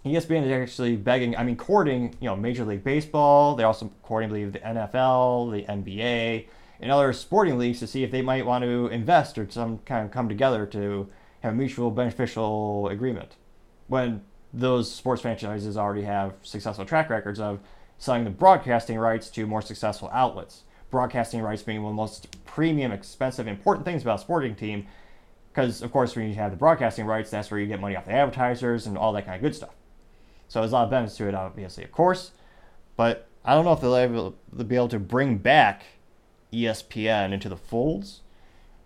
ESPN 0.04 0.44
is 0.44 0.52
actually 0.52 0.96
begging, 0.96 1.36
I 1.36 1.42
mean, 1.44 1.56
courting, 1.56 2.14
you 2.20 2.28
know, 2.28 2.36
Major 2.36 2.64
League 2.64 2.84
Baseball. 2.84 3.56
They're 3.56 3.66
also 3.66 3.90
courting, 4.02 4.28
I 4.28 4.32
believe, 4.32 4.52
the 4.52 4.60
NFL, 4.60 5.52
the 5.52 5.72
NBA, 5.72 6.46
and 6.80 6.92
other 6.92 7.12
sporting 7.12 7.58
leagues 7.58 7.80
to 7.80 7.86
see 7.86 8.04
if 8.04 8.10
they 8.10 8.22
might 8.22 8.46
want 8.46 8.64
to 8.64 8.86
invest 8.88 9.38
or 9.38 9.48
some 9.50 9.78
kind 9.78 10.04
of 10.04 10.10
come 10.10 10.28
together 10.28 10.66
to 10.66 11.08
have 11.40 11.52
a 11.52 11.56
mutual 11.56 11.90
beneficial 11.90 12.88
agreement. 12.88 13.36
When 13.86 14.22
those 14.52 14.92
sports 14.92 15.22
franchises 15.22 15.76
already 15.76 16.02
have 16.02 16.34
successful 16.42 16.84
track 16.84 17.10
records 17.10 17.40
of 17.40 17.60
selling 17.98 18.24
the 18.24 18.30
broadcasting 18.30 18.98
rights 18.98 19.28
to 19.30 19.46
more 19.46 19.60
successful 19.60 20.08
outlets. 20.12 20.62
Broadcasting 20.90 21.42
rights 21.42 21.62
being 21.62 21.82
one 21.82 21.92
of 21.92 21.96
the 21.96 22.00
most 22.00 22.44
premium, 22.46 22.92
expensive, 22.92 23.46
important 23.46 23.84
things 23.84 24.02
about 24.02 24.20
a 24.20 24.22
sporting 24.22 24.54
team, 24.54 24.86
because 25.52 25.82
of 25.82 25.92
course 25.92 26.16
when 26.16 26.28
you 26.28 26.34
have 26.36 26.50
the 26.50 26.56
broadcasting 26.56 27.04
rights, 27.04 27.30
that's 27.30 27.50
where 27.50 27.60
you 27.60 27.66
get 27.66 27.80
money 27.80 27.96
off 27.96 28.06
the 28.06 28.12
advertisers 28.12 28.86
and 28.86 28.96
all 28.96 29.12
that 29.12 29.26
kind 29.26 29.36
of 29.36 29.42
good 29.42 29.54
stuff. 29.54 29.74
So 30.46 30.60
there's 30.60 30.72
a 30.72 30.74
lot 30.74 30.84
of 30.84 30.90
benefits 30.90 31.18
to 31.18 31.28
it, 31.28 31.34
obviously, 31.34 31.84
of 31.84 31.92
course. 31.92 32.30
But 32.96 33.28
I 33.44 33.54
don't 33.54 33.64
know 33.64 33.72
if 33.72 33.80
they'll 33.80 34.34
be 34.64 34.76
able 34.76 34.88
to 34.88 34.98
bring 34.98 35.36
back 35.38 35.82
ESPN 36.52 37.32
into 37.32 37.48
the 37.48 37.56
folds. 37.56 38.20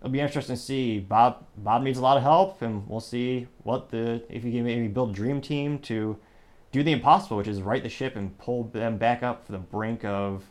It'll 0.00 0.10
be 0.10 0.20
interesting 0.20 0.56
to 0.56 0.60
see. 0.60 0.98
Bob 0.98 1.46
Bob 1.56 1.82
needs 1.82 1.98
a 1.98 2.02
lot 2.02 2.16
of 2.16 2.24
help, 2.24 2.60
and 2.62 2.88
we'll 2.88 2.98
see 2.98 3.46
what 3.62 3.90
the 3.90 4.22
if 4.28 4.42
you 4.44 4.50
can 4.50 4.64
maybe 4.64 4.88
build 4.88 5.10
a 5.10 5.12
dream 5.12 5.40
team 5.40 5.78
to 5.80 6.18
do 6.72 6.82
the 6.82 6.92
impossible, 6.92 7.36
which 7.36 7.46
is 7.46 7.62
right 7.62 7.82
the 7.82 7.88
ship 7.88 8.16
and 8.16 8.36
pull 8.38 8.64
them 8.64 8.96
back 8.96 9.22
up 9.22 9.46
for 9.46 9.52
the 9.52 9.58
brink 9.58 10.04
of 10.04 10.44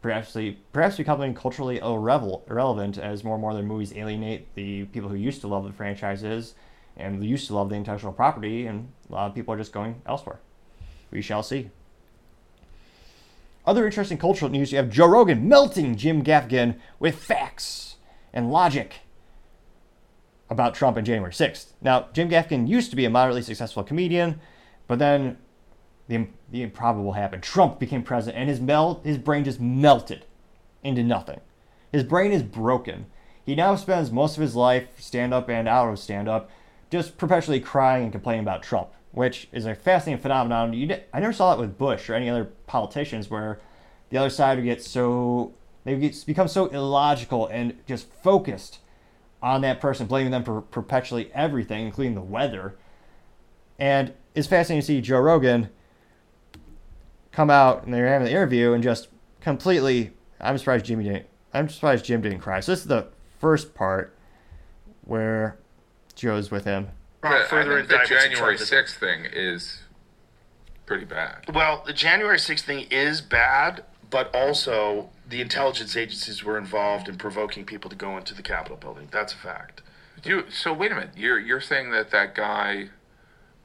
perhaps 0.00 0.36
perhaps 0.72 0.96
becoming 0.96 1.34
culturally 1.34 1.78
irrelevant 1.78 2.98
as 2.98 3.22
more 3.22 3.34
and 3.34 3.42
more 3.42 3.52
of 3.52 3.56
their 3.56 3.64
movies 3.64 3.94
alienate 3.94 4.52
the 4.54 4.84
people 4.86 5.08
who 5.08 5.14
used 5.14 5.40
to 5.42 5.46
love 5.46 5.64
the 5.64 5.72
franchises 5.72 6.54
and 6.96 7.24
used 7.24 7.46
to 7.46 7.54
love 7.54 7.68
the 7.68 7.76
intellectual 7.76 8.12
property, 8.12 8.66
and 8.66 8.90
a 9.08 9.12
lot 9.12 9.28
of 9.28 9.34
people 9.34 9.54
are 9.54 9.58
just 9.58 9.72
going 9.72 10.02
elsewhere. 10.06 10.40
We 11.10 11.22
shall 11.22 11.42
see. 11.42 11.70
Other 13.64 13.86
interesting 13.86 14.18
cultural 14.18 14.50
news 14.50 14.72
you 14.72 14.78
have 14.78 14.90
Joe 14.90 15.06
Rogan 15.06 15.48
melting 15.48 15.96
Jim 15.96 16.24
Gaffigan 16.24 16.76
with 16.98 17.16
facts 17.16 17.96
and 18.32 18.50
logic 18.50 19.00
about 20.50 20.74
Trump 20.74 20.96
and 20.96 21.06
January 21.06 21.32
6th. 21.32 21.72
Now, 21.80 22.08
Jim 22.12 22.28
Gaffigan 22.28 22.68
used 22.68 22.90
to 22.90 22.96
be 22.96 23.04
a 23.04 23.10
moderately 23.10 23.42
successful 23.42 23.84
comedian, 23.84 24.40
but 24.86 24.98
then 24.98 25.38
the, 26.08 26.26
the 26.50 26.62
improbable 26.62 27.12
happened. 27.12 27.42
Trump 27.42 27.78
became 27.78 28.02
president, 28.02 28.40
and 28.40 28.48
his, 28.48 28.60
melt, 28.60 29.04
his 29.04 29.18
brain 29.18 29.44
just 29.44 29.60
melted 29.60 30.26
into 30.82 31.02
nothing. 31.02 31.40
His 31.92 32.04
brain 32.04 32.32
is 32.32 32.42
broken. 32.42 33.06
He 33.44 33.54
now 33.54 33.76
spends 33.76 34.10
most 34.10 34.36
of 34.36 34.42
his 34.42 34.54
life, 34.54 35.00
stand 35.00 35.34
up 35.34 35.48
and 35.48 35.68
out 35.68 35.88
of 35.90 35.98
stand 35.98 36.28
up, 36.28 36.50
just 36.90 37.16
perpetually 37.16 37.60
crying 37.60 38.04
and 38.04 38.12
complaining 38.12 38.42
about 38.42 38.62
Trump 38.62 38.88
which 39.12 39.48
is 39.52 39.66
a 39.66 39.74
fascinating 39.74 40.20
phenomenon. 40.20 40.72
You, 40.72 40.96
I 41.12 41.20
never 41.20 41.32
saw 41.32 41.52
it 41.52 41.60
with 41.60 41.78
Bush 41.78 42.10
or 42.10 42.14
any 42.14 42.28
other 42.28 42.46
politicians 42.66 43.30
where 43.30 43.60
the 44.10 44.16
other 44.18 44.30
side 44.30 44.58
would 44.58 44.64
get 44.64 44.82
so 44.82 45.52
they 45.84 45.96
get, 45.96 46.24
become 46.26 46.48
so 46.48 46.66
illogical 46.66 47.46
and 47.48 47.76
just 47.86 48.08
focused 48.22 48.78
on 49.42 49.60
that 49.60 49.80
person, 49.80 50.06
blaming 50.06 50.30
them 50.30 50.44
for 50.44 50.60
perpetually 50.60 51.30
everything, 51.34 51.84
including 51.86 52.14
the 52.14 52.20
weather. 52.20 52.76
And 53.78 54.14
it's 54.34 54.46
fascinating 54.46 54.80
to 54.80 54.86
see 54.86 55.00
Joe 55.00 55.20
Rogan 55.20 55.68
come 57.30 57.50
out 57.50 57.84
and 57.84 57.92
they're 57.92 58.08
having 58.08 58.26
the 58.26 58.32
interview 58.32 58.72
and 58.72 58.82
just 58.82 59.08
completely. 59.40 60.12
I'm 60.40 60.58
surprised 60.58 60.84
Jimmy 60.84 61.04
didn't. 61.04 61.26
I'm 61.54 61.68
surprised 61.68 62.04
Jim 62.04 62.20
didn't 62.22 62.40
cry. 62.40 62.60
So 62.60 62.72
this 62.72 62.80
is 62.80 62.86
the 62.86 63.08
first 63.38 63.74
part 63.74 64.14
where 65.04 65.58
Joe's 66.14 66.50
with 66.50 66.64
him 66.64 66.88
I 67.22 67.46
think 67.48 67.88
the 67.88 68.00
January 68.06 68.56
6th 68.56 68.94
thing 68.94 69.26
is 69.32 69.82
pretty 70.86 71.04
bad. 71.04 71.44
Well, 71.52 71.82
the 71.86 71.92
January 71.92 72.38
6th 72.38 72.62
thing 72.62 72.86
is 72.90 73.20
bad, 73.20 73.84
but 74.10 74.34
also 74.34 75.10
the 75.28 75.40
intelligence 75.40 75.96
agencies 75.96 76.42
were 76.42 76.58
involved 76.58 77.08
in 77.08 77.16
provoking 77.16 77.64
people 77.64 77.88
to 77.90 77.96
go 77.96 78.16
into 78.16 78.34
the 78.34 78.42
Capitol 78.42 78.76
building. 78.76 79.08
That's 79.10 79.32
a 79.32 79.36
fact. 79.36 79.82
You 80.24 80.44
so 80.50 80.72
wait 80.72 80.92
a 80.92 80.94
minute. 80.94 81.10
You're 81.16 81.38
you're 81.38 81.60
saying 81.60 81.90
that 81.90 82.10
that 82.10 82.34
guy, 82.34 82.90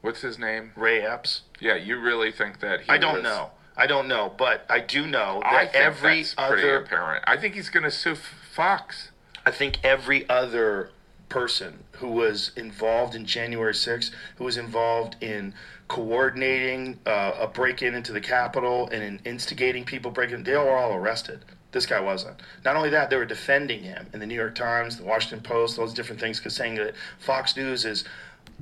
what's 0.00 0.20
his 0.20 0.38
name? 0.38 0.72
Ray 0.76 1.02
Epps. 1.02 1.42
Yeah, 1.60 1.74
you 1.74 1.98
really 1.98 2.32
think 2.32 2.60
that 2.60 2.82
he? 2.82 2.88
I 2.88 2.98
don't 2.98 3.14
was, 3.14 3.22
know. 3.22 3.50
I 3.76 3.86
don't 3.86 4.08
know, 4.08 4.32
but 4.36 4.64
I 4.68 4.80
do 4.80 5.06
know 5.06 5.40
that 5.42 5.52
I 5.52 5.64
think 5.66 5.76
every 5.76 6.22
that's 6.22 6.34
other. 6.36 6.54
pretty 6.54 6.68
apparent. 6.68 7.24
I 7.26 7.36
think 7.36 7.54
he's 7.54 7.70
going 7.70 7.84
to 7.84 7.90
sue 7.90 8.16
Fox. 8.16 9.10
I 9.46 9.52
think 9.52 9.78
every 9.84 10.28
other 10.28 10.90
person 11.28 11.84
who 11.92 12.08
was 12.08 12.50
involved 12.56 13.14
in 13.14 13.24
January 13.24 13.72
6th, 13.72 14.10
who 14.36 14.44
was 14.44 14.56
involved 14.56 15.16
in 15.22 15.54
coordinating 15.86 16.98
uh, 17.06 17.32
a 17.38 17.46
break 17.46 17.82
in 17.82 17.94
into 17.94 18.12
the 18.12 18.20
Capitol 18.20 18.88
and 18.90 19.02
in 19.02 19.20
instigating 19.24 19.84
people 19.84 20.10
breaking, 20.10 20.42
they 20.42 20.56
were 20.56 20.76
all 20.76 20.94
arrested. 20.94 21.44
This 21.70 21.86
guy 21.86 22.00
wasn't. 22.00 22.40
Not 22.64 22.76
only 22.76 22.90
that, 22.90 23.10
they 23.10 23.16
were 23.16 23.26
defending 23.26 23.82
him 23.82 24.08
in 24.12 24.20
the 24.20 24.26
New 24.26 24.34
York 24.34 24.54
Times, 24.54 24.96
the 24.96 25.04
Washington 25.04 25.40
Post, 25.40 25.78
all 25.78 25.84
those 25.84 25.94
different 25.94 26.20
things, 26.20 26.38
because 26.38 26.56
saying 26.56 26.76
that 26.76 26.94
Fox 27.18 27.56
News 27.56 27.84
is. 27.84 28.04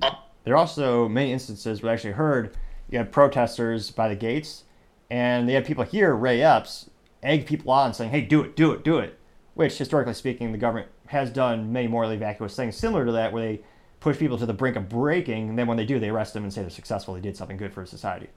Up- 0.02 0.24
there 0.46 0.54
are 0.54 0.58
also 0.58 1.08
many 1.08 1.32
instances 1.32 1.82
where 1.82 1.90
I 1.90 1.94
actually 1.94 2.12
heard 2.12 2.56
you 2.88 2.98
had 2.98 3.10
protesters 3.10 3.90
by 3.90 4.08
the 4.08 4.14
gates, 4.14 4.62
and 5.10 5.48
they 5.48 5.54
had 5.54 5.64
people 5.64 5.82
here, 5.82 6.14
Ray 6.14 6.40
Epps, 6.40 6.88
egg 7.20 7.46
people 7.46 7.72
on, 7.72 7.92
saying, 7.92 8.12
"Hey, 8.12 8.20
do 8.20 8.44
it, 8.44 8.54
do 8.54 8.70
it, 8.70 8.84
do 8.84 8.98
it," 8.98 9.18
which 9.54 9.76
historically 9.76 10.14
speaking, 10.14 10.52
the 10.52 10.58
government 10.58 10.86
has 11.06 11.30
done 11.30 11.72
many 11.72 11.88
morally 11.88 12.16
vacuous 12.16 12.54
things 12.54 12.76
similar 12.76 13.04
to 13.04 13.10
that, 13.10 13.32
where 13.32 13.42
they 13.42 13.60
push 13.98 14.18
people 14.18 14.38
to 14.38 14.46
the 14.46 14.54
brink 14.54 14.76
of 14.76 14.88
breaking, 14.88 15.48
and 15.48 15.58
then 15.58 15.66
when 15.66 15.76
they 15.76 15.84
do, 15.84 15.98
they 15.98 16.10
arrest 16.10 16.32
them 16.32 16.44
and 16.44 16.52
say 16.52 16.60
they're 16.60 16.70
successful, 16.70 17.14
they 17.14 17.20
did 17.20 17.36
something 17.36 17.56
good 17.56 17.74
for 17.74 17.84
society. 17.84 18.28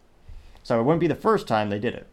So 0.63 0.79
it 0.79 0.83
wouldn't 0.83 1.01
be 1.01 1.07
the 1.07 1.13
first 1.13 1.47
time 1.47 1.69
they 1.69 1.77
did 1.77 1.93
it 1.93 2.07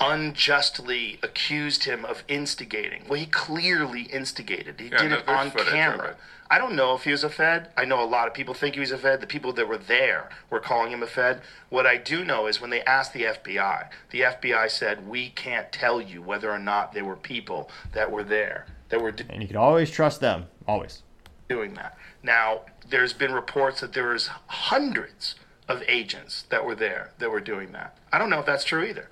unjustly 0.00 1.18
accused 1.22 1.84
him 1.84 2.04
of 2.04 2.22
instigating. 2.28 3.04
Well, 3.08 3.18
he 3.18 3.26
clearly 3.26 4.02
instigated. 4.02 4.80
He 4.80 4.88
yeah, 4.88 4.98
did 4.98 5.10
no, 5.10 5.18
it 5.18 5.28
on 5.28 5.50
camera. 5.50 6.16
I 6.50 6.56
don't 6.56 6.74
know 6.74 6.94
if 6.94 7.04
he 7.04 7.10
was 7.10 7.24
a 7.24 7.28
Fed. 7.28 7.68
I 7.76 7.84
know 7.84 8.02
a 8.02 8.06
lot 8.06 8.26
of 8.26 8.32
people 8.32 8.54
think 8.54 8.74
he 8.74 8.80
was 8.80 8.90
a 8.90 8.96
Fed. 8.96 9.20
The 9.20 9.26
people 9.26 9.52
that 9.52 9.68
were 9.68 9.76
there 9.76 10.30
were 10.48 10.60
calling 10.60 10.92
him 10.92 11.02
a 11.02 11.06
Fed. 11.06 11.42
What 11.68 11.86
I 11.86 11.98
do 11.98 12.24
know 12.24 12.46
is 12.46 12.60
when 12.60 12.70
they 12.70 12.82
asked 12.82 13.12
the 13.12 13.24
FBI, 13.24 13.88
the 14.10 14.20
FBI 14.20 14.70
said, 14.70 15.06
We 15.06 15.28
can't 15.28 15.70
tell 15.70 16.00
you 16.00 16.22
whether 16.22 16.50
or 16.50 16.58
not 16.58 16.94
there 16.94 17.04
were 17.04 17.16
people 17.16 17.70
that 17.92 18.10
were 18.10 18.24
there. 18.24 18.66
That 18.88 19.02
were. 19.02 19.12
and 19.28 19.42
you 19.42 19.48
can 19.48 19.56
always 19.58 19.90
trust 19.90 20.20
them. 20.20 20.46
Always. 20.66 21.02
doing 21.48 21.74
that. 21.74 21.96
Now, 22.22 22.62
there's 22.88 23.12
been 23.12 23.32
reports 23.32 23.80
that 23.80 23.92
there 23.92 24.08
was 24.08 24.28
hundreds 24.46 25.34
of 25.68 25.82
agents 25.86 26.44
that 26.48 26.64
were 26.64 26.74
there 26.74 27.10
that 27.18 27.30
were 27.30 27.40
doing 27.40 27.72
that. 27.72 27.96
I 28.10 28.18
don't 28.18 28.30
know 28.30 28.40
if 28.40 28.46
that's 28.46 28.64
true 28.64 28.84
either. 28.84 29.08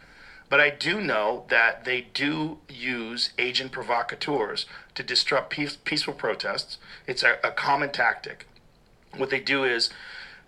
But 0.49 0.61
I 0.61 0.71
do 0.71 1.01
know 1.01 1.45
that 1.49 1.85
they 1.85 2.07
do 2.15 2.59
use 2.69 3.31
agent 3.39 3.73
provocateurs 3.73 4.67
to 4.95 5.03
disrupt 5.03 5.51
peace, 5.51 5.77
peaceful 5.85 6.15
protests. 6.15 6.79
It's 7.07 7.23
a, 7.23 7.39
a 7.43 7.51
common 7.51 7.91
tactic. 7.91 8.47
What 9.17 9.31
they 9.31 9.41
do 9.41 9.65
is, 9.65 9.91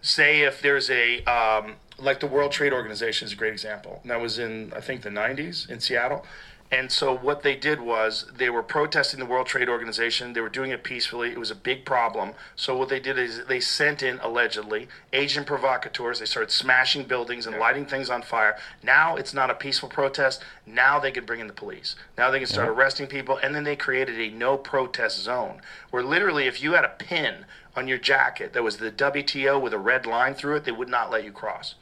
say, 0.00 0.42
if 0.42 0.62
there's 0.62 0.88
a, 0.90 1.24
um, 1.24 1.76
like 1.98 2.20
the 2.20 2.26
World 2.26 2.52
Trade 2.52 2.72
Organization 2.72 3.26
is 3.26 3.32
a 3.32 3.36
great 3.36 3.52
example. 3.52 3.98
And 4.02 4.10
that 4.10 4.20
was 4.20 4.38
in, 4.38 4.72
I 4.74 4.80
think, 4.80 5.02
the 5.02 5.10
90s 5.10 5.68
in 5.68 5.80
Seattle. 5.80 6.24
And 6.70 6.92
so 6.92 7.16
what 7.16 7.42
they 7.42 7.56
did 7.56 7.80
was 7.80 8.26
they 8.36 8.50
were 8.50 8.62
protesting 8.62 9.18
the 9.18 9.26
World 9.26 9.46
Trade 9.46 9.70
Organization. 9.70 10.34
They 10.34 10.42
were 10.42 10.50
doing 10.50 10.70
it 10.70 10.84
peacefully. 10.84 11.30
It 11.30 11.38
was 11.38 11.50
a 11.50 11.54
big 11.54 11.86
problem. 11.86 12.34
So 12.56 12.76
what 12.76 12.90
they 12.90 13.00
did 13.00 13.18
is 13.18 13.46
they 13.46 13.60
sent 13.60 14.02
in 14.02 14.18
allegedly 14.18 14.86
agent 15.14 15.46
provocateurs. 15.46 16.18
They 16.18 16.26
started 16.26 16.50
smashing 16.50 17.04
buildings 17.04 17.46
and 17.46 17.58
lighting 17.58 17.86
things 17.86 18.10
on 18.10 18.20
fire. 18.20 18.58
Now 18.82 19.16
it's 19.16 19.32
not 19.32 19.48
a 19.48 19.54
peaceful 19.54 19.88
protest. 19.88 20.42
Now 20.66 20.98
they 20.98 21.10
can 21.10 21.24
bring 21.24 21.40
in 21.40 21.46
the 21.46 21.54
police. 21.54 21.96
Now 22.18 22.30
they 22.30 22.38
can 22.38 22.48
start 22.48 22.68
arresting 22.68 23.06
people. 23.06 23.38
And 23.42 23.54
then 23.54 23.64
they 23.64 23.76
created 23.76 24.20
a 24.20 24.34
no 24.34 24.58
protest 24.58 25.20
zone 25.22 25.62
where 25.90 26.02
literally 26.02 26.46
if 26.46 26.62
you 26.62 26.72
had 26.72 26.84
a 26.84 26.94
pin 26.98 27.46
on 27.76 27.88
your 27.88 27.98
jacket 27.98 28.52
that 28.52 28.62
was 28.62 28.76
the 28.76 28.90
WTO 28.90 29.58
with 29.58 29.72
a 29.72 29.78
red 29.78 30.04
line 30.04 30.34
through 30.34 30.56
it, 30.56 30.64
they 30.64 30.72
would 30.72 30.88
not 30.90 31.10
let 31.10 31.24
you 31.24 31.32
cross. 31.32 31.76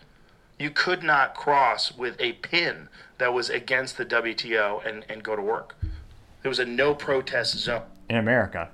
You 0.59 0.71
could 0.71 1.03
not 1.03 1.35
cross 1.35 1.93
with 1.97 2.17
a 2.21 2.33
pin 2.35 2.89
that 3.19 3.33
was 3.35 3.51
against 3.51 3.97
the 3.99 4.07
WTO 4.07 4.85
and, 4.87 5.05
and 5.09 5.23
go 5.23 5.37
to 5.37 5.43
work. 5.43 5.77
There 6.43 6.49
was 6.49 6.59
a 6.59 6.65
no 6.65 6.95
protest 6.95 7.57
zone. 7.59 7.83
In 8.09 8.17
America. 8.17 8.71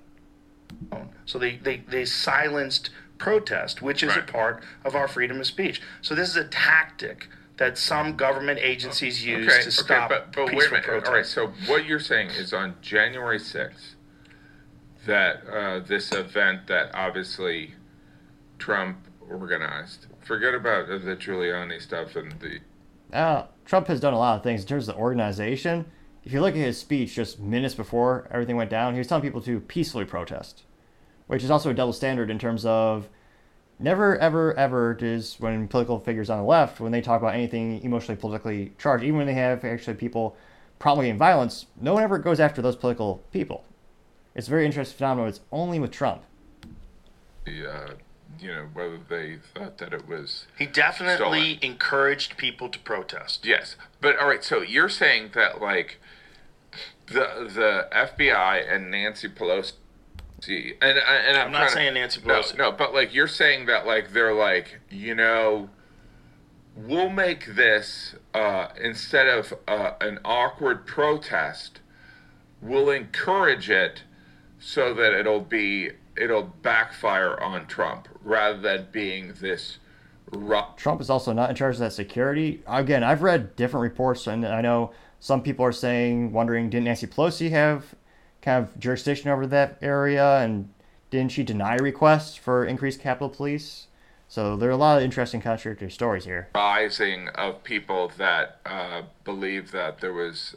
So 1.27 1.39
they, 1.39 1.57
they, 1.57 1.79
they 1.79 2.05
silenced 2.05 2.91
protest, 3.19 3.83
which 3.83 4.03
is 4.03 4.11
Right. 4.17 4.29
a 4.29 4.33
part 4.33 4.63
of 4.85 4.95
our 4.95 5.09
freedom 5.09 5.41
of 5.41 5.47
speech. 5.47 5.81
So 6.03 6.15
this 6.15 6.29
is 6.29 6.37
a 6.37 6.45
tactic 6.49 7.29
that 7.59 7.79
some 7.79 8.17
government 8.17 8.59
agencies 8.61 9.25
use 9.25 9.47
Okay, 9.47 9.57
to 9.57 9.61
okay, 9.63 9.71
stop 9.71 10.09
but, 10.09 10.33
but 10.33 10.47
wait 10.53 10.67
a 10.69 10.71
minute. 10.71 10.85
protest. 10.85 11.07
All 11.09 11.15
right, 11.15 11.27
so 11.27 11.53
what 11.71 11.85
you're 11.85 12.01
saying 12.01 12.31
is 12.31 12.53
on 12.53 12.75
January 12.83 13.39
6th, 13.39 13.95
that 15.07 15.43
uh, 15.47 15.79
this 15.81 16.13
event 16.13 16.67
that 16.69 16.91
obviously 16.95 17.75
Trump 18.59 18.99
organized, 19.29 20.07
forget 20.25 20.55
about 20.55 20.89
the 20.89 21.17
Giuliani 21.17 21.81
stuff 21.81 22.17
and 22.17 22.33
the 22.41 22.61
Uh, 23.13 23.47
Trump 23.65 23.87
has 23.89 24.01
done 24.01 24.15
a 24.15 24.19
lot 24.19 24.37
of 24.37 24.43
things 24.43 24.63
in 24.63 24.69
terms 24.69 24.89
of 24.89 24.95
the 24.95 25.01
organization. 25.01 25.87
If 26.25 26.33
you 26.33 26.41
look 26.41 26.55
at 26.55 26.61
his 26.61 26.79
speech 26.79 27.15
just 27.15 27.41
minutes 27.41 27.75
before 27.75 28.29
everything 28.31 28.57
went 28.57 28.71
down, 28.71 28.95
he 28.95 28.99
was 28.99 29.07
telling 29.07 29.23
people 29.23 29.43
to 29.43 29.61
peacefully 29.61 30.05
protest, 30.05 30.63
which 31.27 31.43
is 31.43 31.51
also 31.51 31.71
a 31.71 31.75
double 31.75 31.93
standard 31.93 32.31
in 32.31 32.39
terms 32.39 32.65
of 32.65 33.09
never, 33.79 34.17
ever, 34.19 34.55
ever 34.55 34.95
does 34.95 35.41
when 35.41 35.69
political 35.69 35.99
figures 35.99 36.31
on 36.31 36.39
the 36.39 36.45
left, 36.45 36.81
when 36.81 36.93
they 36.93 37.01
talk 37.01 37.21
about 37.21 37.35
anything 37.35 37.83
emotionally, 37.83 38.21
politically 38.21 38.73
charged, 38.79 39.05
even 39.05 39.19
when 39.19 39.27
they 39.27 39.35
have 39.35 39.65
actually 39.65 39.95
people 39.95 40.37
promulgating 40.79 41.19
violence, 41.19 41.67
no 41.81 41.95
one 41.95 42.03
ever 42.03 42.19
goes 42.19 42.41
after 42.41 42.63
those 42.63 42.77
political 42.77 43.23
people. 43.33 43.65
It's 44.35 44.47
a 44.47 44.51
very 44.51 44.65
interesting 44.65 44.97
phenomenon. 44.97 45.29
It's 45.29 45.41
only 45.51 45.79
with 45.79 45.91
Trump. 45.91 46.23
the 47.45 47.71
uh, 47.71 47.95
you 48.43 48.49
know 48.49 48.67
whether 48.73 48.99
they 49.09 49.39
thought 49.55 49.79
that 49.79 49.93
it 49.93 50.09
was 50.09 50.47
He 50.59 50.67
definitely 50.67 51.17
Stolen. 51.55 51.59
encouraged 51.63 52.37
people 52.37 52.69
to 52.69 52.79
protest. 52.79 53.45
yes 53.47 53.77
but 54.01 54.19
all 54.19 54.29
right 54.29 54.43
so 54.45 54.61
you're 54.63 54.89
saying 54.89 55.31
that 55.35 55.61
like 55.61 55.99
the 57.07 57.51
the 57.55 57.89
FBI 57.93 58.75
and 58.75 58.91
Nancy 58.91 59.29
Pelosi 59.29 59.73
and 60.49 60.75
and 60.83 61.37
I'm, 61.39 61.47
I'm 61.47 61.53
not 61.53 61.71
saying 61.71 61.95
Nancy 61.95 62.21
no, 62.25 62.41
Pelosi. 62.41 62.59
no 62.59 62.73
but 62.73 62.93
like 62.93 63.15
you're 63.15 63.29
saying 63.29 63.67
that 63.67 63.87
like 63.87 64.13
they're 64.13 64.35
like 64.35 64.81
you 64.91 65.15
know 65.15 65.71
we'll 66.75 67.11
make 67.11 67.55
this 67.55 68.15
uh, 68.33 68.69
instead 68.81 69.29
of 69.29 69.53
uh, 69.69 69.93
an 70.01 70.19
awkward 70.25 70.87
protest 70.87 71.81
we'll 72.63 72.89
encourage 72.91 73.69
it 73.69 74.03
so 74.59 74.95
that 74.95 75.13
it'll 75.13 75.41
be 75.41 75.91
it'll 76.17 76.43
backfire 76.63 77.39
on 77.41 77.67
Trump 77.67 78.09
rather 78.25 78.61
than 78.61 78.89
being 78.93 79.35
this 79.41 79.79
rough. 80.33 80.77
Trump 80.77 81.01
is 81.01 81.11
also 81.11 81.33
not 81.33 81.51
in 81.51 81.57
charge 81.57 81.75
of 81.77 81.81
that 81.81 81.93
security. 81.93 82.63
Again, 82.67 83.03
I've 83.03 83.23
read 83.23 83.57
different 83.57 83.83
reports, 83.83 84.27
and 84.27 84.47
I 84.47 84.61
know 84.61 84.93
some 85.21 85.43
people 85.43 85.65
are 85.65 85.73
saying, 85.73 86.33
wondering, 86.33 86.71
didn't 86.71 86.85
Nancy 86.85 87.07
Pelosi 87.07 87.51
have 87.51 87.95
kind 88.41 88.65
of 88.65 88.79
jurisdiction 88.79 89.31
over 89.31 89.47
that 89.47 89.79
area, 89.81 90.39
and 90.39 90.69
didn't 91.11 91.33
she 91.33 91.43
deny 91.45 91.77
requests 91.77 92.37
for 92.37 92.65
increased 92.65 93.01
Capitol 93.01 93.29
Police? 93.29 93.87
So 94.29 94.57
there 94.57 94.71
are 94.71 94.73
a 94.73 94.77
lot 94.77 94.97
of 94.97 95.05
interesting 95.05 95.43
contradictory 95.43 95.91
stories 95.91 96.25
here. 96.25 96.49
rising 96.55 97.29
of 97.35 97.63
people 97.63 98.11
that 98.17 98.61
uh, 98.65 99.03
believe 99.25 99.73
that 99.73 100.01
there 100.01 100.15
was 100.15 100.57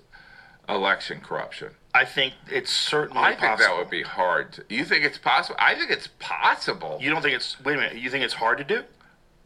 election 0.69 1.19
corruption. 1.21 1.71
I 1.93 2.03
think 2.05 2.33
it's 2.51 2.71
certainly 2.71 3.21
I 3.23 3.35
think 3.35 3.57
that 3.59 3.77
would 3.77 3.89
be 3.89 4.01
hard. 4.03 4.53
to- 4.53 4.65
You 4.69 4.83
think 4.85 5.05
it's 5.05 5.17
possible? 5.17 5.55
I 5.59 5.75
think 5.75 5.91
it's 5.91 6.09
possible. 6.19 6.97
You 7.01 7.09
don't 7.09 7.21
think 7.21 7.35
it's 7.35 7.59
wait 7.63 7.75
a 7.75 7.77
minute? 7.77 7.95
You 7.97 8.09
think 8.09 8.23
it's 8.25 8.33
hard 8.33 8.57
to 8.57 8.63
do? 8.63 8.83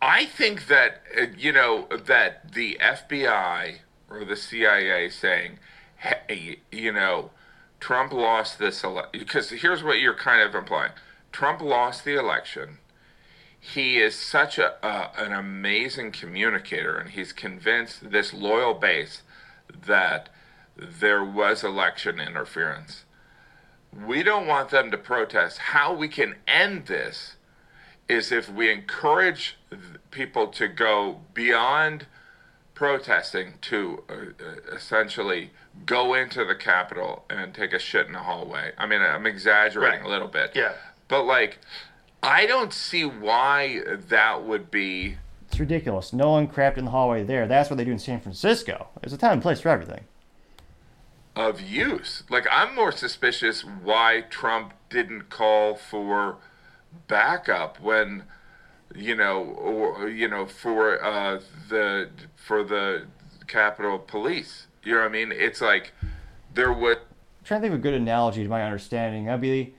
I 0.01 0.25
think 0.25 0.67
that 0.67 1.03
uh, 1.17 1.25
you 1.37 1.51
know 1.51 1.87
that 2.05 2.53
the 2.53 2.79
FBI 2.81 3.79
or 4.09 4.25
the 4.25 4.35
CIA 4.35 5.09
saying, 5.09 5.59
"Hey, 5.97 6.59
you 6.71 6.91
know, 6.91 7.31
Trump 7.79 8.13
lost 8.13 8.57
this 8.59 8.83
election." 8.83 9.19
Because 9.19 9.49
here's 9.51 9.83
what 9.83 9.99
you're 9.99 10.15
kind 10.15 10.41
of 10.41 10.55
implying: 10.55 10.93
Trump 11.31 11.61
lost 11.61 12.03
the 12.05 12.17
election. 12.17 12.77
He 13.59 13.97
is 13.99 14.15
such 14.15 14.57
a, 14.57 14.73
a 14.85 15.11
an 15.17 15.33
amazing 15.33 16.13
communicator, 16.13 16.97
and 16.97 17.09
he's 17.09 17.33
convinced 17.33 18.09
this 18.09 18.33
loyal 18.33 18.73
base 18.73 19.21
that 19.85 20.29
there 20.79 21.23
was 21.23 21.63
election 21.63 22.19
interference. 22.19 23.05
We 24.05 24.23
don't 24.23 24.47
want 24.47 24.69
them 24.69 24.91
to 24.91 24.97
protest. 24.97 25.57
How 25.57 25.93
we 25.93 26.07
can 26.07 26.35
end 26.47 26.85
this 26.85 27.35
is 28.07 28.31
if 28.31 28.49
we 28.51 28.71
encourage 28.71 29.57
people 30.11 30.47
to 30.47 30.67
go 30.67 31.21
beyond 31.33 32.05
protesting 32.73 33.53
to 33.61 34.03
uh, 34.09 34.13
uh, 34.13 34.75
essentially 34.75 35.51
go 35.85 36.13
into 36.13 36.45
the 36.45 36.55
Capitol 36.55 37.25
and 37.29 37.53
take 37.53 37.73
a 37.73 37.79
shit 37.79 38.07
in 38.07 38.13
the 38.13 38.19
hallway. 38.19 38.71
I 38.77 38.85
mean, 38.85 39.01
I'm 39.01 39.25
exaggerating 39.25 39.99
Right. 40.01 40.07
a 40.07 40.09
little 40.09 40.27
bit. 40.27 40.51
Yeah. 40.55 40.73
But, 41.07 41.23
like, 41.23 41.59
I 42.23 42.45
don't 42.45 42.71
see 42.73 43.03
why 43.05 43.81
that 44.09 44.43
would 44.43 44.71
be. 44.71 45.17
It's 45.49 45.59
ridiculous. 45.59 46.13
No 46.13 46.31
one 46.31 46.47
crapped 46.47 46.77
in 46.77 46.85
the 46.85 46.91
hallway 46.91 47.23
there. 47.23 47.47
That's 47.47 47.69
what 47.69 47.77
they 47.77 47.85
do 47.85 47.91
in 47.91 47.99
San 47.99 48.19
Francisco. 48.19 48.87
There's 49.01 49.13
a 49.13 49.17
time 49.17 49.33
and 49.33 49.41
place 49.41 49.59
for 49.59 49.69
everything. 49.69 50.05
Of 51.39 51.61
use. 51.61 52.23
Like 52.29 52.45
I'm 52.51 52.75
more 52.75 52.91
suspicious 52.91 53.61
why 53.63 54.25
Trump 54.29 54.73
didn't 54.89 55.29
call 55.29 55.75
for 55.75 56.37
backup 57.07 57.79
when 57.79 58.23
you 58.93 59.15
know 59.15 59.41
or 59.41 60.09
you 60.09 60.27
know 60.27 60.45
for 60.45 61.01
uh 61.01 61.39
the 61.69 62.09
for 62.35 62.63
the 62.63 63.05
Capitol 63.47 63.99
Police. 63.99 64.67
You 64.83 64.95
know 64.95 64.99
what 64.99 65.05
I 65.05 65.09
mean? 65.09 65.31
It's 65.31 65.61
like 65.61 65.93
there 66.53 66.73
would 66.73 66.97
I'm 66.97 67.45
trying 67.45 67.61
to 67.61 67.69
think 67.69 67.73
of 67.73 67.79
a 67.79 67.83
good 67.83 67.93
analogy 67.93 68.43
to 68.43 68.49
my 68.49 68.63
understanding. 68.63 69.25
That'd 69.25 69.39
be 69.39 69.73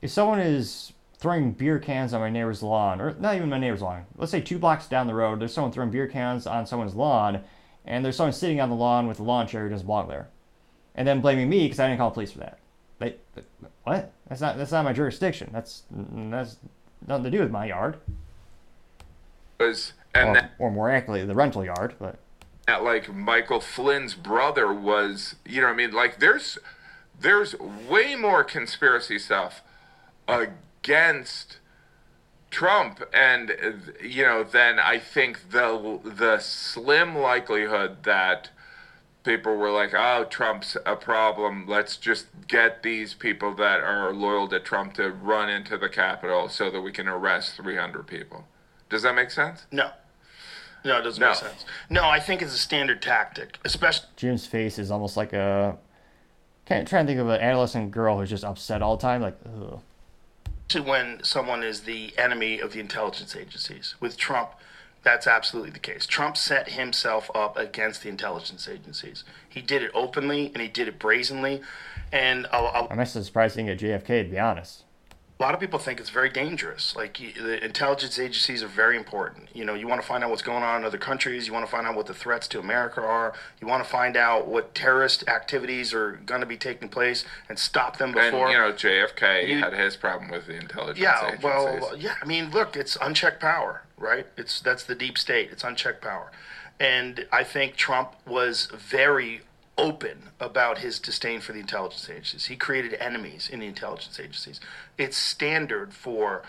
if 0.00 0.10
someone 0.10 0.40
is 0.40 0.92
throwing 1.16 1.52
beer 1.52 1.78
cans 1.78 2.12
on 2.12 2.20
my 2.20 2.28
neighbor's 2.28 2.60
lawn, 2.60 3.00
or 3.00 3.14
not 3.20 3.36
even 3.36 3.48
my 3.48 3.58
neighbor's 3.58 3.82
lawn. 3.82 4.04
Let's 4.16 4.32
say 4.32 4.40
two 4.40 4.58
blocks 4.58 4.88
down 4.88 5.06
the 5.06 5.14
road, 5.14 5.38
there's 5.38 5.54
someone 5.54 5.70
throwing 5.70 5.92
beer 5.92 6.08
cans 6.08 6.48
on 6.48 6.66
someone's 6.66 6.96
lawn, 6.96 7.44
and 7.84 8.04
there's 8.04 8.16
someone 8.16 8.32
sitting 8.32 8.60
on 8.60 8.68
the 8.68 8.74
lawn 8.74 9.06
with 9.06 9.20
a 9.20 9.22
lawn 9.22 9.46
chair 9.46 9.62
who 9.62 9.68
doesn't 9.68 9.86
belong 9.86 10.08
there, 10.08 10.28
and 10.94 11.06
then 11.06 11.20
blaming 11.20 11.48
me 11.48 11.64
because 11.64 11.80
I 11.80 11.88
didn't 11.88 11.98
call 11.98 12.10
the 12.10 12.14
police 12.14 12.32
for 12.32 12.40
that. 12.40 12.58
They, 12.98 13.16
what? 13.84 14.12
That's 14.28 14.40
not 14.40 14.56
that's 14.56 14.72
not 14.72 14.84
my 14.84 14.92
jurisdiction. 14.92 15.50
That's 15.52 15.82
that's 15.90 16.56
nothing 17.06 17.24
to 17.24 17.30
do 17.30 17.40
with 17.40 17.50
my 17.50 17.66
yard, 17.66 17.96
was 19.58 19.92
and 20.14 20.30
or, 20.30 20.34
that, 20.34 20.52
or 20.58 20.70
more 20.70 20.90
accurately, 20.90 21.26
the 21.26 21.34
rental 21.34 21.64
yard. 21.64 21.94
But 21.98 22.18
that 22.66 22.84
like 22.84 23.12
Michael 23.12 23.60
Flynn's 23.60 24.14
brother 24.14 24.72
was, 24.72 25.36
you 25.44 25.60
know 25.60 25.66
what 25.66 25.74
I 25.74 25.76
mean? 25.76 25.92
Like 25.92 26.20
there's 26.20 26.58
there's 27.18 27.58
way 27.58 28.14
more 28.14 28.44
conspiracy 28.44 29.18
stuff 29.18 29.62
against 30.28 31.58
Trump 32.50 33.02
and 33.14 33.56
you 34.02 34.22
know 34.22 34.44
then 34.44 34.78
I 34.78 34.98
think 34.98 35.50
the 35.50 35.98
the 36.04 36.38
slim 36.38 37.16
likelihood 37.16 38.02
that 38.04 38.50
people 39.24 39.56
were 39.56 39.70
like, 39.70 39.94
"Oh, 39.94 40.24
Trump's 40.24 40.76
a 40.84 40.96
problem. 40.96 41.66
Let's 41.66 41.96
just 41.96 42.26
get 42.48 42.82
these 42.82 43.14
people 43.14 43.54
that 43.54 43.80
are 43.80 44.12
loyal 44.12 44.48
to 44.48 44.60
Trump 44.60 44.94
to 44.94 45.10
run 45.10 45.48
into 45.48 45.78
the 45.78 45.88
Capitol 45.88 46.48
so 46.48 46.70
that 46.70 46.80
we 46.80 46.92
can 46.92 47.08
arrest 47.08 47.56
300 47.56 48.06
people." 48.06 48.46
Does 48.88 49.02
that 49.02 49.14
make 49.14 49.30
sense? 49.30 49.66
No. 49.70 49.90
No, 50.84 50.98
it 50.98 51.02
doesn't 51.02 51.20
No. 51.20 51.28
make 51.28 51.36
sense. 51.36 51.64
No, 51.88 52.08
I 52.08 52.18
think 52.18 52.42
it's 52.42 52.54
a 52.54 52.58
standard 52.58 53.00
tactic, 53.00 53.58
especially 53.64 54.08
Jim's 54.16 54.46
face 54.46 54.78
is 54.78 54.90
almost 54.90 55.16
like 55.16 55.32
a. 55.32 55.78
Can't 56.66 56.86
try 56.88 57.00
and 57.00 57.08
think 57.08 57.20
of 57.20 57.28
an 57.28 57.40
adolescent 57.40 57.90
girl 57.90 58.18
who's 58.18 58.30
just 58.30 58.44
upset 58.44 58.82
all 58.82 58.96
the 58.96 59.02
time. 59.02 59.20
Like, 59.22 59.36
ugh. 59.46 59.80
when 60.84 61.22
someone 61.22 61.62
is 61.62 61.82
the 61.82 62.16
enemy 62.16 62.58
of 62.58 62.72
the 62.72 62.80
intelligence 62.80 63.36
agencies. 63.36 63.94
With 64.00 64.16
Trump, 64.16 64.52
that's 65.02 65.26
absolutely 65.26 65.70
the 65.70 65.78
case. 65.78 66.06
Trump 66.06 66.36
set 66.36 66.70
himself 66.70 67.30
up 67.34 67.56
against 67.56 68.02
the 68.02 68.08
intelligence 68.08 68.68
agencies. 68.68 69.24
He 69.48 69.60
did 69.60 69.82
it 69.82 69.90
openly 69.94 70.46
and 70.54 70.60
he 70.60 70.68
did 70.68 70.88
it 70.88 70.98
brazenly. 70.98 71.60
And 72.12 72.46
I'm 72.52 72.98
actually 73.00 73.24
surprised 73.24 73.56
he 73.56 73.62
didn't 73.62 73.80
JFK, 73.80 74.24
to 74.24 74.30
be 74.30 74.38
honest. 74.38 74.84
A 75.40 75.42
lot 75.42 75.54
of 75.54 75.60
people 75.60 75.78
think 75.78 75.98
it's 75.98 76.10
very 76.10 76.28
dangerous. 76.28 76.94
Like 76.94 77.16
the 77.18 77.64
intelligence 77.64 78.18
agencies 78.18 78.62
are 78.62 78.68
very 78.68 78.96
important. 78.96 79.48
You 79.52 79.64
know, 79.64 79.74
you 79.74 79.88
want 79.88 80.00
to 80.00 80.06
find 80.06 80.22
out 80.22 80.30
what's 80.30 80.42
going 80.42 80.62
on 80.62 80.80
in 80.80 80.84
other 80.84 80.98
countries. 80.98 81.46
You 81.48 81.52
want 81.52 81.64
to 81.66 81.70
find 81.70 81.84
out 81.86 81.96
what 81.96 82.06
the 82.06 82.14
threats 82.14 82.46
to 82.48 82.60
America 82.60 83.00
are. 83.00 83.32
You 83.60 83.66
want 83.66 83.82
to 83.82 83.88
find 83.90 84.16
out 84.16 84.46
what 84.46 84.72
terrorist 84.74 85.26
activities 85.28 85.92
are 85.92 86.12
going 86.26 86.42
to 86.42 86.46
be 86.46 86.56
taking 86.56 86.88
place 86.88 87.24
and 87.48 87.58
stop 87.58 87.96
them 87.96 88.16
And 88.16 88.30
before. 88.30 88.50
you 88.50 88.56
know, 88.58 88.72
JFK 88.72 89.48
You- 89.48 89.58
had 89.58 89.72
his 89.72 89.96
problem 89.96 90.30
with 90.30 90.46
the 90.46 90.54
intelligence 90.54 91.00
Yeah, 91.00 91.18
agencies. 91.26 91.42
well, 91.42 91.96
yeah. 91.96 92.14
I 92.22 92.24
mean, 92.24 92.50
look, 92.50 92.76
it's 92.76 92.96
unchecked 93.00 93.40
power, 93.40 93.82
right? 93.96 94.26
It's 94.36 94.60
that's 94.60 94.84
the 94.84 94.94
deep 94.94 95.18
state. 95.18 95.48
It's 95.50 95.64
unchecked 95.64 96.02
power, 96.02 96.30
and 96.78 97.26
I 97.32 97.42
think 97.42 97.74
Trump 97.76 98.14
was 98.26 98.66
very 98.66 99.40
open 99.78 100.30
about 100.38 100.78
his 100.78 100.98
disdain 100.98 101.40
for 101.40 101.52
the 101.52 101.60
intelligence 101.60 102.08
agencies. 102.08 102.46
He 102.46 102.56
created 102.56 102.94
enemies 102.94 103.48
in 103.50 103.60
the 103.60 103.66
intelligence 103.66 104.18
agencies. 104.20 104.60
It's 104.98 105.16
standard 105.16 105.94
for 105.94 106.42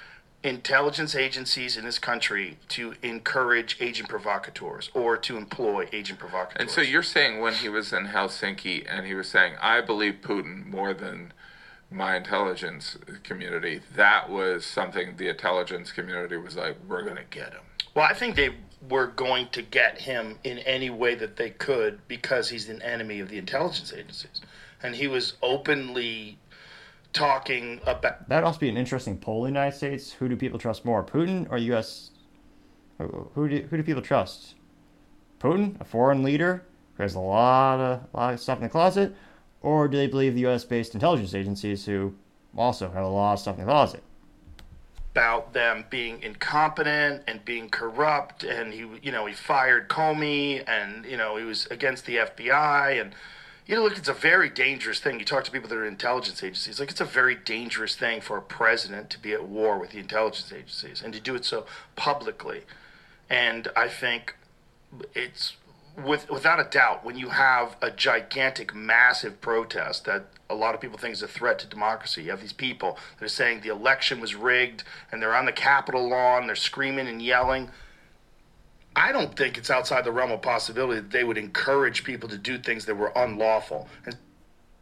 intelligence 0.43 1.15
agencies 1.15 1.78
in 1.78 1.86
this 1.86 1.97
country 1.97 2.57
to 2.67 2.93
encourage 3.01 3.78
agent 3.80 4.09
provocateurs 4.09 4.89
or 4.93 5.15
to 5.15 5.38
employ 5.38 5.88
agent 5.93 6.19
provocateurs. 6.19 6.57
And 6.59 6.69
so 6.69 6.82
you're 6.82 7.01
saying 7.01 7.39
when 7.39 7.53
he 7.53 7.69
was 7.69 7.93
in 7.93 8.07
Helsinki 8.07 8.86
and 8.89 9.05
he 9.05 9.13
was 9.13 9.30
saying, 9.30 9.53
I 9.61 9.80
believe 9.80 10.15
Putin 10.21 10.65
more 10.65 10.93
than 10.93 11.32
my 11.89 12.17
intelligence 12.17 12.97
community, 13.24 13.82
that 13.95 14.30
was 14.30 14.65
something 14.65 15.15
the 15.15 15.30
intelligence 15.30 15.93
community 15.93 16.36
was 16.36 16.57
like, 16.57 16.76
we're 16.89 17.03
going 17.03 17.15
to 17.15 17.24
get 17.30 17.53
him. 17.53 17.61
Well, 17.95 18.05
I 18.05 18.13
think 18.13 18.36
they 18.36 18.55
were 18.89 19.07
going 19.07 19.47
to 19.49 19.61
get 19.61 20.01
him 20.01 20.39
in 20.43 20.59
any 20.59 20.89
way 20.89 21.15
that 21.15 21.38
they 21.38 21.49
could 21.49 22.05
because 22.07 22.49
he's 22.49 22.69
an 22.69 22.81
enemy 22.81 23.19
of 23.19 23.29
the 23.29 23.38
intelligence 23.38 23.93
agencies. 23.93 24.41
And 24.81 24.95
he 24.95 25.07
was 25.07 25.34
openly 25.41 26.38
talking 27.13 27.79
about 27.86 28.27
That'd 28.27 28.43
also 28.43 28.59
be 28.59 28.69
an 28.69 28.77
interesting 28.77 29.17
poll 29.17 29.45
in 29.45 29.53
the 29.53 29.59
United 29.59 29.77
States. 29.77 30.11
Who 30.13 30.27
do 30.27 30.36
people 30.36 30.59
trust 30.59 30.84
more, 30.84 31.03
Putin 31.03 31.49
or 31.49 31.57
U.S.? 31.57 32.11
Who 32.97 33.49
do, 33.49 33.67
who 33.69 33.77
do 33.77 33.84
people 33.84 34.01
trust? 34.01 34.55
Putin, 35.39 35.79
a 35.79 35.84
foreign 35.84 36.23
leader 36.23 36.65
who 36.95 37.03
has 37.03 37.15
a 37.15 37.19
lot 37.19 37.79
of, 37.79 38.01
lot 38.13 38.34
of 38.34 38.39
stuff 38.39 38.57
in 38.57 38.63
the 38.63 38.69
closet, 38.69 39.15
or 39.61 39.88
do 39.88 39.97
they 39.97 40.07
believe 40.07 40.34
the 40.34 40.41
U.S.-based 40.41 40.93
intelligence 40.93 41.34
agencies 41.34 41.86
who 41.86 42.13
also 42.57 42.89
have 42.89 43.03
a 43.03 43.07
lot 43.07 43.34
of 43.34 43.39
stuff 43.39 43.57
in 43.57 43.65
the 43.65 43.71
closet? 43.71 44.03
About 45.14 45.53
them 45.53 45.86
being 45.91 46.24
incompetent 46.24 47.22
and 47.28 47.45
being 47.45 47.70
corrupt 47.70 48.43
and 48.43 48.74
he 48.74 48.84
you 49.03 49.11
know 49.11 49.28
he 49.28 49.34
fired 49.34 49.88
Comey 49.88 50.68
and 50.68 51.05
you 51.05 51.16
know 51.16 51.38
he 51.38 51.43
was 51.43 51.68
against 51.68 52.07
the 52.07 52.16
FBI 52.16 52.99
and 52.99 53.14
you 53.68 53.76
know 53.76 53.84
look 53.84 53.95
it's 53.95 54.09
a 54.09 54.14
very 54.14 54.49
dangerous 54.49 54.99
thing. 54.99 55.20
You 55.20 55.26
talk 55.26 55.43
to 55.43 55.51
people 55.51 55.70
that 55.70 55.78
are 55.78 55.86
intelligence 55.86 56.43
agencies 56.43 56.80
like 56.80 56.89
it's 56.89 56.99
a 56.99 57.05
very 57.05 57.36
dangerous 57.36 57.95
thing 57.95 58.22
for 58.22 58.38
a 58.38 58.41
president 58.41 59.11
to 59.11 59.20
be 59.20 59.34
at 59.34 59.47
war 59.47 59.78
with 59.78 59.91
the 59.91 59.99
intelligence 59.99 60.51
agencies 60.51 61.03
and 61.03 61.14
to 61.14 61.20
do 61.20 61.36
it 61.36 61.45
so 61.45 61.68
publicly. 61.95 62.61
And 63.30 63.68
I 63.78 63.89
think 63.89 64.36
it's 65.14 65.57
with 65.98 66.30
without 66.30 66.60
a 66.60 66.70
doubt 66.70 67.06
when 67.06 67.18
you 67.18 67.30
have 67.30 67.76
a 67.82 67.91
gigantic 67.91 68.74
massive 68.74 69.39
protest 69.41 70.06
that 70.06 70.26
a 70.50 70.56
lot 70.56 70.74
of 70.74 70.82
people 70.82 70.98
think 70.98 71.14
is 71.14 71.22
a 71.22 71.28
threat 71.28 71.60
to 71.60 71.68
democracy 71.68 72.24
you 72.24 72.32
have 72.32 72.41
these 72.41 72.54
people 72.54 72.98
that 73.20 73.26
are 73.26 73.30
saying 73.30 73.62
the 73.62 73.70
election 73.70 74.20
was 74.20 74.34
rigged 74.34 74.84
and 75.12 75.22
they're 75.22 75.36
on 75.36 75.46
the 75.46 75.52
capitol 75.52 76.10
lawn 76.10 76.48
they're 76.48 76.56
screaming 76.56 77.08
and 77.08 77.22
yelling. 77.22 77.70
I 78.96 79.12
don't 79.12 79.36
think 79.36 79.58
it's 79.58 79.72
outside 79.72 80.06
the 80.06 80.12
realm 80.12 80.32
of 80.32 80.44
possibility 80.44 81.02
that 81.02 81.10
they 81.10 81.24
would 81.24 81.38
encourage 81.38 82.04
people 82.04 82.30
to 82.30 82.38
do 82.38 82.60
things 82.60 82.86
that 82.86 82.94
were 82.94 83.12
unlawful. 83.16 83.89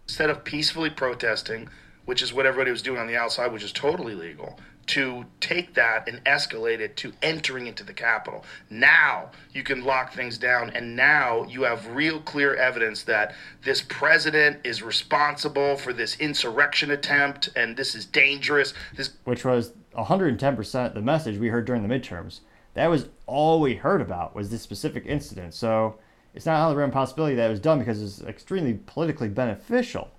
Instead 0.06 0.30
of 0.30 0.44
peacefully 0.44 0.90
protesting 0.90 1.70
which 2.06 2.22
is 2.22 2.34
what 2.34 2.46
everybody 2.46 2.72
was 2.72 2.82
doing 2.82 3.00
on 3.00 3.08
the 3.08 3.16
outside 3.16 3.52
which 3.52 3.64
is 3.64 3.72
totally 3.72 4.16
legal 4.16 4.60
to 4.92 5.26
take 5.40 5.74
that 5.74 6.06
and 6.10 6.22
escalate 6.26 6.80
it 6.80 6.98
to 6.98 7.14
entering 7.22 7.66
into 7.66 7.82
the 7.82 7.94
Capitol. 7.94 8.44
Now 8.70 9.32
you 9.54 9.64
can 9.64 9.86
lock 9.86 10.14
things 10.14 10.38
down, 10.38 10.70
and 10.72 10.98
now 10.98 11.44
you 11.44 11.64
have 11.64 11.88
real 11.88 12.20
clear 12.20 12.56
evidence 12.56 13.04
that 13.04 13.34
this 13.64 13.82
president 13.82 14.60
is 14.66 14.84
responsible 14.84 15.78
for 15.78 15.94
this 15.94 16.18
insurrection 16.20 16.92
attempt, 16.92 17.48
and 17.56 17.78
this 17.78 17.96
is 17.96 18.06
dangerous. 18.06 18.74
This 18.98 19.12
Which 19.24 19.46
was 19.46 19.72
110% 19.98 20.94
the 20.94 21.02
message 21.02 21.38
we 21.38 21.48
heard 21.48 21.66
during 21.66 21.88
the 21.88 21.94
midterms. 21.94 22.42
That 22.74 22.90
was 22.90 23.08
all 23.28 23.62
we 23.62 23.76
heard 23.76 24.02
about 24.02 24.36
was 24.36 24.50
this 24.50 24.62
specific 24.62 25.06
incident. 25.06 25.54
So 25.54 26.00
it's 26.34 26.46
not 26.46 26.56
out 26.56 26.70
of 26.70 26.76
the 26.76 26.80
realm 26.80 26.92
possibility 26.92 27.36
that 27.36 27.48
it 27.48 27.50
was 27.50 27.62
done 27.62 27.80
because 27.80 28.02
it's 28.02 28.22
extremely 28.28 28.74
politically 28.86 29.30
beneficial. 29.30 30.10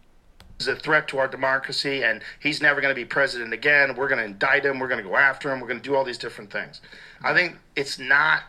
Is 0.62 0.68
a 0.68 0.76
threat 0.76 1.08
to 1.08 1.18
our 1.18 1.28
democracy, 1.28 2.02
and 2.02 2.22
he's 2.40 2.60
never 2.60 2.80
going 2.80 2.94
to 2.94 3.00
be 3.00 3.04
president 3.04 3.52
again. 3.52 3.94
We're 3.96 4.08
going 4.08 4.18
to 4.18 4.24
indict 4.24 4.64
him. 4.64 4.78
We're 4.78 4.88
going 4.88 5.02
to 5.02 5.08
go 5.08 5.16
after 5.16 5.52
him. 5.52 5.60
We're 5.60 5.68
going 5.68 5.80
to 5.80 5.88
do 5.88 5.94
all 5.94 6.04
these 6.04 6.18
different 6.18 6.50
things. 6.50 6.80
I 7.22 7.34
think 7.34 7.56
it's 7.76 7.98
not. 7.98 8.42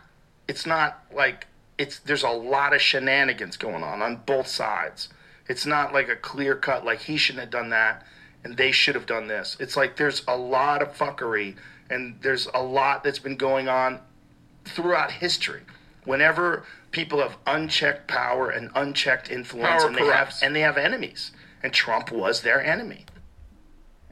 It's 0.48 0.66
not 0.66 1.02
like 1.12 1.46
it's. 1.78 1.98
There's 2.00 2.22
a 2.22 2.30
lot 2.30 2.74
of 2.74 2.80
shenanigans 2.80 3.56
going 3.56 3.82
on 3.82 4.02
on 4.02 4.22
both 4.26 4.46
sides. 4.46 5.08
It's 5.48 5.66
not 5.66 5.92
like 5.92 6.08
a 6.08 6.16
clear 6.16 6.54
cut 6.54 6.84
like 6.84 7.02
he 7.02 7.16
shouldn't 7.16 7.40
have 7.40 7.50
done 7.50 7.68
that 7.70 8.04
and 8.44 8.56
they 8.56 8.70
should 8.70 8.94
have 8.94 9.06
done 9.06 9.26
this. 9.26 9.56
It's 9.58 9.76
like 9.76 9.96
there's 9.96 10.22
a 10.28 10.36
lot 10.36 10.82
of 10.82 10.96
fuckery 10.96 11.56
and 11.90 12.16
there's 12.20 12.46
a 12.54 12.62
lot 12.62 13.02
that's 13.02 13.18
been 13.18 13.36
going 13.36 13.68
on 13.68 14.00
throughout 14.64 15.10
history. 15.10 15.62
Whenever 16.04 16.64
people 16.90 17.20
have 17.20 17.36
unchecked 17.46 18.06
power 18.06 18.50
and 18.50 18.70
unchecked 18.74 19.30
influence, 19.30 19.82
Power 19.82 19.88
and 19.88 19.96
they 19.96 20.06
have 20.06 20.34
and 20.42 20.54
they 20.54 20.60
have 20.60 20.76
enemies, 20.76 21.32
and 21.64 21.72
Trump 21.72 22.12
was 22.12 22.42
their 22.42 22.62
enemy. 22.64 23.06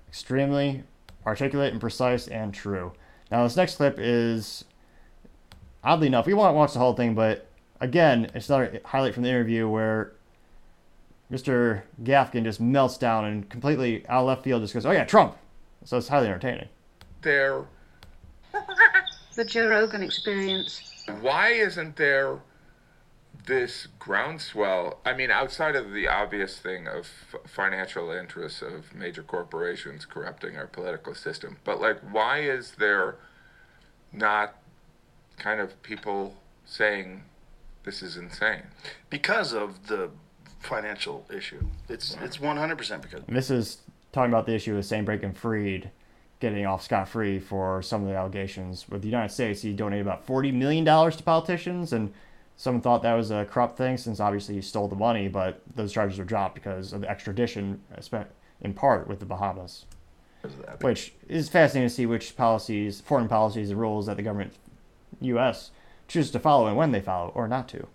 extremely 0.09 0.82
articulate 1.24 1.70
and 1.72 1.80
precise 1.80 2.26
and 2.26 2.53
true. 2.53 2.92
Now, 3.30 3.44
this 3.44 3.57
next 3.57 3.76
clip 3.76 3.96
is 3.98 4.64
oddly 5.84 6.09
enough, 6.09 6.26
we 6.26 6.34
won't 6.34 6.57
watch 6.57 6.72
the 6.72 6.78
whole 6.80 6.94
thing, 6.94 7.14
but 7.14 7.46
again, 7.80 8.28
it's 8.34 8.48
another 8.48 8.80
highlight 8.84 9.14
from 9.14 9.22
the 9.22 9.28
interview 9.28 9.68
where 9.68 10.12
Mr. 11.30 11.82
Gafkin 12.03 12.44
just 12.44 12.61
melts 12.61 12.98
down 12.98 13.24
and 13.24 13.48
completely 13.48 14.07
out 14.09 14.20
of 14.22 14.26
left 14.26 14.44
field 14.44 14.61
just 14.62 14.74
goes, 14.74 14.84
"Oh 14.84 14.90
yeah, 14.90 15.05
Trump." 15.05 15.36
So 15.84 15.96
it's 15.96 16.09
highly 16.09 16.26
entertaining. 16.26 16.68
There, 17.22 17.64
The 19.34 19.44
Joe 19.46 19.68
Rogan 19.70 20.03
experience. 20.03 21.05
why 21.22 21.48
isn't 21.53 21.96
there 21.96 22.38
this 23.47 23.88
groundswell? 23.99 24.99
I 25.05 25.12
mean, 25.14 25.30
outside 25.30 25.76
of 25.76 25.93
the 25.93 26.09
obvious 26.09 26.59
thing 26.59 26.86
of 26.86 27.09
f- 27.32 27.51
financial 27.51 28.11
interests 28.11 28.62
of 28.62 28.95
major 28.95 29.22
corporations 29.22 30.05
corrupting 30.05 30.57
our 30.57 30.66
political 30.66 31.14
system, 31.14 31.59
but 31.64 31.80
like, 31.80 31.99
why 32.01 32.40
is 32.40 32.72
there 32.78 33.16
not 34.12 34.57
kind 35.38 35.61
of 35.61 35.82
people 35.82 36.34
saying 36.64 37.22
this 37.84 38.03
is 38.03 38.16
insane? 38.16 38.62
because 39.11 39.53
of 39.53 39.88
the 39.88 40.11
financial 40.61 41.26
issue. 41.34 41.64
It's 41.88 42.16
it's 42.22 42.38
100% 42.38 43.03
because 43.03 43.22
And 43.26 43.36
this 43.36 43.51
is 43.51 43.78
talking 44.12 44.30
about 44.30 44.47
the 44.47 44.55
issue 44.55 44.76
of 44.76 44.84
Sam 44.84 45.05
Bankman-Fried 45.05 45.90
getting 46.40 46.66
off 46.66 46.82
scot 46.82 47.09
free 47.09 47.38
for 47.38 47.82
some 47.82 48.03
of 48.03 48.09
the 48.09 48.16
allegations. 48.16 48.88
With 48.88 49.03
the 49.03 49.09
United 49.09 49.32
States, 49.32 49.62
he 49.62 49.72
donated 49.72 50.07
about 50.07 50.26
$40 50.26 50.53
million 50.53 50.84
to 50.84 51.22
politicians, 51.22 51.93
and 51.93 52.12
some 52.57 52.80
thought 52.80 53.03
that 53.03 53.14
was 53.14 53.30
a 53.30 53.44
corrupt 53.44 53.76
thing 53.76 53.96
since 53.96 54.20
obviously 54.20 54.55
he 54.57 54.61
stole 54.61 54.88
the 54.88 54.96
money, 54.96 55.28
but 55.28 55.61
those 55.74 55.92
charges 55.92 56.18
were 56.18 56.24
dropped 56.24 56.55
because 56.55 56.92
of 56.92 57.00
the 57.00 57.11
extradition, 57.11 57.80
espe- 57.98 58.26
in 58.61 58.74
part 58.74 59.09
with 59.09 59.18
the 59.20 59.26
Bahamas. 59.26 59.86
Which 60.80 61.14
is 61.28 61.48
fascinating 61.48 61.88
to 61.88 61.94
see 61.94 62.07
which 62.07 62.36
policies, 62.36 63.00
foreign 63.00 63.28
policies, 63.28 63.70
and 63.70 63.78
rules 63.80 64.07
that 64.07 64.16
the 64.16 64.22
government, 64.24 64.55
U.S., 65.20 65.70
chooses 66.09 66.32
to 66.32 66.40
follow 66.40 66.66
and 66.66 66.76
when 66.76 66.90
they 66.92 67.00
follow 67.00 67.30
or 67.34 67.46
not 67.48 67.68
to. 67.68 67.86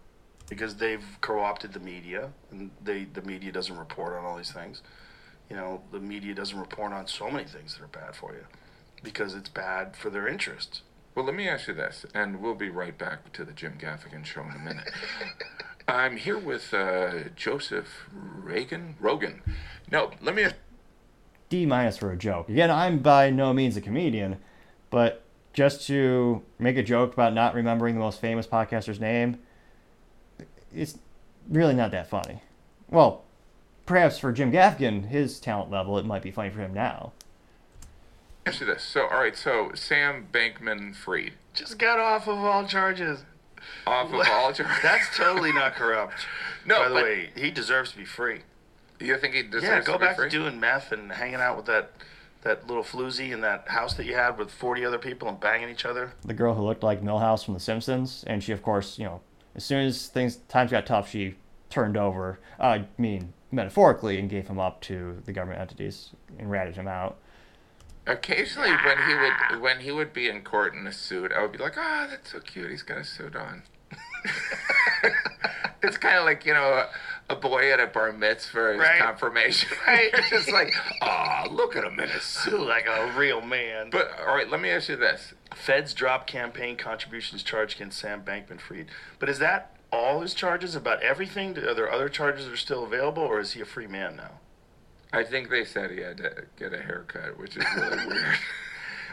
because 0.49 0.77
they've 0.77 1.17
co-opted 1.21 1.73
the 1.73 1.79
media 1.79 2.31
and 2.51 2.71
they 2.81 3.03
the 3.03 3.21
media 3.21 3.51
doesn't 3.51 3.77
report 3.77 4.13
on 4.17 4.23
all 4.25 4.37
these 4.37 4.51
things. 4.51 4.81
You 5.49 5.55
know, 5.57 5.81
the 5.91 5.99
media 5.99 6.33
doesn't 6.33 6.57
report 6.59 6.93
on 6.93 7.05
so 7.07 7.29
many 7.29 7.43
things 7.45 7.75
that 7.75 7.83
are 7.83 7.87
bad 7.87 8.15
for 8.15 8.33
you 8.33 8.45
because 9.03 9.33
it's 9.35 9.49
bad 9.49 9.95
for 9.97 10.09
their 10.09 10.27
interests. 10.27 10.81
Well, 11.17 11.25
let 11.25 11.33
me 11.33 11.49
ask 11.49 11.67
you 11.67 11.73
this, 11.73 12.05
and 12.13 12.39
we'll 12.39 12.53
be 12.53 12.69
right 12.69 12.95
back 12.95 13.33
to 13.33 13.43
the 13.43 13.51
Jim 13.51 13.79
Gaffigan 13.81 14.23
show 14.23 14.43
in 14.43 14.51
a 14.51 14.59
minute. 14.59 14.87
I'm 15.87 16.15
here 16.15 16.37
with 16.37 16.71
uh, 16.75 17.29
Joseph 17.35 18.07
Reagan 18.13 18.97
Rogan. 18.99 19.41
No, 19.89 20.11
let 20.21 20.35
me. 20.35 20.45
D 21.49 21.65
minus 21.65 21.97
for 21.97 22.11
a 22.11 22.15
joke. 22.15 22.49
Again, 22.49 22.69
I'm 22.69 22.99
by 22.99 23.31
no 23.31 23.51
means 23.51 23.75
a 23.75 23.81
comedian, 23.81 24.37
but 24.91 25.23
just 25.53 25.87
to 25.87 26.43
make 26.59 26.77
a 26.77 26.83
joke 26.83 27.13
about 27.13 27.33
not 27.33 27.55
remembering 27.55 27.95
the 27.95 27.99
most 27.99 28.21
famous 28.21 28.45
podcaster's 28.45 28.99
name, 28.99 29.39
it's 30.71 30.99
really 31.49 31.73
not 31.73 31.89
that 31.89 32.11
funny. 32.11 32.43
Well, 32.91 33.23
perhaps 33.87 34.19
for 34.19 34.31
Jim 34.31 34.51
Gaffigan, 34.51 35.07
his 35.07 35.39
talent 35.39 35.71
level, 35.71 35.97
it 35.97 36.05
might 36.05 36.21
be 36.21 36.29
funny 36.29 36.51
for 36.51 36.59
him 36.59 36.75
now. 36.75 37.13
Answer 38.47 38.65
this. 38.65 38.83
So, 38.83 39.07
all 39.07 39.19
right. 39.19 39.35
So, 39.35 39.71
Sam 39.75 40.27
Bankman-Fried, 40.31 41.33
Just 41.53 41.77
got 41.77 41.99
off 41.99 42.27
of 42.27 42.37
all 42.37 42.65
charges. 42.67 43.23
off 43.85 44.07
of 44.07 44.15
all 44.15 44.51
charges. 44.53 44.67
That's 44.81 45.15
totally 45.15 45.51
not 45.51 45.75
corrupt. 45.75 46.15
No, 46.65 46.79
By 46.79 46.89
the 46.89 46.95
way, 46.95 47.29
he 47.35 47.51
deserves 47.51 47.91
to 47.91 47.97
be 47.97 48.05
free. 48.05 48.41
You 48.99 49.17
think 49.17 49.35
he 49.35 49.43
deserves 49.43 49.63
Yeah, 49.63 49.79
to 49.79 49.85
go 49.85 49.93
be 49.97 50.05
back 50.05 50.15
free? 50.15 50.29
to 50.29 50.37
doing 50.37 50.59
meth 50.59 50.91
and 50.91 51.11
hanging 51.11 51.35
out 51.35 51.55
with 51.57 51.65
that 51.67 51.91
that 52.43 52.65
little 52.67 52.83
floozy 52.83 53.31
in 53.31 53.41
that 53.41 53.67
house 53.67 53.95
that 53.95 54.05
you 54.05 54.13
had 54.13 54.37
with 54.37 54.49
40 54.51 54.85
other 54.85 54.99
people 54.99 55.27
and 55.27 55.37
banging 55.39 55.69
each 55.69 55.85
other. 55.85 56.13
The 56.23 56.33
girl 56.35 56.53
who 56.53 56.61
looked 56.63 56.83
like 56.83 57.01
Milhouse 57.01 57.43
from 57.43 57.55
The 57.55 57.59
Simpsons, 57.59 58.23
and 58.27 58.41
she, 58.43 58.51
of 58.53 58.61
course, 58.61 58.97
you 58.97 59.05
know, 59.05 59.21
as 59.55 59.65
soon 59.65 59.79
as 59.85 60.07
things 60.07 60.37
times 60.47 60.71
got 60.71 60.85
tough, 60.85 61.09
she 61.09 61.35
turned 61.69 61.97
over. 61.97 62.39
uh, 62.59 62.63
I 62.63 62.85
mean, 62.97 63.33
metaphorically, 63.51 64.17
and 64.19 64.29
gave 64.29 64.47
him 64.47 64.59
up 64.59 64.79
to 64.81 65.21
the 65.25 65.33
government 65.33 65.59
entities 65.59 66.11
and 66.39 66.49
ratted 66.49 66.75
him 66.75 66.87
out. 66.87 67.17
Occasionally, 68.07 68.71
when 68.71 68.97
he 69.07 69.13
would 69.15 69.61
when 69.61 69.79
he 69.81 69.91
would 69.91 70.13
be 70.13 70.29
in 70.29 70.41
court 70.41 70.73
in 70.73 70.87
a 70.87 70.93
suit, 70.93 71.31
I 71.31 71.41
would 71.41 71.51
be 71.51 71.57
like, 71.57 71.77
"Ah, 71.77 72.07
that's 72.09 72.31
so 72.31 72.39
cute. 72.39 72.71
He's 72.71 72.83
got 72.83 72.97
a 72.99 73.03
suit 73.03 73.35
on." 73.35 73.63
it's 75.83 75.97
kind 75.97 76.17
of 76.17 76.25
like 76.25 76.45
you 76.45 76.53
know 76.53 76.85
a, 77.29 77.33
a 77.33 77.35
boy 77.35 77.71
at 77.71 77.79
a 77.79 77.87
bar 77.87 78.11
mitzvah 78.11 78.51
for 78.51 78.71
his 78.73 78.79
Right. 78.79 78.99
confirmation, 79.01 79.69
right? 79.87 80.09
It's 80.13 80.29
just 80.31 80.51
like, 80.51 80.73
"Ah, 81.01 81.47
look 81.51 81.75
at 81.75 81.83
him 81.83 81.99
in 81.99 82.09
his 82.09 82.23
suit." 82.23 82.59
Like 82.61 82.87
a 82.87 83.13
real 83.17 83.41
man. 83.41 83.89
But 83.89 84.11
all 84.19 84.35
right, 84.35 84.49
let 84.49 84.61
me 84.61 84.69
ask 84.69 84.89
you 84.89 84.95
this: 84.95 85.33
Feds 85.53 85.93
drop 85.93 86.27
campaign 86.27 86.77
contributions 86.77 87.43
charge 87.43 87.75
against 87.75 87.99
Sam 87.99 88.23
Bankman-Fried. 88.23 88.87
But 89.19 89.29
is 89.29 89.39
that 89.39 89.75
all 89.91 90.21
his 90.21 90.33
charges 90.33 90.75
about 90.75 91.01
everything? 91.01 91.57
Are 91.57 91.73
there 91.73 91.91
other 91.91 92.09
charges 92.09 92.45
that 92.45 92.53
are 92.53 92.57
still 92.57 92.83
available, 92.83 93.23
or 93.23 93.39
is 93.39 93.51
he 93.53 93.61
a 93.61 93.65
free 93.65 93.87
man 93.87 94.15
now? 94.15 94.31
I 95.13 95.23
think 95.23 95.49
they 95.49 95.63
said 95.65 95.91
he 95.91 95.99
had 96.01 96.17
to 96.17 96.45
get 96.57 96.73
a 96.73 96.81
haircut, 96.81 97.37
which 97.39 97.55
is 97.57 97.65
really 97.75 98.05
weird. 98.07 98.35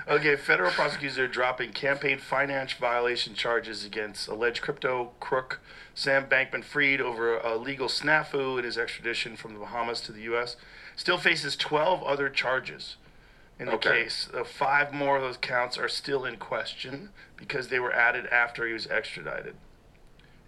Okay, 0.07 0.37
federal 0.37 0.71
prosecutors 0.71 1.19
are 1.19 1.29
dropping 1.29 1.73
campaign 1.73 2.19
finance 2.19 2.73
violation 2.75 3.35
charges 3.35 3.85
against 3.87 4.29
alleged 4.29 4.61
crypto 4.61 5.13
crook 5.19 5.61
Sam 5.95 6.27
Bankman 6.27 6.63
Fried 6.63 7.01
over 7.01 7.39
a 7.39 7.57
legal 7.57 7.89
snafu 7.89 8.59
in 8.59 8.65
his 8.65 8.77
extradition 8.77 9.35
from 9.37 9.55
the 9.55 9.61
Bahamas 9.61 10.01
to 10.03 10.13
the 10.13 10.21
U.S. 10.23 10.57
Still 10.97 11.17
faces 11.17 11.57
12 11.57 12.03
other 12.03 12.29
charges 12.29 12.97
in 13.59 13.67
the 13.67 13.73
Okay. 13.75 14.03
case. 14.03 14.29
Uh, 14.35 14.45
five 14.45 14.93
more 14.93 15.17
of 15.17 15.23
those 15.23 15.37
counts 15.39 15.79
are 15.79 15.89
still 15.89 16.25
in 16.27 16.37
question 16.37 17.11
because 17.37 17.69
they 17.69 17.79
were 17.81 17.93
added 17.93 18.27
after 18.27 18.67
he 18.67 18.73
was 18.75 18.87
extradited. 18.89 19.55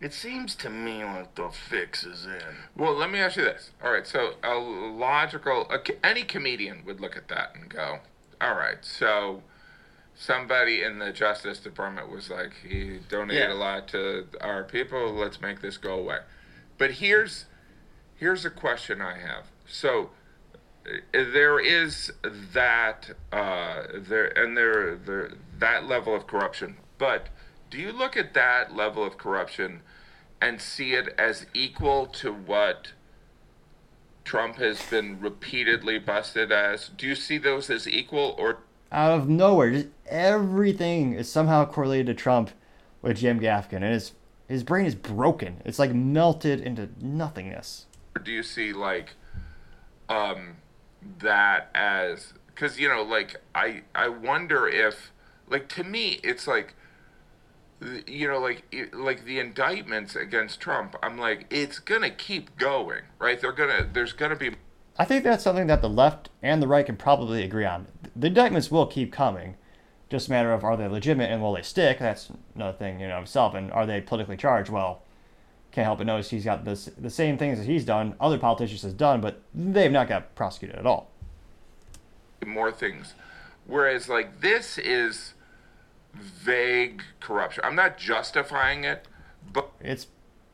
It 0.01 0.12
seems 0.12 0.55
to 0.57 0.68
me 0.68 1.03
like 1.05 1.34
the 1.36 1.49
fix 1.49 2.05
is 2.05 2.26
in. 2.26 2.57
Well, 2.76 2.94
let 2.94 3.11
me 3.11 3.18
ask 3.18 3.36
you 3.36 3.44
this. 3.44 3.70
All 3.82 3.92
right, 3.92 4.07
so 4.07 4.34
a 4.42 4.55
logical, 4.55 5.66
a, 5.70 5.78
any 6.07 6.22
comedian 6.22 6.84
would 6.84 7.01
look 7.01 7.16
at 7.16 7.28
that 7.28 7.53
and 7.55 7.68
go, 7.70 8.01
all 8.40 8.55
right, 8.55 8.78
so 8.82 9.42
somebody 10.14 10.82
in 10.82 10.99
the 10.99 11.12
Justice 11.12 11.59
Department 11.61 12.11
was 12.11 12.28
like, 12.28 12.53
he 12.68 12.99
donated 13.09 13.49
Yeah. 13.49 13.55
a 13.55 13.57
lot 13.57 13.88
to 13.88 14.26
our 14.40 14.64
people, 14.64 15.12
let's 15.14 15.40
make 15.40 15.61
this 15.62 15.78
go 15.78 15.94
away. 15.99 16.18
But 16.76 16.92
here's, 16.92 17.47
here's 18.16 18.44
a 18.44 18.51
question 18.51 19.01
I 19.01 19.18
have. 19.18 19.44
So 19.66 20.11
uh, 20.86 20.90
there 21.12 21.59
is 21.59 22.12
that, 22.53 23.12
uh, 23.32 23.82
there, 23.94 24.26
and 24.26 24.57
there, 24.59 24.94
there, 24.94 25.32
that 25.59 25.86
level 25.88 26.14
of 26.14 26.26
corruption, 26.26 26.76
but 26.99 27.28
do 27.70 27.78
you 27.78 27.92
look 27.92 28.16
at 28.16 28.34
that 28.34 28.74
level 28.74 29.04
of 29.04 29.18
corruption 29.18 29.80
and 30.40 30.60
see 30.60 30.92
it 30.94 31.14
as 31.18 31.46
equal 31.54 32.06
to 32.06 32.32
what 32.32 32.92
Trump 34.24 34.56
has 34.56 34.82
been 34.82 35.20
repeatedly 35.20 35.98
busted 35.98 36.50
as? 36.52 36.88
Do 36.88 37.06
you 37.06 37.14
see 37.14 37.38
those 37.38 37.70
as 37.70 37.88
equal 37.88 38.34
or 38.38 38.58
Out 38.92 39.12
of 39.12 39.28
nowhere, 39.28 39.70
just 39.72 39.88
everything 40.06 41.14
is 41.14 41.30
somehow 41.30 41.64
correlated 41.64 42.06
to 42.06 42.14
Trump 42.14 42.50
with 43.02 43.18
Jim 43.18 43.40
Gaffigan, 43.40 43.76
and 43.76 43.84
his 43.94 44.12
his 44.48 44.62
brain 44.62 44.86
is 44.86 44.94
broken. 44.94 45.60
It's 45.64 45.78
like 45.78 45.92
melted 45.92 46.60
into 46.60 46.88
nothingness. 47.00 47.86
do 48.22 48.30
you 48.30 48.42
see 48.44 48.72
like 48.72 49.14
um 50.08 50.56
that 51.18 51.68
as 51.74 52.32
cuz 52.54 52.78
you 52.78 52.88
know 52.88 53.02
like 53.02 53.36
I 53.54 53.82
I 53.94 54.08
wonder 54.08 54.68
if 54.68 55.10
like 55.48 55.68
to 55.70 55.84
me 55.84 56.20
it's 56.22 56.46
like 56.46 56.74
you 58.07 58.27
know 58.27 58.39
like 58.39 58.62
like 58.93 59.24
the 59.24 59.39
indictments 59.39 60.16
against 60.16 60.61
Trump 60.61 60.97
I'm 61.03 61.18
like 61.18 61.47
it's 61.51 61.79
going 61.79 62.03
to 62.03 62.11
keep 62.11 62.57
going 62.57 63.03
right 63.18 63.41
they're 63.41 63.53
going 63.53 63.77
to 63.77 63.89
there's 63.93 64.12
going 64.12 64.31
to 64.31 64.37
be 64.37 64.57
I 64.99 65.05
think 65.05 65.24
that's 65.24 65.45
something 65.45 65.66
that 65.66 65.83
the 65.83 65.89
left 65.89 66.31
and 66.43 66.62
the 66.62 66.68
right 66.68 66.87
can 66.87 66.97
probably 66.97 67.45
agree 67.45 67.66
on. 67.66 67.87
The 68.14 68.29
indictments 68.29 68.70
will 68.70 68.87
keep 68.87 69.12
coming. 69.12 69.57
Just 70.09 70.29
a 70.29 70.31
matter 70.31 70.53
of 70.53 70.64
are 70.64 70.77
they 70.77 70.89
legitimate 70.89 71.31
and 71.31 71.43
will 71.43 71.53
they 71.53 71.62
stick? 71.62 71.99
That's 71.99 72.31
another 72.55 72.77
thing, 72.77 73.01
you 73.01 73.09
know, 73.09 73.16
himself. 73.16 73.55
And 73.55 73.70
are 73.72 73.85
they 73.85 74.01
politically 74.01 74.37
charged? 74.37 74.70
Well, 74.70 75.03
can't 75.72 75.85
help 75.85 75.99
but 75.99 76.07
notice 76.07 76.31
he's 76.31 76.45
got 76.45 76.64
this, 76.64 76.87
the 76.97 77.11
same 77.11 77.37
things 77.37 77.59
that 77.59 77.66
he's 77.66 77.85
done, 77.85 78.14
other 78.20 78.39
politicians 78.39 78.83
has 78.83 78.95
done, 78.95 79.20
but 79.20 79.43
they've 79.55 79.93
not 79.93 80.09
got 80.09 80.35
prosecuted 80.35 80.79
at 80.79 80.87
all. 80.87 81.11
more 82.47 82.72
things. 82.72 83.14
Whereas, 83.66 84.09
like, 84.09 84.41
this 84.41 84.79
is 84.79 85.35
vague 86.16 87.02
corruption. 87.20 87.62
I'm 87.64 87.74
not 87.74 87.98
justifying 87.98 88.84
it, 88.84 89.06
but, 89.52 89.70
It's 89.80 90.06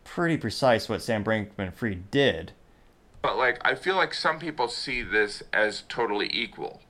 pretty 0.04 0.36
precise 0.36 0.88
what 0.88 1.02
Sam 1.02 1.24
Bankman 1.24 1.72
Fried 1.72 2.10
did. 2.10 2.52
but 3.22 3.36
like, 3.38 3.58
I 3.64 3.74
feel 3.74 3.94
like 3.96 4.12
some 4.14 4.38
people 4.38 4.68
see 4.68 5.02
this 5.02 5.42
as 5.52 5.82
totally 5.88 6.28
equal. 6.32 6.80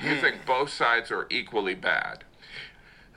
You 0.00 0.14
Hmm. 0.16 0.20
think 0.20 0.46
both 0.46 0.70
sides 0.70 1.10
are 1.10 1.26
equally 1.30 1.74
bad. 1.74 2.24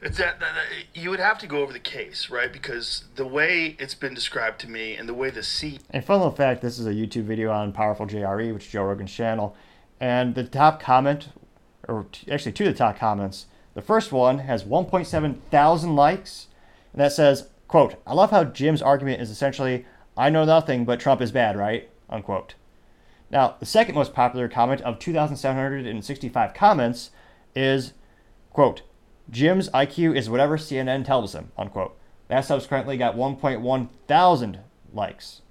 It's 0.01 0.17
that, 0.17 0.39
that, 0.39 0.49
that- 0.53 0.99
you 1.01 1.09
would 1.09 1.19
have 1.19 1.37
to 1.39 1.47
go 1.47 1.59
over 1.59 1.71
the 1.73 1.79
case, 1.79 2.29
right? 2.29 2.51
Because 2.51 3.05
the 3.15 3.25
way 3.25 3.75
it's 3.79 3.95
been 3.95 4.13
described 4.13 4.59
to 4.61 4.69
me 4.69 4.95
and 4.95 5.07
the 5.07 5.13
way 5.13 5.29
the 5.29 5.41
seat. 5.43 5.81
And 5.89 6.03
fun 6.03 6.19
little 6.19 6.33
fact, 6.35 6.61
this 6.61 6.77
is 6.77 6.85
a 6.85 6.91
YouTube 6.93 7.23
video 7.23 7.51
on 7.51 7.71
Powerful 7.71 8.05
JRE, 8.05 8.51
which 8.53 8.65
is 8.65 8.71
Joe 8.71 8.83
Rogan's 8.83 9.13
channel. 9.13 9.55
And 9.99 10.35
the 10.35 10.43
top 10.43 10.79
comment, 10.81 11.29
or 11.87 12.05
t- 12.11 12.29
actually 12.31 12.51
two 12.51 12.65
of 12.65 12.73
the 12.73 12.77
top 12.77 12.97
comments, 12.97 13.45
the 13.75 13.81
first 13.81 14.11
one 14.11 14.39
has 14.39 14.63
1.7 14.63 15.37
thousand 15.51 15.95
likes. 15.95 16.47
And 16.93 17.01
that 17.01 17.11
says, 17.11 17.49
quote, 17.67 17.95
I 18.07 18.13
love 18.13 18.31
how 18.31 18.45
Jim's 18.45 18.81
argument 18.81 19.21
is 19.21 19.29
essentially, 19.29 19.85
I 20.17 20.29
know 20.29 20.45
nothing, 20.45 20.85
but 20.85 20.99
Trump 20.99 21.21
is 21.21 21.31
bad, 21.31 21.57
right? 21.57 21.89
Unquote. 22.09 22.55
Now, 23.29 23.55
the 23.59 23.65
second 23.65 23.95
most 23.95 24.13
popular 24.13 24.47
comment 24.47 24.81
of 24.81 24.97
2,765 24.97 26.53
comments 26.53 27.11
is, 27.53 27.93
quote, 28.53 28.81
Jim's 29.29 29.69
IQ 29.69 30.15
is 30.15 30.29
whatever 30.29 30.57
CNN 30.57 31.05
tells 31.05 31.35
him, 31.35 31.51
unquote. 31.57 31.97
That 32.29 32.45
subsequently 32.45 32.97
got 32.97 33.15
1.1 33.15 33.89
thousand 34.07 34.59
likes. 34.93 35.41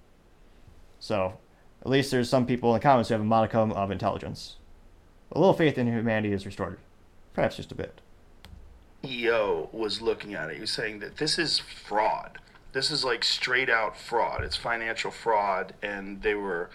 So, 0.99 1.35
at 1.83 1.91
least 1.91 2.11
there's 2.11 2.31
some 2.31 2.47
people 2.47 2.70
in 2.70 2.81
the 2.81 2.83
comments 2.83 3.09
who 3.09 3.14
have 3.14 3.20
a 3.20 3.25
modicum 3.25 3.72
of 3.72 3.91
intelligence. 3.91 4.57
A 5.33 5.39
little 5.39 5.53
faith 5.53 5.77
in 5.77 5.87
humanity 5.87 6.33
is 6.33 6.47
restored. 6.47 6.79
Perhaps 7.35 7.57
just 7.57 7.72
a 7.72 7.75
bit. 7.75 8.01
CEO 9.05 9.72
was 9.72 10.00
looking 10.00 10.34
at 10.34 10.50
it. 10.50 10.55
He 10.55 10.61
was 10.61 10.70
saying 10.70 11.00
that 11.00 11.16
this 11.16 11.38
is 11.38 11.59
fraud. 11.59 12.38
This 12.72 12.90
is 12.90 13.05
like 13.05 13.22
straight 13.22 13.70
out 13.70 13.96
fraud. 13.96 14.42
It's 14.42 14.57
financial 14.57 15.11
fraud, 15.11 15.74
and 15.82 16.22
they 16.22 16.34
were 16.34 16.70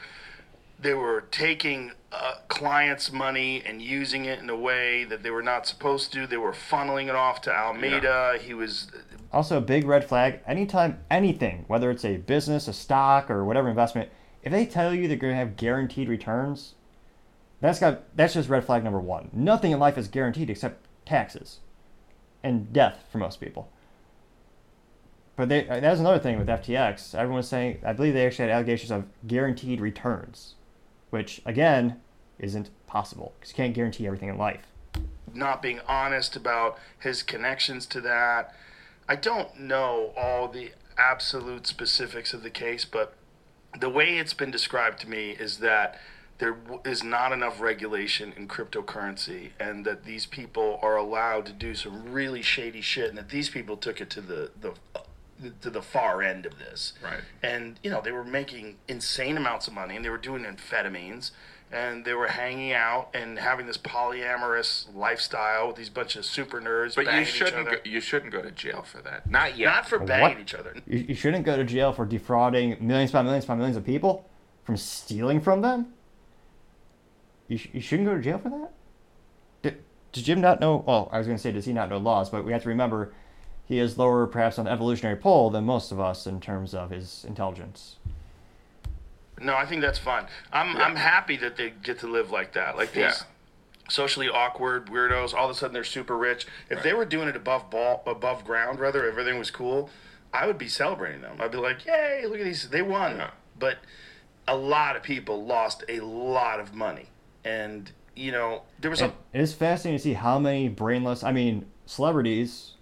they 0.82 0.94
were 0.94 1.26
taking 1.30 1.92
uh, 2.12 2.36
clients' 2.48 3.12
money 3.12 3.62
and 3.66 3.82
using 3.82 4.24
it 4.26 4.40
in 4.40 4.50
a 4.50 4.56
way 4.56 5.04
that 5.04 5.24
they 5.24 5.30
were 5.30 5.44
not 5.44 5.68
supposed 5.68 6.14
to. 6.14 6.26
They 6.26 6.38
were 6.38 6.54
funneling 6.54 7.10
it 7.10 7.16
off 7.16 7.42
to 7.42 7.54
Alameda. 7.54 8.40
He 8.42 8.54
was 8.54 8.90
Also, 9.34 9.58
a 9.58 9.62
big 9.62 9.86
red 9.86 10.08
flag 10.08 10.40
anytime 10.48 11.00
anything, 11.12 11.66
whether 11.68 11.92
it's 11.92 12.06
a 12.06 12.18
business, 12.18 12.70
a 12.70 12.74
stock, 12.74 13.30
or 13.30 13.44
whatever 13.44 13.68
investment, 13.68 14.10
if 14.42 14.54
they 14.54 14.66
tell 14.66 14.96
you 14.96 15.08
they're 15.08 15.18
going 15.18 15.34
to 15.34 15.38
have 15.38 15.58
guaranteed 15.58 16.08
returns, 16.08 16.76
that's 17.60 17.80
got 17.80 18.16
that's 18.16 18.36
just 18.36 18.48
red 18.48 18.64
flag 18.64 18.86
number 18.86 19.02
one. 19.02 19.30
Nothing 19.34 19.74
in 19.74 19.80
life 19.80 19.98
is 19.98 20.08
guaranteed 20.08 20.50
except 20.50 20.86
taxes 21.06 21.60
and 22.44 22.72
death 22.74 23.04
for 23.12 23.18
most 23.18 23.40
people. 23.40 23.70
But 25.36 25.50
they, 25.50 25.68
uh, 25.68 25.80
that 25.80 25.92
was 25.92 26.00
another 26.00 26.20
thing 26.20 26.38
with 26.38 26.48
FTX. 26.48 27.16
Everyone 27.16 27.38
was 27.38 27.48
saying, 27.48 27.80
I 27.86 27.94
believe 27.94 28.14
they 28.14 28.26
actually 28.26 28.50
had 28.50 28.56
allegations 28.56 28.92
of 28.92 29.06
guaranteed 29.26 29.80
returns, 29.80 30.56
which 31.12 31.42
again 31.46 32.02
isn't 32.40 32.70
possible 32.88 33.34
because 33.40 33.52
you 33.52 33.56
can't 33.56 33.74
guarantee 33.74 34.06
everything 34.06 34.30
in 34.30 34.38
life. 34.38 34.66
not 35.34 35.62
being 35.62 35.80
honest 35.88 36.36
about 36.36 36.78
his 37.00 37.22
connections 37.24 37.86
to 37.86 38.02
that. 38.02 38.54
I 39.08 39.16
don't 39.16 39.60
know 39.60 40.12
all 40.18 40.48
the 40.48 40.72
absolute 40.98 41.68
specifics 41.68 42.34
of 42.34 42.44
the 42.44 42.50
case, 42.50 42.84
but 42.84 43.14
the 43.80 43.90
way 43.90 44.18
it's 44.18 44.34
been 44.34 44.52
described 44.52 45.00
to 45.02 45.10
me 45.10 45.32
is 45.32 45.60
that 45.60 46.00
there 46.40 46.54
w- 46.54 46.82
is 46.86 47.04
not 47.04 47.32
enough 47.32 47.62
regulation 47.62 48.34
in 48.36 48.48
cryptocurrency 48.48 49.50
and 49.60 49.86
that 49.86 50.04
these 50.06 50.26
people 50.26 50.80
are 50.82 50.96
allowed 50.98 51.46
to 51.46 51.54
do 51.54 51.76
some 51.76 52.12
really 52.12 52.42
shady 52.42 52.82
shit 52.82 53.10
and 53.10 53.18
that 53.18 53.30
these 53.30 53.50
people 53.50 53.78
took 53.78 54.02
it 54.02 54.10
to 54.10 54.22
the 54.22 54.52
the 54.60 54.72
uh, 54.96 55.00
to 55.62 55.70
the 55.70 55.82
far 55.82 56.22
end 56.22 56.46
of 56.46 56.58
this 56.60 56.94
Right. 57.04 57.22
and 57.42 57.80
you 57.84 57.90
know 57.90 58.02
they 58.02 58.12
were 58.12 58.26
making 58.26 58.78
insane 58.90 59.38
amounts 59.38 59.68
of 59.68 59.74
money 59.74 59.96
and 59.96 60.04
they 60.04 60.10
were 60.10 60.18
doing 60.18 60.44
amphetamines 60.44 61.32
and 61.72 62.04
they 62.04 62.14
were 62.16 62.28
hanging 62.30 62.74
out 62.74 63.10
and 63.14 63.38
having 63.38 63.68
this 63.68 63.78
polyamorous 63.78 64.88
lifestyle 64.96 65.68
with 65.68 65.76
these 65.76 65.90
bunch 65.90 66.16
of 66.16 66.26
super 66.26 66.60
nerds. 66.60 66.96
But 66.96 67.14
you 67.14 67.24
shouldn't 67.24 67.68
other. 67.68 67.76
go, 67.78 67.82
you 67.86 68.00
shouldn't 68.02 68.32
go 68.32 68.42
to 68.42 68.50
jail 68.50 68.82
for 68.82 69.02
that. 69.04 69.30
Not 69.30 69.56
yet. 69.56 69.66
Not 69.68 69.88
for 69.88 70.00
banging 70.00 70.40
each 70.42 70.56
other. 70.56 70.76
You, 70.88 71.06
you 71.10 71.14
shouldn't 71.16 71.46
go 71.46 71.56
to 71.56 71.64
jail 71.64 71.94
for 71.94 72.08
defrauding 72.08 72.78
millions 72.80 73.12
upon 73.12 73.26
millions 73.26 73.44
upon 73.46 73.58
millions 73.60 73.78
of 73.78 73.86
people 73.86 74.28
from 74.64 74.78
stealing 74.78 75.40
from 75.42 75.62
them. 75.62 75.94
You, 77.50 77.58
sh- 77.58 77.68
you 77.74 77.82
shouldn't 77.82 78.08
go 78.08 78.16
to 78.16 78.22
jail 78.22 78.38
for 78.38 78.50
that. 78.50 78.72
Did, 79.64 79.84
does 80.14 80.24
Jim 80.24 80.40
not 80.40 80.62
know? 80.62 80.84
Well, 80.88 81.10
I 81.12 81.18
was 81.18 81.28
going 81.28 81.38
to 81.38 81.42
say, 81.42 81.52
does 81.52 81.66
he 81.66 81.74
not 81.74 81.90
know 81.90 81.98
laws? 81.98 82.30
But 82.30 82.46
we 82.46 82.54
have 82.54 82.64
to 82.64 82.70
remember, 82.70 83.12
he 83.66 83.80
is 83.80 83.98
lower, 83.98 84.26
perhaps, 84.28 84.58
on 84.58 84.66
the 84.66 84.72
evolutionary 84.72 85.18
pole 85.18 85.50
than 85.50 85.66
most 85.66 85.92
of 85.92 86.00
us 86.00 86.26
in 86.26 86.40
terms 86.40 86.74
of 86.74 86.92
his 86.92 87.26
intelligence. 87.28 87.98
No, 89.42 89.56
I 89.56 89.66
think 89.66 89.82
that's 89.82 90.00
fun. 90.00 90.28
I'm 90.52 90.76
I'm 90.76 90.98
happy 90.98 91.38
that 91.38 91.56
they 91.56 91.70
get 91.70 92.00
to 92.00 92.08
live 92.08 92.30
like 92.30 92.52
that. 92.54 92.76
Like 92.76 92.92
these 92.92 93.04
Yeah. 93.04 93.14
socially 93.88 94.28
awkward 94.28 94.88
weirdos, 94.88 95.34
all 95.34 95.46
of 95.46 95.52
a 95.52 95.54
sudden 95.54 95.74
they're 95.74 95.86
super 95.86 96.18
rich. 96.18 96.46
If 96.70 96.84
they 96.84 96.94
were 96.94 97.06
doing 97.06 97.30
it 97.30 97.38
above 97.38 97.70
ball 97.70 98.04
above 98.06 98.44
ground, 98.44 98.80
rather, 98.82 99.08
everything 99.10 99.40
was 99.40 99.50
cool, 99.50 99.90
I 100.34 100.46
would 100.46 100.58
be 100.58 100.68
celebrating 100.68 101.22
them. 101.22 101.38
I'd 101.40 101.52
be 101.52 101.58
like, 101.58 101.86
Yay, 101.86 102.26
look 102.28 102.40
at 102.40 102.44
these 102.44 102.68
they 102.70 102.82
won. 102.82 103.16
Yeah. 103.16 103.30
But 103.58 103.78
a 104.46 104.58
lot 104.58 104.98
of 104.98 105.04
people 105.04 105.46
lost 105.46 105.86
a 105.88 106.02
lot 106.02 106.60
of 106.60 106.76
money. 106.76 107.06
And 107.44 107.92
you 108.16 108.32
know, 108.32 108.64
there 108.80 108.92
was 108.92 109.02
a 109.02 109.14
it 109.34 109.42
is 109.42 109.54
fascinating 109.54 109.98
to 109.98 110.04
see 110.04 110.14
how 110.14 110.40
many 110.40 110.68
brainless, 110.68 111.24
I 111.24 111.32
mean, 111.32 111.66
celebrities 111.86 112.74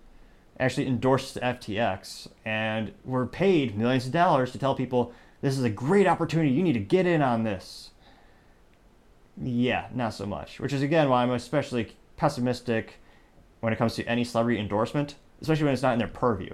actually 0.59 0.87
endorsed 0.87 1.37
FTX 1.37 2.27
and 2.43 2.91
were 3.05 3.27
paid 3.27 3.77
millions 3.77 4.07
of 4.07 4.11
dollars 4.11 4.51
to 4.51 4.57
tell 4.57 4.73
people 4.73 5.13
this 5.41 5.57
is 5.57 5.63
a 5.63 5.69
great 5.69 6.07
opportunity. 6.07 6.49
You 6.49 6.63
need 6.63 6.73
to 6.73 6.79
get 6.79 7.05
in 7.05 7.21
on 7.21 7.43
this. 7.43 7.91
Yeah, 9.39 9.87
not 9.93 10.15
so 10.15 10.25
much. 10.25 10.59
Which 10.59 10.73
is 10.73 10.81
again 10.81 11.09
why 11.09 11.23
I'm 11.23 11.31
especially 11.31 11.95
pessimistic 12.15 12.95
when 13.59 13.71
it 13.71 13.77
comes 13.77 13.95
to 13.95 14.05
any 14.05 14.23
celebrity 14.23 14.59
endorsement, 14.59 15.15
especially 15.41 15.65
when 15.65 15.73
it's 15.73 15.83
not 15.83 15.93
in 15.93 15.99
their 15.99 16.07
purview. 16.07 16.53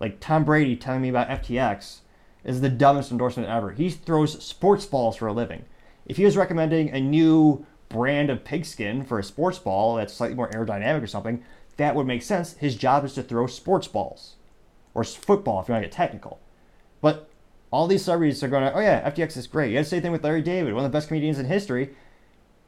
Like 0.00 0.18
Tom 0.18 0.44
Brady 0.44 0.74
telling 0.76 1.02
me 1.02 1.08
about 1.08 1.28
FTX 1.28 2.00
is 2.42 2.60
the 2.60 2.68
dumbest 2.68 3.12
endorsement 3.12 3.48
ever. 3.48 3.72
He 3.72 3.90
throws 3.90 4.42
sports 4.42 4.86
balls 4.86 5.16
for 5.16 5.28
a 5.28 5.32
living. 5.32 5.64
If 6.10 6.16
he 6.16 6.24
was 6.24 6.36
recommending 6.36 6.90
a 6.90 7.00
new 7.00 7.64
brand 7.88 8.30
of 8.30 8.42
pigskin 8.42 9.04
for 9.04 9.20
a 9.20 9.22
sports 9.22 9.60
ball 9.60 9.94
that's 9.94 10.12
slightly 10.12 10.34
more 10.34 10.50
aerodynamic 10.50 11.04
or 11.04 11.06
something, 11.06 11.44
that 11.76 11.94
would 11.94 12.04
make 12.04 12.22
sense. 12.22 12.54
His 12.54 12.74
job 12.74 13.04
is 13.04 13.14
to 13.14 13.22
throw 13.22 13.46
sports 13.46 13.86
balls 13.86 14.34
or 14.92 15.04
football 15.04 15.60
if 15.60 15.68
you 15.68 15.72
want 15.72 15.84
to 15.84 15.88
get 15.88 15.94
technical. 15.94 16.40
But 17.00 17.30
all 17.70 17.86
these 17.86 18.04
celebrities 18.04 18.42
are 18.42 18.48
going, 18.48 18.64
oh 18.74 18.80
yeah, 18.80 19.08
FTX 19.08 19.36
is 19.36 19.46
great. 19.46 19.70
You 19.70 19.76
had 19.76 19.86
the 19.86 19.88
same 19.90 20.02
thing 20.02 20.10
with 20.10 20.24
Larry 20.24 20.42
David, 20.42 20.74
one 20.74 20.84
of 20.84 20.90
the 20.90 20.96
best 20.96 21.06
comedians 21.06 21.38
in 21.38 21.46
history. 21.46 21.90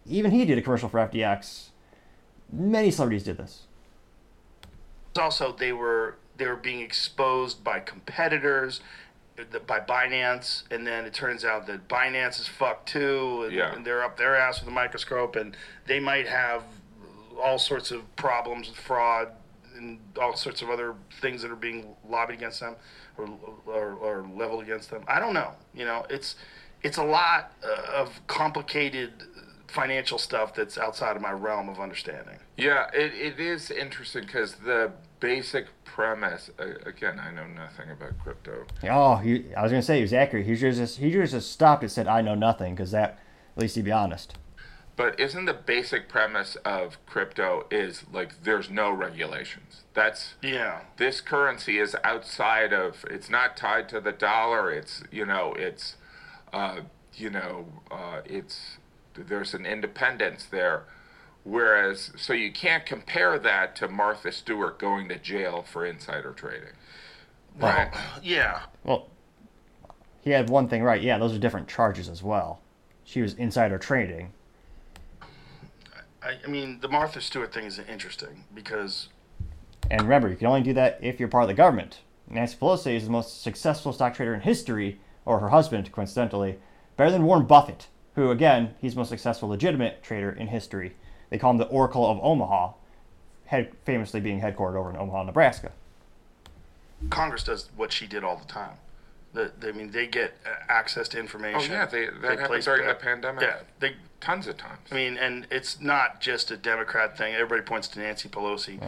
Even 0.07 0.31
he 0.31 0.45
did 0.45 0.57
a 0.57 0.63
commercial 0.63 0.89
for 0.89 1.01
FTX. 1.01 1.71
Many 2.53 2.93
celebrities 2.93 3.25
did 3.25 3.39
this. 3.39 3.63
also 5.19 5.51
they 5.51 5.73
were 5.73 6.15
they 6.37 6.47
were 6.47 6.55
being 6.55 6.81
exposed 6.81 7.65
by 7.65 7.81
competitors 7.81 8.81
by 9.67 9.81
Binance 9.81 10.65
and 10.71 10.87
then 10.87 11.05
it 11.05 11.15
turns 11.15 11.45
out 11.45 11.67
that 11.67 11.89
Binance 11.89 12.41
is 12.41 12.49
fucked 12.49 12.89
too 12.89 13.45
and, 13.45 13.53
Yeah. 13.53 13.75
and 13.75 13.85
they're 13.85 14.05
up 14.05 14.17
their 14.17 14.37
ass 14.37 14.61
with 14.61 14.69
a 14.69 14.73
microscope 14.73 15.37
and 15.37 15.57
they 15.87 16.01
might 16.01 16.29
have 16.29 16.63
all 17.43 17.59
sorts 17.59 17.91
of 17.91 18.15
problems 18.17 18.69
with 18.69 18.79
fraud 18.79 19.29
and 19.77 19.99
all 20.21 20.37
sorts 20.37 20.61
of 20.63 20.69
other 20.69 20.95
things 21.21 21.43
that 21.43 21.51
are 21.51 21.57
being 21.57 21.97
lobbied 22.09 22.37
against 22.37 22.61
them 22.61 22.77
or, 23.17 23.27
or, 23.67 23.93
or 23.95 24.27
leveled 24.37 24.63
against 24.63 24.91
them. 24.91 25.03
I 25.09 25.19
don't 25.19 25.35
know 25.35 25.53
you 25.75 25.85
know? 25.85 26.07
It's 26.11 26.37
it's 26.83 26.97
a 26.99 27.05
lot 27.05 27.53
uh, 27.65 27.93
of 27.93 28.27
complicated 28.27 29.13
financial 29.69 30.19
stuff 30.19 30.55
that's 30.55 30.77
outside 30.77 31.17
of 31.17 31.23
my 31.23 31.33
realm 31.33 31.69
of 31.69 31.81
understanding. 31.81 32.37
Yeah, 32.57 32.89
it, 32.93 33.15
it 33.15 33.41
is 33.41 33.71
interesting 33.71 34.25
because 34.27 34.57
the 34.57 34.93
basic 35.23 35.67
premise, 35.85 36.51
uh, 36.59 36.75
again, 36.85 37.21
I 37.21 37.31
know 37.31 37.47
nothing 37.47 37.91
about 37.91 38.19
crypto. 38.19 38.67
Oh, 38.91 39.17
he, 39.17 39.55
I 39.55 39.63
was 39.63 39.71
gonna 39.71 39.81
say 39.81 39.97
he 39.97 40.03
was 40.03 40.13
accurate. 40.13 40.45
He 40.45 40.57
should 40.57 40.75
just 40.75 40.99
he 40.99 41.13
should 41.13 41.31
just 41.31 41.53
stopped 41.53 41.83
and 41.83 41.91
said, 41.91 42.09
"I 42.09 42.21
know 42.21 42.35
nothing," 42.35 42.75
because 42.75 42.91
that 42.91 43.21
at 43.57 43.63
least 43.63 43.77
he'd 43.77 43.85
be 43.85 43.93
honest. 43.93 44.35
But 44.97 45.19
isn't 45.19 45.47
the 45.47 45.55
basic 45.55 46.09
premise 46.09 46.57
of 46.65 46.99
crypto 47.07 47.67
is 47.71 48.05
like 48.13 48.43
there's 48.43 48.69
no 48.69 48.91
regulations? 48.91 49.85
That's 49.95 50.35
yeah 50.43 50.81
this 50.97 51.21
currency 51.21 51.79
is 51.79 51.97
outside 52.03 52.73
of 52.73 53.05
it's 53.09 53.31
not 53.31 53.57
tied 53.57 53.89
to 53.91 54.01
the 54.01 54.13
dollar 54.13 54.71
it's 54.71 55.03
you 55.11 55.25
know 55.25 55.55
it's 55.57 55.97
uh, 56.53 56.81
you 57.15 57.31
know 57.31 57.67
uh, 57.91 58.21
it's 58.25 58.79
there's 59.15 59.55
an 59.55 59.67
independence 59.67 60.47
there 60.51 60.85
whereas 61.45 62.13
so 62.17 62.33
you 62.33 62.53
can't 62.53 62.87
compare 62.87 63.39
that 63.39 63.75
to 63.77 63.89
Martha 63.89 64.33
Stewart 64.33 64.79
going 64.79 65.09
to 65.09 65.19
jail 65.19 65.63
for 65.63 65.85
insider 65.85 66.33
trading 66.33 66.75
right 67.59 67.93
yeah 68.23 68.63
Well, 68.85 69.09
he 70.23 70.31
had 70.31 70.49
one 70.49 70.69
thing 70.69 70.83
right. 70.83 71.03
Yeah, 71.03 71.19
those 71.19 71.35
are 71.35 71.39
different 71.39 71.69
charges 71.69 72.09
as 72.09 72.23
well. 72.23 72.61
She 73.05 73.21
was 73.21 73.35
insider 73.35 73.77
trading. 73.77 74.33
I, 76.23 76.39
I 76.45 76.47
mean, 76.47 76.79
the 76.81 76.89
Martha 76.89 77.21
Stewart 77.21 77.53
thing 77.53 77.65
is 77.65 77.81
interesting 77.81 78.45
because 78.55 79.09
And 79.91 80.03
remember, 80.03 80.29
you 80.29 80.37
can 80.37 80.47
only 80.47 80.63
do 80.63 80.73
that 80.75 80.99
if 81.03 81.19
you're 81.19 81.29
part 81.29 81.43
of 81.43 81.49
the 81.49 81.55
government. 81.55 82.01
Nancy 82.29 82.57
Pelosi 82.57 82.95
is 82.95 83.05
the 83.05 83.11
most 83.11 83.43
successful 83.43 83.93
stock 83.93 84.15
trader 84.15 84.33
in 84.33 84.41
history, 84.43 85.01
or 85.25 85.41
her 85.41 85.49
husband, 85.49 85.91
coincidentally, 85.91 86.59
better 86.97 87.11
than 87.11 87.25
Warren 87.25 87.45
Buffett, 87.45 87.89
who, 88.15 88.31
again, 88.31 88.75
he's 88.79 88.95
the 88.95 89.01
most 89.01 89.09
successful 89.09 89.49
legitimate 89.49 90.03
trader 90.03 90.31
in 90.31 90.47
history. 90.47 90.95
They 91.33 91.39
call 91.39 91.51
him 91.53 91.57
the 91.57 91.65
Oracle 91.69 92.05
of 92.07 92.19
Omaha, 92.23 92.73
head, 93.47 93.73
famously 93.87 94.21
being 94.21 94.43
headquartered 94.43 94.77
over 94.77 94.91
in 94.91 94.97
Omaha, 94.99 95.23
Nebraska. 95.23 95.73
Congress 97.09 97.43
does 97.43 97.71
what 97.75 97.91
she 97.91 98.07
did 98.07 98.23
all 98.23 98.37
the 98.37 98.45
time. 98.45 98.77
The, 99.33 99.51
I 99.67 99.73
mean, 99.73 99.93
they 99.93 100.07
get 100.07 100.35
uh, 100.45 100.51
access 100.69 101.09
to 101.09 101.19
information. 101.19 101.73
Oh, 101.73 101.75
yeah, 101.75 101.87
they- 101.87 102.05
that 102.05 102.23
happened 102.23 102.47
place 102.49 102.67
during 102.67 102.87
the 102.87 102.95
pandemic. 102.95 103.41
Yeah, 103.45 103.61
they. 103.81 103.95
tons 104.21 104.47
of 104.47 104.59
times 104.59 104.79
I 104.91 104.95
mean, 104.95 105.17
and 105.17 105.47
it's 105.51 105.81
not 105.81 106.21
just 106.21 106.51
a 106.51 106.57
Democrat 106.59 107.17
thing. 107.17 107.35
Everybody 107.35 107.63
points 107.63 107.89
to 107.89 107.99
Nancy 107.99 108.29
Pelosi. 108.29 108.79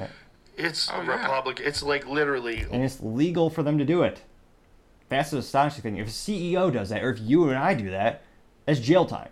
It's 0.59 0.91
Oh, 0.93 1.01
a 1.01 1.05
yeah. 1.05 1.19
Republic. 1.19 1.61
It's 1.61 1.83
like 1.83 2.07
literally. 2.07 2.67
And 2.71 2.85
it's 2.85 3.01
legal 3.01 3.49
for 3.49 3.63
them 3.63 3.79
to 3.79 3.87
do 3.87 4.03
it. 4.03 4.21
That's 5.09 5.31
the 5.31 5.39
astonishing 5.39 5.81
thing. 5.81 5.97
If 5.97 6.09
a 6.09 6.11
CEO 6.11 6.71
does 6.71 6.91
that, 6.91 7.03
or 7.03 7.09
if 7.09 7.21
you 7.21 7.49
and 7.49 7.57
I 7.59 7.73
do 7.73 7.89
that, 7.91 8.23
that's 8.67 8.81
jail 8.81 9.07
time. 9.07 9.31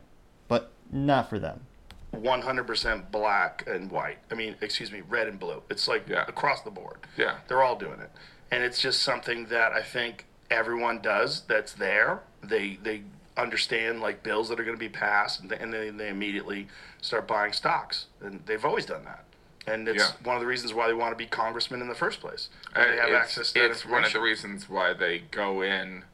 But 0.49 0.73
not 0.91 1.29
for 1.29 1.39
them. 1.39 1.67
100% 2.15 3.11
black 3.11 3.65
and 3.67 3.91
white. 3.91 4.19
I 4.31 4.35
mean, 4.35 4.57
excuse 4.61 4.93
me, 4.93 5.03
red 5.09 5.29
and 5.29 5.39
blue. 5.39 5.63
It's 5.71 5.89
like 5.89 6.09
Yeah. 6.09 6.25
across 6.29 6.63
the 6.63 6.71
board. 6.71 6.99
Yeah. 7.17 7.37
They're 7.49 7.63
all 7.63 7.77
doing 7.77 8.01
it. 8.01 8.11
And 8.51 8.63
it's 8.63 8.81
just 8.81 9.03
something 9.03 9.47
that 9.47 9.73
I 9.73 9.83
think 9.83 10.27
everyone 10.51 11.01
does 11.01 11.43
that's 11.43 11.73
there. 11.73 12.21
They 12.43 12.79
they 12.83 13.03
understand 13.37 14.03
like 14.03 14.23
bills 14.23 14.51
that 14.51 14.61
are 14.61 14.65
going 14.65 14.77
to 14.77 14.81
be 14.81 14.91
passed 14.91 15.41
and, 15.41 15.49
they, 15.51 15.57
and 15.59 15.73
they, 15.73 15.89
they 15.89 16.09
immediately 16.11 16.69
start 17.01 17.27
buying 17.27 17.53
stocks. 17.55 18.07
And 18.21 18.43
they've 18.45 18.65
always 18.65 18.85
done 18.85 19.05
that. 19.07 19.25
And 19.67 19.89
it's 19.89 20.03
Yeah. 20.03 20.11
one 20.25 20.37
of 20.37 20.41
the 20.43 20.47
reasons 20.47 20.75
why 20.75 20.87
they 20.87 20.93
want 20.93 21.13
to 21.13 21.17
be 21.17 21.27
congressmen 21.27 21.81
in 21.81 21.89
the 21.89 21.95
first 21.95 22.21
place. 22.21 22.51
Uh, 22.77 22.85
They 22.85 22.97
have 22.97 23.13
access 23.13 23.53
to 23.53 23.61
that 23.61 23.71
it's 23.71 23.87
one 23.87 24.05
of 24.05 24.13
the 24.13 24.21
reasons 24.21 24.69
why 24.69 24.93
they 24.93 25.21
go 25.21 25.63
in 25.63 26.05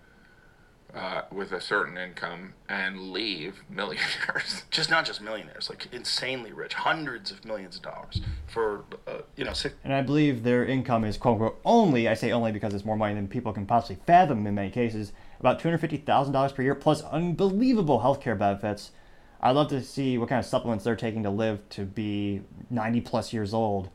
uh, 0.94 1.23
with 1.31 1.52
a 1.52 1.60
certain 1.60 1.98
income 1.98 2.55
and 2.69 3.10
leave 3.10 3.62
millionaires. 3.70 4.65
Just 4.70 4.90
not 4.90 5.05
just 5.05 5.20
millionaires, 5.20 5.69
like 5.69 5.86
insanely 5.93 6.52
rich, 6.52 6.74
hundreds 6.74 7.31
of 7.31 7.44
millions 7.44 7.77
of 7.77 7.82
dollars 7.82 8.20
for, 8.47 8.85
uh, 9.06 9.19
you 9.36 9.44
know, 9.44 9.52
six, 9.52 9.74
And 9.85 9.93
I 9.93 10.02
believe 10.02 10.43
their 10.43 10.65
income 10.65 11.05
is 11.05 11.16
quote 11.16 11.35
unquote 11.35 11.60
only, 11.65 12.09
I 12.09 12.15
say 12.15 12.32
only 12.32 12.52
because 12.52 12.73
it's 12.74 12.85
more 12.85 12.97
money 12.97 13.15
than 13.15 13.28
people 13.28 13.52
can 13.52 13.66
possibly 13.66 14.02
fathom 14.06 14.47
in 14.47 14.55
many 14.55 14.70
cases, 14.70 15.12
about 15.40 15.60
$250,000 15.60 16.55
per 16.55 16.62
year 16.62 16.74
plus 16.74 17.02
unbelievable 17.02 18.01
healthcare 18.01 18.39
benefits. 18.39 18.93
I'd 19.40 19.52
love 19.52 19.69
to 19.69 19.82
see 19.82 20.19
what 20.19 20.28
kind 20.28 20.40
of 20.40 20.47
supplements 20.47 20.85
they're 20.85 20.97
taking 20.97 21.23
to 21.23 21.31
live 21.31 21.69
to 21.70 21.85
be 21.85 22.43
90 22.70 23.02
plus 23.02 23.32
years 23.32 23.55
old 23.55 23.90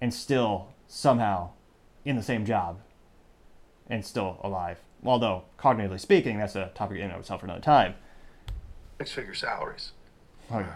and 0.00 0.12
still 0.12 0.74
somehow 0.88 1.50
in 2.04 2.16
the 2.16 2.22
same 2.22 2.44
job 2.44 2.80
and 3.88 4.04
still 4.04 4.40
alive. 4.42 4.78
Although, 5.04 5.44
cognitively 5.58 6.00
speaking, 6.00 6.38
that's 6.38 6.56
a 6.56 6.70
topic 6.74 6.96
in 6.98 7.04
and 7.04 7.12
of 7.12 7.20
itself 7.20 7.40
for 7.40 7.46
another 7.46 7.60
time. 7.60 7.94
six 8.98 9.12
figure 9.12 9.34
salaries. 9.34 9.92
Oh, 10.50 10.60
yeah. 10.60 10.74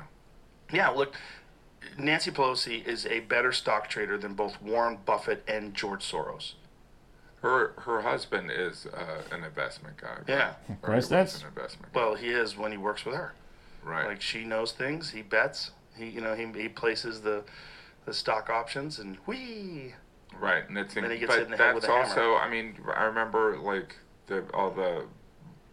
Yeah, 0.72 0.88
look, 0.88 1.14
Nancy 1.98 2.30
Pelosi 2.30 2.86
is 2.86 3.06
a 3.06 3.20
better 3.20 3.52
stock 3.52 3.88
trader 3.88 4.18
than 4.18 4.34
both 4.34 4.60
Warren 4.60 4.98
Buffett 5.06 5.42
and 5.48 5.74
George 5.74 6.02
Soros. 6.10 6.52
Her 7.40 7.72
her 7.82 8.02
husband 8.02 8.50
is 8.50 8.86
uh, 8.86 9.22
an 9.30 9.44
investment 9.44 9.96
guy. 9.96 10.08
right? 10.16 10.24
Yeah. 10.28 10.52
Or 10.82 10.90
he 10.90 10.96
was 10.96 11.10
An 11.12 11.18
investment 11.18 11.92
guy. 11.92 12.00
Well, 12.00 12.14
he 12.16 12.28
is 12.28 12.56
when 12.56 12.72
he 12.72 12.78
works 12.78 13.04
with 13.04 13.14
her. 13.14 13.32
right. 13.84 14.06
Like 14.08 14.20
she 14.20 14.44
knows 14.44 14.72
things, 14.72 15.10
he 15.10 15.22
bets. 15.22 15.70
He, 15.96 16.06
you 16.08 16.20
know, 16.20 16.34
he, 16.34 16.46
he 16.60 16.68
places 16.68 17.20
the 17.22 17.44
the 18.06 18.12
stock 18.12 18.50
options 18.50 18.98
and 18.98 19.16
whee. 19.26 19.94
Right, 20.38 20.68
and 20.68 20.76
it's 20.76 20.94
Then 20.94 21.10
he 21.10 21.18
gets 21.18 21.34
hit 21.34 21.44
in 21.44 21.50
but 21.50 21.58
the 21.58 21.64
head 21.64 21.74
with 21.74 21.84
that's 21.84 22.10
a 22.10 22.20
hammer. 22.20 22.32
also. 22.32 22.36
I 22.44 22.50
mean, 22.50 22.74
I 22.94 23.04
remember 23.04 23.56
like 23.58 23.94
the 24.28 24.44
all 24.54 24.70
the 24.70 25.04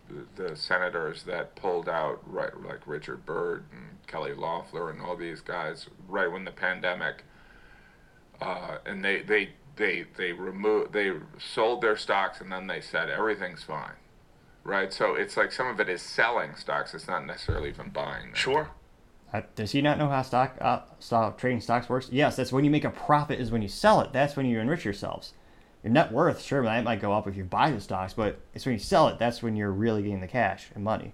the, 0.09 0.43
the 0.43 0.55
senators 0.55 1.23
that 1.23 1.55
pulled 1.55 1.89
out, 1.89 2.21
right, 2.31 2.51
like 2.63 2.85
Richard 2.85 3.25
Burr 3.25 3.63
and 3.71 3.97
Kelly 4.07 4.33
Loeffler 4.33 4.89
and 4.89 5.01
all 5.01 5.15
these 5.15 5.41
guys, 5.41 5.87
right 6.07 6.31
when 6.31 6.45
the 6.45 6.51
pandemic, 6.51 7.23
uh, 8.41 8.77
and 8.85 9.03
they 9.03 9.21
they 9.21 9.49
they 9.75 10.05
they 10.17 10.31
removed 10.31 10.93
they 10.93 11.11
sold 11.39 11.81
their 11.81 11.97
stocks 11.97 12.39
and 12.41 12.51
then 12.51 12.67
they 12.67 12.81
said 12.81 13.09
everything's 13.09 13.63
fine, 13.63 13.95
right? 14.63 14.93
So 14.93 15.15
it's 15.15 15.37
like 15.37 15.51
some 15.51 15.67
of 15.67 15.79
it 15.79 15.89
is 15.89 16.01
selling 16.01 16.55
stocks. 16.55 16.93
It's 16.93 17.07
not 17.07 17.25
necessarily 17.25 17.69
even 17.69 17.89
buying. 17.89 18.27
Them. 18.27 18.35
Sure. 18.35 18.69
Uh, 19.33 19.41
does 19.55 19.71
he 19.71 19.81
not 19.81 19.97
know 19.97 20.07
how 20.07 20.21
stock 20.21 20.55
uh, 20.61 20.81
stock 20.99 21.37
trading 21.37 21.59
stocks 21.59 21.89
works? 21.89 22.09
Yes, 22.11 22.35
that's 22.35 22.51
when 22.51 22.63
you 22.63 22.71
make 22.71 22.85
a 22.85 22.89
profit. 22.89 23.39
Is 23.39 23.51
when 23.51 23.61
you 23.61 23.67
sell 23.67 24.01
it. 24.01 24.13
That's 24.13 24.35
when 24.35 24.45
you 24.45 24.59
enrich 24.59 24.85
yourselves. 24.85 25.33
Your 25.85 25.93
net 25.93 26.11
worth, 26.11 26.41
sure, 26.41 26.63
that 26.63 26.83
might 26.83 26.99
go 26.99 27.13
up 27.13 27.27
if 27.27 27.37
you 27.37 27.43
buy 27.43 27.69
the 27.69 27.79
stocks, 27.79 28.11
but 28.11 28.39
it's 28.55 28.65
when 28.65 28.73
you 28.73 28.79
sell 28.79 29.07
it. 29.07 29.19
That's 29.19 29.43
when 29.43 29.55
you're 29.55 29.71
really 29.71 30.01
getting 30.01 30.19
the 30.19 30.27
cash 30.27 30.71
and 30.73 30.83
money. 30.83 31.13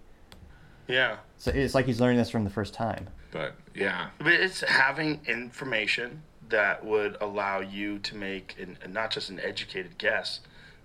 Yeah. 0.88 1.18
So 1.38 1.52
it's 1.52 1.76
like 1.76 1.88
he's 1.88 1.99
learning 1.99 2.19
this 2.19 2.30
from 2.30 2.45
the 2.45 2.49
first 2.49 2.73
time. 2.73 3.10
But 3.31 3.56
yeah, 3.76 4.11
But 4.18 4.31
it's 4.31 4.61
having 4.61 5.19
information 5.27 6.22
that 6.48 6.85
would 6.85 7.18
allow 7.19 7.60
you 7.60 7.99
to 7.99 8.15
make 8.15 8.56
an, 8.57 8.77
not 8.93 9.11
just 9.11 9.30
an 9.30 9.41
educated 9.41 9.98
guess, 9.98 10.39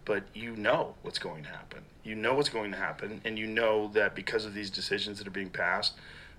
but 0.05 0.25
you 0.35 0.57
know 0.57 0.97
what's 1.03 1.21
going 1.21 1.45
to 1.45 1.51
happen. 1.51 1.83
You 2.03 2.17
know 2.17 2.35
what's 2.35 2.49
going 2.49 2.73
to 2.73 2.79
happen, 2.79 3.21
and 3.25 3.39
you 3.39 3.47
know 3.47 3.87
that 3.95 4.17
because 4.17 4.45
of 4.47 4.53
these 4.53 4.69
decisions 4.69 5.19
that 5.19 5.29
are 5.29 5.33
being 5.33 5.51
passed, 5.51 5.95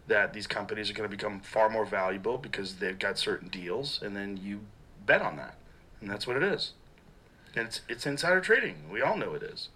that 0.07 0.33
these 0.33 0.47
companies 0.47 0.89
are 0.89 0.93
going 0.93 1.09
to 1.09 1.15
become 1.15 1.39
far 1.39 1.69
more 1.69 1.85
valuable 1.85 2.37
because 2.37 2.75
they've 2.75 2.99
got 2.99 3.17
certain 3.17 3.47
deals, 3.47 4.01
and 4.01 4.17
then 4.17 4.35
you 4.35 4.59
bet 5.05 5.21
on 5.21 5.37
that, 5.37 5.55
and 6.01 6.09
that's 6.09 6.27
what 6.27 6.35
it 6.35 6.43
is. 6.43 6.73
It's 7.57 7.81
it's 7.87 8.05
insider 8.05 8.41
trading. 8.41 8.89
We 8.91 9.01
all 9.01 9.17
know 9.17 9.33
it 9.33 9.43
is. 9.43 9.69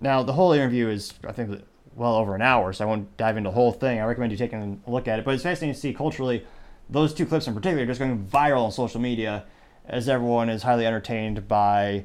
Now, 0.00 0.22
the 0.22 0.34
whole 0.34 0.52
interview 0.52 0.88
is, 0.88 1.14
I 1.26 1.32
think, 1.32 1.62
well 1.94 2.16
over 2.16 2.34
an 2.34 2.42
hour, 2.42 2.72
so 2.72 2.84
I 2.84 2.88
won't 2.88 3.16
dive 3.16 3.36
into 3.36 3.48
the 3.48 3.54
whole 3.54 3.72
thing. 3.72 3.98
I 3.98 4.04
recommend 4.04 4.30
you 4.30 4.38
taking 4.38 4.80
a 4.86 4.90
look 4.90 5.08
at 5.08 5.18
it. 5.18 5.24
But 5.24 5.34
it's 5.34 5.42
fascinating 5.42 5.74
to 5.74 5.80
see 5.80 5.94
culturally, 5.94 6.44
those 6.90 7.14
two 7.14 7.26
clips 7.26 7.46
in 7.46 7.54
particular 7.54 7.82
are 7.82 7.86
just 7.86 7.98
going 7.98 8.26
viral 8.26 8.66
on 8.66 8.72
social 8.72 9.00
media 9.00 9.44
as 9.86 10.08
everyone 10.08 10.50
is 10.50 10.62
highly 10.62 10.86
entertained 10.86 11.48
by 11.48 12.04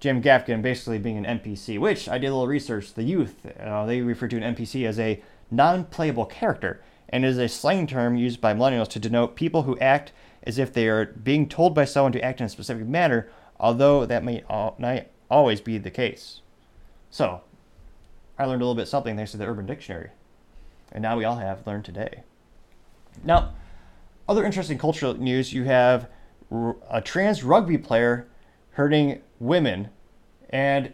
Jim 0.00 0.22
Gaffigan 0.22 0.62
basically 0.62 0.98
being 0.98 1.24
an 1.24 1.38
NPC, 1.38 1.78
which 1.78 2.08
I 2.08 2.18
did 2.18 2.28
a 2.28 2.32
little 2.32 2.46
research. 2.46 2.94
The 2.94 3.02
youth, 3.02 3.46
uh, 3.58 3.86
they 3.86 4.02
refer 4.02 4.28
to 4.28 4.36
an 4.36 4.54
NPC 4.54 4.86
as 4.86 4.98
a 4.98 5.22
non 5.50 5.84
playable 5.84 6.26
character 6.26 6.82
and 7.08 7.24
is 7.24 7.38
a 7.38 7.48
slang 7.48 7.86
term 7.86 8.16
used 8.16 8.40
by 8.40 8.54
millennials 8.54 8.88
to 8.88 8.98
denote 8.98 9.34
people 9.34 9.62
who 9.62 9.78
act 9.78 10.12
as 10.42 10.58
if 10.58 10.72
they 10.72 10.88
are 10.88 11.06
being 11.06 11.48
told 11.48 11.74
by 11.74 11.84
someone 11.84 12.12
to 12.12 12.24
act 12.24 12.40
in 12.40 12.46
a 12.46 12.48
specific 12.48 12.86
manner 12.86 13.28
although 13.60 14.06
that 14.06 14.24
may 14.24 14.42
not 14.48 15.06
always 15.30 15.60
be 15.60 15.78
the 15.78 15.90
case. 15.90 16.40
So, 17.10 17.42
I 18.38 18.46
learned 18.46 18.62
a 18.62 18.64
little 18.64 18.74
bit 18.74 18.88
something 18.88 19.16
thanks 19.16 19.32
to 19.32 19.36
the 19.36 19.46
Urban 19.46 19.66
Dictionary. 19.66 20.10
And 20.90 21.02
now 21.02 21.16
we 21.16 21.24
all 21.24 21.36
have 21.36 21.66
learned 21.66 21.84
today. 21.84 22.22
Now, 23.22 23.52
other 24.28 24.44
interesting 24.44 24.78
cultural 24.78 25.14
news 25.14 25.52
you 25.52 25.64
have 25.64 26.08
a 26.90 27.00
trans 27.00 27.44
rugby 27.44 27.78
player 27.78 28.26
hurting 28.72 29.20
women, 29.38 29.90
and 30.48 30.92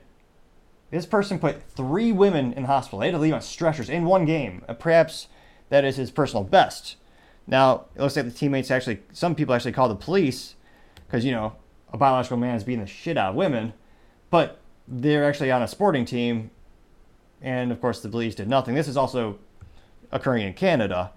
this 0.90 1.06
person 1.06 1.38
put 1.38 1.62
three 1.70 2.12
women 2.12 2.52
in 2.52 2.62
the 2.62 2.68
hospital. 2.68 2.98
They 2.98 3.06
had 3.06 3.12
to 3.12 3.18
leave 3.18 3.32
on 3.32 3.42
stretchers 3.42 3.88
in 3.88 4.04
one 4.04 4.24
game. 4.24 4.64
Uh, 4.68 4.74
perhaps 4.74 5.28
that 5.68 5.84
is 5.84 5.96
his 5.96 6.10
personal 6.10 6.44
best. 6.44 6.96
Now, 7.46 7.86
it 7.94 8.00
looks 8.00 8.16
like 8.16 8.24
the 8.24 8.30
teammates 8.30 8.70
actually, 8.70 9.02
some 9.12 9.34
people 9.34 9.54
actually 9.54 9.72
called 9.72 9.92
the 9.92 10.04
police 10.04 10.56
because, 11.06 11.24
you 11.24 11.32
know, 11.32 11.54
a 11.96 11.98
biological 11.98 12.36
man 12.36 12.54
is 12.54 12.62
beating 12.62 12.82
the 12.82 12.86
shit 12.86 13.16
out 13.16 13.30
of 13.30 13.36
women, 13.36 13.72
but 14.30 14.60
they're 14.86 15.24
actually 15.24 15.50
on 15.50 15.62
a 15.62 15.68
sporting 15.68 16.04
team, 16.04 16.50
and 17.40 17.72
of 17.72 17.80
course 17.80 18.00
the 18.00 18.08
police 18.08 18.34
did 18.34 18.48
nothing. 18.48 18.74
This 18.74 18.86
is 18.86 18.96
also 18.96 19.38
occurring 20.12 20.46
in 20.46 20.52
Canada. 20.52 21.12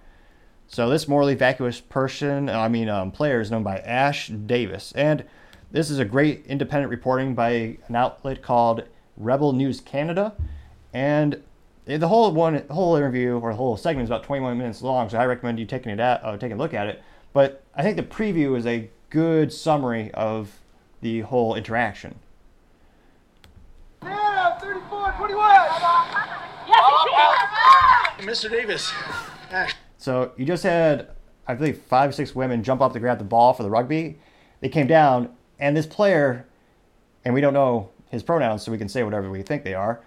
So 0.68 0.88
this 0.88 1.06
morally 1.06 1.34
vacuous 1.34 1.80
person, 1.80 2.48
I 2.48 2.68
mean 2.68 2.88
um, 2.88 3.10
player, 3.10 3.40
is 3.40 3.50
known 3.50 3.62
by 3.62 3.78
Ash 3.78 4.28
Davis, 4.28 4.92
and 4.92 5.24
this 5.70 5.90
is 5.90 5.98
a 5.98 6.04
great 6.04 6.46
independent 6.46 6.90
reporting 6.90 7.34
by 7.34 7.78
an 7.86 7.94
outlet 7.94 8.42
called 8.42 8.84
Rebel 9.16 9.52
News 9.52 9.80
Canada, 9.80 10.34
and 10.94 11.42
the 11.84 12.08
whole 12.08 12.32
one 12.32 12.64
whole 12.70 12.96
interview 12.96 13.38
or 13.38 13.50
the 13.50 13.56
whole 13.56 13.76
segment 13.76 14.04
is 14.04 14.10
about 14.10 14.22
21 14.22 14.56
minutes 14.56 14.80
long, 14.80 15.10
so 15.10 15.18
I 15.18 15.26
recommend 15.26 15.58
you 15.58 15.66
taking 15.66 15.92
it 15.92 16.00
at, 16.00 16.24
uh, 16.24 16.36
taking 16.38 16.56
a 16.56 16.56
look 16.56 16.72
at 16.72 16.86
it. 16.86 17.02
But 17.32 17.62
I 17.74 17.82
think 17.82 17.96
the 17.96 18.02
preview 18.02 18.56
is 18.56 18.66
a 18.66 18.88
good 19.10 19.52
summary 19.52 20.10
of 20.12 20.59
the 21.00 21.20
whole 21.20 21.54
interaction. 21.54 22.18
Yeah, 24.02 24.58
34, 24.58 25.12
21. 25.12 25.50
Mr. 28.20 28.50
Davis. 28.50 28.92
So 29.96 30.32
you 30.36 30.44
just 30.44 30.62
had, 30.62 31.08
I 31.46 31.54
believe, 31.54 31.78
five 31.78 32.10
or 32.10 32.12
six 32.12 32.34
women 32.34 32.62
jump 32.62 32.80
up 32.80 32.92
to 32.92 33.00
grab 33.00 33.18
the 33.18 33.24
ball 33.24 33.52
for 33.52 33.62
the 33.62 33.70
rugby. 33.70 34.18
They 34.60 34.68
came 34.68 34.86
down, 34.86 35.30
and 35.58 35.76
this 35.76 35.86
player, 35.86 36.46
and 37.24 37.34
we 37.34 37.40
don't 37.40 37.54
know 37.54 37.90
his 38.10 38.22
pronouns, 38.22 38.62
so 38.62 38.70
we 38.72 38.78
can 38.78 38.88
say 38.88 39.02
whatever 39.02 39.30
we 39.30 39.42
think 39.42 39.64
they 39.64 39.74
are. 39.74 40.02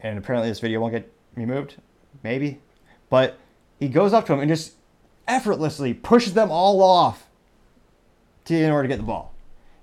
And 0.00 0.18
apparently, 0.18 0.48
this 0.48 0.60
video 0.60 0.80
won't 0.80 0.92
get 0.92 1.12
removed. 1.34 1.76
Maybe. 2.22 2.60
But 3.08 3.38
he 3.78 3.88
goes 3.88 4.12
up 4.12 4.26
to 4.26 4.32
him 4.32 4.40
and 4.40 4.48
just 4.48 4.74
effortlessly 5.26 5.94
pushes 5.94 6.34
them 6.34 6.50
all 6.50 6.82
off 6.82 7.28
to, 8.46 8.56
in 8.56 8.70
order 8.70 8.84
to 8.84 8.88
get 8.88 8.98
the 8.98 9.06
ball 9.06 9.34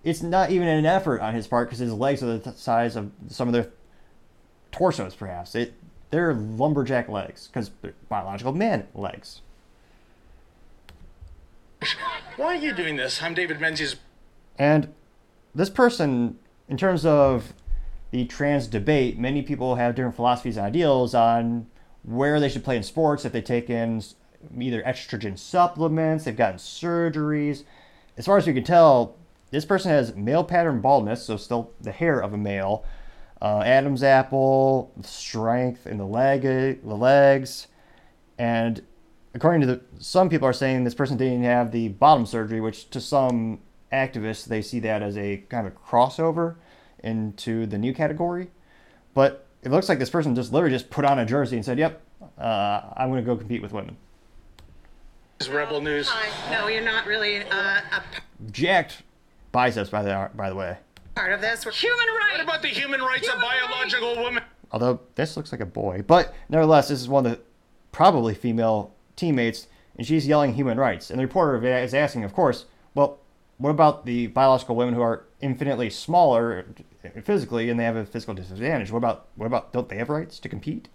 it's 0.03 0.21
not 0.21 0.51
even 0.51 0.67
an 0.67 0.85
effort 0.85 1.21
on 1.21 1.33
his 1.33 1.47
part 1.47 1.67
because 1.67 1.79
his 1.79 1.93
legs 1.93 2.23
are 2.23 2.37
the 2.37 2.51
size 2.53 2.95
of 2.95 3.11
some 3.29 3.47
of 3.47 3.53
their 3.53 3.69
torsos, 4.71 5.15
perhaps. 5.15 5.55
It 5.55 5.73
they're 6.09 6.33
lumberjack 6.33 7.09
legs 7.09 7.47
because 7.47 7.71
they're 7.81 7.93
biological 8.07 8.53
man 8.53 8.87
legs. 8.93 9.41
Why 12.37 12.45
are 12.45 12.55
you 12.55 12.73
doing 12.73 12.95
this? 12.95 13.21
I'm 13.21 13.33
David 13.33 13.59
Menzies. 13.59 13.97
And 14.57 14.93
this 15.53 15.69
person, 15.69 16.39
in 16.67 16.77
terms 16.77 17.05
of 17.05 17.53
the 18.11 18.25
trans 18.25 18.67
debate, 18.67 19.19
many 19.19 19.41
people 19.41 19.75
have 19.75 19.95
different 19.95 20.15
philosophies 20.15 20.57
and 20.57 20.65
ideals 20.65 21.13
on 21.13 21.67
where 22.03 22.39
they 22.39 22.47
should 22.47 22.63
play 22.63 22.77
in 22.77 22.83
sports, 22.83 23.25
if 23.25 23.33
they 23.33 23.41
take 23.41 23.69
in 23.69 24.01
either 24.57 24.81
estrogen 24.83 25.37
supplements, 25.37 26.23
they've 26.23 26.37
gotten 26.37 26.57
surgeries. 26.57 27.63
As 28.17 28.25
far 28.25 28.37
as 28.37 28.47
we 28.47 28.53
can 28.53 28.63
tell, 28.63 29.15
this 29.51 29.65
person 29.65 29.91
has 29.91 30.15
male 30.15 30.43
pattern 30.43 30.81
baldness, 30.81 31.23
so 31.23 31.37
still 31.37 31.71
the 31.81 31.91
hair 31.91 32.19
of 32.19 32.33
a 32.33 32.37
male. 32.37 32.83
Uh, 33.41 33.61
Adam's 33.65 34.03
apple, 34.03 34.91
strength 35.01 35.85
in 35.85 35.97
the 35.97 36.05
leg, 36.05 36.41
the 36.41 36.95
legs, 36.95 37.67
and 38.37 38.81
according 39.33 39.61
to 39.61 39.67
the 39.67 39.81
some 39.99 40.29
people 40.29 40.47
are 40.47 40.53
saying 40.53 40.83
this 40.83 40.95
person 40.95 41.17
didn't 41.17 41.43
have 41.43 41.71
the 41.71 41.89
bottom 41.89 42.25
surgery, 42.25 42.59
which 42.59 42.89
to 42.89 42.99
some 42.99 43.59
activists 43.91 44.45
they 44.45 44.61
see 44.61 44.79
that 44.79 45.01
as 45.01 45.17
a 45.17 45.37
kind 45.49 45.67
of 45.67 45.73
crossover 45.75 46.55
into 47.03 47.65
the 47.67 47.77
new 47.77 47.93
category. 47.93 48.49
But 49.13 49.45
it 49.63 49.69
looks 49.69 49.87
like 49.87 49.99
this 49.99 50.09
person 50.09 50.35
just 50.35 50.51
literally 50.51 50.75
just 50.75 50.89
put 50.89 51.05
on 51.05 51.19
a 51.19 51.25
jersey 51.25 51.55
and 51.55 51.65
said, 51.65 51.77
"Yep, 51.77 52.01
uh, 52.39 52.81
I'm 52.97 53.09
going 53.09 53.23
to 53.23 53.25
go 53.25 53.37
compete 53.37 53.61
with 53.61 53.71
women." 53.71 53.97
Is 55.39 55.49
Rebel 55.49 55.81
News. 55.81 56.07
Hi. 56.09 56.51
No, 56.51 56.67
you're 56.67 56.83
not 56.83 57.05
really 57.05 57.43
uh, 57.43 57.81
a 57.91 58.03
jacked 58.51 59.03
biceps, 59.57 59.89
by 59.89 60.03
the 60.03 60.29
by 60.35 60.49
the 60.49 60.55
way. 60.55 60.77
Part 61.15 61.33
of 61.33 61.41
this, 61.41 61.63
human 61.63 62.07
rights. 62.07 62.37
What 62.37 62.43
about 62.43 62.61
the 62.61 62.67
human 62.67 63.01
rights 63.01 63.27
human 63.27 63.43
of 63.43 63.49
biological 63.49 64.09
rights. 64.09 64.27
women? 64.27 64.43
Although 64.71 64.99
this 65.15 65.35
looks 65.35 65.51
like 65.51 65.61
a 65.61 65.65
boy, 65.65 66.03
but 66.05 66.35
nevertheless, 66.47 66.89
this 66.89 67.01
is 67.01 67.09
one 67.09 67.25
of 67.25 67.31
the 67.31 67.39
probably 67.91 68.35
female 68.35 68.93
teammates, 69.15 69.67
and 69.97 70.05
she's 70.05 70.27
yelling 70.27 70.53
human 70.53 70.77
rights. 70.77 71.09
And 71.09 71.19
the 71.19 71.23
reporter 71.23 71.65
is 71.65 71.95
asking, 71.95 72.23
of 72.23 72.33
course, 72.33 72.65
well, 72.93 73.17
what 73.57 73.71
about 73.71 74.05
the 74.05 74.27
biological 74.27 74.75
women 74.75 74.93
who 74.93 75.01
are 75.01 75.25
infinitely 75.41 75.89
smaller 75.89 76.67
uh, 77.03 77.21
physically 77.21 77.71
and 77.71 77.79
they 77.79 77.85
have 77.85 77.95
a 77.95 78.05
physical 78.05 78.35
disadvantage? 78.35 78.91
What 78.91 78.99
about 78.99 79.25
what 79.37 79.47
about 79.47 79.73
don't 79.73 79.89
they 79.89 79.97
have 79.97 80.09
rights 80.09 80.37
to 80.39 80.49
compete? 80.49 80.87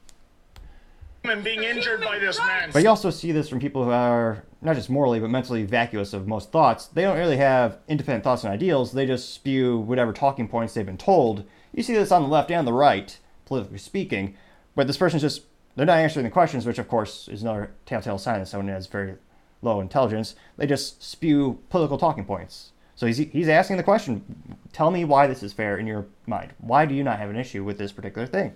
And 1.25 1.45
being 1.45 1.63
injured 1.63 2.01
by 2.01 2.19
this 2.19 2.39
man. 2.39 2.71
But 2.73 2.83
you 2.83 2.89
also 2.89 3.11
see 3.11 3.31
this 3.31 3.49
from 3.49 3.61
people 3.61 3.85
who 3.85 3.91
are 3.91 4.45
not 4.61 4.75
just 4.75 4.91
morally 4.91 5.21
but 5.21 5.31
mentally 5.31 5.65
vacuous 5.65 6.13
of 6.13 6.27
most 6.27 6.51
thoughts. 6.51 6.87
They 6.87 7.03
don't 7.03 7.19
really 7.19 7.37
have 7.37 7.79
independent 7.87 8.25
thoughts 8.25 8.43
and 8.43 8.53
ideals. 8.53 8.93
They 8.93 9.07
just 9.07 9.33
spew 9.33 9.79
whatever 9.79 10.13
talking 10.13 10.49
points 10.49 10.75
they've 10.75 10.85
been 10.85 10.99
told. 10.99 11.45
You 11.73 11.83
see 11.83 11.95
this 11.95 12.11
on 12.11 12.23
the 12.23 12.29
left 12.29 12.51
and 12.51 12.67
the 12.67 12.73
right, 12.73 13.17
politically 13.47 13.79
speaking. 13.79 14.35
But 14.75 14.87
this 14.87 14.97
person's 14.97 15.23
just 15.23 15.43
they're 15.77 15.87
not 15.87 15.99
answering 15.99 16.25
the 16.25 16.31
questions, 16.31 16.67
which 16.67 16.79
of 16.79 16.89
course 16.89 17.29
is 17.29 17.43
another 17.43 17.71
telltale 17.87 18.19
sign 18.19 18.41
that 18.41 18.47
someone 18.47 18.69
has 18.69 18.87
very 18.87 19.15
low 19.63 19.81
intelligence. 19.81 20.35
They 20.57 20.67
just 20.67 21.03
spew 21.03 21.61
political 21.71 21.99
talking 21.99 22.25
points. 22.25 22.73
So 22.95 23.07
he's 23.07 23.19
he's 23.19 23.49
asking 23.49 23.77
the 23.77 23.83
question: 23.83 24.57
Tell 24.73 24.91
me 24.91 25.05
why 25.05 25.27
this 25.27 25.43
is 25.43 25.53
fair 25.53 25.79
in 25.79 25.87
your 25.87 26.07
mind. 26.27 26.53
Why 26.59 26.85
do 26.85 26.95
you 26.95 27.05
not 27.05 27.19
have 27.19 27.31
an 27.31 27.37
issue 27.37 27.65
with 27.65 27.79
this 27.79 27.93
particular 27.93 28.27
thing? 28.27 28.55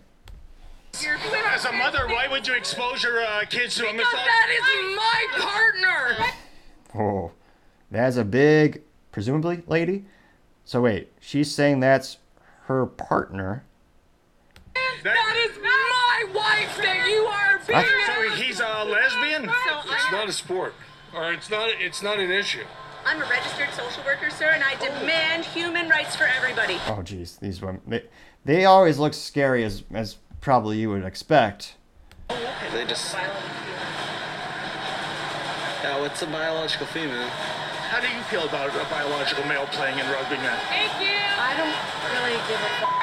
As 1.04 1.66
a 1.66 1.72
mother, 1.72 2.06
why 2.06 2.26
would 2.26 2.46
you 2.46 2.54
expose 2.54 3.02
your 3.02 3.20
uh, 3.20 3.44
kids 3.50 3.74
to 3.76 3.86
a 3.86 3.92
Because 3.92 4.12
that 4.12 4.48
is 4.50 4.96
my 4.96 5.26
partner. 5.38 6.26
Oh, 6.94 7.32
that's 7.90 8.16
a 8.16 8.24
big, 8.24 8.82
presumably, 9.12 9.62
lady. 9.66 10.06
So 10.64 10.80
wait, 10.80 11.12
she's 11.20 11.54
saying 11.54 11.80
that's 11.80 12.16
her 12.64 12.86
partner. 12.86 13.64
That 15.02 15.36
is 15.50 15.58
my 15.62 16.24
wife 16.34 16.76
that 16.78 17.06
you 17.08 17.26
are 17.26 17.60
being. 17.66 17.84
So 18.06 18.42
he's 18.42 18.60
a 18.60 18.84
lesbian? 18.84 19.44
It's 19.44 20.12
not 20.12 20.30
a 20.30 20.32
sport, 20.32 20.74
or 21.14 21.30
it's 21.32 21.50
not. 21.50 21.68
It's 21.78 22.02
not 22.02 22.18
an 22.18 22.30
issue. 22.30 22.64
I'm 23.04 23.20
a 23.20 23.28
registered 23.28 23.68
social 23.72 24.02
worker, 24.02 24.30
sir, 24.30 24.50
and 24.50 24.64
I 24.64 24.74
demand 24.76 25.44
human 25.44 25.88
rights 25.90 26.16
for 26.16 26.24
everybody. 26.24 26.74
Oh, 26.88 27.02
jeez, 27.04 27.38
these 27.38 27.60
women. 27.60 27.82
They, 27.86 28.02
they 28.44 28.64
always 28.64 28.98
look 28.98 29.14
scary 29.14 29.62
as, 29.62 29.84
as 29.92 30.16
probably 30.46 30.78
you 30.78 30.88
would 30.88 31.04
expect. 31.04 31.74
They 32.28 32.84
just. 32.86 33.16
Oh, 33.16 33.18
yeah, 35.82 36.00
what's 36.00 36.22
a 36.22 36.26
biological 36.26 36.86
female? 36.86 37.26
How 37.90 37.98
do 37.98 38.06
you 38.06 38.22
feel 38.30 38.46
about 38.46 38.70
a 38.70 38.84
biological 38.88 39.44
male 39.46 39.66
playing 39.72 39.98
in 39.98 40.06
rugby, 40.08 40.36
man? 40.36 40.56
Thank 40.68 40.92
you. 41.02 41.18
I 41.36 41.52
don't 41.56 41.74
really 42.14 42.38
give 42.46 42.60
a 42.60 42.68
fuck. 42.78 43.02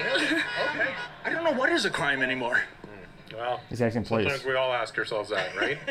Everybody! 0.00 0.42
Okay. 0.80 0.94
I 1.26 1.30
don't 1.30 1.44
know 1.44 1.52
what 1.52 1.68
is 1.70 1.84
a 1.84 1.90
crime 1.90 2.22
anymore. 2.22 2.62
Hmm. 2.82 3.36
Well, 3.36 3.60
He's 3.68 3.82
acting 3.82 4.04
pleased. 4.04 4.30
sometimes 4.30 4.48
we 4.48 4.54
all 4.54 4.72
ask 4.72 4.96
ourselves 4.96 5.28
that, 5.28 5.54
right? 5.56 5.76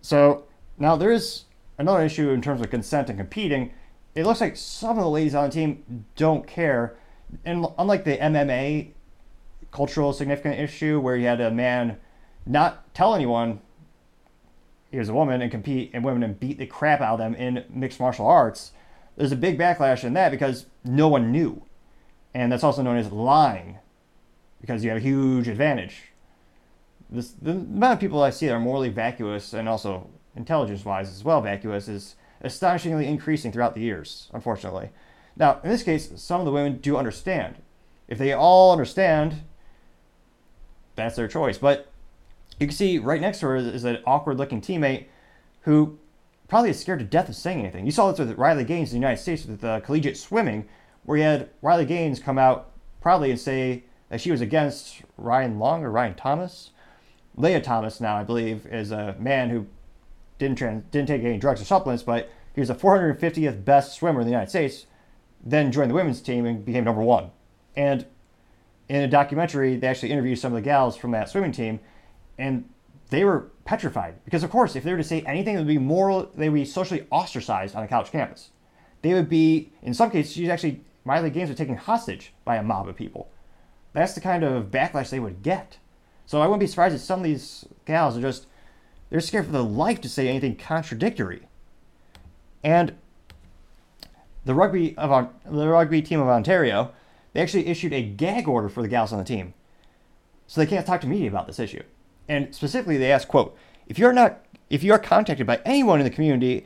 So 0.00 0.44
now 0.76 0.96
there 0.96 1.12
is 1.12 1.44
another 1.78 2.02
issue 2.02 2.30
in 2.30 2.42
terms 2.42 2.60
of 2.60 2.68
consent 2.68 3.08
and 3.08 3.18
competing. 3.18 3.72
It 4.16 4.26
looks 4.26 4.40
like 4.40 4.56
some 4.56 4.98
of 4.98 5.04
the 5.04 5.08
ladies 5.08 5.36
on 5.36 5.44
the 5.44 5.54
team 5.54 6.04
don't 6.16 6.46
care. 6.46 6.96
And 7.44 7.66
unlike 7.78 8.04
the 8.04 8.18
MMA 8.18 8.90
cultural 9.74 10.12
significant 10.12 10.58
issue 10.58 11.00
where 11.00 11.16
you 11.16 11.26
had 11.26 11.40
a 11.40 11.50
man 11.50 11.98
not 12.46 12.94
tell 12.94 13.14
anyone 13.14 13.60
he 14.90 14.98
was 14.98 15.08
a 15.08 15.14
woman 15.14 15.42
and 15.42 15.50
compete 15.50 15.90
and 15.92 16.04
women 16.04 16.22
and 16.22 16.38
beat 16.38 16.58
the 16.58 16.66
crap 16.66 17.00
out 17.00 17.14
of 17.14 17.18
them 17.18 17.34
in 17.34 17.64
mixed 17.68 17.98
martial 17.98 18.26
arts, 18.26 18.72
there's 19.16 19.32
a 19.32 19.36
big 19.36 19.58
backlash 19.58 20.04
in 20.04 20.14
that 20.14 20.30
because 20.30 20.66
no 20.84 21.08
one 21.08 21.32
knew. 21.32 21.62
And 22.32 22.50
that's 22.50 22.64
also 22.64 22.82
known 22.82 22.96
as 22.96 23.10
lying 23.10 23.78
because 24.60 24.84
you 24.84 24.90
have 24.90 24.98
a 24.98 25.02
huge 25.02 25.48
advantage 25.48 26.14
this 27.14 27.30
the 27.30 27.52
amount 27.52 27.94
of 27.94 28.00
people 28.00 28.22
I 28.22 28.30
see 28.30 28.46
that 28.46 28.54
are 28.54 28.60
morally 28.60 28.88
vacuous 28.88 29.52
and 29.52 29.68
also 29.68 30.08
intelligence-wise 30.36 31.08
as 31.10 31.24
well 31.24 31.40
vacuous 31.40 31.88
is 31.88 32.16
astonishingly 32.40 33.06
increasing 33.06 33.52
throughout 33.52 33.74
the 33.74 33.80
years, 33.80 34.28
unfortunately. 34.32 34.90
Now, 35.36 35.60
in 35.62 35.70
this 35.70 35.82
case, 35.82 36.12
some 36.16 36.40
of 36.40 36.44
the 36.44 36.52
women 36.52 36.78
do 36.78 36.96
understand. 36.96 37.56
If 38.08 38.18
they 38.18 38.32
all 38.32 38.72
understand, 38.72 39.42
that's 40.96 41.16
their 41.16 41.28
choice. 41.28 41.58
But 41.58 41.90
you 42.58 42.66
can 42.66 42.76
see 42.76 42.98
right 42.98 43.20
next 43.20 43.40
to 43.40 43.46
her 43.46 43.56
is 43.56 43.84
an 43.84 43.98
awkward-looking 44.06 44.60
teammate 44.60 45.06
who 45.62 45.98
probably 46.48 46.70
is 46.70 46.80
scared 46.80 47.00
to 47.00 47.04
death 47.04 47.28
of 47.28 47.34
saying 47.34 47.60
anything. 47.60 47.86
You 47.86 47.92
saw 47.92 48.10
this 48.10 48.18
with 48.18 48.38
Riley 48.38 48.64
Gaines 48.64 48.92
in 48.92 49.00
the 49.00 49.06
United 49.06 49.20
States 49.20 49.44
with 49.44 49.64
uh, 49.64 49.80
collegiate 49.80 50.16
swimming, 50.16 50.68
where 51.04 51.18
you 51.18 51.24
had 51.24 51.50
Riley 51.62 51.86
Gaines 51.86 52.20
come 52.20 52.38
out 52.38 52.70
proudly 53.00 53.30
and 53.30 53.40
say 53.40 53.84
that 54.08 54.20
she 54.20 54.30
was 54.30 54.40
against 54.40 55.02
Ryan 55.16 55.58
Long 55.58 55.84
or 55.84 55.90
Ryan 55.90 56.14
Thomas. 56.14 56.70
Lia 57.36 57.60
Thomas 57.60 58.00
now, 58.00 58.16
I 58.16 58.24
believe, 58.24 58.66
is 58.66 58.92
a 58.92 59.16
man 59.18 59.50
who 59.50 59.66
didn't 60.38 60.58
trans- 60.58 60.84
didn't 60.90 61.08
take 61.08 61.24
any 61.24 61.38
drugs 61.38 61.60
or 61.60 61.64
supplements, 61.64 62.02
but 62.02 62.30
he 62.54 62.60
was 62.60 62.68
the 62.68 62.74
450th 62.74 63.64
best 63.64 63.94
swimmer 63.94 64.20
in 64.20 64.26
the 64.26 64.30
United 64.32 64.50
States. 64.50 64.86
Then 65.44 65.72
joined 65.72 65.90
the 65.90 65.94
women's 65.94 66.22
team 66.22 66.46
and 66.46 66.64
became 66.64 66.84
number 66.84 67.02
one. 67.02 67.30
And 67.76 68.06
in 68.88 69.02
a 69.02 69.08
documentary, 69.08 69.76
they 69.76 69.86
actually 69.86 70.12
interviewed 70.12 70.38
some 70.38 70.52
of 70.52 70.56
the 70.56 70.62
gals 70.62 70.96
from 70.96 71.10
that 71.12 71.28
swimming 71.28 71.52
team, 71.52 71.80
and 72.38 72.68
they 73.10 73.24
were 73.24 73.50
petrified 73.64 74.22
because, 74.24 74.42
of 74.42 74.50
course, 74.50 74.76
if 74.76 74.84
they 74.84 74.92
were 74.92 74.98
to 74.98 75.04
say 75.04 75.22
anything, 75.22 75.54
it 75.54 75.58
would 75.58 75.66
be 75.66 75.78
moral. 75.78 76.30
They 76.34 76.48
would 76.48 76.56
be 76.56 76.64
socially 76.64 77.06
ostracized 77.10 77.74
on 77.74 77.82
a 77.82 77.88
college 77.88 78.10
campus. 78.10 78.50
They 79.02 79.14
would 79.14 79.28
be, 79.28 79.72
in 79.82 79.94
some 79.94 80.10
cases, 80.10 80.32
she's 80.32 80.48
actually 80.48 80.80
Riley 81.04 81.30
Gaines 81.30 81.50
was 81.50 81.58
taken 81.58 81.76
hostage 81.76 82.32
by 82.44 82.56
a 82.56 82.62
mob 82.62 82.88
of 82.88 82.96
people. 82.96 83.30
That's 83.92 84.14
the 84.14 84.20
kind 84.20 84.42
of 84.42 84.70
backlash 84.70 85.10
they 85.10 85.20
would 85.20 85.42
get. 85.42 85.78
So 86.26 86.40
I 86.40 86.46
wouldn't 86.46 86.60
be 86.60 86.66
surprised 86.66 86.94
if 86.94 87.02
some 87.02 87.20
of 87.20 87.24
these 87.24 87.66
gals 87.84 88.16
are 88.16 88.22
just 88.22 88.46
they're 89.10 89.20
scared 89.20 89.46
for 89.46 89.52
their 89.52 89.62
life 89.62 90.00
to 90.00 90.08
say 90.08 90.28
anything 90.28 90.56
contradictory. 90.56 91.46
And 92.64 92.96
the 94.44 94.54
rugby 94.54 94.96
of 94.96 95.28
the 95.44 95.68
rugby 95.68 96.02
team 96.02 96.20
of 96.20 96.28
Ontario, 96.28 96.92
they 97.34 97.42
actually 97.42 97.66
issued 97.66 97.92
a 97.92 98.02
gag 98.02 98.48
order 98.48 98.70
for 98.70 98.80
the 98.80 98.88
gals 98.88 99.12
on 99.12 99.18
the 99.18 99.24
team, 99.24 99.52
so 100.46 100.60
they 100.60 100.66
can't 100.66 100.86
talk 100.86 101.02
to 101.02 101.06
media 101.06 101.28
about 101.28 101.46
this 101.46 101.58
issue. 101.58 101.82
And 102.26 102.54
specifically, 102.54 102.96
they 102.96 103.12
asked, 103.12 103.28
"quote 103.28 103.54
If 103.86 103.98
you're 103.98 104.14
not 104.14 104.40
if 104.70 104.82
you 104.82 104.92
are 104.94 104.98
contacted 104.98 105.46
by 105.46 105.60
anyone 105.66 106.00
in 106.00 106.04
the 106.04 106.10
community 106.10 106.64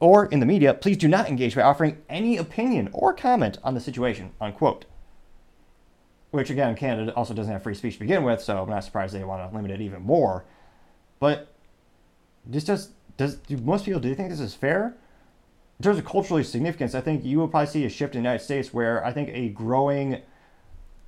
or 0.00 0.24
in 0.24 0.40
the 0.40 0.46
media, 0.46 0.72
please 0.72 0.96
do 0.96 1.08
not 1.08 1.28
engage 1.28 1.54
by 1.54 1.62
offering 1.62 1.98
any 2.08 2.38
opinion 2.38 2.88
or 2.92 3.12
comment 3.12 3.58
on 3.62 3.74
the 3.74 3.80
situation." 3.80 4.30
Unquote 4.40 4.86
which 6.36 6.50
again, 6.50 6.74
Canada 6.74 7.14
also 7.14 7.32
doesn't 7.32 7.52
have 7.52 7.62
free 7.62 7.74
speech 7.74 7.94
to 7.94 8.00
begin 8.00 8.22
with, 8.22 8.42
so 8.42 8.62
I'm 8.62 8.68
not 8.68 8.84
surprised 8.84 9.14
they 9.14 9.24
want 9.24 9.48
to 9.48 9.56
limit 9.56 9.70
it 9.70 9.80
even 9.80 10.02
more. 10.02 10.44
But 11.18 11.54
this 12.44 12.64
does 12.64 12.90
does 13.16 13.36
do 13.36 13.56
most 13.56 13.86
people 13.86 14.00
do 14.00 14.08
you 14.08 14.14
think 14.14 14.30
this 14.30 14.40
is 14.40 14.54
fair? 14.54 14.96
In 15.78 15.82
terms 15.82 15.98
of 15.98 16.06
culturally 16.06 16.42
significance, 16.42 16.94
I 16.94 17.02
think 17.02 17.24
you 17.24 17.38
will 17.38 17.48
probably 17.48 17.66
see 17.66 17.84
a 17.84 17.90
shift 17.90 18.14
in 18.14 18.22
the 18.22 18.28
United 18.28 18.42
States 18.42 18.72
where 18.72 19.04
I 19.04 19.12
think 19.12 19.28
a 19.32 19.50
growing 19.50 20.22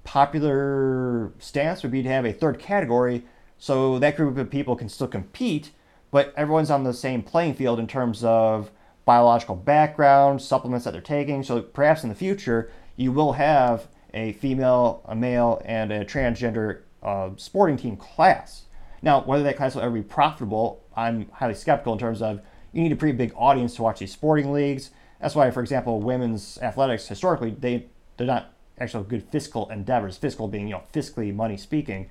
popular 0.05 1.33
stance 1.39 1.83
would 1.83 1.93
be 1.93 2.03
to 2.03 2.09
have 2.09 2.27
a 2.27 2.33
third 2.33 2.59
category 2.59 3.25
so 3.59 3.99
that 3.99 4.17
group 4.17 4.37
of 4.37 4.51
people 4.51 4.77
can 4.77 4.89
still 4.89 5.09
compete, 5.09 5.71
but 6.11 6.35
everyone's 6.37 6.71
on 6.71 6.85
the 6.85 6.93
same 6.93 7.23
playing 7.23 7.55
field 7.55 7.79
in 7.81 7.87
terms 7.87 8.23
of 8.23 8.71
biological 9.05 9.57
background, 9.57 10.43
supplements 10.43 10.85
that 10.85 10.93
they're 10.93 11.01
taking. 11.01 11.43
So 11.43 11.63
perhaps 11.63 12.03
in 12.03 12.11
the 12.11 12.15
future, 12.15 12.71
you 12.97 13.11
will 13.11 13.33
have 13.33 13.89
a 14.13 14.33
female, 14.35 15.03
a 15.07 15.17
male, 15.17 15.63
and 15.65 15.91
a 15.91 16.05
transgender 16.05 16.83
uh, 17.03 17.31
sporting 17.37 17.79
team 17.79 17.97
class. 17.97 18.65
Now, 19.01 19.23
whether 19.23 19.45
that 19.45 19.57
class 19.57 19.75
will 19.75 19.83
ever 19.83 19.95
be 19.95 20.03
profitable, 20.03 20.85
I'm 20.95 21.31
highly 21.33 21.55
skeptical 21.55 21.95
in 21.95 21.99
terms 21.99 22.21
of 22.21 22.43
you 22.73 22.83
need 22.83 22.93
a 22.93 22.97
pretty 22.97 23.17
big 23.17 23.33
audience 23.37 23.77
to 23.77 23.83
watch 23.83 24.01
these 24.01 24.13
sporting 24.13 24.53
leagues. 24.53 24.91
That's 25.21 25.35
why, 25.35 25.51
for 25.51 25.61
example, 25.61 26.01
women's 26.01 26.59
athletics 26.59 27.09
historically 27.09 27.51
they 27.51 27.87
they're 28.17 28.27
not 28.27 28.53
actual 28.79 29.03
good 29.03 29.25
fiscal 29.25 29.69
endeavors. 29.71 30.17
Fiscal 30.17 30.49
being 30.49 30.69
you 30.69 30.75
know 30.75 30.83
fiscally 30.93 31.35
money 31.35 31.57
speaking. 31.57 32.09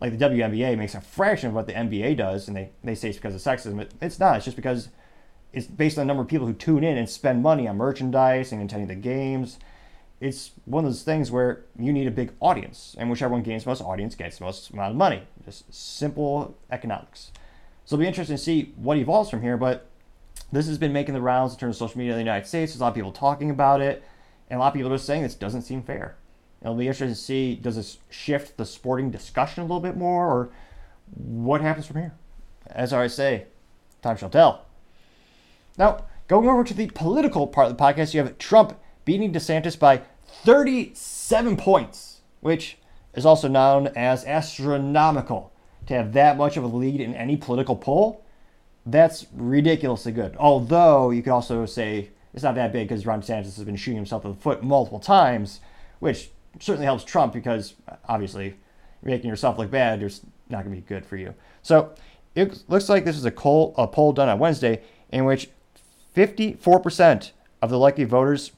Like 0.00 0.16
the 0.16 0.24
WNBA 0.24 0.78
makes 0.78 0.94
a 0.94 1.00
fraction 1.00 1.48
of 1.48 1.54
what 1.54 1.66
the 1.66 1.72
NBA 1.72 2.16
does, 2.16 2.46
and 2.46 2.56
they, 2.56 2.70
they 2.84 2.94
say 2.94 3.08
it's 3.08 3.18
because 3.18 3.34
of 3.34 3.40
sexism. 3.40 3.80
It, 3.80 3.92
it's 4.00 4.20
not. 4.20 4.36
It's 4.36 4.44
just 4.44 4.56
because 4.56 4.90
it's 5.52 5.66
based 5.66 5.98
on 5.98 6.02
the 6.02 6.06
number 6.06 6.22
of 6.22 6.28
people 6.28 6.46
who 6.46 6.52
tune 6.52 6.84
in 6.84 6.96
and 6.96 7.10
spend 7.10 7.42
money 7.42 7.66
on 7.66 7.76
merchandise 7.76 8.52
and 8.52 8.62
attending 8.62 8.86
the 8.86 8.94
games 8.94 9.58
it's 10.20 10.52
one 10.64 10.84
of 10.84 10.90
those 10.90 11.02
things 11.02 11.30
where 11.30 11.64
you 11.78 11.92
need 11.92 12.06
a 12.06 12.10
big 12.10 12.32
audience, 12.40 12.96
and 12.98 13.10
whichever 13.10 13.32
one 13.32 13.42
gains 13.42 13.64
the 13.64 13.70
most 13.70 13.82
audience 13.82 14.14
gets 14.14 14.38
the 14.38 14.44
most 14.44 14.70
amount 14.70 14.90
of 14.90 14.96
money. 14.96 15.22
Just 15.44 15.72
simple 15.72 16.56
economics. 16.70 17.30
So 17.88 17.94
it'll 17.94 18.02
be 18.02 18.06
interesting 18.06 18.36
to 18.36 18.42
see 18.42 18.74
what 18.76 18.98
evolves 18.98 19.30
from 19.30 19.40
here, 19.40 19.56
but 19.56 19.86
this 20.52 20.66
has 20.66 20.76
been 20.76 20.92
making 20.92 21.14
the 21.14 21.22
rounds 21.22 21.54
in 21.54 21.58
terms 21.58 21.76
of 21.76 21.78
social 21.78 21.96
media 21.96 22.12
in 22.12 22.18
the 22.18 22.22
United 22.22 22.46
States. 22.46 22.72
There's 22.72 22.82
a 22.82 22.84
lot 22.84 22.90
of 22.90 22.94
people 22.94 23.12
talking 23.12 23.48
about 23.48 23.80
it, 23.80 24.04
and 24.50 24.58
a 24.58 24.60
lot 24.60 24.68
of 24.68 24.74
people 24.74 24.92
are 24.92 24.98
saying 24.98 25.22
this 25.22 25.34
doesn't 25.34 25.62
seem 25.62 25.82
fair. 25.82 26.18
It'll 26.60 26.74
be 26.74 26.86
interesting 26.86 27.08
to 27.08 27.14
see 27.14 27.54
does 27.54 27.76
this 27.76 27.96
shift 28.10 28.58
the 28.58 28.66
sporting 28.66 29.10
discussion 29.10 29.62
a 29.62 29.64
little 29.64 29.80
bit 29.80 29.96
more, 29.96 30.26
or 30.26 30.50
what 31.14 31.62
happens 31.62 31.86
from 31.86 31.96
here? 31.96 32.12
As 32.66 32.92
I 32.92 33.06
say, 33.06 33.46
time 34.02 34.18
shall 34.18 34.28
tell. 34.28 34.66
Now, 35.78 36.04
going 36.26 36.46
over 36.46 36.64
to 36.64 36.74
the 36.74 36.88
political 36.88 37.46
part 37.46 37.70
of 37.70 37.74
the 37.74 37.82
podcast, 37.82 38.12
you 38.12 38.20
have 38.20 38.36
Trump 38.36 38.78
beating 39.06 39.32
DeSantis 39.32 39.78
by 39.78 40.02
37 40.44 41.56
points, 41.56 42.20
which 42.40 42.76
is 43.14 43.24
also 43.24 43.48
known 43.48 43.86
as 43.96 44.26
astronomical. 44.26 45.47
To 45.88 45.94
have 45.94 46.12
that 46.12 46.36
much 46.36 46.58
of 46.58 46.64
a 46.64 46.66
lead 46.66 47.00
in 47.00 47.14
any 47.14 47.36
political 47.36 47.74
poll, 47.74 48.22
that's 48.84 49.26
ridiculously 49.34 50.12
good. 50.12 50.36
Although 50.38 51.10
you 51.10 51.22
could 51.22 51.32
also 51.32 51.64
say 51.64 52.10
it's 52.34 52.42
not 52.42 52.54
that 52.56 52.72
big 52.72 52.88
because 52.88 53.06
Ron 53.06 53.22
DeSantis 53.22 53.56
has 53.56 53.64
been 53.64 53.76
shooting 53.76 53.96
himself 53.96 54.24
in 54.26 54.32
the 54.32 54.36
foot 54.36 54.62
multiple 54.62 55.00
times, 55.00 55.60
which 55.98 56.30
certainly 56.60 56.84
helps 56.84 57.04
Trump 57.04 57.32
because 57.32 57.72
obviously 58.06 58.54
making 59.02 59.30
yourself 59.30 59.58
look 59.58 59.70
bad 59.70 60.02
is 60.02 60.20
not 60.50 60.62
going 60.62 60.76
to 60.76 60.82
be 60.82 60.86
good 60.86 61.06
for 61.06 61.16
you. 61.16 61.32
So 61.62 61.94
it 62.34 62.64
looks 62.68 62.90
like 62.90 63.06
this 63.06 63.16
is 63.16 63.24
a 63.24 63.30
poll, 63.30 63.74
a 63.78 63.86
poll 63.86 64.12
done 64.12 64.28
on 64.28 64.38
Wednesday 64.38 64.82
in 65.10 65.24
which 65.24 65.48
54% 66.14 67.30
of 67.62 67.70
the 67.70 67.78
likely 67.78 68.04
voters 68.04 68.52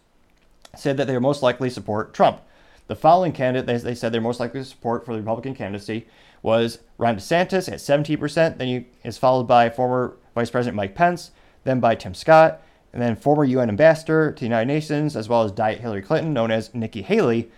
said 0.77 0.97
that 0.97 1.07
they 1.07 1.17
most 1.19 1.45
likely 1.45 1.69
to 1.69 1.75
support 1.75 2.13
Trump. 2.13 2.41
The 2.89 2.97
following 2.97 3.31
candidate 3.31 3.67
they, 3.67 3.77
they 3.77 3.95
said 3.95 4.11
they're 4.11 4.21
most 4.21 4.41
likely 4.41 4.61
to 4.61 4.67
support 4.67 5.07
for 5.07 5.13
the 5.13 5.21
Republican 5.21 5.55
candidacy 5.55 6.09
was 6.43 6.79
Ron 6.99 7.17
DeSantis 7.17 7.69
at 7.71 7.79
17%. 7.79 8.59
Then 8.59 8.69
he 8.69 8.87
is 9.05 9.19
followed 9.19 9.45
by 9.45 9.71
former 9.71 10.17
Vice 10.35 10.51
President 10.51 10.77
Mike 10.77 10.95
Pence, 10.95 11.31
then 11.65 11.81
by 11.81 11.95
Tim 11.95 12.15
Scott, 12.15 12.63
and 12.93 13.03
then 13.03 13.17
former 13.17 13.45
UN 13.45 13.69
ambassador 13.69 14.33
to 14.33 14.41
the 14.41 14.47
United 14.47 14.67
Nations, 14.67 15.17
as 15.17 15.29
well 15.29 15.43
as 15.43 15.53
Diet 15.53 15.81
Hillary 15.81 16.03
Clinton, 16.03 16.33
known 16.33 16.51
as 16.51 16.75
Nikki 16.75 17.03
Haley, 17.03 17.51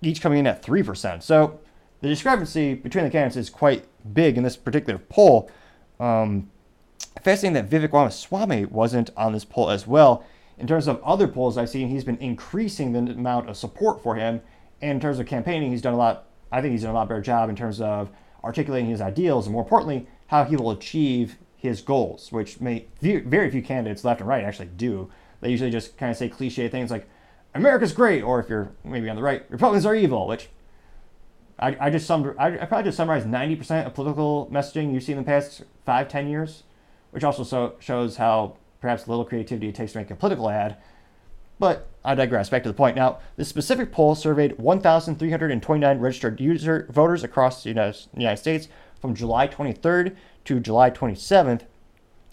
each 0.00 0.20
coming 0.20 0.38
in 0.38 0.46
at 0.46 0.62
3%. 0.62 1.22
So 1.22 1.60
the 2.00 2.08
discrepancy 2.08 2.74
between 2.74 3.04
the 3.04 3.10
candidates 3.10 3.36
is 3.36 3.50
quite 3.50 3.86
big 4.12 4.36
in 4.36 4.42
this 4.42 4.56
particular 4.56 4.98
poll. 4.98 5.50
Um, 6.00 6.50
fascinating 7.22 7.54
that 7.54 7.70
Vivek 7.70 7.92
Ramaswamy 7.92 8.66
wasn't 8.66 9.10
on 9.16 9.32
this 9.32 9.44
poll 9.44 9.70
as 9.70 9.86
well. 9.86 10.24
In 10.58 10.66
terms 10.66 10.88
of 10.88 11.02
other 11.02 11.28
polls 11.28 11.56
I've 11.56 11.70
seen, 11.70 11.88
he's 11.88 12.04
been 12.04 12.18
increasing 12.18 12.92
the 12.92 13.12
amount 13.12 13.48
of 13.48 13.56
support 13.56 14.02
for 14.02 14.16
him. 14.16 14.40
And 14.80 14.92
in 14.92 15.00
terms 15.00 15.18
of 15.18 15.26
campaigning, 15.26 15.70
he's 15.70 15.82
done 15.82 15.94
a 15.94 15.98
lot 15.98 16.26
I 16.52 16.60
think 16.60 16.72
he's 16.72 16.82
done 16.82 16.90
a 16.90 16.94
lot 16.94 17.08
better 17.08 17.20
job 17.20 17.48
in 17.48 17.56
terms 17.56 17.80
of 17.80 18.10
articulating 18.44 18.90
his 18.90 19.00
ideals 19.00 19.46
and 19.46 19.52
more 19.52 19.62
importantly, 19.62 20.06
how 20.28 20.44
he 20.44 20.54
will 20.54 20.70
achieve 20.70 21.36
his 21.56 21.80
goals, 21.80 22.30
which 22.30 22.60
may 22.60 22.86
very 23.00 23.50
few 23.50 23.62
candidates 23.62 24.04
left 24.04 24.20
and 24.20 24.28
right 24.28 24.44
actually 24.44 24.66
do. 24.76 25.10
They 25.40 25.50
usually 25.50 25.70
just 25.70 25.96
kind 25.96 26.10
of 26.10 26.16
say 26.16 26.28
cliche 26.28 26.68
things 26.68 26.90
like 26.90 27.08
America's 27.54 27.92
great, 27.92 28.22
or 28.22 28.40
if 28.40 28.48
you're 28.48 28.72
maybe 28.84 29.08
on 29.08 29.16
the 29.16 29.22
right, 29.22 29.44
Republicans 29.48 29.86
are 29.86 29.94
evil, 29.94 30.26
which 30.26 30.48
I, 31.58 31.76
I 31.80 31.90
just 31.90 32.06
summed, 32.06 32.34
I, 32.38 32.58
I 32.58 32.64
probably 32.64 32.84
just 32.84 32.96
summarized 32.96 33.26
90% 33.26 33.86
of 33.86 33.94
political 33.94 34.48
messaging 34.52 34.92
you've 34.92 35.02
seen 35.02 35.18
in 35.18 35.24
the 35.24 35.28
past 35.28 35.62
five, 35.84 36.08
ten 36.08 36.28
years, 36.28 36.64
which 37.10 37.24
also 37.24 37.44
so, 37.44 37.74
shows 37.78 38.16
how 38.16 38.56
perhaps 38.80 39.06
little 39.06 39.24
creativity 39.24 39.68
it 39.68 39.74
takes 39.74 39.92
to 39.92 39.98
make 39.98 40.10
a 40.10 40.16
political 40.16 40.50
ad. 40.50 40.76
But 41.62 41.86
I 42.04 42.16
digress. 42.16 42.48
Back 42.48 42.64
to 42.64 42.68
the 42.68 42.74
point. 42.74 42.96
Now, 42.96 43.20
this 43.36 43.46
specific 43.48 43.92
poll 43.92 44.16
surveyed 44.16 44.58
1,329 44.58 45.98
registered 46.00 46.40
user 46.40 46.88
voters 46.90 47.22
across 47.22 47.62
the 47.62 47.68
United, 47.68 48.36
States 48.36 48.66
from 49.00 49.14
July 49.14 49.46
23rd 49.46 50.16
to 50.46 50.58
July 50.58 50.90
27th. 50.90 51.60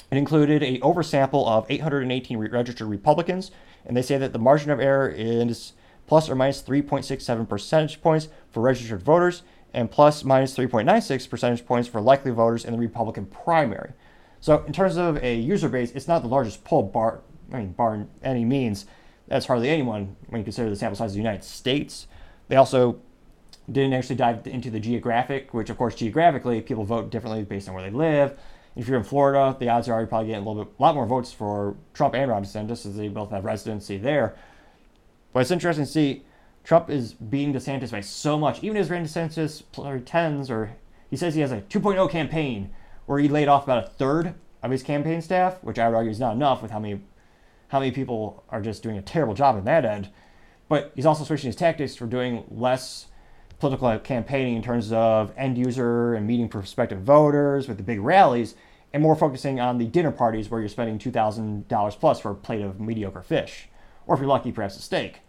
It 0.09 0.17
included 0.17 0.63
a 0.63 0.79
oversample 0.79 1.47
of 1.47 1.67
818 1.69 2.39
registered 2.39 2.87
Republicans, 2.87 3.51
and 3.85 3.95
they 3.95 4.01
say 4.01 4.17
that 4.17 4.33
the 4.33 4.39
margin 4.39 4.71
of 4.71 4.79
error 4.79 5.07
is 5.07 5.73
plus 6.07 6.27
or 6.27 6.33
minus 6.33 6.63
3.67 6.63 7.47
percentage 7.47 8.01
points 8.01 8.29
for 8.49 8.61
registered 8.61 9.03
voters 9.03 9.43
and 9.75 9.91
plus 9.91 10.23
minus 10.23 10.57
3.96 10.57 11.29
percentage 11.29 11.67
points 11.67 11.87
for 11.87 12.01
likely 12.01 12.31
voters 12.31 12.65
in 12.65 12.73
the 12.73 12.79
Republican 12.79 13.27
primary. 13.27 13.91
So, 14.39 14.63
in 14.65 14.73
terms 14.73 14.97
of 14.97 15.23
a 15.23 15.35
user 15.35 15.69
base, 15.69 15.91
it's 15.91 16.07
not 16.07 16.23
the 16.23 16.27
largest 16.29 16.63
poll 16.63 16.81
bar, 16.81 17.21
I 17.53 17.59
mean, 17.59 17.73
bar 17.73 18.07
any 18.23 18.43
means. 18.43 18.87
That's 19.29 19.45
hardly 19.45 19.69
anyone 19.69 20.15
when 20.27 20.41
you 20.41 20.43
consider 20.43 20.69
the 20.69 20.75
sample 20.75 20.97
size 20.97 21.11
of 21.11 21.13
the 21.13 21.19
United 21.19 21.43
States. 21.43 22.07
They 22.47 22.55
also 22.55 22.99
didn't 23.71 23.93
actually 23.93 24.15
dive 24.15 24.45
into 24.47 24.71
the 24.71 24.79
geographic, 24.79 25.53
which, 25.53 25.69
of 25.69 25.77
course, 25.77 25.93
geographically, 25.93 26.61
people 26.61 26.83
vote 26.83 27.11
differently 27.11 27.43
based 27.43 27.69
on 27.69 27.75
where 27.75 27.83
they 27.83 27.95
live. 27.95 28.37
If 28.75 28.87
you're 28.87 28.97
in 28.97 29.03
Florida, 29.03 29.55
the 29.59 29.69
odds 29.69 29.87
are 29.87 29.99
you're 29.99 30.07
probably 30.07 30.29
getting 30.29 30.43
a 30.43 30.49
little 30.49 30.65
bit, 30.65 30.73
a 30.79 30.81
lot 30.81 30.95
more 30.95 31.05
votes 31.05 31.31
for 31.31 31.75
Trump 31.93 32.15
and 32.15 32.29
Ron 32.29 32.43
DeSantis, 32.43 32.87
as 32.87 32.97
they 32.97 33.07
both 33.07 33.29
have 33.29 33.45
residency 33.45 33.97
there. 33.97 34.35
But 35.31 35.41
it's 35.41 35.51
interesting 35.51 35.85
to 35.85 35.91
see 35.91 36.23
Trump 36.63 36.89
is 36.89 37.13
beating 37.13 37.53
DeSantis 37.53 37.91
by 37.91 38.01
so 38.01 38.37
much. 38.37 38.63
Even 38.63 38.77
as 38.77 38.89
Ron 38.89 39.03
DeSantis 39.03 39.61
pretends, 39.71 40.49
or 40.49 40.75
he 41.09 41.17
says 41.17 41.35
he 41.35 41.41
has 41.41 41.51
a 41.51 41.61
2.0 41.61 42.09
campaign 42.09 42.71
where 43.05 43.19
he 43.19 43.27
laid 43.27 43.47
off 43.47 43.65
about 43.65 43.83
a 43.83 43.89
third 43.89 44.33
of 44.63 44.71
his 44.71 44.81
campaign 44.81 45.21
staff, 45.21 45.63
which 45.63 45.77
I 45.77 45.87
would 45.87 45.95
argue 45.95 46.11
is 46.11 46.19
not 46.19 46.33
enough 46.33 46.63
with 46.63 46.71
how 46.71 46.79
many 46.79 47.01
how 47.69 47.79
many 47.79 47.91
people 47.91 48.43
are 48.49 48.61
just 48.61 48.83
doing 48.83 48.97
a 48.97 49.01
terrible 49.01 49.33
job 49.33 49.57
at 49.57 49.65
that 49.65 49.85
end. 49.85 50.09
But 50.67 50.91
he's 50.95 51.05
also 51.05 51.23
switching 51.23 51.47
his 51.47 51.55
tactics 51.55 51.95
for 51.95 52.05
doing 52.05 52.43
less 52.49 53.07
political 53.59 53.97
campaigning 53.99 54.55
in 54.55 54.61
terms 54.61 54.91
of 54.91 55.33
end 55.35 55.57
user 55.57 56.13
and 56.13 56.27
meeting 56.27 56.47
prospective 56.47 57.01
voters 57.01 57.67
with 57.67 57.77
the 57.77 57.83
big 57.83 57.99
rallies, 57.99 58.55
and 58.93 59.03
more 59.03 59.15
focusing 59.15 59.59
on 59.59 59.77
the 59.77 59.85
dinner 59.85 60.11
parties 60.11 60.49
where 60.49 60.59
you're 60.59 60.69
spending 60.69 60.97
$2,000 60.97 61.99
plus 61.99 62.19
for 62.19 62.31
a 62.31 62.35
plate 62.35 62.61
of 62.61 62.79
mediocre 62.79 63.21
fish, 63.21 63.67
or 64.07 64.15
if 64.15 64.19
you're 64.19 64.29
lucky, 64.29 64.51
perhaps 64.51 64.77
a 64.77 64.81
steak. 64.81 65.21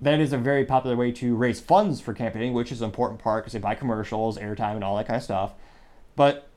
That 0.00 0.20
is 0.20 0.32
a 0.32 0.38
very 0.38 0.64
popular 0.64 0.96
way 0.96 1.12
to 1.12 1.36
raise 1.36 1.60
funds 1.60 2.00
for 2.00 2.14
campaigning, 2.14 2.52
which 2.52 2.72
is 2.72 2.80
an 2.80 2.86
important 2.86 3.20
part 3.20 3.44
because 3.44 3.52
they 3.52 3.60
buy 3.60 3.76
commercials, 3.76 4.38
airtime, 4.38 4.74
and 4.74 4.82
all 4.82 4.96
that 4.96 5.06
kind 5.06 5.18
of 5.18 5.22
stuff. 5.22 5.52
But 6.16 6.48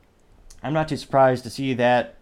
I'm 0.64 0.74
not 0.74 0.88
too 0.88 0.98
surprised 0.98 1.44
to 1.44 1.52
see 1.52 1.76
that 1.76 2.16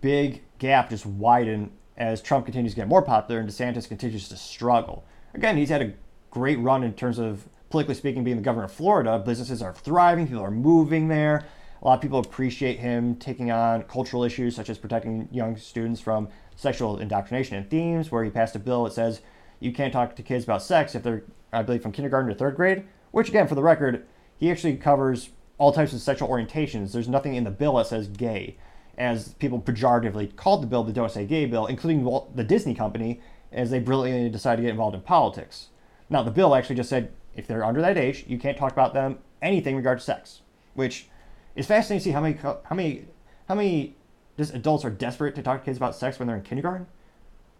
big 0.00 0.42
gap 0.58 0.88
just 0.88 1.04
widen 1.04 1.72
as 2.02 2.20
Trump 2.20 2.44
continues 2.44 2.72
to 2.72 2.76
get 2.76 2.88
more 2.88 3.02
popular 3.02 3.40
and 3.40 3.48
DeSantis 3.48 3.88
continues 3.88 4.28
to 4.28 4.36
struggle. 4.36 5.04
Again, 5.34 5.56
he's 5.56 5.68
had 5.68 5.82
a 5.82 5.92
great 6.30 6.58
run 6.58 6.82
in 6.82 6.92
terms 6.94 7.18
of 7.18 7.48
politically 7.70 7.94
speaking, 7.94 8.24
being 8.24 8.36
the 8.36 8.42
governor 8.42 8.64
of 8.64 8.72
Florida. 8.72 9.18
Businesses 9.24 9.62
are 9.62 9.72
thriving, 9.72 10.26
people 10.26 10.42
are 10.42 10.50
moving 10.50 11.08
there. 11.08 11.46
A 11.80 11.84
lot 11.86 11.94
of 11.94 12.00
people 12.00 12.18
appreciate 12.18 12.78
him 12.78 13.16
taking 13.16 13.50
on 13.50 13.82
cultural 13.84 14.24
issues 14.24 14.54
such 14.54 14.68
as 14.68 14.78
protecting 14.78 15.28
young 15.32 15.56
students 15.56 16.00
from 16.00 16.28
sexual 16.54 16.98
indoctrination 16.98 17.56
and 17.56 17.68
themes, 17.70 18.12
where 18.12 18.24
he 18.24 18.30
passed 18.30 18.54
a 18.54 18.58
bill 18.58 18.84
that 18.84 18.92
says 18.92 19.20
you 19.58 19.72
can't 19.72 19.92
talk 19.92 20.14
to 20.16 20.22
kids 20.22 20.44
about 20.44 20.62
sex 20.62 20.94
if 20.94 21.02
they're, 21.02 21.24
I 21.52 21.62
believe, 21.62 21.82
from 21.82 21.92
kindergarten 21.92 22.28
to 22.28 22.34
third 22.34 22.56
grade, 22.56 22.84
which, 23.10 23.28
again, 23.28 23.48
for 23.48 23.54
the 23.54 23.62
record, 23.62 24.06
he 24.36 24.50
actually 24.50 24.76
covers 24.76 25.30
all 25.58 25.72
types 25.72 25.92
of 25.92 26.00
sexual 26.00 26.28
orientations. 26.28 26.92
There's 26.92 27.08
nothing 27.08 27.34
in 27.34 27.44
the 27.44 27.50
bill 27.50 27.76
that 27.76 27.86
says 27.86 28.08
gay, 28.08 28.56
as 28.98 29.34
people 29.34 29.60
pejoratively 29.60 30.34
called 30.36 30.62
the 30.62 30.66
bill 30.66 30.84
the 30.84 30.92
Don't 30.92 31.10
Say 31.10 31.24
Gay 31.24 31.46
bill, 31.46 31.66
including 31.66 32.04
the 32.34 32.44
Disney 32.44 32.74
company, 32.74 33.20
as 33.50 33.70
they 33.70 33.78
brilliantly 33.78 34.30
decided 34.30 34.56
to 34.58 34.62
get 34.62 34.70
involved 34.70 34.94
in 34.94 35.02
politics. 35.02 35.68
Now, 36.08 36.22
the 36.22 36.30
bill 36.30 36.54
actually 36.54 36.76
just 36.76 36.90
said 36.90 37.12
if 37.34 37.46
they're 37.46 37.64
under 37.64 37.80
that 37.80 37.96
age, 37.96 38.24
you 38.28 38.38
can't 38.38 38.56
talk 38.56 38.72
about 38.72 38.94
them 38.94 39.18
anything 39.40 39.76
regarding 39.76 40.02
sex, 40.02 40.42
which 40.74 41.08
is 41.56 41.66
fascinating 41.66 42.00
to 42.00 42.04
see 42.04 42.10
how 42.10 42.20
many 42.20 42.34
how 42.34 42.74
many 42.74 43.06
how 43.48 43.54
many 43.54 43.96
just 44.38 44.54
adults 44.54 44.84
are 44.84 44.90
desperate 44.90 45.34
to 45.34 45.42
talk 45.42 45.60
to 45.60 45.64
kids 45.64 45.76
about 45.76 45.94
sex 45.94 46.18
when 46.18 46.26
they're 46.26 46.36
in 46.36 46.42
kindergarten. 46.42 46.86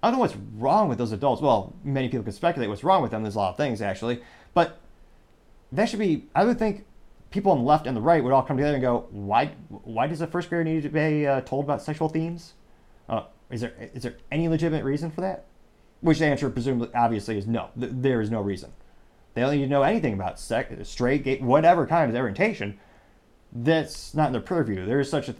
I 0.02 0.08
don't 0.08 0.14
know 0.14 0.20
what's 0.20 0.36
wrong 0.56 0.88
with 0.88 0.98
those 0.98 1.12
adults. 1.12 1.40
Well, 1.40 1.74
many 1.84 2.08
people 2.08 2.24
can 2.24 2.32
speculate 2.32 2.68
what's 2.68 2.82
wrong 2.82 3.02
with 3.02 3.10
them. 3.10 3.22
There's 3.22 3.36
a 3.36 3.38
lot 3.38 3.50
of 3.50 3.56
things 3.56 3.80
actually, 3.80 4.22
but 4.54 4.80
that 5.70 5.88
should 5.88 5.98
be. 5.98 6.26
I 6.34 6.44
would 6.44 6.58
think 6.58 6.84
people 7.32 7.52
on 7.52 7.58
the 7.58 7.64
left 7.64 7.86
and 7.86 7.96
the 7.96 8.00
right 8.00 8.22
would 8.22 8.32
all 8.32 8.42
come 8.42 8.56
together 8.56 8.74
and 8.74 8.82
go, 8.82 9.06
why 9.10 9.46
why 9.68 10.06
does 10.06 10.20
a 10.20 10.26
first 10.26 10.48
grader 10.48 10.64
need 10.64 10.82
to 10.82 10.88
be 10.88 11.26
uh, 11.26 11.40
told 11.40 11.64
about 11.64 11.82
sexual 11.82 12.08
themes? 12.08 12.54
Uh, 13.08 13.24
is 13.50 13.60
there 13.62 13.74
is 13.94 14.02
there 14.02 14.16
any 14.30 14.48
legitimate 14.48 14.84
reason 14.84 15.10
for 15.10 15.20
that? 15.22 15.46
Which 16.00 16.18
the 16.18 16.26
answer 16.26 16.48
presumably 16.50 16.94
obviously 16.94 17.38
is 17.38 17.46
no. 17.46 17.70
Th- 17.78 17.92
there 17.94 18.20
is 18.20 18.30
no 18.30 18.40
reason. 18.40 18.72
They 19.34 19.40
don't 19.40 19.52
need 19.52 19.62
to 19.62 19.68
know 19.68 19.82
anything 19.82 20.14
about 20.14 20.38
sex, 20.38 20.88
straight, 20.88 21.24
gay, 21.24 21.38
whatever 21.38 21.86
kind 21.86 22.10
of 22.10 22.16
orientation. 22.16 22.78
That's 23.52 24.14
not 24.14 24.28
in 24.28 24.32
their 24.32 24.42
purview. 24.42 24.86
There 24.86 25.00
is 25.00 25.10
such 25.10 25.28
a 25.28 25.34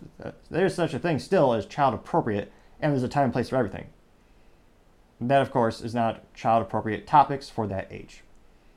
there 0.51 0.67
is 0.67 0.75
such 0.75 0.95
a 0.95 0.99
thing 0.99 1.19
still 1.19 1.53
as 1.53 1.67
child 1.67 1.95
appropriate, 1.95 2.51
and 2.81 2.93
there's 2.93 3.03
a 3.03 3.09
time 3.09 3.25
and 3.25 3.33
place 3.33 3.49
for 3.49 3.57
everything. 3.57 3.89
That, 5.21 5.43
of 5.43 5.51
course, 5.51 5.81
is 5.81 5.95
not 5.95 6.35
child 6.35 6.63
appropriate 6.63 7.07
topics 7.07 7.49
for 7.49 7.67
that 7.69 7.89
age. 7.91 8.23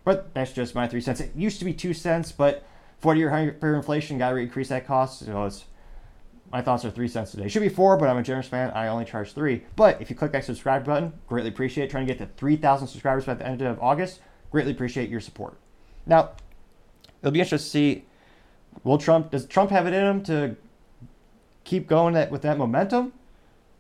But 0.04 0.34
that's 0.34 0.54
just 0.54 0.76
my 0.76 0.88
three 0.88 1.02
cents. 1.02 1.20
It 1.20 1.36
used 1.36 1.60
to 1.60 1.66
be 1.66 1.74
two 1.74 1.94
cents, 1.94 2.32
but 2.32 2.64
40 3.00 3.20
year 3.20 3.30
hyperinflation 3.30 4.18
got 4.18 4.32
to 4.32 4.38
increase 4.38 4.70
that 4.70 4.88
cost. 4.88 5.26
So 5.26 5.44
it's 5.46 5.66
my 6.52 6.62
thoughts 6.62 6.86
are 6.86 6.92
three 6.92 7.08
cents 7.08 7.32
today. 7.32 7.48
Should 7.48 7.62
be 7.62 7.70
four, 7.70 7.98
but 7.98 8.10
I'm 8.10 8.18
a 8.18 8.24
generous 8.24 8.48
fan. 8.48 8.72
I 8.72 8.88
only 8.88 9.06
charge 9.06 9.34
three. 9.34 9.64
But 9.76 10.02
if 10.02 10.10
you 10.10 10.16
click 10.16 10.32
that 10.32 10.46
subscribe 10.46 10.86
button, 10.86 11.14
greatly 11.28 11.50
appreciate 11.50 11.86
it. 11.86 11.90
Trying 11.92 12.08
to 12.08 12.14
get 12.14 12.20
to 12.20 12.32
3,000 12.38 12.88
subscribers 12.88 13.26
by 13.26 13.34
the 13.34 13.46
end 13.46 13.62
of 13.62 13.80
August. 13.82 14.22
Greatly 14.52 14.72
appreciate 14.72 15.10
your 15.10 15.20
support. 15.20 15.58
Now, 16.06 16.32
it'll 17.22 17.32
be 17.32 17.40
interesting 17.40 17.58
to 17.58 18.00
see 18.00 18.06
will 18.84 18.98
Trump 18.98 19.32
does 19.32 19.46
Trump 19.46 19.72
have 19.72 19.88
it 19.88 19.94
in 19.94 20.06
him 20.06 20.24
to 20.24 20.56
keep 21.64 21.88
going 21.88 22.14
that, 22.14 22.32
with 22.32 22.42
that 22.44 22.58
momentum? 22.58 23.14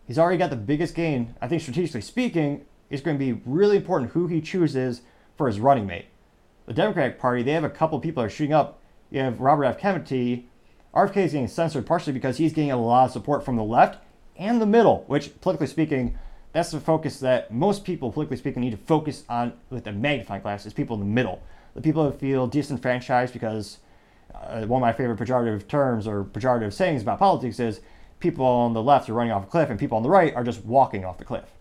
He's 0.07 0.19
already 0.19 0.37
got 0.37 0.49
the 0.49 0.55
biggest 0.55 0.95
gain. 0.95 1.35
I 1.41 1.47
think 1.47 1.61
strategically 1.61 2.01
speaking, 2.01 2.65
it's 2.89 3.01
going 3.01 3.17
to 3.17 3.23
be 3.23 3.41
really 3.45 3.77
important 3.77 4.11
who 4.11 4.27
he 4.27 4.41
chooses 4.41 5.01
for 5.35 5.47
his 5.47 5.59
running 5.59 5.87
mate. 5.87 6.05
The 6.65 6.73
Democratic 6.73 7.19
Party, 7.19 7.43
they 7.43 7.51
have 7.51 7.63
a 7.63 7.69
couple 7.69 7.99
people 7.99 8.21
that 8.21 8.27
are 8.27 8.29
shooting 8.29 8.53
up. 8.53 8.79
You 9.15 9.21
have 9.21 9.39
Robert 9.39 9.63
F. 9.63 9.77
Kennedy. 9.77 10.49
RFK 10.93 11.15
is 11.15 11.31
getting 11.31 11.47
censored 11.47 11.85
partially 11.85 12.11
because 12.11 12.35
he's 12.35 12.51
getting 12.51 12.71
a 12.71 12.77
lot 12.77 13.05
of 13.05 13.11
support 13.11 13.45
from 13.45 13.55
the 13.55 13.63
left 13.63 14.03
and 14.35 14.59
the 14.59 14.65
middle, 14.65 15.05
which 15.07 15.39
politically 15.39 15.67
speaking 15.67 16.19
that's 16.51 16.71
the 16.71 16.81
focus 16.81 17.21
that 17.21 17.49
most 17.49 17.85
people, 17.85 18.11
politically 18.11 18.35
speaking, 18.35 18.61
need 18.61 18.71
to 18.71 18.77
focus 18.77 19.23
on 19.29 19.53
with 19.69 19.87
a 19.87 19.93
magnifying 19.93 20.41
glass 20.41 20.65
is 20.65 20.73
people 20.73 20.95
in 20.95 20.99
the 20.99 21.05
middle. 21.05 21.41
The 21.75 21.81
people 21.81 22.11
who 22.11 22.17
feel 22.17 22.45
disenfranchised 22.45 23.31
because 23.31 23.77
uh, 24.33 24.65
one 24.65 24.81
of 24.81 24.85
my 24.85 24.91
favorite 24.91 25.17
pejorative 25.17 25.65
terms 25.69 26.07
or 26.07 26.25
pejorative 26.25 26.73
sayings 26.73 27.01
about 27.01 27.17
politics 27.17 27.57
is 27.57 27.79
people 28.19 28.45
on 28.45 28.73
the 28.73 28.83
left 28.83 29.09
are 29.09 29.13
running 29.13 29.31
off 29.31 29.45
a 29.45 29.47
cliff 29.47 29.69
and 29.69 29.79
people 29.79 29.95
on 29.95 30.03
the 30.03 30.09
right 30.09 30.35
are 30.35 30.43
just 30.43 30.65
walking 30.65 31.05
off 31.05 31.17
the 31.17 31.25
cliff. 31.25 31.53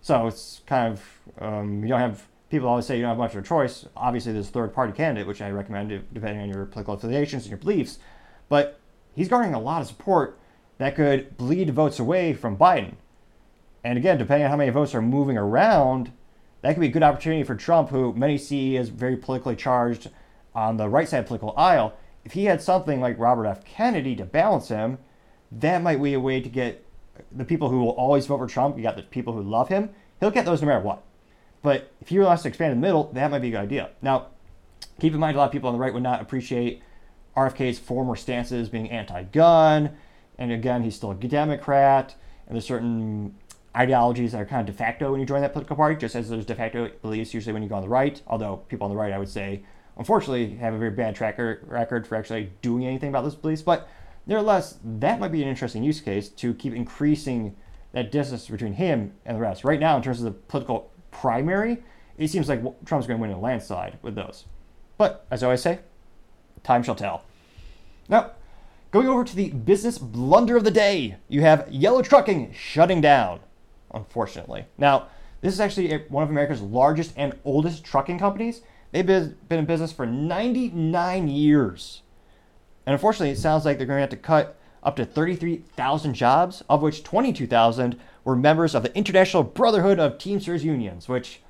So 0.00 0.26
it's 0.26 0.62
kind 0.64 0.94
of, 0.94 1.04
um, 1.38 1.82
you 1.82 1.90
don't 1.90 2.00
have, 2.00 2.26
people 2.50 2.68
always 2.68 2.86
say 2.86 2.96
you 2.96 3.02
don't 3.02 3.10
have 3.10 3.18
much 3.18 3.34
of 3.34 3.44
a 3.44 3.46
choice. 3.46 3.86
Obviously, 3.96 4.32
there's 4.32 4.48
a 4.48 4.52
third 4.52 4.72
party 4.72 4.92
candidate, 4.92 5.26
which 5.26 5.42
I 5.42 5.50
recommend 5.50 5.90
depending 6.12 6.42
on 6.42 6.48
your 6.48 6.66
political 6.66 6.94
affiliations 6.94 7.44
and 7.44 7.50
your 7.50 7.58
beliefs. 7.58 7.98
But 8.48 8.80
he's 9.14 9.28
garnering 9.28 9.54
a 9.54 9.60
lot 9.60 9.82
of 9.82 9.88
support 9.88 10.38
that 10.78 10.96
could 10.96 11.36
bleed 11.36 11.70
votes 11.70 11.98
away 11.98 12.32
from 12.32 12.56
Biden. 12.56 12.94
And 13.84 13.98
again, 13.98 14.18
depending 14.18 14.44
on 14.44 14.50
how 14.50 14.56
many 14.56 14.70
votes 14.70 14.94
are 14.94 15.02
moving 15.02 15.36
around, 15.36 16.12
that 16.62 16.74
could 16.74 16.80
be 16.80 16.88
a 16.88 16.90
good 16.90 17.02
opportunity 17.02 17.44
for 17.44 17.54
Trump, 17.54 17.90
who 17.90 18.12
many 18.14 18.38
see 18.38 18.76
as 18.76 18.88
very 18.88 19.16
politically 19.16 19.56
charged 19.56 20.10
on 20.54 20.76
the 20.76 20.88
right 20.88 21.08
side 21.08 21.26
political 21.26 21.54
aisle. 21.56 21.94
If 22.24 22.32
he 22.32 22.44
had 22.44 22.60
something 22.60 23.00
like 23.00 23.18
Robert 23.18 23.46
F. 23.46 23.64
Kennedy 23.64 24.16
to 24.16 24.24
balance 24.24 24.68
him, 24.68 24.98
that 25.52 25.82
might 25.82 26.02
be 26.02 26.14
a 26.14 26.20
way 26.20 26.40
to 26.40 26.48
get 26.48 26.84
the 27.32 27.44
people 27.44 27.68
who 27.68 27.80
will 27.80 27.90
always 27.90 28.26
vote 28.26 28.38
for 28.38 28.46
Trump. 28.46 28.76
You 28.76 28.82
got 28.82 28.96
the 28.96 29.02
people 29.02 29.32
who 29.32 29.42
love 29.42 29.68
him. 29.68 29.90
He'll 30.20 30.30
get 30.30 30.44
those 30.44 30.60
no 30.60 30.68
matter 30.68 30.84
what. 30.84 31.02
But 31.62 31.92
if 32.00 32.08
he 32.08 32.18
wants 32.18 32.42
to 32.42 32.48
expand 32.48 32.72
in 32.72 32.80
the 32.80 32.86
middle, 32.86 33.10
that 33.12 33.30
might 33.30 33.40
be 33.40 33.48
a 33.48 33.50
good 33.52 33.60
idea. 33.60 33.90
Now, 34.00 34.28
keep 35.00 35.12
in 35.12 35.20
mind 35.20 35.36
a 35.36 35.38
lot 35.38 35.46
of 35.46 35.52
people 35.52 35.68
on 35.68 35.74
the 35.74 35.80
right 35.80 35.92
would 35.92 36.02
not 36.02 36.20
appreciate 36.20 36.82
RFK's 37.36 37.78
former 37.78 38.16
stances 38.16 38.68
being 38.68 38.90
anti-gun, 38.90 39.96
and 40.38 40.52
again, 40.52 40.82
he's 40.82 40.96
still 40.96 41.10
a 41.10 41.14
Democrat, 41.14 42.14
and 42.46 42.54
there's 42.54 42.64
certain 42.64 43.34
ideologies 43.76 44.32
that 44.32 44.40
are 44.40 44.46
kind 44.46 44.68
of 44.68 44.74
de 44.74 44.76
facto 44.76 45.10
when 45.12 45.20
you 45.20 45.26
join 45.26 45.40
that 45.40 45.52
political 45.52 45.76
party, 45.76 45.94
just 45.94 46.16
as 46.16 46.28
there's 46.28 46.46
de 46.46 46.54
facto 46.54 46.90
beliefs 47.02 47.34
usually 47.34 47.52
when 47.52 47.62
you 47.62 47.68
go 47.68 47.76
on 47.76 47.82
the 47.82 47.88
right. 47.88 48.22
Although 48.26 48.56
people 48.68 48.86
on 48.86 48.90
the 48.90 48.96
right, 48.96 49.12
I 49.12 49.18
would 49.18 49.28
say, 49.28 49.62
unfortunately 49.96 50.56
have 50.56 50.74
a 50.74 50.78
very 50.78 50.90
bad 50.90 51.14
track 51.14 51.38
record 51.38 52.06
for 52.06 52.16
actually 52.16 52.50
doing 52.62 52.86
anything 52.86 53.10
about 53.10 53.24
this 53.24 53.34
police. 53.34 53.62
But 53.62 53.88
nevertheless, 54.26 54.78
that 54.84 55.20
might 55.20 55.32
be 55.32 55.42
an 55.42 55.48
interesting 55.48 55.84
use 55.84 56.00
case 56.00 56.28
to 56.28 56.54
keep 56.54 56.72
increasing 56.74 57.56
that 57.92 58.10
distance 58.10 58.48
between 58.48 58.74
him 58.74 59.12
and 59.24 59.36
the 59.36 59.40
rest. 59.40 59.64
Right 59.64 59.80
now, 59.80 59.96
in 59.96 60.02
terms 60.02 60.18
of 60.18 60.24
the 60.24 60.32
political 60.32 60.90
primary, 61.10 61.82
it 62.16 62.28
seems 62.28 62.48
like 62.48 62.60
Trump's 62.84 63.06
going 63.06 63.18
to 63.18 63.22
win 63.22 63.30
a 63.30 63.38
landslide 63.38 63.98
with 64.02 64.14
those. 64.14 64.44
But 64.96 65.26
as 65.30 65.42
I 65.42 65.46
always 65.46 65.62
say, 65.62 65.80
time 66.64 66.82
shall 66.82 66.94
tell. 66.94 67.24
Now, 68.08 68.32
going 68.90 69.06
over 69.06 69.24
to 69.24 69.36
the 69.36 69.50
business 69.50 69.98
blunder 69.98 70.56
of 70.56 70.64
the 70.64 70.70
day, 70.70 71.16
you 71.28 71.42
have 71.42 71.70
Yellow 71.70 72.02
Trucking 72.02 72.52
shutting 72.52 73.00
down, 73.00 73.40
unfortunately. 73.92 74.66
Now, 74.76 75.08
this 75.40 75.54
is 75.54 75.60
actually 75.60 75.96
one 76.08 76.24
of 76.24 76.30
America's 76.30 76.60
largest 76.60 77.12
and 77.16 77.38
oldest 77.44 77.84
trucking 77.84 78.18
companies. 78.18 78.62
They've 78.90 79.06
been, 79.06 79.36
in 79.50 79.66
business 79.66 79.92
for 79.92 80.06
99 80.06 81.28
years. 81.28 82.02
And 82.86 82.94
unfortunately, 82.94 83.30
it 83.30 83.38
sounds 83.38 83.64
like 83.64 83.78
they're 83.78 83.86
going 83.86 83.98
to 83.98 84.00
have 84.00 84.10
to 84.10 84.16
cut 84.16 84.57
up 84.88 84.96
to 84.96 85.04
33,000 85.04 86.14
jobs, 86.14 86.64
of 86.66 86.80
which 86.80 87.04
22,000 87.04 88.00
were 88.24 88.34
members 88.34 88.74
of 88.74 88.82
the 88.82 88.96
International 88.96 89.42
Brotherhood 89.42 89.98
of 89.98 90.16
Teamsters 90.16 90.64
Unions, 90.64 91.10
which 91.10 91.42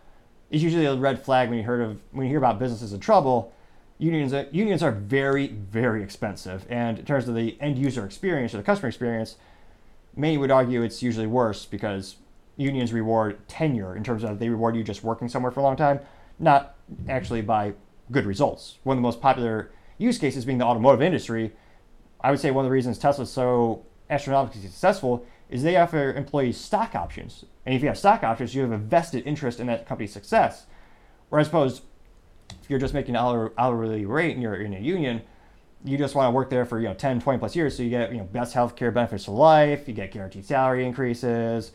is 0.50 0.60
usually 0.60 0.86
a 0.86 0.96
red 0.96 1.22
flag 1.22 1.48
when 1.48 1.58
you 1.58 1.64
heard 1.64 1.80
of 1.80 2.00
when 2.10 2.26
you 2.26 2.30
hear 2.30 2.38
about 2.38 2.58
businesses 2.58 2.92
in 2.92 2.98
trouble. 2.98 3.52
Unions 3.98 4.32
uh, 4.32 4.46
unions 4.50 4.82
are 4.82 4.90
very 4.90 5.46
very 5.46 6.02
expensive, 6.02 6.66
and 6.68 6.98
in 6.98 7.04
terms 7.04 7.28
of 7.28 7.36
the 7.36 7.56
end 7.60 7.78
user 7.78 8.04
experience 8.04 8.54
or 8.54 8.56
the 8.56 8.64
customer 8.64 8.88
experience, 8.88 9.36
many 10.16 10.36
would 10.36 10.50
argue 10.50 10.82
it's 10.82 11.00
usually 11.00 11.28
worse 11.28 11.64
because 11.64 12.16
unions 12.56 12.92
reward 12.92 13.38
tenure 13.46 13.94
in 13.94 14.02
terms 14.02 14.24
of 14.24 14.40
they 14.40 14.48
reward 14.48 14.74
you 14.74 14.82
just 14.82 15.04
working 15.04 15.28
somewhere 15.28 15.52
for 15.52 15.60
a 15.60 15.62
long 15.62 15.76
time, 15.76 16.00
not 16.40 16.74
actually 17.08 17.40
by 17.40 17.72
good 18.10 18.26
results. 18.26 18.78
One 18.82 18.96
of 18.96 18.98
the 18.98 19.06
most 19.06 19.20
popular 19.20 19.70
use 19.96 20.18
cases 20.18 20.44
being 20.44 20.58
the 20.58 20.64
automotive 20.64 21.02
industry. 21.02 21.52
I 22.20 22.30
would 22.30 22.40
say 22.40 22.50
one 22.50 22.64
of 22.64 22.68
the 22.68 22.72
reasons 22.72 22.98
Tesla's 22.98 23.30
so 23.30 23.84
astronomically 24.10 24.60
successful 24.60 25.24
is 25.48 25.62
they 25.62 25.76
offer 25.76 26.12
employees 26.12 26.58
stock 26.58 26.94
options. 26.94 27.44
And 27.64 27.74
if 27.74 27.82
you 27.82 27.88
have 27.88 27.98
stock 27.98 28.22
options, 28.22 28.54
you 28.54 28.62
have 28.62 28.72
a 28.72 28.78
vested 28.78 29.26
interest 29.26 29.60
in 29.60 29.66
that 29.68 29.86
company's 29.86 30.12
success. 30.12 30.66
Whereas, 31.28 31.46
I 31.46 31.48
suppose 31.48 31.82
if 32.62 32.70
you're 32.70 32.78
just 32.78 32.94
making 32.94 33.16
an 33.16 33.50
hourly 33.58 34.04
rate 34.04 34.32
and 34.32 34.42
you're 34.42 34.56
in 34.56 34.74
a 34.74 34.80
union, 34.80 35.22
you 35.84 35.96
just 35.96 36.14
want 36.14 36.26
to 36.26 36.30
work 36.32 36.50
there 36.50 36.64
for 36.64 36.80
you 36.80 36.88
know 36.88 36.94
10, 36.94 37.20
20 37.20 37.38
plus 37.38 37.54
years, 37.54 37.76
so 37.76 37.82
you 37.82 37.90
get 37.90 38.10
you 38.10 38.18
know 38.18 38.24
best 38.24 38.52
health 38.52 38.74
care 38.74 38.90
benefits 38.90 39.24
for 39.26 39.32
life, 39.32 39.86
you 39.86 39.94
get 39.94 40.10
guaranteed 40.10 40.44
salary 40.44 40.84
increases. 40.84 41.72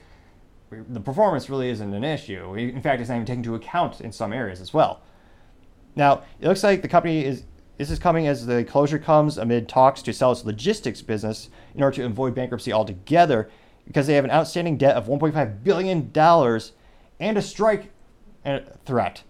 The 0.71 0.99
performance 0.99 1.49
really 1.49 1.69
isn't 1.69 1.93
an 1.93 2.03
issue. 2.03 2.55
In 2.55 2.81
fact, 2.81 2.99
it's 2.99 3.09
not 3.09 3.15
even 3.15 3.25
taken 3.27 3.39
into 3.39 3.55
account 3.55 4.01
in 4.01 4.11
some 4.11 4.33
areas 4.33 4.59
as 4.59 4.73
well. 4.73 5.01
Now, 5.95 6.23
it 6.41 6.47
looks 6.47 6.63
like 6.63 6.81
the 6.81 6.87
company 6.87 7.23
is 7.23 7.43
this 7.83 7.91
is 7.91 7.99
coming 7.99 8.27
as 8.27 8.45
the 8.45 8.63
closure 8.63 8.97
comes 8.97 9.37
amid 9.37 9.67
talks 9.67 10.01
to 10.01 10.13
sell 10.13 10.31
its 10.31 10.45
logistics 10.45 11.01
business 11.01 11.49
in 11.75 11.83
order 11.83 11.97
to 11.97 12.05
avoid 12.05 12.33
bankruptcy 12.33 12.71
altogether 12.71 13.49
because 13.85 14.07
they 14.07 14.13
have 14.13 14.23
an 14.23 14.31
outstanding 14.31 14.77
debt 14.77 14.95
of 14.95 15.07
$1.5 15.07 15.63
billion 15.65 16.09
and 17.19 17.37
a 17.37 17.41
strike 17.41 17.91
threat. 18.85 19.23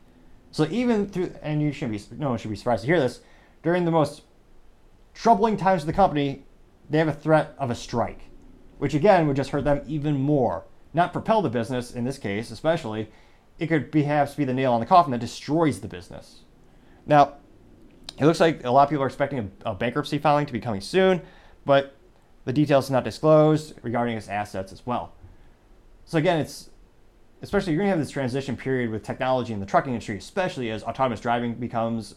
So 0.51 0.67
even 0.69 1.07
through, 1.07 1.33
and 1.41 1.63
you 1.63 1.71
shouldn't 1.71 2.11
be, 2.11 2.15
no 2.15 2.29
one 2.29 2.37
should 2.37 2.51
be 2.51 2.55
surprised 2.55 2.81
to 2.81 2.87
hear 2.87 2.99
this, 2.99 3.21
during 3.63 3.85
the 3.85 3.91
most 3.91 4.21
troubling 5.15 5.57
times 5.57 5.81
of 5.81 5.87
the 5.87 5.93
company, 5.93 6.45
they 6.91 6.99
have 6.99 7.07
a 7.07 7.13
threat 7.13 7.55
of 7.57 7.71
a 7.71 7.75
strike, 7.75 8.29
which 8.77 8.93
again 8.93 9.25
would 9.25 9.35
just 9.35 9.49
hurt 9.49 9.63
them 9.63 9.81
even 9.87 10.21
more. 10.21 10.65
Not 10.93 11.11
propel 11.11 11.41
the 11.41 11.49
business, 11.49 11.91
in 11.91 12.03
this 12.03 12.19
case 12.19 12.51
especially, 12.51 13.09
it 13.57 13.65
could 13.65 13.91
perhaps 13.91 14.35
be 14.35 14.45
the 14.45 14.53
nail 14.53 14.73
on 14.73 14.79
the 14.79 14.85
coffin 14.85 15.09
that 15.09 15.21
destroys 15.21 15.79
the 15.79 15.87
business. 15.87 16.41
Now, 17.07 17.37
it 18.17 18.25
looks 18.25 18.39
like 18.39 18.63
a 18.63 18.71
lot 18.71 18.83
of 18.83 18.89
people 18.89 19.03
are 19.03 19.07
expecting 19.07 19.51
a, 19.65 19.71
a 19.71 19.75
bankruptcy 19.75 20.17
filing 20.17 20.45
to 20.45 20.53
be 20.53 20.59
coming 20.59 20.81
soon, 20.81 21.21
but 21.65 21.95
the 22.45 22.53
details 22.53 22.89
are 22.89 22.93
not 22.93 23.03
disclosed 23.03 23.73
regarding 23.81 24.17
its 24.17 24.27
assets 24.27 24.71
as 24.71 24.85
well. 24.85 25.13
So 26.05 26.17
again, 26.17 26.39
it's 26.39 26.69
especially 27.41 27.73
you're 27.73 27.79
going 27.79 27.87
to 27.87 27.97
have 27.97 27.99
this 27.99 28.11
transition 28.11 28.55
period 28.55 28.89
with 28.89 29.03
technology 29.03 29.53
in 29.53 29.59
the 29.59 29.65
trucking 29.65 29.93
industry, 29.93 30.17
especially 30.17 30.71
as 30.71 30.83
autonomous 30.83 31.19
driving 31.19 31.53
becomes 31.55 32.15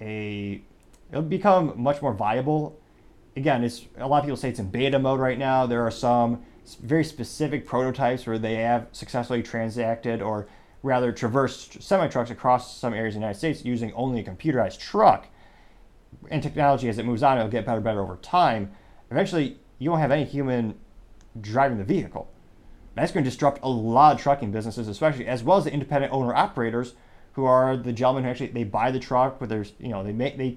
a 0.00 0.62
it'll 1.10 1.22
become 1.22 1.72
much 1.76 2.02
more 2.02 2.12
viable. 2.12 2.78
Again, 3.36 3.64
it's 3.64 3.86
a 3.98 4.06
lot 4.06 4.18
of 4.18 4.24
people 4.24 4.36
say 4.36 4.48
it's 4.48 4.58
in 4.58 4.70
beta 4.70 4.98
mode 4.98 5.20
right 5.20 5.38
now. 5.38 5.66
There 5.66 5.86
are 5.86 5.90
some 5.90 6.42
very 6.82 7.04
specific 7.04 7.66
prototypes 7.66 8.26
where 8.26 8.38
they 8.38 8.56
have 8.56 8.88
successfully 8.92 9.42
transacted 9.42 10.20
or 10.20 10.48
rather 10.82 11.12
traversed 11.12 11.82
semi 11.82 12.08
trucks 12.08 12.30
across 12.30 12.76
some 12.76 12.92
areas 12.92 13.14
of 13.14 13.20
the 13.20 13.26
United 13.26 13.38
States 13.38 13.64
using 13.64 13.92
only 13.92 14.20
a 14.20 14.24
computerized 14.24 14.78
truck. 14.78 15.28
And 16.30 16.42
technology, 16.42 16.88
as 16.88 16.98
it 16.98 17.04
moves 17.04 17.22
on, 17.22 17.38
it'll 17.38 17.50
get 17.50 17.66
better 17.66 17.76
and 17.76 17.84
better 17.84 18.00
over 18.00 18.16
time. 18.16 18.72
Eventually, 19.10 19.58
you 19.78 19.90
won't 19.90 20.02
have 20.02 20.10
any 20.10 20.24
human 20.24 20.74
driving 21.40 21.78
the 21.78 21.84
vehicle. 21.84 22.30
That's 22.94 23.12
going 23.12 23.24
to 23.24 23.30
disrupt 23.30 23.60
a 23.62 23.68
lot 23.68 24.14
of 24.14 24.20
trucking 24.20 24.52
businesses, 24.52 24.88
especially 24.88 25.26
as 25.26 25.42
well 25.42 25.58
as 25.58 25.64
the 25.64 25.72
independent 25.72 26.12
owner 26.12 26.34
operators, 26.34 26.94
who 27.34 27.44
are 27.44 27.76
the 27.76 27.92
gentlemen 27.92 28.24
who 28.24 28.30
actually 28.30 28.46
they 28.46 28.64
buy 28.64 28.90
the 28.90 28.98
truck 28.98 29.38
but 29.38 29.50
their, 29.50 29.64
you 29.78 29.88
know, 29.88 30.02
they 30.02 30.12
make 30.12 30.38
they 30.38 30.56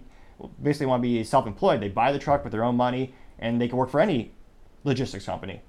basically 0.62 0.86
want 0.86 1.04
to 1.04 1.08
be 1.08 1.24
self-employed. 1.24 1.82
They 1.82 1.90
buy 1.90 2.14
the 2.14 2.20
truck 2.20 2.44
with 2.44 2.54
their 2.54 2.64
own 2.64 2.78
money, 2.78 3.14
and 3.38 3.60
they 3.60 3.68
can 3.68 3.78
work 3.78 3.90
for 3.90 4.00
any 4.00 4.32
logistics 4.86 5.26
company. 5.26 5.62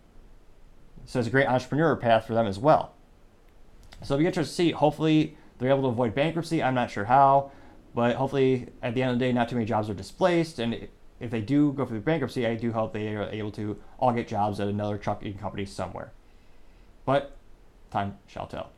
So 1.06 1.18
it's 1.18 1.27
a 1.27 1.31
great 1.32 1.48
entrepreneur 1.48 1.97
path 1.97 2.27
for 2.27 2.35
them 2.35 2.47
as 2.47 2.59
well. 2.59 2.94
So 4.02 4.14
it'll 4.14 4.22
be 4.22 4.27
interesting 4.27 4.66
to 4.66 4.70
see. 4.70 4.70
Hopefully, 4.70 5.36
they're 5.59 5.70
able 5.70 5.82
to 5.82 5.89
avoid 5.89 6.14
bankruptcy. 6.14 6.62
I'm 6.62 6.74
not 6.74 6.90
sure 6.90 7.06
how, 7.06 7.51
but 7.94 8.16
hopefully, 8.16 8.68
at 8.82 8.94
the 8.94 9.02
end 9.02 9.12
of 9.12 9.18
the 9.18 9.24
day, 9.24 9.32
not 9.32 9.48
too 9.48 9.56
many 9.56 9.66
jobs 9.66 9.90
are 9.90 9.94
displaced, 9.94 10.58
and 10.58 10.88
if 11.18 11.30
they 11.30 11.40
do 11.40 11.72
go 11.72 11.84
through 11.84 12.00
bankruptcy, 12.00 12.46
I 12.46 12.54
do 12.54 12.72
hope 12.72 12.92
they 12.92 13.14
are 13.14 13.28
able 13.30 13.50
to 13.52 13.76
all 13.98 14.12
get 14.12 14.28
jobs 14.28 14.60
at 14.60 14.68
another 14.68 14.96
trucking 14.96 15.38
company 15.38 15.66
somewhere. 15.66 16.12
But 17.04 17.36
time 17.90 18.18
shall 18.26 18.46
tell. 18.46 18.70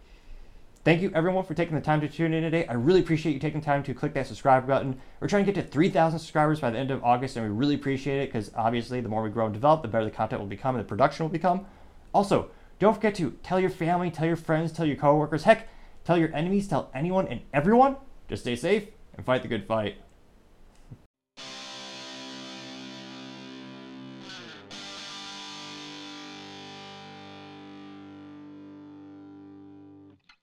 Thank 0.85 1.01
you 1.01 1.13
everyone 1.15 1.45
for 1.45 1.55
taking 1.55 1.77
the 1.77 1.81
time 1.81 2.01
to 2.01 2.09
tune 2.09 2.33
in 2.33 2.43
today. 2.43 2.67
I 2.67 2.73
really 2.73 2.99
appreciate 3.01 3.35
you 3.35 3.39
taking 3.39 3.61
time 3.61 3.85
to 3.85 3.95
click 3.95 4.15
that 4.15 4.27
subscribe 4.27 4.67
button. 4.67 5.01
We're 5.21 5.29
trying 5.29 5.45
to 5.45 5.53
get 5.53 5.63
to 5.63 5.71
3,000 5.71 6.19
subscribers 6.19 6.59
by 6.59 6.71
the 6.71 6.79
end 6.79 6.91
of 6.91 7.05
August, 7.05 7.37
and 7.37 7.47
we 7.47 7.57
really 7.57 7.77
appreciate 7.77 8.21
it 8.21 8.33
because 8.33 8.51
obviously 8.57 9.01
the 9.01 9.09
more 9.09 9.23
we 9.23 9.31
grow 9.31 9.45
and 9.45 9.55
develop, 9.55 9.83
the 9.83 9.89
better 9.89 10.07
the 10.07 10.11
content 10.11 10.41
will 10.41 10.49
become 10.49 10.75
and 10.75 10.85
the 10.85 10.89
production 10.89 11.25
will 11.25 11.31
become. 11.31 11.67
Also, 12.13 12.51
don't 12.81 12.95
forget 12.95 13.15
to 13.17 13.31
tell 13.45 13.61
your 13.61 13.71
family, 13.71 14.11
tell 14.11 14.27
your 14.27 14.35
friends, 14.35 14.73
tell 14.73 14.85
your 14.85 14.97
coworkers, 14.97 15.45
heck, 15.45 15.69
tell 16.05 16.19
your 16.19 16.35
enemies, 16.35 16.67
tell 16.67 16.91
anyone 16.93 17.29
and 17.29 17.43
everyone. 17.53 17.95
Just 18.29 18.43
stay 18.43 18.57
safe 18.57 18.89
and 19.15 19.25
fight 19.25 19.43
the 19.43 19.49
good 19.49 19.67
fight. 19.67 19.97